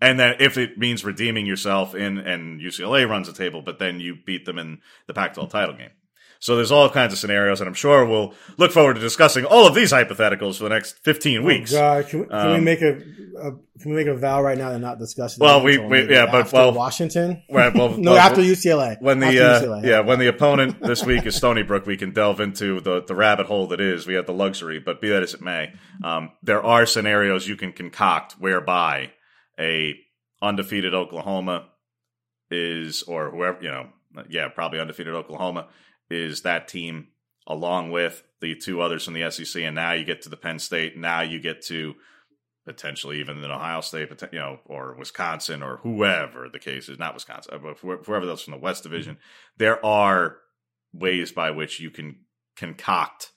And 0.00 0.18
then 0.18 0.36
if 0.40 0.56
it 0.56 0.78
means 0.78 1.04
redeeming 1.04 1.46
yourself 1.46 1.94
in 1.94 2.18
and 2.18 2.60
UCLA 2.60 3.08
runs 3.08 3.26
the 3.26 3.34
table, 3.34 3.60
but 3.62 3.78
then 3.78 4.00
you 4.00 4.16
beat 4.24 4.46
them 4.46 4.58
in 4.58 4.78
the 5.06 5.14
Pac-12 5.14 5.50
title 5.50 5.74
game. 5.76 5.90
So 6.42 6.56
there's 6.56 6.72
all 6.72 6.88
kinds 6.88 7.12
of 7.12 7.18
scenarios, 7.18 7.60
and 7.60 7.68
I'm 7.68 7.74
sure 7.74 8.06
we'll 8.06 8.32
look 8.56 8.72
forward 8.72 8.94
to 8.94 9.00
discussing 9.00 9.44
all 9.44 9.66
of 9.66 9.74
these 9.74 9.92
hypotheticals 9.92 10.56
for 10.56 10.64
the 10.64 10.70
next 10.70 10.92
15 11.04 11.44
weeks. 11.44 11.74
Oh, 11.74 11.76
God, 11.78 12.08
can, 12.08 12.20
we- 12.20 12.26
can 12.28 12.46
we 12.48 12.54
Um, 12.56 12.64
make 12.64 12.80
a, 12.80 12.92
a 13.42 13.52
can 13.78 13.90
we 13.90 13.96
make 13.96 14.06
a 14.06 14.14
vow 14.16 14.42
right 14.42 14.56
now 14.56 14.70
to 14.70 14.78
not 14.78 14.98
discuss? 14.98 15.38
Well, 15.38 15.62
we- 15.62 15.76
we- 15.76 16.08
yeah, 16.10 16.24
but, 16.24 16.46
after 16.46 16.56
well- 16.56 16.72
Washington. 16.72 17.42
Right, 17.50 17.74
well, 17.74 17.90
no, 17.98 18.12
well, 18.12 18.18
after 18.20 18.40
UCLA. 18.40 18.96
when 19.02 19.18
the 19.20 19.26
After 19.26 19.42
uh, 19.42 19.60
UCLA. 19.80 19.84
yeah 19.84 20.00
when 20.00 20.18
the 20.18 20.28
opponent 20.28 20.80
this 20.80 21.04
week 21.04 21.26
is 21.26 21.36
Stony 21.36 21.62
Brook, 21.62 21.84
we 21.84 21.98
can 21.98 22.12
delve 22.14 22.40
into 22.40 22.80
the 22.80 23.02
the 23.02 23.14
rabbit 23.14 23.44
hole 23.44 23.66
that 23.66 23.80
is. 23.82 24.06
We 24.06 24.14
have 24.14 24.24
the 24.24 24.32
luxury, 24.32 24.78
but 24.78 25.02
be 25.02 25.10
that 25.10 25.22
as 25.22 25.34
it 25.34 25.42
may, 25.42 25.74
um, 26.02 26.30
there 26.42 26.62
are 26.64 26.86
scenarios 26.86 27.46
you 27.48 27.56
can 27.56 27.72
concoct 27.74 28.36
whereby 28.38 29.10
a 29.60 29.94
undefeated 30.42 30.94
Oklahoma 30.94 31.68
is, 32.50 33.02
or 33.02 33.30
whoever 33.30 33.62
you 33.62 33.70
know, 33.70 33.88
yeah, 34.28 34.48
probably 34.48 34.80
undefeated 34.80 35.14
Oklahoma 35.14 35.68
is 36.10 36.42
that 36.42 36.66
team 36.66 37.08
along 37.46 37.90
with 37.90 38.22
the 38.40 38.54
two 38.54 38.80
others 38.80 39.04
from 39.04 39.14
the 39.14 39.30
SEC, 39.30 39.62
and 39.62 39.74
now 39.74 39.92
you 39.92 40.04
get 40.04 40.22
to 40.22 40.28
the 40.28 40.36
Penn 40.36 40.58
State. 40.58 40.96
Now 40.96 41.20
you 41.20 41.40
get 41.40 41.62
to 41.66 41.94
potentially 42.64 43.20
even 43.20 43.42
in 43.42 43.50
Ohio 43.50 43.80
State, 43.80 44.10
you 44.32 44.38
know, 44.38 44.60
or 44.66 44.96
Wisconsin, 44.98 45.62
or 45.62 45.78
whoever 45.78 46.48
the 46.48 46.58
case 46.58 46.88
is, 46.88 46.98
not 46.98 47.14
Wisconsin, 47.14 47.60
but 47.62 47.78
whoever 47.78 48.28
else 48.28 48.42
from 48.42 48.52
the 48.52 48.58
West 48.58 48.82
Division. 48.82 49.18
There 49.56 49.84
are 49.84 50.36
ways 50.92 51.32
by 51.32 51.50
which 51.50 51.80
you 51.80 51.90
can 51.90 52.20
concoct 52.56 53.32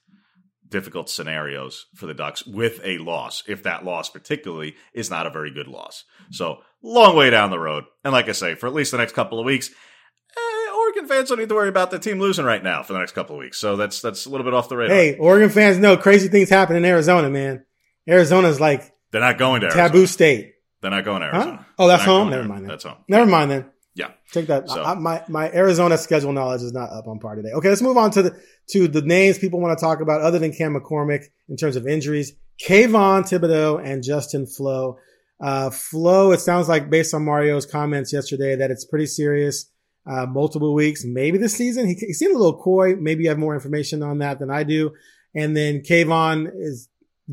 difficult 0.67 1.09
scenarios 1.09 1.86
for 1.95 2.07
the 2.07 2.13
Ducks 2.13 2.45
with 2.45 2.82
a 2.84 2.97
loss, 2.97 3.43
if 3.47 3.63
that 3.63 3.86
loss 3.86 4.09
particularly 4.09 4.76
is 4.93 5.09
not 5.09 5.28
a 5.28 5.32
very 5.32 5.51
good 5.51 5.67
loss. 5.67 6.03
So 6.32 6.57
long 6.82 7.15
way 7.15 7.30
down 7.30 7.49
the 7.51 7.59
road, 7.59 7.84
and 8.03 8.11
like 8.13 8.30
I 8.30 8.34
say, 8.34 8.55
for 8.55 8.67
at 8.67 8.74
least 8.74 8.91
the 8.91 8.97
next 8.97 9.13
couple 9.13 9.39
of 9.39 9.45
weeks. 9.45 9.69
eh, 9.69 10.71
Oregon 10.76 11.07
fans 11.07 11.30
don't 11.30 11.39
need 11.39 11.49
to 11.49 11.55
worry 11.55 11.69
about 11.69 11.91
the 11.91 11.99
team 11.99 12.19
losing 12.19 12.45
right 12.45 12.63
now 12.63 12.84
for 12.84 12.93
the 12.93 12.99
next 12.99 13.13
couple 13.13 13.36
of 13.36 13.39
weeks, 13.39 13.57
so 13.57 13.76
that's 13.76 14.01
that's 14.01 14.26
a 14.26 14.30
little 14.30 14.43
bit 14.45 14.53
off 14.53 14.69
the 14.69 14.78
radar. 14.78 14.95
Hey, 14.95 15.15
Oregon 15.17 15.49
fans 15.49 15.78
know 15.78 15.95
crazy 15.97 16.28
things 16.28 16.49
happen 16.49 16.76
in 16.76 16.86
Arizona, 16.86 17.30
man. 17.30 17.65
Arizona's 18.07 18.59
like 18.59 18.91
They're 19.11 19.21
not 19.21 19.38
going 19.38 19.61
to 19.61 19.67
Arizona. 19.67 19.88
taboo 19.89 20.05
state. 20.07 20.53
They're 20.82 20.91
not 20.91 21.05
going 21.05 21.21
to 21.21 21.28
Huh? 21.30 21.36
Arizona. 21.38 21.65
Oh, 21.80 21.88
that's 21.88 22.03
home. 22.03 22.30
Never 22.30 22.43
mind. 22.47 22.63
Then. 22.63 22.67
That's 22.69 22.84
home. 22.84 22.97
Never 23.07 23.26
mind 23.26 23.51
then. 23.51 23.65
Yeah. 23.95 24.09
Take 24.34 24.47
that. 24.47 24.67
So- 24.69 24.84
I, 24.84 24.95
my 24.95 25.24
my 25.30 25.49
Arizona 25.51 25.97
schedule 25.97 26.34
knowledge 26.34 26.61
is 26.63 26.74
not 26.74 26.89
up 26.91 27.07
on 27.07 27.19
par 27.19 27.36
today. 27.36 27.51
Okay, 27.53 27.69
let's 27.69 27.82
move 27.82 27.95
on 27.95 28.11
to 28.11 28.24
the 28.24 28.39
to 28.71 28.88
the 28.89 29.01
names 29.01 29.38
people 29.38 29.61
want 29.61 29.78
to 29.78 29.82
talk 29.86 30.01
about 30.01 30.21
other 30.21 30.39
than 30.39 30.51
Cam 30.51 30.74
McCormick 30.76 31.26
in 31.47 31.55
terms 31.55 31.76
of 31.78 31.88
injuries. 31.88 32.34
Kayvon 32.67 33.21
Thibodeaux 33.24 33.82
and 33.84 34.03
Justin 34.03 34.45
Flowe. 34.45 34.97
Uh, 35.44 35.70
Flowe, 35.70 36.32
it 36.32 36.39
sounds 36.39 36.70
like 36.70 36.89
based 36.89 37.14
on 37.14 37.26
Mario's 37.26 37.66
comments 37.66 38.14
yesterday 38.14 38.56
that 38.56 38.72
it's 38.72 38.86
pretty 38.86 39.06
serious. 39.06 39.70
Uh, 40.06 40.26
multiple 40.26 40.74
weeks, 40.74 41.04
maybe 41.06 41.38
this 41.38 41.56
season. 41.56 41.88
He, 41.88 41.96
he 41.96 42.14
seemed 42.14 42.34
a 42.34 42.38
little 42.38 42.62
coy. 42.62 42.96
Maybe 42.96 43.24
you 43.24 43.30
have 43.30 43.38
more 43.38 43.54
information 43.54 44.04
on 44.04 44.20
that 44.20 44.39
than 44.39 44.50
I 44.50 44.64
do. 44.64 44.91
And 45.36 45.56
then 45.56 45.82
Kayvon 45.82 46.50
is 46.56 46.88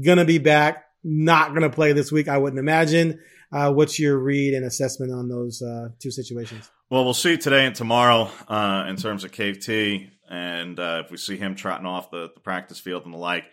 gonna 0.04 0.24
be 0.24 0.38
back. 0.38 0.84
Not 1.04 1.54
gonna 1.54 1.70
play 1.70 1.92
this 1.92 2.10
week, 2.10 2.28
I 2.28 2.38
wouldn't 2.38 2.58
imagine. 2.58 3.20
Uh, 3.52 3.72
what's 3.72 3.98
your 3.98 4.18
read 4.18 4.54
and 4.54 4.64
assessment 4.64 5.12
on 5.12 5.28
those 5.28 5.62
uh, 5.62 5.88
two 6.00 6.10
situations? 6.10 6.70
Well, 6.90 7.04
we'll 7.04 7.14
see 7.14 7.36
today 7.36 7.66
and 7.66 7.74
tomorrow 7.74 8.30
uh, 8.48 8.86
in 8.88 8.96
terms 8.96 9.22
of 9.22 9.32
Cave 9.32 9.60
T, 9.60 10.10
and 10.28 10.78
uh, 10.78 11.02
if 11.04 11.10
we 11.10 11.16
see 11.16 11.36
him 11.36 11.54
trotting 11.54 11.86
off 11.86 12.10
the, 12.10 12.30
the 12.34 12.40
practice 12.40 12.78
field 12.80 13.04
and 13.04 13.14
the 13.14 13.18
like. 13.18 13.44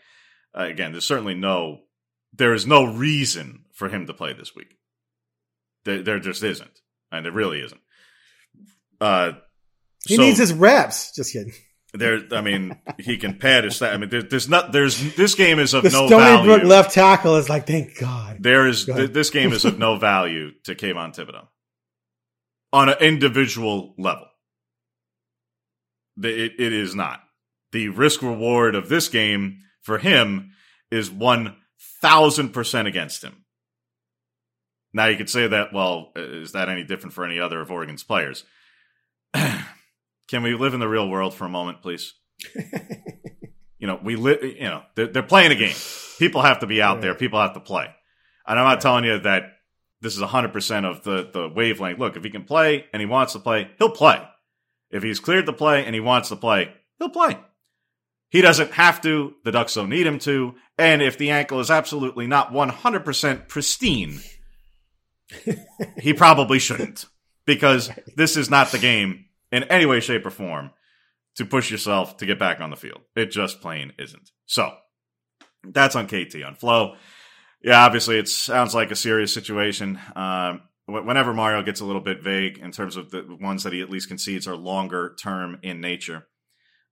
Again, 0.53 0.91
there's 0.91 1.05
certainly 1.05 1.35
no, 1.35 1.81
there 2.33 2.55
is 2.55 2.65
no 2.65 2.85
reason 2.85 3.65
for 3.77 3.87
him 3.89 4.05
to 4.07 4.13
play 4.13 4.33
this 4.33 4.53
week. 4.55 4.75
There, 5.85 6.03
there 6.03 6.19
just 6.19 6.43
isn't, 6.43 6.81
and 7.11 7.25
there 7.25 7.31
really 7.31 7.61
isn't. 7.61 7.79
Uh, 8.99 9.33
He 10.05 10.15
so 10.17 10.21
needs 10.23 10.37
his 10.39 10.51
reps. 10.51 11.13
Just 11.15 11.31
kidding. 11.31 11.53
there. 11.93 12.19
I 12.31 12.41
mean, 12.41 12.77
he 12.99 13.17
can 13.17 13.37
pad 13.37 13.63
his 13.63 13.77
stat. 13.77 13.93
I 13.93 13.97
mean, 13.97 14.09
there, 14.09 14.23
there's 14.23 14.49
not. 14.49 14.71
There's 14.73 15.15
this 15.15 15.35
game 15.35 15.59
is 15.59 15.73
of 15.73 15.83
The 15.83 15.89
no 15.91 16.07
Stony 16.07 16.23
value. 16.25 16.45
Brook 16.51 16.63
left 16.63 16.93
tackle 16.93 17.37
is 17.37 17.47
like, 17.49 17.65
thank 17.67 17.97
God. 17.97 18.37
There 18.41 18.67
is 18.67 18.83
Go 18.85 18.95
th- 18.97 19.11
this 19.13 19.29
game 19.29 19.53
is 19.53 19.63
of 19.63 19.79
no 19.79 19.97
value 19.97 20.51
to 20.65 20.75
Kayvon 20.75 21.15
Thibodeaux 21.15 21.47
on 22.73 22.89
an 22.89 22.97
individual 22.99 23.93
level. 23.97 24.25
The- 26.17 26.45
It, 26.45 26.53
it 26.59 26.73
is 26.73 26.95
not. 26.95 27.21
The 27.71 27.89
risk 27.89 28.21
reward 28.21 28.75
of 28.75 28.89
this 28.89 29.07
game 29.07 29.59
for 29.83 29.97
him 29.99 30.51
is 30.91 31.09
one 31.11 31.55
thousand 32.01 32.49
percent 32.49 32.87
against 32.87 33.23
him. 33.23 33.45
Now 34.93 35.07
you 35.07 35.17
could 35.17 35.29
say 35.29 35.47
that. 35.47 35.73
Well, 35.73 36.11
is 36.15 36.53
that 36.53 36.69
any 36.69 36.83
different 36.83 37.13
for 37.13 37.25
any 37.25 37.39
other 37.39 37.61
of 37.61 37.71
Oregon's 37.71 38.03
players? 38.03 38.43
Can 39.33 40.43
we 40.43 40.55
live 40.55 40.73
in 40.73 40.79
the 40.79 40.87
real 40.87 41.09
world 41.09 41.33
for 41.33 41.45
a 41.45 41.49
moment, 41.49 41.81
please? 41.81 42.13
you 43.79 43.87
know, 43.87 43.99
we 44.03 44.15
live. 44.15 44.43
You 44.43 44.61
know, 44.61 44.83
they're, 44.95 45.07
they're 45.07 45.23
playing 45.23 45.51
a 45.51 45.55
game. 45.55 45.75
People 46.19 46.41
have 46.41 46.59
to 46.59 46.67
be 46.67 46.81
out 46.81 47.01
there. 47.01 47.15
People 47.15 47.39
have 47.39 47.53
to 47.53 47.59
play. 47.59 47.87
And 48.47 48.57
I'm 48.57 48.65
not 48.65 48.81
telling 48.81 49.03
you 49.03 49.19
that 49.19 49.43
this 50.01 50.15
is 50.15 50.21
100% 50.21 50.85
of 50.85 51.03
the, 51.03 51.29
the 51.31 51.49
wavelength. 51.49 51.99
Look, 51.99 52.15
if 52.15 52.23
he 52.23 52.29
can 52.29 52.43
play 52.43 52.85
and 52.93 53.01
he 53.01 53.05
wants 53.05 53.33
to 53.33 53.39
play, 53.39 53.69
he'll 53.77 53.89
play. 53.89 54.21
If 54.89 55.03
he's 55.03 55.19
cleared 55.19 55.47
to 55.47 55.53
play 55.53 55.85
and 55.85 55.93
he 55.93 55.99
wants 55.99 56.29
to 56.29 56.35
play, 56.35 56.71
he'll 56.97 57.09
play. 57.09 57.37
He 58.29 58.41
doesn't 58.41 58.71
have 58.71 59.01
to. 59.01 59.35
The 59.43 59.51
Ducks 59.51 59.73
don't 59.73 59.89
need 59.89 60.05
him 60.05 60.19
to. 60.19 60.55
And 60.77 61.01
if 61.01 61.17
the 61.17 61.31
ankle 61.31 61.59
is 61.59 61.71
absolutely 61.71 62.27
not 62.27 62.51
100% 62.51 63.47
pristine, 63.47 64.19
he 65.99 66.13
probably 66.13 66.59
shouldn't. 66.59 67.05
Because 67.45 67.89
this 68.15 68.37
is 68.37 68.49
not 68.49 68.71
the 68.71 68.79
game 68.79 69.25
in 69.51 69.63
any 69.63 69.85
way, 69.85 69.99
shape, 69.99 70.25
or 70.25 70.31
form 70.31 70.71
to 71.35 71.45
push 71.45 71.69
yourself 71.71 72.17
to 72.17 72.25
get 72.25 72.39
back 72.39 72.59
on 72.59 72.69
the 72.69 72.75
field. 72.75 73.01
It 73.15 73.31
just 73.31 73.61
plain 73.61 73.93
isn't. 73.99 74.31
So 74.45 74.71
that's 75.63 75.95
on 75.95 76.07
KT. 76.07 76.43
On 76.45 76.55
Flowe, 76.55 76.95
yeah, 77.61 77.85
obviously 77.85 78.17
it 78.17 78.27
sounds 78.27 78.73
like 78.73 78.91
a 78.91 78.95
serious 78.95 79.33
situation. 79.33 79.99
Um, 80.15 80.61
whenever 80.87 81.33
Mario 81.33 81.61
gets 81.63 81.79
a 81.79 81.85
little 81.85 82.01
bit 82.01 82.23
vague 82.23 82.57
in 82.59 82.71
terms 82.71 82.95
of 82.95 83.11
the 83.11 83.37
ones 83.39 83.63
that 83.63 83.73
he 83.73 83.81
at 83.81 83.89
least 83.89 84.07
concedes 84.07 84.47
are 84.47 84.55
longer 84.55 85.15
term 85.21 85.59
in 85.61 85.81
nature, 85.81 86.27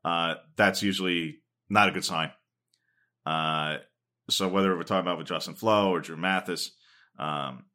uh, 0.03 0.35
that's 0.55 0.83
usually 0.83 1.37
not 1.69 1.89
a 1.89 1.91
good 1.91 2.05
sign. 2.05 2.31
Uh, 3.25 3.77
so 4.29 4.47
whether 4.47 4.75
we're 4.75 4.83
talking 4.83 5.07
about 5.07 5.17
with 5.17 5.27
Justin 5.27 5.55
Flowe 5.55 5.91
or 5.91 6.01
Drew 6.01 6.17
Mathis, 6.17 6.71
um, 7.17 7.65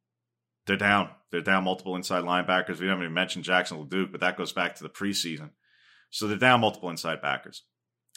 they're 0.71 0.77
down. 0.77 1.11
They're 1.33 1.41
down 1.41 1.65
multiple 1.65 1.97
inside 1.97 2.23
linebackers. 2.23 2.79
We 2.79 2.87
haven't 2.87 3.03
even 3.03 3.13
mentioned 3.13 3.45
Jackson 3.45 3.85
LeDuc, 3.85 4.13
but 4.13 4.21
that 4.21 4.37
goes 4.37 4.53
back 4.53 4.77
to 4.77 4.85
the 4.85 4.89
preseason. 4.89 5.51
So 6.11 6.29
they're 6.29 6.37
down 6.37 6.61
multiple 6.61 6.91
inside 6.91 7.21
backers. 7.21 7.65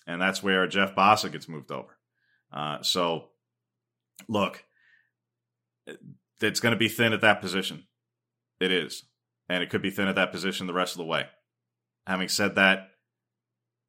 And 0.05 0.21
that's 0.21 0.43
where 0.43 0.67
Jeff 0.67 0.93
Bassa 0.93 1.31
gets 1.31 1.49
moved 1.49 1.71
over. 1.71 1.97
Uh, 2.51 2.83
so, 2.83 3.29
look, 4.27 4.63
it's 6.41 6.59
going 6.59 6.73
to 6.73 6.79
be 6.79 6.89
thin 6.89 7.11
at 7.13 7.21
that 7.21 7.41
position. 7.41 7.85
It 8.59 8.71
is. 8.71 9.03
And 9.49 9.63
it 9.63 9.71
could 9.71 9.81
be 9.81 9.89
thin 9.89 10.07
at 10.07 10.15
that 10.15 10.31
position 10.31 10.67
the 10.67 10.73
rest 10.73 10.93
of 10.93 10.99
the 10.99 11.05
way. 11.05 11.25
Having 12.05 12.29
said 12.29 12.55
that, 12.55 12.89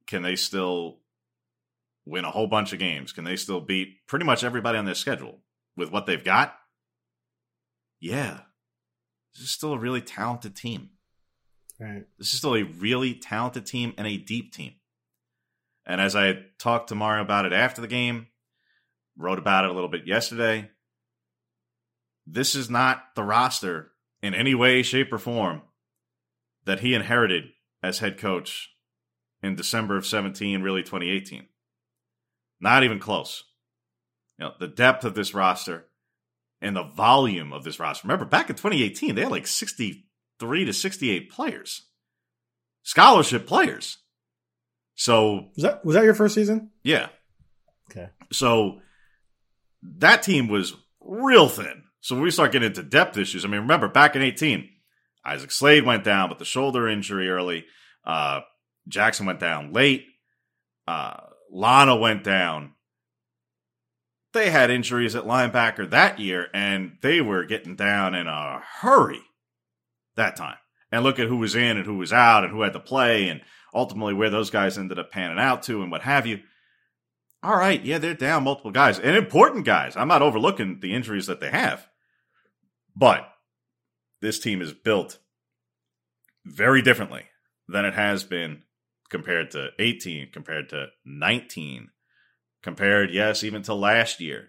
can 0.06 0.22
they 0.22 0.36
still 0.36 1.00
win 2.06 2.24
a 2.24 2.30
whole 2.30 2.46
bunch 2.46 2.72
of 2.72 2.78
games? 2.78 3.12
Can 3.12 3.24
they 3.24 3.36
still 3.36 3.60
beat 3.60 4.06
pretty 4.06 4.24
much 4.24 4.42
everybody 4.42 4.78
on 4.78 4.86
their 4.86 4.94
schedule 4.94 5.40
with 5.76 5.90
what 5.90 6.06
they've 6.06 6.24
got? 6.24 6.54
Yeah. 8.00 8.40
This 9.35 9.45
is 9.45 9.51
still 9.51 9.72
a 9.72 9.78
really 9.78 10.01
talented 10.01 10.55
team. 10.55 10.91
Right. 11.80 12.05
This 12.18 12.32
is 12.32 12.39
still 12.39 12.55
a 12.55 12.62
really 12.62 13.14
talented 13.14 13.66
team 13.66 13.95
and 13.99 14.07
a 14.07 14.16
deep 14.16 14.53
team. 14.53 14.74
And 15.87 16.01
as 16.01 16.16
I 16.16 16.39
talked 16.59 16.89
to 16.89 16.95
Mario 16.95 17.22
about 17.22 17.47
it 17.47 17.53
after 17.53 17.80
the 17.80 17.89
game, 17.89 18.28
wrote 19.16 19.39
about 19.39 19.64
it 19.64 19.70
a 19.70 19.74
little 19.74 19.89
bit 19.89 20.07
yesterday, 20.07 20.70
this 22.26 22.55
is 22.55 22.70
not 22.70 23.14
the 23.14 23.22
roster 23.22 23.93
in 24.22 24.35
any 24.35 24.55
way, 24.55 24.82
shape, 24.82 25.12
or 25.12 25.18
form 25.18 25.62
that 26.64 26.80
he 26.80 26.95
inherited 26.95 27.45
as 27.82 27.99
head 27.99 28.18
coach 28.18 28.70
in 29.43 29.57
December 29.57 29.97
of 29.97 30.07
17, 30.07 30.62
really 30.62 30.82
2018. 30.82 31.47
Not 32.61 32.82
even 32.82 32.99
close. 32.99 33.45
You 34.39 34.47
know, 34.47 34.53
the 34.59 34.68
depth 34.68 35.05
of 35.05 35.14
this 35.14 35.35
roster 35.35 35.87
and 36.64 36.74
the 36.74 36.82
volume 36.82 37.52
of 37.52 37.62
this 37.62 37.78
roster. 37.78 38.08
Remember, 38.08 38.24
back 38.24 38.48
in 38.50 38.56
2018, 38.56 39.14
they 39.14 39.22
had 39.22 39.30
like 39.30 39.46
63 39.46 40.64
to 40.64 40.72
68 40.72 41.30
players, 41.30 41.82
scholarship 42.82 43.46
players. 43.46 43.98
So 44.94 45.50
was 45.54 45.62
that 45.62 45.84
was 45.84 45.94
that 45.94 46.04
your 46.04 46.14
first 46.14 46.34
season? 46.34 46.70
Yeah. 46.82 47.08
Okay. 47.90 48.08
So 48.32 48.80
that 49.82 50.22
team 50.22 50.48
was 50.48 50.74
real 51.00 51.48
thin. 51.48 51.84
So 52.00 52.14
when 52.14 52.24
we 52.24 52.30
start 52.30 52.52
getting 52.52 52.68
into 52.68 52.82
depth 52.82 53.16
issues, 53.16 53.44
I 53.44 53.48
mean, 53.48 53.62
remember 53.62 53.88
back 53.88 54.16
in 54.16 54.22
18, 54.22 54.68
Isaac 55.24 55.50
Slade 55.50 55.84
went 55.84 56.04
down 56.04 56.28
with 56.28 56.38
the 56.38 56.44
shoulder 56.44 56.88
injury 56.88 57.28
early. 57.30 57.64
Uh, 58.04 58.40
Jackson 58.88 59.26
went 59.26 59.40
down 59.40 59.72
late. 59.72 60.04
Uh, 60.86 61.16
Lana 61.50 61.96
went 61.96 62.24
down. 62.24 62.74
They 64.35 64.51
had 64.51 64.68
injuries 64.68 65.14
at 65.14 65.24
linebacker 65.24 65.89
that 65.91 66.18
year, 66.18 66.49
and 66.53 66.99
they 67.03 67.20
were 67.20 67.45
getting 67.45 67.76
down 67.76 68.16
in 68.16 68.26
a 68.26 68.61
hurry 68.80 69.22
that 70.16 70.35
time. 70.35 70.57
And 70.91 71.05
look 71.05 71.20
at 71.20 71.28
who 71.28 71.37
was 71.37 71.55
in 71.55 71.76
and 71.76 71.87
who 71.87 71.97
was 71.97 72.12
out 72.12 72.43
and 72.43 72.53
who 72.53 72.62
had 72.62 72.72
to 72.72 72.80
play 72.80 73.28
and 73.28 73.41
ultimately 73.72 74.12
where 74.12 74.30
those 74.30 74.51
guys 74.51 74.76
ended 74.76 74.99
up 74.99 75.12
panning 75.12 75.39
out 75.39 75.62
to 75.64 75.82
and 75.82 75.91
what 75.91 76.03
have 76.03 76.26
you. 76.26 76.41
All 77.45 77.57
right, 77.57 77.82
yeah, 77.85 77.99
they're 77.99 78.14
down 78.14 78.43
multiple 78.45 78.70
guys 78.70 78.99
and 78.99 79.16
important 79.16 79.64
guys. 79.64 79.97
I'm 79.97 80.09
not 80.09 80.22
overlooking 80.22 80.80
the 80.80 80.95
injuries 80.95 81.26
that 81.26 81.41
they 81.41 81.51
have. 81.51 81.87
But 82.97 83.28
this 84.20 84.41
team 84.41 84.61
is 84.61 84.72
built 84.72 85.18
very 86.45 86.82
differently 86.82 87.24
than 87.68 87.85
it 87.85 87.95
has 87.95 88.24
been 88.24 88.62
compared 89.11 89.53
to 89.53 89.70
18, 89.78 90.30
compared 90.32 90.70
to 90.70 90.89
19, 91.05 91.91
compared, 92.64 93.12
yes, 93.12 93.44
even 93.44 93.62
to 93.62 93.74
last 93.74 94.20
year. 94.20 94.48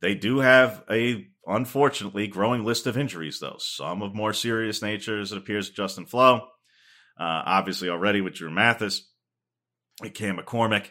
They 0.00 0.14
do 0.14 0.38
have 0.38 0.84
a 0.88 1.26
unfortunately 1.44 2.28
growing 2.28 2.64
list 2.64 2.86
of 2.86 2.96
injuries, 2.96 3.40
though. 3.40 3.56
Some 3.58 4.00
of 4.00 4.14
more 4.14 4.32
serious 4.32 4.80
nature, 4.80 5.20
as 5.20 5.32
it 5.32 5.38
appears, 5.38 5.70
Justin 5.70 6.06
Flowe. 6.06 6.36
Uh, 7.18 7.42
obviously, 7.44 7.90
already 7.90 8.20
with 8.20 8.34
Drew 8.34 8.50
Mathis, 8.50 9.10
Cam 10.14 10.38
McCormick, 10.38 10.86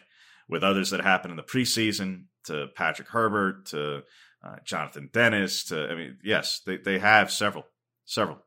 with 0.48 0.62
others 0.62 0.90
that 0.90 1.00
happened 1.00 1.32
in 1.32 1.36
the 1.38 1.42
preseason, 1.42 2.26
to 2.44 2.66
Patrick 2.76 3.08
Herbert, 3.08 3.66
to 3.66 4.02
uh, 4.44 4.56
Jonathan 4.64 5.08
Dennis, 5.12 5.64
to 5.64 5.88
I 5.88 5.94
mean, 5.94 6.18
yes, 6.22 6.60
they 6.66 6.76
they 6.76 6.98
have 6.98 7.32
several, 7.32 7.64
several. 8.04 8.38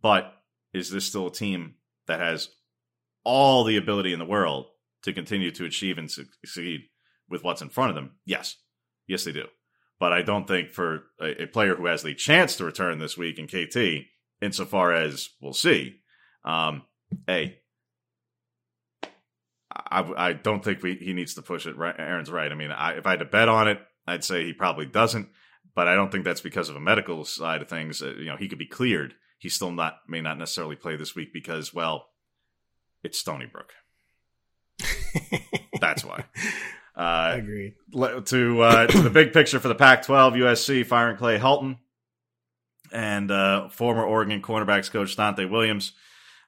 But 0.00 0.32
is 0.72 0.90
this 0.90 1.04
still 1.04 1.28
a 1.28 1.32
team 1.32 1.74
that 2.06 2.20
has 2.20 2.48
all 3.24 3.64
the 3.64 3.76
ability 3.76 4.12
in 4.12 4.18
the 4.18 4.24
world 4.24 4.66
to 5.06 5.12
continue 5.12 5.52
to 5.52 5.64
achieve 5.64 5.98
and 5.98 6.10
succeed 6.10 6.82
with 7.30 7.44
what's 7.44 7.62
in 7.62 7.68
front 7.68 7.90
of 7.90 7.94
them? 7.94 8.16
Yes. 8.24 8.56
Yes, 9.06 9.24
they 9.24 9.32
do. 9.32 9.46
But 10.00 10.12
I 10.12 10.22
don't 10.22 10.48
think 10.48 10.70
for 10.70 11.04
a, 11.20 11.44
a 11.44 11.46
player 11.46 11.76
who 11.76 11.86
has 11.86 12.02
the 12.02 12.14
chance 12.14 12.56
to 12.56 12.64
return 12.64 12.98
this 12.98 13.16
week 13.16 13.38
in 13.38 13.46
KT, 13.46 14.08
insofar 14.42 14.92
as 14.92 15.30
we'll 15.40 15.52
see, 15.52 16.00
um, 16.44 16.82
A, 17.30 17.56
I, 19.70 20.12
I 20.16 20.32
don't 20.32 20.64
think 20.64 20.82
we, 20.82 20.96
he 20.96 21.12
needs 21.12 21.34
to 21.34 21.42
push 21.42 21.66
it. 21.66 21.76
Right, 21.76 21.94
Aaron's 21.96 22.30
right. 22.30 22.50
I 22.50 22.56
mean, 22.56 22.72
I, 22.72 22.98
if 22.98 23.06
I 23.06 23.10
had 23.10 23.20
to 23.20 23.26
bet 23.26 23.48
on 23.48 23.68
it, 23.68 23.78
I'd 24.08 24.24
say 24.24 24.44
he 24.44 24.52
probably 24.52 24.86
doesn't. 24.86 25.28
But 25.76 25.86
I 25.86 25.94
don't 25.94 26.10
think 26.10 26.24
that's 26.24 26.40
because 26.40 26.68
of 26.68 26.76
a 26.76 26.80
medical 26.80 27.24
side 27.24 27.62
of 27.62 27.68
things. 27.68 28.02
Uh, 28.02 28.14
you 28.18 28.26
know, 28.26 28.36
he 28.36 28.48
could 28.48 28.58
be 28.58 28.66
cleared. 28.66 29.14
He 29.38 29.48
still 29.50 29.70
not 29.70 29.98
may 30.08 30.20
not 30.20 30.38
necessarily 30.38 30.74
play 30.74 30.96
this 30.96 31.14
week 31.14 31.32
because, 31.32 31.72
well, 31.72 32.06
it's 33.04 33.18
Stony 33.18 33.46
Brook. 33.46 33.72
that's 35.80 36.04
why. 36.04 36.24
Uh, 36.96 37.00
I 37.00 37.34
agree. 37.34 37.74
To, 37.92 38.60
uh, 38.62 38.86
to 38.86 39.00
the 39.00 39.10
big 39.10 39.32
picture 39.32 39.60
for 39.60 39.68
the 39.68 39.74
Pac-12, 39.74 40.36
USC 40.38 40.86
firing 40.86 41.16
Clay 41.16 41.38
Helton 41.38 41.78
and 42.92 43.30
uh, 43.30 43.68
former 43.68 44.04
Oregon 44.04 44.40
cornerbacks 44.40 44.90
coach 44.90 45.16
Donte 45.16 45.50
Williams 45.50 45.92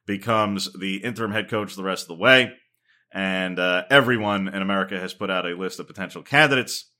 becomes 0.07 0.73
the 0.73 0.97
interim 0.97 1.33
head 1.33 1.51
coach 1.51 1.77
the 1.77 1.83
rest 1.83 2.05
of 2.05 2.09
the 2.09 2.23
way. 2.23 2.53
And 3.12 3.59
uh, 3.59 3.85
everyone 3.91 4.49
in 4.49 4.62
America 4.62 4.99
has 4.99 5.14
put 5.14 5.31
out 5.31 5.47
a 5.47 5.55
list 5.55 5.81
of 5.81 5.87
potential 5.87 6.23
candidates. 6.23 6.91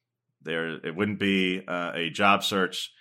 There, 0.43 0.87
it 0.87 0.95
wouldn't 0.95 1.19
be 1.19 1.63
uh, 1.67 1.93
a 1.95 2.11
job 2.11 2.45
search 2.45 2.93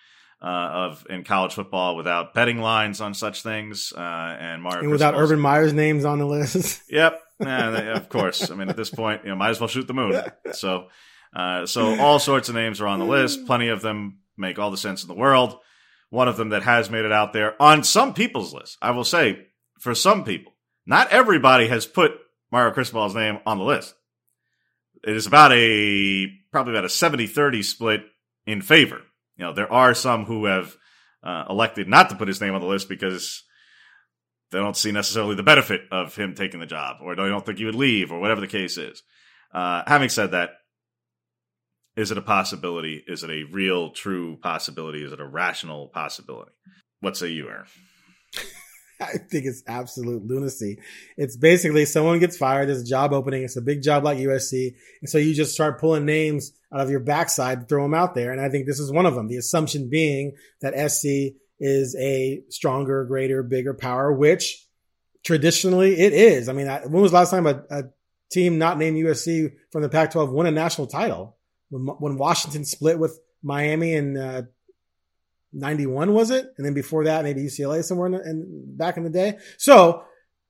uh, 0.41 0.45
of 0.45 1.05
in 1.09 1.23
college 1.23 1.53
football 1.53 1.95
without 1.95 2.33
betting 2.33 2.59
lines 2.59 3.01
on 3.01 3.13
such 3.13 3.43
things. 3.43 3.93
Uh, 3.95 3.99
and 3.99 4.61
Mario 4.61 4.81
and 4.81 4.91
without 4.91 5.15
Urban 5.15 5.39
Meyer's 5.39 5.73
names 5.73 6.05
on 6.05 6.19
the 6.19 6.25
list. 6.25 6.83
yep, 6.89 7.21
yeah, 7.39 7.97
of 7.97 8.09
course. 8.09 8.49
I 8.49 8.55
mean, 8.55 8.69
at 8.69 8.77
this 8.77 8.89
point, 8.89 9.23
you 9.23 9.29
know, 9.29 9.35
might 9.35 9.49
as 9.49 9.59
well 9.59 9.67
shoot 9.67 9.87
the 9.87 9.93
moon. 9.93 10.21
So, 10.53 10.87
uh, 11.35 11.65
so 11.65 11.99
all 11.99 12.19
sorts 12.19 12.49
of 12.49 12.55
names 12.55 12.81
are 12.81 12.87
on 12.87 12.99
the 12.99 13.05
list. 13.05 13.45
Plenty 13.45 13.69
of 13.69 13.81
them 13.81 14.19
make 14.37 14.59
all 14.59 14.71
the 14.71 14.77
sense 14.77 15.03
in 15.03 15.07
the 15.07 15.13
world. 15.13 15.57
One 16.09 16.27
of 16.27 16.37
them 16.37 16.49
that 16.49 16.63
has 16.63 16.89
made 16.89 17.05
it 17.05 17.11
out 17.11 17.33
there 17.33 17.61
on 17.61 17.83
some 17.83 18.13
people's 18.13 18.53
list. 18.53 18.77
I 18.81 18.91
will 18.91 19.03
say, 19.03 19.47
for 19.79 19.93
some 19.93 20.23
people, 20.23 20.53
not 20.85 21.11
everybody 21.11 21.67
has 21.67 21.85
put 21.85 22.13
Mario 22.51 22.73
Cristobal's 22.73 23.15
name 23.15 23.39
on 23.45 23.57
the 23.57 23.65
list. 23.65 23.93
It 25.03 25.15
is 25.15 25.27
about 25.27 25.51
a 25.51 26.27
probably 26.51 26.73
about 26.73 26.85
a 26.85 26.87
70-30 26.87 27.63
split 27.63 28.01
in 28.45 28.61
favor. 28.61 29.01
You 29.35 29.45
know, 29.45 29.53
there 29.53 29.71
are 29.71 29.93
some 29.93 30.25
who 30.25 30.45
have 30.45 30.75
uh, 31.23 31.45
elected 31.49 31.87
not 31.87 32.09
to 32.09 32.15
put 32.15 32.27
his 32.27 32.41
name 32.41 32.55
on 32.55 32.61
the 32.61 32.67
list 32.67 32.89
because 32.89 33.43
they 34.51 34.59
don't 34.59 34.77
see 34.77 34.91
necessarily 34.91 35.35
the 35.35 35.43
benefit 35.43 35.81
of 35.91 36.15
him 36.15 36.35
taking 36.35 36.59
the 36.59 36.65
job, 36.65 36.97
or 37.01 37.15
they 37.15 37.27
don't 37.27 37.45
think 37.45 37.57
he 37.57 37.65
would 37.65 37.75
leave, 37.75 38.11
or 38.11 38.19
whatever 38.19 38.41
the 38.41 38.47
case 38.47 38.77
is. 38.77 39.03
Uh, 39.53 39.83
having 39.87 40.09
said 40.09 40.31
that, 40.31 40.51
is 41.95 42.11
it 42.11 42.17
a 42.17 42.21
possibility? 42.21 43.03
Is 43.07 43.23
it 43.23 43.29
a 43.29 43.43
real, 43.51 43.91
true 43.91 44.37
possibility? 44.37 45.03
Is 45.03 45.11
it 45.11 45.19
a 45.19 45.25
rational 45.25 45.87
possibility? 45.87 46.51
What 46.99 47.17
say 47.17 47.29
you, 47.29 47.49
Aaron? 47.49 47.65
I 49.01 49.17
think 49.17 49.45
it's 49.45 49.63
absolute 49.67 50.25
lunacy. 50.25 50.79
It's 51.17 51.37
basically 51.37 51.85
someone 51.85 52.19
gets 52.19 52.37
fired, 52.37 52.69
there's 52.69 52.81
a 52.81 52.85
job 52.85 53.13
opening, 53.13 53.43
it's 53.43 53.57
a 53.57 53.61
big 53.61 53.83
job 53.83 54.03
like 54.03 54.17
USC, 54.17 54.73
and 55.01 55.09
so 55.09 55.19
you 55.19 55.35
just 55.35 55.53
start 55.53 55.79
pulling 55.79 56.05
names 56.05 56.51
out 56.73 56.81
of 56.81 56.89
your 56.89 56.99
backside 56.99 57.69
throw 57.69 57.83
them 57.83 57.93
out 57.93 58.15
there. 58.15 58.31
And 58.31 58.41
I 58.41 58.49
think 58.49 58.65
this 58.65 58.79
is 58.79 58.91
one 58.91 59.05
of 59.05 59.15
them. 59.15 59.27
The 59.27 59.37
assumption 59.37 59.89
being 59.89 60.33
that 60.61 60.73
SC 60.91 61.37
is 61.59 61.95
a 61.95 62.43
stronger, 62.49 63.05
greater, 63.05 63.43
bigger 63.43 63.73
power, 63.73 64.11
which 64.13 64.65
traditionally 65.23 65.97
it 65.97 66.13
is. 66.13 66.49
I 66.49 66.53
mean, 66.53 66.67
when 66.67 67.01
was 67.01 67.11
the 67.11 67.17
last 67.17 67.31
time 67.31 67.47
a, 67.47 67.63
a 67.69 67.83
team 68.31 68.57
not 68.57 68.77
named 68.77 68.97
USC 68.97 69.53
from 69.71 69.81
the 69.81 69.89
Pac-12 69.89 70.31
won 70.31 70.45
a 70.45 70.51
national 70.51 70.87
title? 70.87 71.35
When, 71.69 71.85
when 71.85 72.17
Washington 72.17 72.63
split 72.65 72.99
with 72.99 73.19
Miami 73.43 73.93
in 73.93 74.17
uh, 74.17 74.43
91 75.53 76.13
was 76.13 76.31
it? 76.31 76.53
And 76.57 76.65
then 76.65 76.73
before 76.73 77.05
that, 77.05 77.23
maybe 77.23 77.43
UCLA 77.43 77.83
somewhere 77.83 78.07
in, 78.07 78.15
in, 78.15 78.77
back 78.77 78.97
in 78.97 79.03
the 79.03 79.09
day. 79.09 79.37
So 79.57 80.03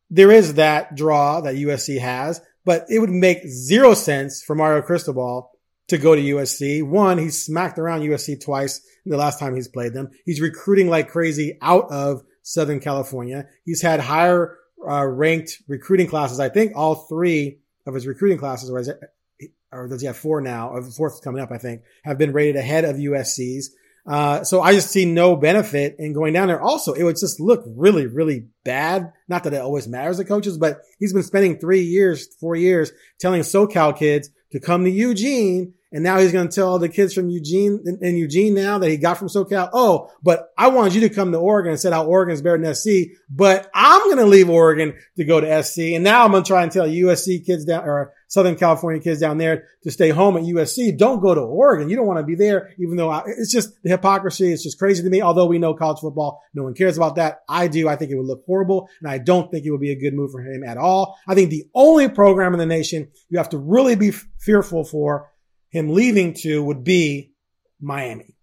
there 0.09 0.31
is 0.31 0.55
that 0.55 0.95
draw 0.95 1.41
that 1.41 1.55
USC 1.55 1.99
has, 1.99 2.41
but 2.65 2.85
it 2.89 2.99
would 2.99 3.09
make 3.09 3.47
zero 3.47 3.93
sense 3.93 4.43
for 4.43 4.55
Mario 4.55 4.81
Cristobal 4.81 5.51
to 5.87 5.97
go 5.97 6.15
to 6.15 6.21
USC. 6.21 6.83
One, 6.83 7.17
he 7.17 7.29
smacked 7.29 7.79
around 7.79 8.01
USC 8.01 8.43
twice 8.43 8.81
the 9.09 9.17
last 9.17 9.39
time 9.39 9.55
he's 9.55 9.67
played 9.67 9.93
them. 9.93 10.09
He's 10.25 10.41
recruiting 10.41 10.89
like 10.89 11.09
crazy 11.09 11.57
out 11.61 11.91
of 11.91 12.23
Southern 12.43 12.79
California. 12.79 13.47
He's 13.65 13.81
had 13.81 13.99
higher 13.99 14.57
uh, 14.87 15.05
ranked 15.05 15.61
recruiting 15.67 16.07
classes. 16.07 16.39
I 16.39 16.49
think 16.49 16.73
all 16.75 16.95
three 16.95 17.59
of 17.85 17.93
his 17.93 18.07
recruiting 18.07 18.37
classes, 18.37 18.69
or, 18.69 18.79
it, 18.79 19.51
or 19.71 19.87
does 19.87 20.01
he 20.01 20.07
have 20.07 20.17
four 20.17 20.41
now? 20.41 20.69
Or 20.69 20.81
the 20.81 20.91
fourth 20.91 21.23
coming 21.23 21.41
up, 21.41 21.51
I 21.51 21.57
think, 21.57 21.81
have 22.03 22.17
been 22.17 22.33
rated 22.33 22.55
ahead 22.55 22.85
of 22.85 22.97
USC's. 22.97 23.75
Uh, 24.07 24.43
so 24.45 24.61
I 24.61 24.73
just 24.73 24.89
see 24.89 25.03
no 25.03 25.35
benefit 25.35 25.97
in 25.99 26.13
going 26.13 26.31
down 26.31 26.47
there. 26.47 26.61
Also, 26.61 26.93
it 26.93 27.03
would 27.03 27.17
just 27.17 27.41
look 27.41 27.65
really, 27.67 28.07
really 28.07 28.47
bad. 28.63 29.11
Not 29.27 29.43
that 29.43 29.53
it 29.53 29.61
always 29.61 29.87
matters 29.87 30.17
to 30.17 30.23
coaches, 30.23 30.57
but 30.57 30.79
he's 30.97 31.11
been 31.11 31.23
spending 31.23 31.59
three 31.59 31.81
years, 31.81 32.33
four 32.39 32.55
years 32.55 32.93
telling 33.19 33.41
SoCal 33.41 33.97
kids 33.97 34.29
to 34.53 34.61
come 34.61 34.85
to 34.85 34.89
Eugene 34.89 35.73
and 35.91 36.03
now 36.03 36.19
he's 36.19 36.33
going 36.33 36.49
to 36.49 36.53
tell 36.53 36.79
the 36.79 36.89
kids 36.89 37.13
from 37.13 37.29
Eugene 37.29 37.81
in, 38.01 38.17
Eugene 38.17 38.53
now 38.53 38.77
that 38.77 38.89
he 38.89 38.97
got 38.97 39.17
from 39.17 39.29
SoCal. 39.29 39.69
Oh, 39.71 40.11
but 40.21 40.49
I 40.57 40.67
wanted 40.67 40.95
you 40.95 41.01
to 41.01 41.09
come 41.09 41.31
to 41.31 41.37
Oregon 41.37 41.71
and 41.71 41.79
said 41.79 41.93
how 41.93 42.05
Oregon 42.05 42.33
is 42.33 42.41
better 42.41 42.57
than 42.57 42.75
SC, 42.75 43.17
but 43.29 43.69
I'm 43.73 44.01
going 44.05 44.17
to 44.17 44.25
leave 44.25 44.49
Oregon 44.49 44.95
to 45.15 45.23
go 45.23 45.39
to 45.39 45.63
SC. 45.63 45.79
And 45.93 46.03
now 46.03 46.25
I'm 46.25 46.31
going 46.31 46.43
to 46.43 46.47
try 46.47 46.63
and 46.63 46.71
tell 46.71 46.87
USC 46.87 47.45
kids 47.45 47.63
down 47.63 47.85
or 47.85 48.13
Southern 48.27 48.57
California 48.57 49.01
kids 49.01 49.21
down 49.21 49.37
there 49.37 49.69
to 49.83 49.91
stay 49.91 50.09
home 50.09 50.35
at 50.35 50.43
USC. 50.43 50.97
Don't 50.97 51.21
go 51.21 51.33
to 51.33 51.41
Oregon. 51.41 51.89
You 51.89 51.95
don't 51.95 52.07
want 52.07 52.19
to 52.19 52.25
be 52.25 52.35
there, 52.35 52.71
even 52.77 52.97
though 52.97 53.09
I, 53.09 53.23
it's 53.25 53.51
just 53.51 53.81
the 53.83 53.89
hypocrisy. 53.89 54.51
It's 54.51 54.63
just 54.63 54.77
crazy 54.77 55.03
to 55.03 55.09
me. 55.09 55.21
Although 55.21 55.45
we 55.45 55.59
know 55.59 55.73
college 55.73 55.99
football, 55.99 56.43
no 56.53 56.63
one 56.63 56.73
cares 56.73 56.97
about 56.97 57.15
that. 57.15 57.43
I 57.47 57.67
do. 57.69 57.87
I 57.87 57.95
think 57.95 58.11
it 58.11 58.15
would 58.15 58.27
look 58.27 58.43
horrible 58.45 58.89
and 58.99 59.09
I 59.09 59.19
don't 59.19 59.49
think 59.49 59.65
it 59.65 59.71
would 59.71 59.79
be 59.79 59.91
a 59.91 59.99
good 59.99 60.13
move 60.13 60.31
for 60.31 60.41
him 60.41 60.65
at 60.65 60.77
all. 60.77 61.17
I 61.25 61.35
think 61.35 61.49
the 61.49 61.69
only 61.73 62.09
program 62.09 62.51
in 62.51 62.59
the 62.59 62.65
nation 62.65 63.07
you 63.29 63.37
have 63.37 63.49
to 63.49 63.57
really 63.57 63.95
be 63.95 64.09
f- 64.09 64.25
fearful 64.37 64.83
for 64.83 65.29
him 65.77 65.89
leaving 65.89 66.33
to 66.33 66.63
would 66.63 66.83
be 66.83 67.31
Miami. 67.79 68.35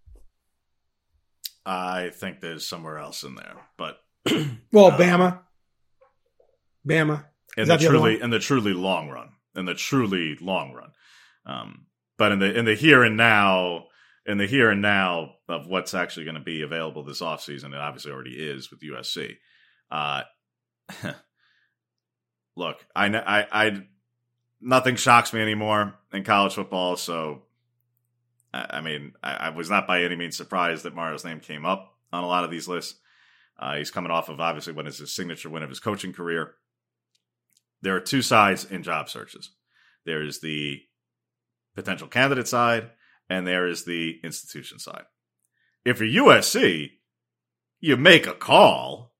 I 1.65 2.09
think 2.09 2.41
there's 2.41 2.67
somewhere 2.67 2.97
else 2.97 3.23
in 3.23 3.35
there, 3.35 3.55
but 3.77 3.97
well, 4.71 4.91
um, 4.91 4.99
Bama, 4.99 5.39
Bama, 6.87 7.25
in 7.57 7.67
the, 7.67 7.77
the 7.77 7.87
truly 7.87 8.21
in 8.21 8.29
the 8.29 8.39
truly 8.39 8.73
long 8.73 9.09
run, 9.09 9.29
in 9.55 9.65
the 9.65 9.73
truly 9.73 10.37
long 10.39 10.73
run. 10.73 10.91
Um, 11.45 11.87
but 12.17 12.31
in 12.31 12.39
the 12.39 12.57
in 12.57 12.65
the 12.65 12.75
here 12.75 13.03
and 13.03 13.17
now, 13.17 13.85
in 14.25 14.37
the 14.37 14.45
here 14.45 14.69
and 14.69 14.81
now 14.81 15.33
of 15.49 15.67
what's 15.67 15.95
actually 15.95 16.25
going 16.25 16.35
to 16.35 16.41
be 16.41 16.61
available 16.61 17.03
this 17.03 17.21
offseason, 17.21 17.73
it 17.73 17.79
obviously 17.79 18.11
already 18.11 18.35
is 18.35 18.69
with 18.69 18.81
USC. 18.81 19.37
Uh, 19.89 20.21
look, 22.55 22.77
I, 22.95 23.07
I 23.07 23.47
I 23.51 23.83
nothing 24.61 24.95
shocks 24.95 25.33
me 25.33 25.41
anymore 25.41 25.95
in 26.13 26.23
college 26.23 26.53
football. 26.53 26.95
So, 26.97 27.43
I, 28.53 28.81
mean, 28.81 29.13
I, 29.21 29.33
I, 29.33 29.49
was 29.49 29.69
not 29.69 29.87
by 29.87 30.03
any 30.03 30.15
means 30.15 30.37
surprised 30.37 30.83
that 30.83 30.95
Mario's 30.95 31.25
name 31.25 31.39
came 31.39 31.65
up 31.65 31.95
on 32.11 32.23
a 32.23 32.27
lot 32.27 32.43
of 32.43 32.51
these 32.51 32.67
lists. 32.67 32.99
Uh, 33.57 33.75
he's 33.75 33.91
coming 33.91 34.11
off 34.11 34.29
of 34.29 34.39
obviously 34.39 34.73
what 34.73 34.87
is 34.87 34.97
his 34.97 35.13
signature 35.13 35.49
win 35.49 35.63
of 35.63 35.69
his 35.69 35.79
coaching 35.79 36.13
career. 36.13 36.55
There 37.81 37.95
are 37.95 38.01
two 38.01 38.21
sides 38.21 38.65
in 38.65 38.83
job 38.83 39.09
searches. 39.09 39.51
There 40.05 40.21
is 40.21 40.39
the 40.41 40.81
potential 41.75 42.07
candidate 42.07 42.47
side, 42.47 42.91
and 43.29 43.45
there 43.45 43.67
is 43.67 43.85
the 43.85 44.19
institution 44.23 44.79
side. 44.79 45.03
If 45.83 45.99
you're 45.99 46.25
USC, 46.25 46.91
you 47.79 47.97
make 47.97 48.27
a 48.27 48.33
call. 48.33 49.13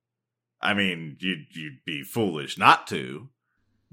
I 0.61 0.73
mean, 0.73 1.17
you'd, 1.19 1.45
you'd 1.51 1.79
be 1.85 2.03
foolish 2.03 2.57
not 2.57 2.87
to. 2.87 3.29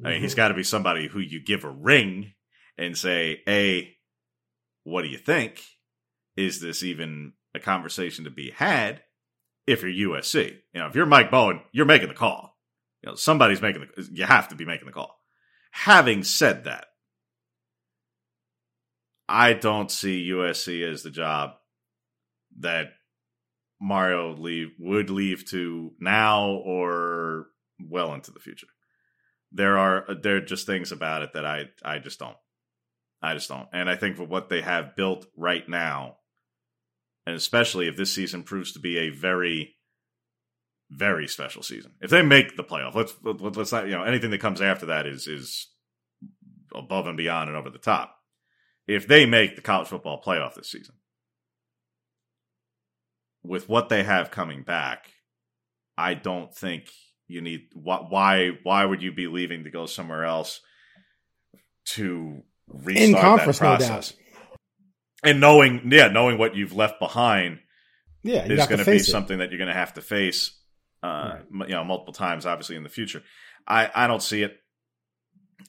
I 0.04 0.10
mean, 0.10 0.20
he's 0.20 0.32
mm-hmm. 0.32 0.36
got 0.36 0.48
to 0.48 0.54
be 0.54 0.64
somebody 0.64 1.08
who 1.08 1.20
you 1.20 1.42
give 1.42 1.64
a 1.64 1.70
ring 1.70 2.32
and 2.78 2.96
say, 2.96 3.42
"Hey, 3.46 3.96
what 4.84 5.02
do 5.02 5.08
you 5.08 5.18
think? 5.18 5.62
Is 6.36 6.60
this 6.60 6.82
even 6.82 7.34
a 7.54 7.60
conversation 7.60 8.24
to 8.24 8.30
be 8.30 8.50
had?" 8.50 9.02
If 9.64 9.82
you're 9.82 10.16
USC, 10.16 10.58
you 10.74 10.80
know, 10.80 10.88
if 10.88 10.96
you're 10.96 11.06
Mike 11.06 11.30
Bohn, 11.30 11.60
you're 11.70 11.86
making 11.86 12.08
the 12.08 12.14
call. 12.14 12.58
You 13.02 13.10
know, 13.10 13.14
somebody's 13.14 13.62
making 13.62 13.86
the. 13.96 14.08
You 14.12 14.24
have 14.24 14.48
to 14.48 14.56
be 14.56 14.64
making 14.64 14.86
the 14.86 14.92
call. 14.92 15.16
Having 15.70 16.24
said 16.24 16.64
that, 16.64 16.86
I 19.28 19.52
don't 19.52 19.90
see 19.90 20.28
USC 20.30 20.82
as 20.82 21.02
the 21.02 21.10
job 21.10 21.52
that 22.58 22.88
Mario 23.80 24.34
leave 24.36 24.72
would 24.78 25.10
leave 25.10 25.48
to 25.50 25.92
now 26.00 26.50
or 26.50 27.46
well 27.80 28.14
into 28.14 28.30
the 28.30 28.40
future 28.40 28.66
there 29.52 29.78
are 29.78 30.06
there 30.22 30.36
are 30.36 30.40
just 30.40 30.66
things 30.66 30.92
about 30.92 31.22
it 31.22 31.32
that 31.34 31.44
I 31.44 31.66
I 31.84 31.98
just 31.98 32.18
don't. 32.18 32.36
I 33.20 33.34
just 33.34 33.48
don't. 33.48 33.68
And 33.72 33.88
I 33.88 33.96
think 33.96 34.16
for 34.16 34.24
what 34.24 34.48
they 34.48 34.62
have 34.62 34.96
built 34.96 35.26
right 35.36 35.68
now, 35.68 36.16
and 37.26 37.36
especially 37.36 37.86
if 37.86 37.96
this 37.96 38.12
season 38.12 38.42
proves 38.42 38.72
to 38.72 38.80
be 38.80 38.98
a 38.98 39.10
very 39.10 39.76
very 40.90 41.26
special 41.26 41.62
season. 41.62 41.92
If 42.00 42.10
they 42.10 42.22
make 42.22 42.56
the 42.56 42.64
playoff, 42.64 42.94
let's 42.94 43.14
let's 43.24 43.72
not 43.72 43.86
you 43.86 43.92
know 43.92 44.02
anything 44.02 44.30
that 44.30 44.40
comes 44.40 44.60
after 44.60 44.86
that 44.86 45.06
is 45.06 45.26
is 45.26 45.68
above 46.74 47.06
and 47.06 47.16
beyond 47.16 47.48
and 47.48 47.56
over 47.56 47.70
the 47.70 47.78
top. 47.78 48.16
If 48.86 49.06
they 49.06 49.26
make 49.26 49.56
the 49.56 49.62
college 49.62 49.88
football 49.88 50.20
playoff 50.20 50.54
this 50.54 50.70
season, 50.70 50.96
with 53.42 53.68
what 53.68 53.88
they 53.88 54.02
have 54.02 54.30
coming 54.30 54.62
back, 54.62 55.06
I 55.96 56.14
don't 56.14 56.54
think 56.54 56.90
you 57.28 57.40
need 57.40 57.68
why 57.74 58.50
why 58.62 58.84
would 58.84 59.02
you 59.02 59.12
be 59.12 59.26
leaving 59.26 59.64
to 59.64 59.70
go 59.70 59.86
somewhere 59.86 60.24
else 60.24 60.60
to 61.84 62.42
restart 62.68 63.08
in 63.08 63.14
conference, 63.14 63.58
that 63.58 63.78
process? 63.78 64.12
No 64.12 64.22
and 65.22 65.40
knowing, 65.40 65.88
yeah, 65.90 66.08
knowing 66.08 66.38
what 66.38 66.56
you've 66.56 66.74
left 66.74 66.98
behind, 66.98 67.60
yeah, 68.22 68.44
is 68.44 68.66
going 68.66 68.78
to 68.78 68.84
be 68.84 68.96
it. 68.96 69.04
something 69.04 69.38
that 69.38 69.50
you're 69.50 69.58
going 69.58 69.68
to 69.68 69.74
have 69.74 69.94
to 69.94 70.00
face, 70.00 70.58
uh, 71.02 71.36
right. 71.50 71.68
you 71.68 71.74
know, 71.74 71.84
multiple 71.84 72.12
times, 72.12 72.44
obviously 72.44 72.76
in 72.76 72.82
the 72.82 72.88
future. 72.88 73.22
I 73.66 73.90
I 73.94 74.06
don't 74.06 74.22
see 74.22 74.42
it. 74.42 74.56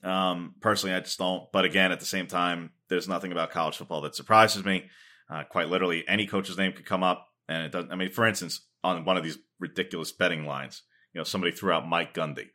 Um, 0.04 0.56
personally, 0.60 0.96
I 0.96 1.02
just 1.02 1.20
don't. 1.20 1.52
But 1.52 1.66
again, 1.66 1.92
at 1.92 2.00
the 2.00 2.06
same 2.06 2.28
time, 2.28 2.72
there's 2.90 3.08
nothing 3.08 3.32
about 3.32 3.52
college 3.52 3.78
football 3.78 4.02
that 4.02 4.16
surprises 4.16 4.66
me. 4.66 4.90
Uh, 5.30 5.44
quite 5.44 5.70
literally, 5.70 6.04
any 6.08 6.26
coach's 6.26 6.58
name 6.58 6.74
could 6.74 6.86
come 6.86 7.04
up, 7.04 7.28
and 7.48 7.66
it 7.66 7.72
doesn't. 7.72 7.92
I 7.92 7.96
mean, 7.96 8.12
for 8.12 8.26
instance, 8.26 8.66
on 8.84 9.06
one 9.06 9.18
of 9.18 9.24
these 9.24 9.38
ridiculous 9.60 10.12
betting 10.12 10.46
lines, 10.46 10.82
you 11.14 11.20
know, 11.20 11.24
somebody 11.24 11.52
threw 11.52 11.72
out 11.72 11.88
Mike 11.88 12.14
Gundy. 12.14 12.50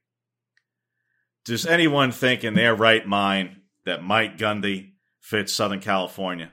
Does 1.45 1.67
anyone 1.67 2.13
think 2.13 2.45
in 2.45 2.55
their 2.55 2.75
right 2.75 3.07
mind 3.07 3.57
that 3.85 4.03
Mike 4.03 4.37
Gundy 4.37 4.93
fits 5.21 5.53
Southern 5.53 5.81
California? 5.81 6.53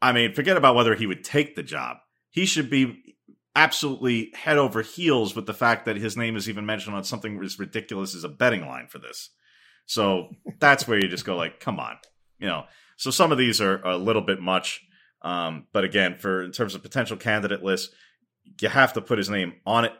I 0.00 0.12
mean, 0.12 0.34
forget 0.34 0.56
about 0.56 0.74
whether 0.74 0.94
he 0.94 1.06
would 1.06 1.24
take 1.24 1.56
the 1.56 1.62
job. 1.62 1.98
He 2.30 2.46
should 2.46 2.70
be 2.70 3.14
absolutely 3.56 4.32
head 4.34 4.58
over 4.58 4.82
heels 4.82 5.36
with 5.36 5.46
the 5.46 5.54
fact 5.54 5.84
that 5.84 5.96
his 5.96 6.16
name 6.16 6.36
is 6.36 6.48
even 6.48 6.66
mentioned 6.66 6.96
on 6.96 7.04
something 7.04 7.42
as 7.44 7.58
ridiculous 7.58 8.14
as 8.14 8.24
a 8.24 8.28
betting 8.28 8.66
line 8.66 8.86
for 8.88 8.98
this. 8.98 9.30
So 9.86 10.30
that's 10.58 10.88
where 10.88 10.98
you 10.98 11.08
just 11.08 11.24
go 11.24 11.36
like, 11.36 11.60
come 11.60 11.78
on, 11.78 11.96
you 12.38 12.46
know. 12.46 12.64
So 12.96 13.10
some 13.10 13.32
of 13.32 13.38
these 13.38 13.60
are, 13.60 13.82
a 13.84 13.96
little 13.96 14.22
bit 14.22 14.40
much, 14.40 14.80
um, 15.22 15.66
but 15.72 15.84
again, 15.84 16.16
for 16.16 16.42
in 16.42 16.52
terms 16.52 16.74
of 16.74 16.82
potential 16.82 17.16
candidate 17.16 17.62
lists, 17.62 17.94
you 18.60 18.68
have 18.68 18.92
to 18.94 19.00
put 19.00 19.18
his 19.18 19.30
name 19.30 19.54
on 19.66 19.84
it. 19.84 19.92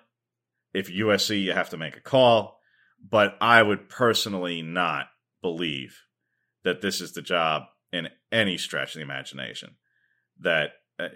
If 0.73 0.91
USC, 0.91 1.43
you 1.43 1.53
have 1.53 1.71
to 1.71 1.77
make 1.77 1.97
a 1.97 2.01
call. 2.01 2.59
But 3.07 3.37
I 3.41 3.63
would 3.63 3.89
personally 3.89 4.63
not 4.63 5.07
believe 5.43 6.01
that 6.65 6.81
this 6.81 7.01
is 7.01 7.13
the 7.13 7.23
job 7.23 7.65
in 7.93 8.09
any 8.33 8.57
stretch 8.57 8.95
of 8.95 8.99
the 8.99 9.03
imagination. 9.03 9.77
That 10.41 10.71
uh, 10.99 11.09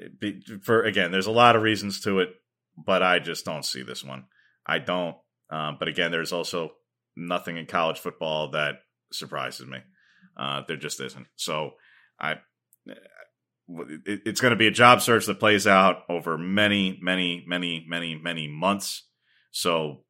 for 0.63 0.83
again, 0.83 1.11
there's 1.11 1.27
a 1.27 1.33
lot 1.33 1.57
of 1.57 1.63
reasons 1.63 2.01
to 2.03 2.21
it, 2.21 2.31
but 2.77 3.03
I 3.03 3.19
just 3.19 3.45
don't 3.45 3.65
see 3.65 3.83
this 3.83 4.05
one. 4.05 4.25
I 4.67 4.79
don't. 4.79 5.17
Um, 5.51 5.77
but 5.79 5.89
again, 5.89 6.11
there's 6.11 6.33
also 6.33 6.73
nothing 7.17 7.57
in 7.57 7.67
college 7.67 7.99
football 7.99 8.51
that 8.51 8.77
surprises 9.13 9.67
me. 9.67 9.79
Uh, 10.37 10.63
there 10.69 10.77
just 10.77 11.01
isn't. 11.01 11.27
So 11.37 11.73
I 12.21 12.37
it's 13.69 14.41
going 14.41 14.53
to 14.53 14.57
be 14.57 14.67
a 14.67 14.73
job 14.73 15.03
search 15.03 15.27
that 15.27 15.39
plays 15.39 15.67
out 15.67 16.03
over 16.09 16.39
many, 16.39 16.99
many, 17.03 17.45
many, 17.47 17.85
many, 17.87 18.15
many 18.15 18.49
months. 18.49 19.05
So 19.51 20.05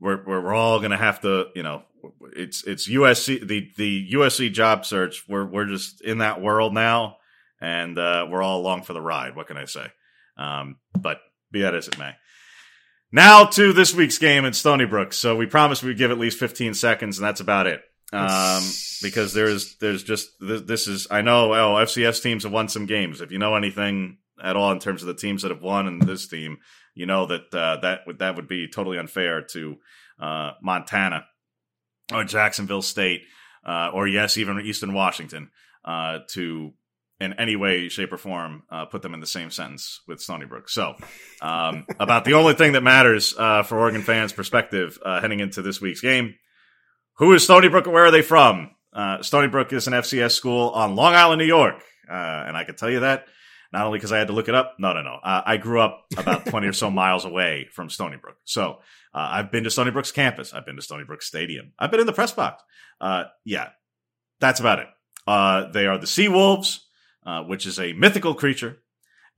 we're 0.00 0.24
we're 0.24 0.54
all 0.54 0.78
going 0.78 0.90
to 0.90 0.96
have 0.96 1.20
to, 1.22 1.46
you 1.54 1.62
know, 1.62 1.82
it's 2.36 2.64
it's 2.64 2.88
USC 2.88 3.46
the 3.46 3.70
the 3.76 4.10
USC 4.12 4.52
job 4.52 4.84
search. 4.84 5.24
We're 5.28 5.46
we're 5.46 5.66
just 5.66 6.00
in 6.02 6.18
that 6.18 6.40
world 6.40 6.74
now, 6.74 7.16
and 7.60 7.98
uh, 7.98 8.26
we're 8.28 8.42
all 8.42 8.60
along 8.60 8.82
for 8.82 8.92
the 8.92 9.00
ride. 9.00 9.34
What 9.34 9.46
can 9.46 9.56
I 9.56 9.64
say? 9.64 9.86
Um, 10.36 10.76
but 10.96 11.20
be 11.50 11.62
that 11.62 11.74
as 11.74 11.88
it 11.88 11.98
may. 11.98 12.12
Now 13.10 13.46
to 13.46 13.72
this 13.72 13.94
week's 13.94 14.18
game 14.18 14.44
in 14.44 14.52
Stony 14.52 14.84
Brook. 14.84 15.14
So 15.14 15.34
we 15.34 15.46
promised 15.46 15.82
we'd 15.82 15.96
give 15.96 16.10
at 16.10 16.18
least 16.18 16.38
15 16.38 16.74
seconds, 16.74 17.18
and 17.18 17.26
that's 17.26 17.40
about 17.40 17.66
it 17.66 17.80
um, 18.12 18.62
because 19.02 19.34
there's 19.34 19.76
there's 19.76 20.02
just 20.02 20.30
this 20.40 20.88
is 20.88 21.06
I 21.10 21.22
know 21.22 21.52
oh 21.52 21.74
FCS 21.84 22.22
teams 22.22 22.44
have 22.44 22.52
won 22.52 22.68
some 22.68 22.86
games. 22.86 23.20
If 23.20 23.30
you 23.30 23.38
know 23.38 23.54
anything 23.56 24.18
at 24.42 24.56
all 24.56 24.72
in 24.72 24.78
terms 24.78 25.02
of 25.02 25.08
the 25.08 25.14
teams 25.14 25.42
that 25.42 25.50
have 25.50 25.62
won 25.62 25.86
and 25.86 26.00
this 26.00 26.28
team, 26.28 26.58
you 26.94 27.06
know 27.06 27.26
that 27.26 27.54
uh, 27.54 27.78
that 27.82 28.00
would 28.06 28.18
that 28.20 28.36
would 28.36 28.48
be 28.48 28.68
totally 28.68 28.98
unfair 28.98 29.42
to 29.42 29.76
uh, 30.20 30.52
Montana 30.62 31.26
or 32.12 32.24
Jacksonville 32.24 32.82
State. 32.82 33.22
uh, 33.64 33.90
or 33.92 34.08
yes, 34.08 34.38
even 34.38 34.60
Eastern 34.60 34.94
Washington, 34.94 35.50
uh, 35.84 36.20
to 36.30 36.72
in 37.20 37.32
any 37.34 37.56
way, 37.56 37.88
shape, 37.88 38.12
or 38.12 38.16
form 38.16 38.62
uh, 38.70 38.84
put 38.86 39.02
them 39.02 39.12
in 39.12 39.20
the 39.20 39.26
same 39.26 39.50
sentence 39.50 40.00
with 40.06 40.20
Stony 40.20 40.46
Brook. 40.46 40.68
So, 40.68 40.94
um, 41.42 41.84
about 41.98 42.24
the 42.24 42.34
only 42.34 42.54
thing 42.54 42.72
that 42.72 42.82
matters 42.82 43.34
uh, 43.36 43.64
for 43.64 43.78
Oregon 43.78 44.02
fans' 44.02 44.32
perspective 44.32 44.98
uh, 45.04 45.20
heading 45.20 45.40
into 45.40 45.60
this 45.60 45.80
week's 45.80 46.00
game: 46.00 46.36
who 47.18 47.32
is 47.32 47.44
Stony 47.44 47.68
Brook 47.68 47.86
and 47.86 47.94
where 47.94 48.06
are 48.06 48.10
they 48.10 48.22
from? 48.22 48.70
Uh, 48.92 49.22
Stony 49.22 49.48
Brook 49.48 49.72
is 49.72 49.86
an 49.86 49.92
FCS 49.92 50.32
school 50.32 50.70
on 50.70 50.96
Long 50.96 51.14
Island, 51.14 51.38
New 51.38 51.46
York, 51.46 51.82
uh, 52.10 52.12
and 52.12 52.56
I 52.56 52.64
can 52.64 52.74
tell 52.74 52.90
you 52.90 53.00
that 53.00 53.26
not 53.72 53.84
only 53.84 53.98
because 53.98 54.12
I 54.12 54.18
had 54.18 54.28
to 54.28 54.32
look 54.32 54.48
it 54.48 54.54
up. 54.54 54.76
No, 54.78 54.94
no, 54.94 55.02
no. 55.02 55.18
Uh, 55.22 55.42
I 55.44 55.58
grew 55.58 55.80
up 55.80 56.06
about 56.16 56.46
twenty 56.46 56.66
or 56.66 56.72
so 56.72 56.90
miles 56.92 57.24
away 57.24 57.68
from 57.72 57.90
Stony 57.90 58.16
Brook, 58.16 58.36
so 58.44 58.78
I've 59.12 59.50
been 59.50 59.64
to 59.64 59.70
Stony 59.70 59.90
Brook's 59.90 60.12
campus. 60.12 60.54
I've 60.54 60.64
been 60.64 60.76
to 60.76 60.82
Stony 60.82 61.04
Brook 61.04 61.22
Stadium. 61.22 61.72
I've 61.78 61.90
been 61.90 62.00
in 62.00 62.06
the 62.06 62.12
press 62.12 62.32
box. 62.32 62.62
yeah, 63.44 63.68
that's 64.40 64.60
about 64.60 64.78
it. 64.78 64.88
they 65.72 65.86
are 65.86 65.98
the 65.98 66.06
Sea 66.06 66.28
Wolves 66.28 66.88
uh, 67.28 67.42
which 67.42 67.66
is 67.66 67.78
a 67.78 67.92
mythical 67.92 68.34
creature, 68.34 68.78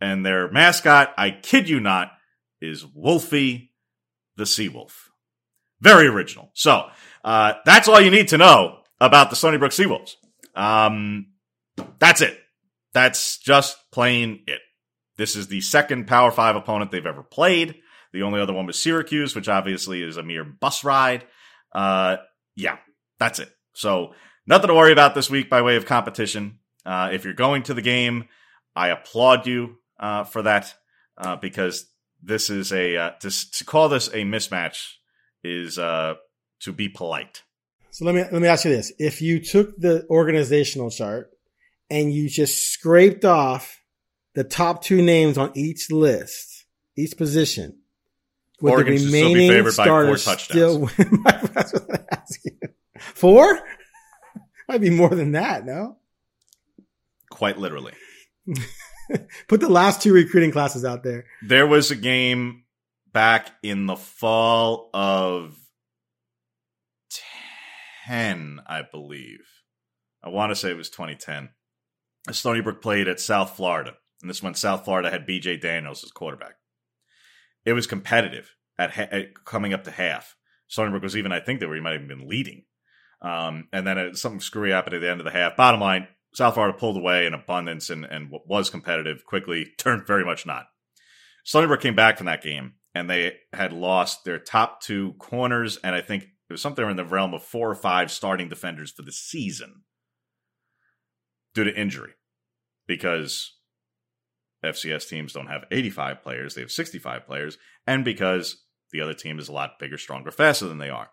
and 0.01 0.25
their 0.25 0.49
mascot, 0.51 1.13
I 1.19 1.33
kid 1.33 1.69
you 1.69 1.81
not, 1.81 2.13
is 2.61 2.87
Wolfie 2.87 3.73
the 4.37 4.47
Sea 4.47 4.69
Wolf. 4.69 5.11
Very 5.81 6.07
original. 6.07 6.53
So 6.55 6.89
uh, 7.25 7.55
that's 7.65 7.89
all 7.89 8.01
you 8.01 8.11
need 8.11 8.29
to 8.29 8.39
know 8.39 8.79
about 9.01 9.31
the 9.31 9.37
Stony 9.37 9.59
Brook 9.59 9.73
Seawolves. 9.73 10.15
Um, 10.55 11.27
that's 11.99 12.21
it. 12.21 12.39
That's 12.93 13.39
just 13.39 13.77
plain 13.93 14.45
it. 14.47 14.61
This 15.17 15.37
is 15.37 15.49
the 15.49 15.61
second 15.61 16.07
Power 16.07 16.31
Five 16.31 16.57
opponent 16.57 16.91
they've 16.91 17.05
ever 17.05 17.23
played. 17.23 17.77
The 18.13 18.23
only 18.23 18.41
other 18.41 18.53
one 18.53 18.67
was 18.67 18.81
Syracuse, 18.81 19.37
which 19.37 19.49
obviously 19.49 20.03
is 20.03 20.17
a 20.17 20.23
mere 20.23 20.45
bus 20.45 20.83
ride. 20.83 21.25
Uh, 21.73 22.17
yeah, 22.57 22.79
that's 23.19 23.39
it. 23.39 23.51
So 23.75 24.15
nothing 24.47 24.69
to 24.69 24.75
worry 24.75 24.93
about 24.93 25.15
this 25.15 25.31
week 25.31 25.49
by 25.49 25.63
way 25.63 25.77
of 25.77 25.87
competition. 25.87 26.59
Uh, 26.85 27.11
if 27.13 27.25
you're 27.25 27.35
going 27.35 27.63
to 27.65 27.75
the 27.75 27.83
game, 27.83 28.25
I 28.75 28.89
applaud 28.89 29.47
you 29.47 29.77
uh, 29.99 30.25
for 30.25 30.43
that 30.43 30.75
uh, 31.19 31.37
because 31.37 31.87
this 32.23 32.51
is 32.51 32.73
a 32.73 32.97
uh, 32.97 33.11
to, 33.21 33.51
to, 33.53 33.65
call 33.65 33.89
this 33.89 34.09
a 34.09 34.25
mismatch 34.25 34.95
is 35.45 35.79
uh, 35.79 36.15
to 36.61 36.73
be 36.73 36.89
polite. 36.89 37.43
So 37.91 38.05
let 38.05 38.15
me 38.15 38.23
let 38.23 38.41
me 38.41 38.49
ask 38.49 38.65
you 38.65 38.71
this: 38.71 38.93
If 38.99 39.21
you 39.21 39.41
took 39.41 39.77
the 39.77 40.07
organizational 40.09 40.91
chart 40.91 41.31
and 41.89 42.13
you 42.13 42.29
just 42.29 42.73
scraped 42.73 43.25
off 43.25 43.83
the 44.35 44.45
top 44.45 44.83
two 44.83 45.03
names 45.03 45.37
on 45.37 45.53
each 45.57 45.91
list, 45.91 46.67
each 46.97 47.17
position, 47.17 47.79
would 48.61 48.73
Oregon 48.73 48.95
the 48.97 49.05
remaining 49.07 49.51
still 49.51 49.73
starters 49.73 50.25
still 50.43 50.81
win? 50.81 51.25
Four? 52.99 53.61
Might 54.69 54.81
be 54.81 54.91
more 54.91 55.09
than 55.09 55.33
that, 55.33 55.67
no? 55.67 55.97
quite 57.31 57.59
literally. 57.59 57.95
Put 59.49 59.61
the 59.61 59.69
last 59.71 60.03
two 60.03 60.13
recruiting 60.13 60.53
classes 60.53 60.85
out 60.85 61.03
there. 61.03 61.25
There 61.43 61.67
was 61.67 61.91
a 61.91 61.97
game 61.97 62.65
back 63.13 63.51
in 63.63 63.87
the 63.87 63.97
fall 63.97 64.91
of 64.93 65.57
10, 68.11 68.63
I 68.67 68.83
believe. 68.83 69.47
I 70.21 70.31
want 70.31 70.51
to 70.51 70.57
say 70.57 70.71
it 70.71 70.77
was 70.77 70.91
2010. 70.91 71.51
Stony 72.33 72.61
Brook 72.61 72.83
played 72.83 73.07
at 73.07 73.21
South 73.21 73.55
Florida, 73.55 73.95
and 74.21 74.29
this 74.29 74.43
one 74.43 74.57
South 74.57 74.85
Florida 74.85 75.11
had 75.11 75.29
BJ 75.29 75.61
Daniels 75.61 76.03
as 76.03 76.11
quarterback. 76.11 76.55
It 77.65 77.73
was 77.73 77.87
competitive 77.87 78.57
at, 78.77 78.91
ha- 78.91 79.07
at 79.13 79.45
coming 79.45 79.73
up 79.73 79.85
to 79.85 79.93
half. 79.93 80.35
Stony 80.67 80.91
Brook 80.91 81.05
was 81.05 81.17
even, 81.17 81.31
I 81.31 81.39
think, 81.39 81.61
they 81.61 81.67
were 81.67 81.77
he 81.77 81.81
might 81.81 82.01
have 82.01 82.09
been 82.09 82.29
leading. 82.29 82.65
Um, 83.23 83.69
and 83.73 83.87
then 83.87 83.97
it, 83.97 84.17
something 84.17 84.41
screwy 84.41 84.73
happened 84.73 84.97
at 84.97 85.03
the 85.03 85.11
end 85.11 85.21
of 85.21 85.25
the 85.25 85.31
half. 85.31 85.57
Bottom 85.57 85.81
line, 85.81 86.09
South 86.35 86.55
Florida 86.55 86.77
pulled 86.77 86.97
away 86.97 87.27
in 87.27 87.35
abundance 87.35 87.91
and, 87.91 88.05
and 88.05 88.29
what 88.29 88.49
was 88.49 88.71
competitive 88.71 89.25
quickly 89.25 89.69
turned 89.79 90.05
very 90.05 90.25
much 90.25 90.45
not. 90.45 90.67
Stony 91.45 91.69
Brook 91.69 91.81
came 91.81 91.95
back 91.95 92.17
from 92.17 92.27
that 92.27 92.43
game 92.43 92.73
and 92.93 93.09
they 93.09 93.37
had 93.53 93.73
lost 93.73 94.25
their 94.25 94.41
top 94.41 94.81
two 94.81 95.15
corners 95.21 95.77
and 95.85 95.95
I 95.95 96.01
think 96.01 96.25
it 96.51 96.55
was 96.55 96.61
something 96.61 96.91
in 96.91 96.97
the 96.97 97.05
realm 97.05 97.33
of 97.33 97.45
four 97.45 97.71
or 97.71 97.77
five 97.77 98.11
starting 98.11 98.49
defenders 98.49 98.91
for 98.91 99.03
the 99.03 99.13
season 99.13 99.83
due 101.55 101.63
to 101.63 101.81
injury 101.81 102.15
because 102.89 103.57
FCS 104.65 105.09
teams 105.09 105.33
don't 105.33 105.47
have 105.47 105.65
85 105.71 106.23
players, 106.23 106.55
they 106.55 106.61
have 106.61 106.73
65 106.73 107.25
players, 107.25 107.57
and 107.87 108.05
because 108.05 108.65
the 108.91 109.01
other 109.01 109.15
team 109.15 109.39
is 109.39 109.49
a 109.49 109.53
lot 109.53 109.79
bigger, 109.79 109.97
stronger, 109.97 110.33
faster 110.33 110.67
than 110.67 110.79
they 110.79 110.91
are. 110.91 111.11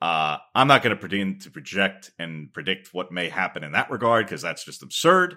Uh, 0.00 0.38
I'm 0.56 0.66
not 0.66 0.82
going 0.82 0.94
to 0.94 1.00
pretend 1.00 1.42
to 1.42 1.50
project 1.50 2.10
and 2.18 2.52
predict 2.52 2.88
what 2.92 3.12
may 3.12 3.28
happen 3.28 3.62
in 3.62 3.70
that 3.72 3.92
regard 3.92 4.26
because 4.26 4.42
that's 4.42 4.64
just 4.64 4.82
absurd. 4.82 5.36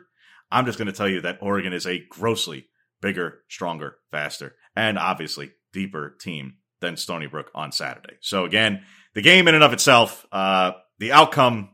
I'm 0.51 0.65
just 0.65 0.79
going 0.79 0.87
to 0.87 0.93
tell 0.93 1.07
you 1.07 1.21
that 1.21 1.37
Oregon 1.41 1.73
is 1.73 1.85
a 1.85 2.03
grossly 2.09 2.69
bigger, 3.03 3.41
stronger, 3.47 3.97
faster, 4.09 4.55
and 4.75 4.97
obviously 4.97 5.51
deeper 5.71 6.17
team 6.19 6.55
than 6.85 6.97
Stony 6.97 7.27
Brook 7.27 7.51
on 7.55 7.71
Saturday. 7.71 8.15
So 8.21 8.45
again, 8.45 8.83
the 9.13 9.21
game 9.21 9.47
in 9.47 9.55
and 9.55 9.63
of 9.63 9.73
itself, 9.73 10.25
uh, 10.31 10.73
the 10.99 11.11
outcome, 11.11 11.69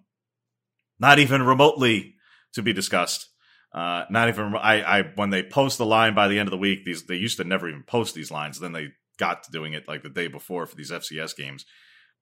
not 1.00 1.20
even 1.20 1.44
remotely 1.44 2.16
to 2.54 2.62
be 2.62 2.74
discussed. 2.74 3.28
Uh, 3.74 4.06
not 4.10 4.28
even 4.28 4.56
I, 4.56 4.82
I 4.82 5.04
when 5.16 5.30
they 5.30 5.44
post 5.44 5.78
the 5.78 5.86
line 5.86 6.14
by 6.14 6.28
the 6.28 6.40
end 6.40 6.48
of 6.48 6.52
the 6.52 6.58
week, 6.58 6.84
these 6.86 7.06
they 7.06 7.16
used 7.16 7.38
to 7.38 7.44
never 7.44 7.70
even 7.70 7.84
post 7.84 8.16
these 8.16 8.32
lines. 8.32 8.60
Then 8.60 8.74
they 8.74 8.90
got 9.18 9.44
to 9.44 9.52
doing 9.52 9.74
it 9.74 9.88
like 9.88 10.04
the 10.04 10.10
day 10.10 10.28
before 10.28 10.66
for 10.66 10.76
these 10.76 10.92
FCS 10.92 11.36
games. 11.36 11.66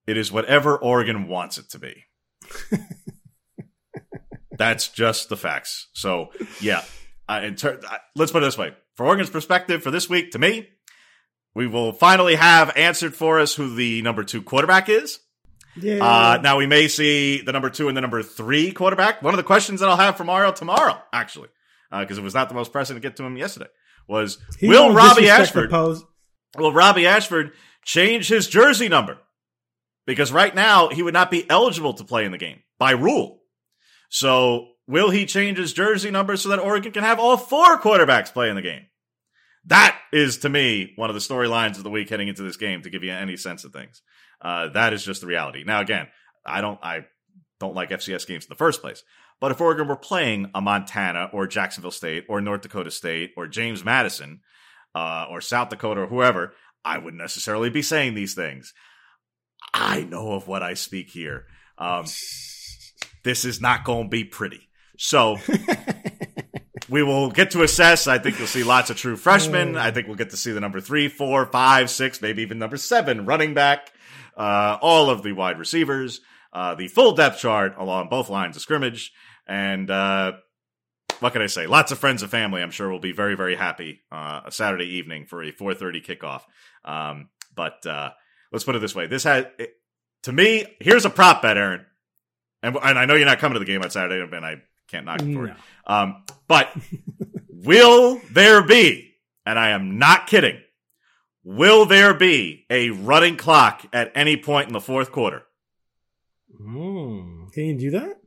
It 0.06 0.18
is 0.18 0.32
whatever 0.32 0.78
Oregon 0.78 1.28
wants 1.28 1.58
it 1.58 1.70
to 1.72 1.80
be. 1.80 2.04
That's 4.58 4.90
just 4.90 5.30
the 5.30 5.38
facts. 5.38 5.88
So, 5.94 6.30
yeah. 6.60 6.84
Uh, 7.28 7.52
ter- 7.52 7.80
uh, 7.88 7.98
let's 8.16 8.32
put 8.32 8.44
it 8.44 8.48
this 8.48 8.58
way. 8.58 8.76
For 8.96 9.06
Oregon's 9.06 9.30
perspective 9.30 9.82
for 9.82 9.92
this 9.92 10.10
week, 10.10 10.32
to 10.32 10.40
me, 10.40 10.68
we 11.60 11.68
will 11.68 11.92
finally 11.92 12.36
have 12.36 12.76
answered 12.76 13.14
for 13.14 13.40
us 13.40 13.54
who 13.54 13.76
the 13.76 14.02
number 14.02 14.24
two 14.24 14.42
quarterback 14.42 14.90
is. 14.90 15.20
Yeah. 15.76 16.04
Uh, 16.04 16.40
now 16.42 16.58
we 16.58 16.66
may 16.66 16.88
see 16.88 17.42
the 17.42 17.52
number 17.52 17.70
two 17.70 17.88
and 17.88 17.96
the 17.96 18.02
number 18.02 18.24
three 18.24 18.72
quarterback. 18.72 19.22
One 19.22 19.34
of 19.34 19.38
the 19.38 19.44
questions 19.44 19.82
that 19.82 19.90
I'll 19.90 19.98
have 19.98 20.18
for 20.18 20.24
Mario 20.24 20.52
tomorrow, 20.52 21.02
actually, 21.14 21.50
because 21.92 22.18
uh, 22.18 22.22
it 22.22 22.24
was 22.24 22.34
not 22.34 22.50
the 22.50 22.56
most 22.56 22.72
pressing 22.72 22.96
to 22.96 23.00
get 23.00 23.18
to 23.18 23.24
him 23.24 23.38
yesterday, 23.38 23.70
was 24.08 24.38
he 24.58 24.68
will 24.68 24.94
Robbie 24.94 25.30
Ashford 25.30 25.72
will 26.58 26.74
Robbie 26.74 27.06
Ashford 27.06 27.52
change 27.84 28.28
his 28.28 28.48
jersey 28.48 28.90
number? 28.90 29.20
because 30.10 30.32
right 30.32 30.56
now 30.56 30.90
he 30.90 31.04
would 31.04 31.14
not 31.14 31.30
be 31.30 31.48
eligible 31.52 31.94
to 31.94 32.04
play 32.04 32.26
in 32.26 32.32
the 32.32 32.40
game 32.40 32.64
by 32.80 32.92
rule. 32.92 33.42
So 34.10 34.70
will 34.88 35.12
he 35.12 35.28
change 35.28 35.60
his 35.60 35.72
jersey 35.72 36.10
number 36.10 36.36
so 36.36 36.50
that 36.50 36.58
Oregon 36.58 36.92
can 36.92 37.04
have 37.04 37.20
all 37.20 37.38
four 37.38 37.78
quarterbacks 37.78 38.34
play 38.34 38.50
in 38.50 38.56
the 38.56 38.64
game? 38.64 38.88
That 39.70 40.00
is 40.12 40.38
to 40.40 40.50
me 40.50 40.94
one 40.96 41.10
of 41.10 41.14
the 41.14 41.22
storylines 41.22 41.78
of 41.78 41.84
the 41.84 41.90
week 41.92 42.10
heading 42.10 42.28
into 42.28 42.42
this 42.42 42.58
game 42.58 42.82
to 42.82 42.90
give 42.90 43.04
you 43.04 43.12
any 43.12 43.38
sense 43.38 43.64
of 43.64 43.72
things. 43.72 44.02
Uh, 44.42 44.70
that 44.70 44.94
is 44.94 45.06
just 45.06 45.22
the 45.22 45.28
reality. 45.28 45.64
Now, 45.64 45.80
again, 45.80 46.08
I 46.46 46.62
don't, 46.62 46.80
I 46.82 47.06
don't 47.60 47.76
like 47.76 47.92
FCS 47.92 48.26
games 48.26 48.46
in 48.46 48.50
the 48.50 48.56
first 48.56 48.82
place. 48.82 49.04
But 49.40 49.52
if 49.52 49.62
Oregon 49.62 49.88
were 49.88 49.96
playing 49.96 50.50
a 50.56 50.62
Montana 50.62 51.30
or 51.32 51.48
Jacksonville 51.48 51.92
State 51.92 52.26
or 52.28 52.42
North 52.42 52.62
Dakota 52.62 52.92
State 52.92 53.32
or 53.38 53.48
James 53.48 53.86
Madison 53.86 54.42
uh, 54.96 55.28
or 55.30 55.40
South 55.40 55.70
Dakota 55.70 56.02
or 56.02 56.08
whoever, 56.08 56.54
I 56.84 56.98
wouldn't 56.98 57.22
necessarily 57.22 57.70
be 57.70 57.82
saying 57.82 58.16
these 58.16 58.34
things. 58.34 58.74
I 59.74 60.02
know 60.02 60.32
of 60.34 60.48
what 60.48 60.64
I 60.64 60.74
speak 60.74 61.12
here. 61.12 61.46
Um, 61.78 62.06
this 63.24 63.46
is 63.46 63.62
not 63.62 63.84
going 63.84 64.06
to 64.06 64.10
be 64.10 64.24
pretty. 64.24 64.68
So 64.98 65.38
we 66.90 67.04
will 67.04 67.30
get 67.30 67.52
to 67.52 67.64
assess. 67.64 68.08
I 68.08 68.18
think 68.18 68.38
you'll 68.38 68.48
see 68.48 68.64
lots 68.64 68.90
of 68.90 68.98
true 68.98 69.16
freshmen. 69.16 69.78
I 69.78 69.92
think 69.92 70.08
we'll 70.08 70.16
get 70.16 70.32
to 70.32 70.38
see 70.38 70.52
the 70.52 70.60
number 70.60 70.82
three, 70.82 71.08
four, 71.08 71.46
five, 71.46 71.90
six, 71.90 72.22
maybe 72.22 72.42
even 72.42 72.60
number 72.60 72.78
seven 72.78 73.26
running 73.26 73.54
back, 73.54 73.92
uh, 74.36 74.78
all 74.82 75.10
of 75.10 75.24
the 75.24 75.34
wide 75.34 75.60
receivers, 75.60 76.22
uh, 76.54 76.76
the 76.76 76.88
full 76.88 77.14
depth 77.14 77.40
chart 77.40 77.76
along 77.78 78.10
both 78.10 78.30
lines 78.30 78.56
of 78.56 78.62
scrimmage. 78.62 79.14
And, 79.48 79.90
uh, 79.90 80.34
what 81.20 81.34
can 81.34 81.42
I 81.42 81.48
say? 81.48 81.68
Lots 81.68 81.92
of 81.92 82.00
friends 82.00 82.22
and 82.22 82.32
family, 82.32 82.62
I'm 82.62 82.72
sure, 82.72 82.90
will 82.90 83.00
be 83.00 83.12
very, 83.12 83.36
very 83.36 83.56
happy 83.56 84.02
uh, 84.12 84.42
a 84.46 84.52
Saturday 84.52 84.86
evening 84.98 85.26
for 85.26 85.44
a 85.44 85.52
4:30 85.52 86.06
kickoff. 86.06 86.42
Um, 86.86 87.30
but 87.54 87.86
uh, 87.86 88.12
let's 88.52 88.64
put 88.64 88.76
it 88.76 88.80
this 88.80 88.96
way. 88.96 89.08
This 89.08 89.24
had, 89.24 89.52
it, 89.58 89.74
to 90.24 90.32
me, 90.32 90.66
here's 90.80 91.06
a 91.06 91.10
prop 91.10 91.42
bet, 91.42 91.58
Aaron. 91.58 91.86
And, 92.64 92.78
and 92.82 92.98
I 92.98 93.06
know 93.06 93.16
you're 93.16 93.26
not 93.26 93.40
coming 93.40 93.56
to 93.56 93.60
the 93.60 93.66
game 93.66 93.82
on 93.82 93.90
Saturday, 93.90 94.22
and 94.22 94.46
I 94.46 94.62
can't 94.90 95.06
knock 95.06 95.22
you 95.22 95.34
for 95.34 95.48
no. 95.48 95.52
it. 95.54 95.58
Um, 95.86 96.24
but 96.48 96.76
will 97.50 98.22
there 98.32 98.64
be, 98.64 99.14
and 99.46 99.58
I 99.58 99.70
am 99.70 99.98
not 99.98 100.28
kidding, 100.28 100.60
will 101.44 101.86
there 101.86 102.14
be 102.14 102.66
a 102.70 102.90
running 102.90 103.38
clock 103.38 103.86
at 103.94 104.12
any 104.16 104.38
point 104.38 104.68
in 104.68 104.74
the 104.74 104.82
fourth 104.82 105.12
quarter? 105.12 105.44
Mm, 106.60 107.52
can 107.54 107.66
you 107.66 107.78
do 107.78 107.92
that? 107.92 108.18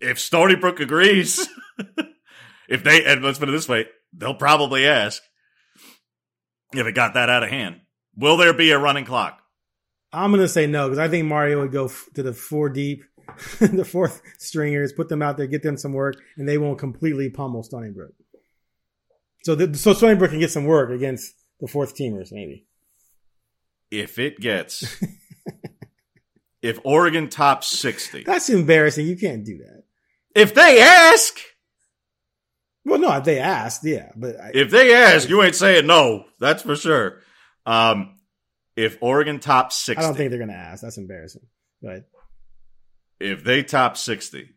If 0.00 0.18
Stony 0.18 0.54
Brook 0.54 0.80
agrees, 0.80 1.48
if 2.68 2.84
they, 2.84 3.04
and 3.04 3.22
let's 3.22 3.38
put 3.38 3.48
it 3.48 3.52
this 3.52 3.68
way, 3.68 3.86
they'll 4.16 4.34
probably 4.34 4.86
ask 4.86 5.22
if 6.72 6.86
it 6.86 6.94
got 6.94 7.14
that 7.14 7.28
out 7.28 7.42
of 7.42 7.50
hand. 7.50 7.80
Will 8.16 8.36
there 8.36 8.54
be 8.54 8.70
a 8.70 8.78
running 8.78 9.04
clock? 9.04 9.40
I'm 10.12 10.32
gonna 10.32 10.48
say 10.48 10.66
no 10.66 10.88
because 10.88 10.98
I 10.98 11.08
think 11.08 11.26
Mario 11.26 11.60
would 11.60 11.72
go 11.72 11.84
f- 11.84 12.08
to 12.14 12.22
the 12.22 12.32
four 12.32 12.68
deep. 12.68 13.04
the 13.60 13.84
fourth 13.84 14.22
stringers, 14.38 14.92
put 14.92 15.08
them 15.08 15.22
out 15.22 15.36
there, 15.36 15.46
get 15.46 15.62
them 15.62 15.76
some 15.76 15.92
work, 15.92 16.16
and 16.36 16.48
they 16.48 16.58
won't 16.58 16.78
completely 16.78 17.30
pummel 17.30 17.62
Stony 17.62 17.90
Brook. 17.90 18.14
So, 19.42 19.54
the, 19.54 19.76
so 19.76 19.92
Stony 19.94 20.16
Brook 20.16 20.30
can 20.30 20.40
get 20.40 20.50
some 20.50 20.64
work 20.66 20.90
against 20.90 21.34
the 21.60 21.66
fourth 21.68 21.96
teamers, 21.96 22.30
maybe. 22.32 22.66
If 23.90 24.18
it 24.18 24.38
gets, 24.38 25.02
if 26.62 26.78
Oregon 26.84 27.28
tops 27.28 27.66
60, 27.68 28.24
That's 28.24 28.48
embarrassing. 28.50 29.06
You 29.06 29.16
can't 29.16 29.44
do 29.44 29.58
that. 29.58 29.84
if 30.34 30.54
they 30.54 30.80
ask, 30.80 31.38
Well, 32.84 33.00
no, 33.00 33.16
if 33.16 33.24
they 33.24 33.38
asked, 33.38 33.84
yeah, 33.84 34.10
but 34.14 34.38
I, 34.40 34.50
if 34.54 34.70
they 34.70 34.94
ask, 34.94 35.28
you 35.28 35.42
ain't 35.42 35.56
saying 35.56 35.86
no. 35.86 36.24
That's 36.38 36.62
for 36.62 36.76
sure. 36.76 37.20
Um, 37.66 38.16
if 38.76 38.98
Oregon 39.00 39.40
tops 39.40 39.76
60, 39.76 40.02
I 40.02 40.06
don't 40.06 40.16
think 40.16 40.30
they're 40.30 40.38
going 40.38 40.50
to 40.50 40.54
ask. 40.54 40.82
That's 40.82 40.98
embarrassing. 40.98 41.46
But 41.82 42.08
if 43.20 43.44
they 43.44 43.62
top 43.62 43.96
60, 43.96 44.50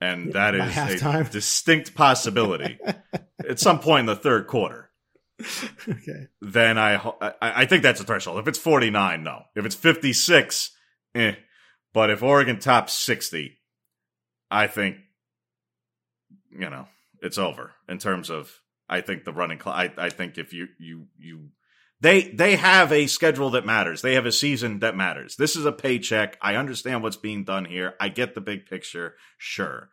and 0.00 0.32
that 0.32 0.56
by 0.56 0.66
is 0.66 0.72
halftime. 0.72 1.28
a 1.28 1.30
distinct 1.30 1.94
possibility 1.94 2.78
at 3.48 3.60
some 3.60 3.80
point 3.80 4.00
in 4.00 4.06
the 4.06 4.16
third 4.16 4.46
quarter, 4.46 4.90
okay, 5.88 6.28
then 6.40 6.78
I, 6.78 6.94
I 6.96 7.32
I 7.40 7.64
think 7.66 7.82
that's 7.82 8.00
a 8.00 8.04
threshold. 8.04 8.38
If 8.38 8.48
it's 8.48 8.58
49, 8.58 9.22
no. 9.22 9.42
If 9.54 9.64
it's 9.64 9.74
56, 9.74 10.70
eh. 11.14 11.34
But 11.92 12.10
if 12.10 12.22
Oregon 12.22 12.58
tops 12.58 12.92
60, 12.92 13.58
I 14.50 14.66
think, 14.68 14.96
you 16.50 16.70
know, 16.70 16.86
it's 17.20 17.38
over 17.38 17.72
in 17.88 17.98
terms 17.98 18.30
of, 18.30 18.60
I 18.88 19.00
think 19.00 19.24
the 19.24 19.32
running, 19.32 19.60
I, 19.66 19.92
I 19.96 20.10
think 20.10 20.38
if 20.38 20.52
you, 20.52 20.68
you, 20.78 21.06
you, 21.18 21.48
they, 22.00 22.30
they 22.30 22.56
have 22.56 22.92
a 22.92 23.06
schedule 23.06 23.50
that 23.50 23.66
matters. 23.66 24.00
They 24.00 24.14
have 24.14 24.26
a 24.26 24.32
season 24.32 24.78
that 24.78 24.96
matters. 24.96 25.36
This 25.36 25.54
is 25.54 25.66
a 25.66 25.72
paycheck. 25.72 26.38
I 26.40 26.56
understand 26.56 27.02
what's 27.02 27.16
being 27.16 27.44
done 27.44 27.66
here. 27.66 27.94
I 28.00 28.08
get 28.08 28.34
the 28.34 28.40
big 28.40 28.66
picture. 28.66 29.16
Sure. 29.36 29.90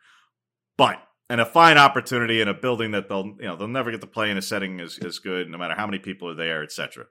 But, 0.78 1.02
and 1.28 1.40
a 1.40 1.44
fine 1.44 1.76
opportunity 1.76 2.40
in 2.40 2.48
a 2.48 2.54
building 2.54 2.92
that 2.92 3.08
they'll, 3.08 3.26
you 3.26 3.46
know, 3.46 3.56
they'll 3.56 3.68
never 3.68 3.90
get 3.90 4.00
to 4.00 4.06
play 4.06 4.30
in 4.30 4.38
a 4.38 4.42
setting 4.42 4.80
as, 4.80 4.98
as 4.98 5.18
good, 5.18 5.50
no 5.50 5.58
matter 5.58 5.74
how 5.74 5.86
many 5.86 5.98
people 5.98 6.30
are 6.30 6.34
there, 6.34 6.62
etc. 6.62 7.04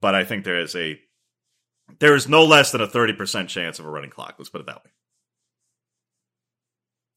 But 0.00 0.16
I 0.16 0.24
think 0.24 0.44
there 0.44 0.58
is 0.58 0.74
a, 0.74 0.98
there 2.00 2.16
is 2.16 2.28
no 2.28 2.44
less 2.44 2.72
than 2.72 2.80
a 2.80 2.88
30% 2.88 3.46
chance 3.48 3.78
of 3.78 3.86
a 3.86 3.90
running 3.90 4.10
clock. 4.10 4.34
Let's 4.38 4.50
put 4.50 4.62
it 4.62 4.66
that 4.66 4.84
way. 4.84 4.90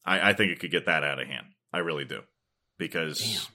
I, 0.04 0.30
I 0.30 0.32
think 0.34 0.52
it 0.52 0.60
could 0.60 0.70
get 0.70 0.86
that 0.86 1.02
out 1.02 1.20
of 1.20 1.26
hand. 1.26 1.46
I 1.72 1.78
really 1.78 2.04
do. 2.04 2.20
Because 2.78 3.48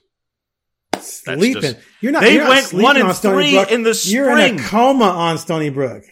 sleeping. 1.02 1.62
just- 1.62 1.76
you're 2.00 2.12
not. 2.12 2.22
They 2.22 2.34
you're 2.34 2.48
went 2.48 2.66
sleeping 2.66 2.84
one 2.84 2.96
and 2.96 3.08
on 3.08 3.14
three 3.14 3.52
Brook. 3.52 3.70
in 3.70 3.82
the 3.82 3.94
spring. 3.94 4.14
You're 4.14 4.38
in 4.38 4.58
a 4.58 4.62
coma 4.62 5.04
on 5.04 5.38
Stony 5.38 5.70
Brook. 5.70 6.04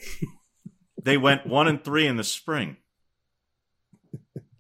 they 1.02 1.16
went 1.16 1.46
one 1.46 1.68
and 1.68 1.82
three 1.82 2.06
in 2.06 2.16
the 2.16 2.24
spring. 2.24 2.76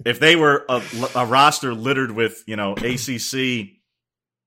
If 0.04 0.20
they 0.20 0.36
were 0.36 0.64
a, 0.68 0.82
a 1.16 1.26
roster 1.26 1.74
littered 1.74 2.12
with, 2.12 2.42
you 2.46 2.56
know, 2.56 2.72
ACC 2.72 3.68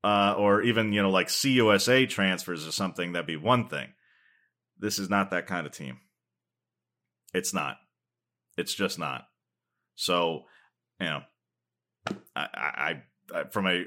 uh, 0.04 0.34
or 0.38 0.64
even, 0.64 0.94
you 0.94 1.02
know, 1.02 1.10
like 1.10 1.28
CUSA 1.28 2.10
transfers 2.10 2.66
or 2.68 2.72
something, 2.72 3.12
that'd 3.12 3.28
be 3.28 3.36
one 3.36 3.68
thing. 3.68 3.90
This 4.80 4.98
is 4.98 5.10
not 5.10 5.32
that 5.32 5.46
kind 5.46 5.68
of 5.68 5.74
team. 5.74 6.00
It's 7.34 7.54
not. 7.54 7.78
It's 8.58 8.74
just 8.74 8.98
not. 8.98 9.26
So, 9.96 10.44
you 11.00 11.08
know, 11.08 11.22
I, 12.36 12.48
I, 12.54 13.02
I 13.36 13.44
from 13.52 13.68
a 13.68 13.84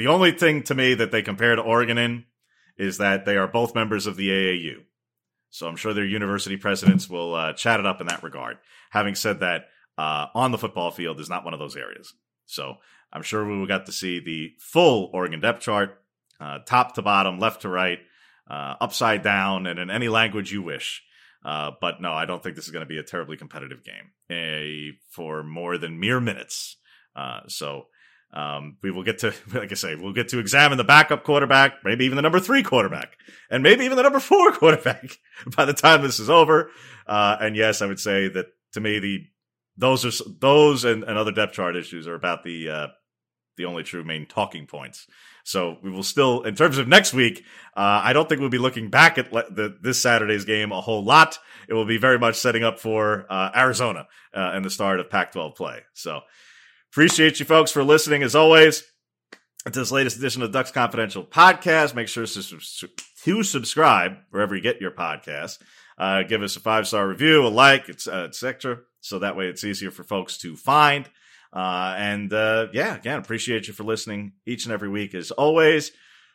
the 0.00 0.06
only 0.06 0.32
thing 0.32 0.62
to 0.62 0.74
me 0.74 0.94
that 0.94 1.12
they 1.12 1.20
compare 1.20 1.54
to 1.54 1.60
Oregon 1.60 1.98
in 1.98 2.24
is 2.78 2.96
that 2.96 3.26
they 3.26 3.36
are 3.36 3.46
both 3.46 3.74
members 3.74 4.06
of 4.06 4.16
the 4.16 4.30
AAU. 4.30 4.76
So 5.50 5.68
I'm 5.68 5.76
sure 5.76 5.92
their 5.92 6.06
university 6.06 6.56
presidents 6.56 7.10
will 7.10 7.34
uh, 7.34 7.52
chat 7.52 7.80
it 7.80 7.84
up 7.84 8.00
in 8.00 8.06
that 8.06 8.22
regard. 8.22 8.56
Having 8.92 9.16
said 9.16 9.40
that, 9.40 9.66
uh, 9.98 10.28
on 10.34 10.52
the 10.52 10.58
football 10.58 10.90
field 10.90 11.20
is 11.20 11.28
not 11.28 11.44
one 11.44 11.52
of 11.52 11.60
those 11.60 11.76
areas. 11.76 12.14
So 12.46 12.76
I'm 13.12 13.20
sure 13.20 13.44
we 13.44 13.58
will 13.58 13.66
get 13.66 13.84
to 13.86 13.92
see 13.92 14.20
the 14.20 14.54
full 14.58 15.10
Oregon 15.12 15.40
depth 15.40 15.60
chart, 15.60 16.02
uh, 16.40 16.60
top 16.64 16.94
to 16.94 17.02
bottom, 17.02 17.38
left 17.38 17.62
to 17.62 17.68
right, 17.68 17.98
uh, 18.48 18.76
upside 18.80 19.22
down, 19.22 19.66
and 19.66 19.78
in 19.78 19.90
any 19.90 20.08
language 20.08 20.50
you 20.50 20.62
wish. 20.62 21.02
Uh, 21.44 21.72
but 21.78 22.00
no, 22.00 22.12
I 22.12 22.24
don't 22.24 22.42
think 22.42 22.56
this 22.56 22.64
is 22.64 22.70
going 22.70 22.84
to 22.84 22.88
be 22.88 22.98
a 22.98 23.02
terribly 23.02 23.36
competitive 23.36 23.84
game 23.84 24.12
eh, 24.30 24.96
for 25.10 25.42
more 25.42 25.76
than 25.76 26.00
mere 26.00 26.20
minutes. 26.20 26.76
Uh, 27.14 27.40
so 27.48 27.88
um, 28.32 28.76
we 28.82 28.90
will 28.90 29.02
get 29.02 29.18
to, 29.18 29.34
like 29.54 29.72
I 29.72 29.74
say, 29.74 29.94
we'll 29.94 30.12
get 30.12 30.28
to 30.28 30.38
examine 30.38 30.78
the 30.78 30.84
backup 30.84 31.24
quarterback, 31.24 31.84
maybe 31.84 32.04
even 32.04 32.16
the 32.16 32.22
number 32.22 32.40
three 32.40 32.62
quarterback, 32.62 33.16
and 33.50 33.62
maybe 33.62 33.84
even 33.84 33.96
the 33.96 34.02
number 34.02 34.20
four 34.20 34.52
quarterback 34.56 35.18
by 35.56 35.64
the 35.64 35.72
time 35.72 36.02
this 36.02 36.20
is 36.20 36.30
over. 36.30 36.70
Uh, 37.06 37.36
and 37.40 37.56
yes, 37.56 37.82
I 37.82 37.86
would 37.86 38.00
say 38.00 38.28
that 38.28 38.46
to 38.72 38.80
me, 38.80 38.98
the 38.98 39.24
those 39.76 40.04
are 40.04 40.24
those 40.40 40.84
and, 40.84 41.04
and 41.04 41.16
other 41.16 41.32
depth 41.32 41.54
chart 41.54 41.76
issues 41.76 42.06
are 42.06 42.14
about 42.14 42.42
the 42.42 42.68
uh, 42.68 42.86
the 43.56 43.64
only 43.64 43.82
true 43.82 44.04
main 44.04 44.26
talking 44.26 44.66
points. 44.66 45.06
So 45.44 45.78
we 45.82 45.90
will 45.90 46.02
still, 46.02 46.42
in 46.42 46.54
terms 46.54 46.78
of 46.78 46.86
next 46.86 47.14
week, 47.14 47.44
uh, 47.76 48.00
I 48.04 48.12
don't 48.12 48.28
think 48.28 48.40
we'll 48.40 48.50
be 48.50 48.58
looking 48.58 48.90
back 48.90 49.18
at 49.18 49.32
le- 49.32 49.50
the, 49.50 49.76
this 49.80 50.00
Saturday's 50.00 50.44
game 50.44 50.70
a 50.70 50.80
whole 50.80 51.04
lot. 51.04 51.38
It 51.68 51.74
will 51.74 51.86
be 51.86 51.98
very 51.98 52.18
much 52.18 52.36
setting 52.36 52.62
up 52.62 52.78
for 52.78 53.26
uh, 53.30 53.50
Arizona 53.54 54.06
uh, 54.34 54.50
and 54.54 54.64
the 54.64 54.70
start 54.70 55.00
of 55.00 55.10
Pac-12 55.10 55.56
play. 55.56 55.80
So 55.94 56.20
appreciate 56.92 57.38
you 57.38 57.46
folks 57.46 57.70
for 57.70 57.84
listening 57.84 58.22
as 58.22 58.34
always 58.34 58.82
to 59.64 59.70
this 59.70 59.92
latest 59.92 60.16
edition 60.16 60.42
of 60.42 60.52
Ducks 60.52 60.70
Confidential 60.70 61.24
podcast. 61.24 61.94
Make 61.94 62.08
sure 62.08 62.26
to, 62.26 62.88
to 63.24 63.42
subscribe 63.42 64.16
wherever 64.30 64.56
you 64.56 64.62
get 64.62 64.80
your 64.80 64.90
podcasts. 64.90 65.58
Uh, 65.96 66.22
give 66.22 66.42
us 66.42 66.56
a 66.56 66.60
five 66.60 66.88
star 66.88 67.06
review, 67.06 67.46
a 67.46 67.48
like, 67.48 67.88
et 67.88 68.06
etc. 68.06 68.78
So 69.00 69.20
that 69.20 69.36
way 69.36 69.46
it's 69.46 69.64
easier 69.64 69.90
for 69.90 70.02
folks 70.02 70.38
to 70.38 70.56
find. 70.56 71.08
Uh, 71.52 71.94
and 71.96 72.32
uh, 72.32 72.68
yeah, 72.72 72.96
again, 72.96 73.18
appreciate 73.18 73.68
you 73.68 73.74
for 73.74 73.84
listening 73.84 74.32
each 74.46 74.64
and 74.64 74.72
every 74.72 74.88
week 74.88 75.14
as 75.14 75.30
always. 75.30 75.92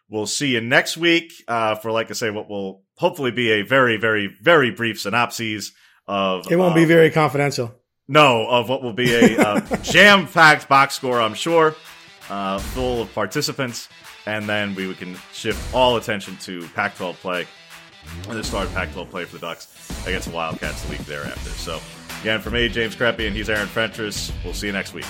We'll 0.07 0.27
see 0.27 0.49
you 0.49 0.61
next 0.61 0.97
week 0.97 1.33
uh, 1.47 1.75
for, 1.75 1.91
like 1.91 2.11
I 2.11 2.13
say, 2.13 2.29
what 2.29 2.47
will 2.47 2.83
hopefully 2.95 3.31
be 3.31 3.53
a 3.53 3.61
very, 3.63 3.97
very, 3.97 4.27
very 4.27 4.69
brief 4.69 5.01
synopsis 5.01 5.71
of. 6.07 6.51
It 6.51 6.57
won't 6.57 6.75
be 6.75 6.85
very 6.85 7.09
confidential. 7.09 7.73
No, 8.07 8.47
of 8.47 8.69
what 8.69 8.83
will 8.83 8.93
be 8.93 9.13
a 9.13 9.37
uh, 9.37 9.77
jam 9.81 10.27
packed 10.27 10.69
box 10.69 10.95
score, 10.95 11.19
I'm 11.21 11.33
sure, 11.33 11.75
uh, 12.29 12.59
full 12.59 13.01
of 13.01 13.13
participants. 13.13 13.89
And 14.27 14.49
then 14.49 14.73
we 14.75 14.93
can 14.95 15.15
shift 15.33 15.73
all 15.73 15.97
attention 15.97 16.37
to 16.37 16.67
Pac 16.69 16.95
12 16.95 17.19
play 17.19 17.47
and 18.27 18.37
the 18.37 18.43
start 18.43 18.67
of 18.67 18.73
Pac 18.73 18.91
12 18.93 19.09
play 19.09 19.25
for 19.25 19.35
the 19.35 19.47
Ducks 19.47 19.67
against 20.07 20.29
the 20.29 20.35
Wildcats 20.35 20.83
the 20.83 20.91
week 20.91 21.05
thereafter. 21.05 21.49
So, 21.51 21.79
again, 22.21 22.41
for 22.41 22.49
me, 22.49 22.69
James 22.69 22.95
Crepea, 22.95 23.27
and 23.27 23.35
he's 23.35 23.49
Aaron 23.49 23.67
Fentress. 23.67 24.31
We'll 24.43 24.53
see 24.53 24.67
you 24.67 24.73
next 24.73 24.93
week. 24.93 25.05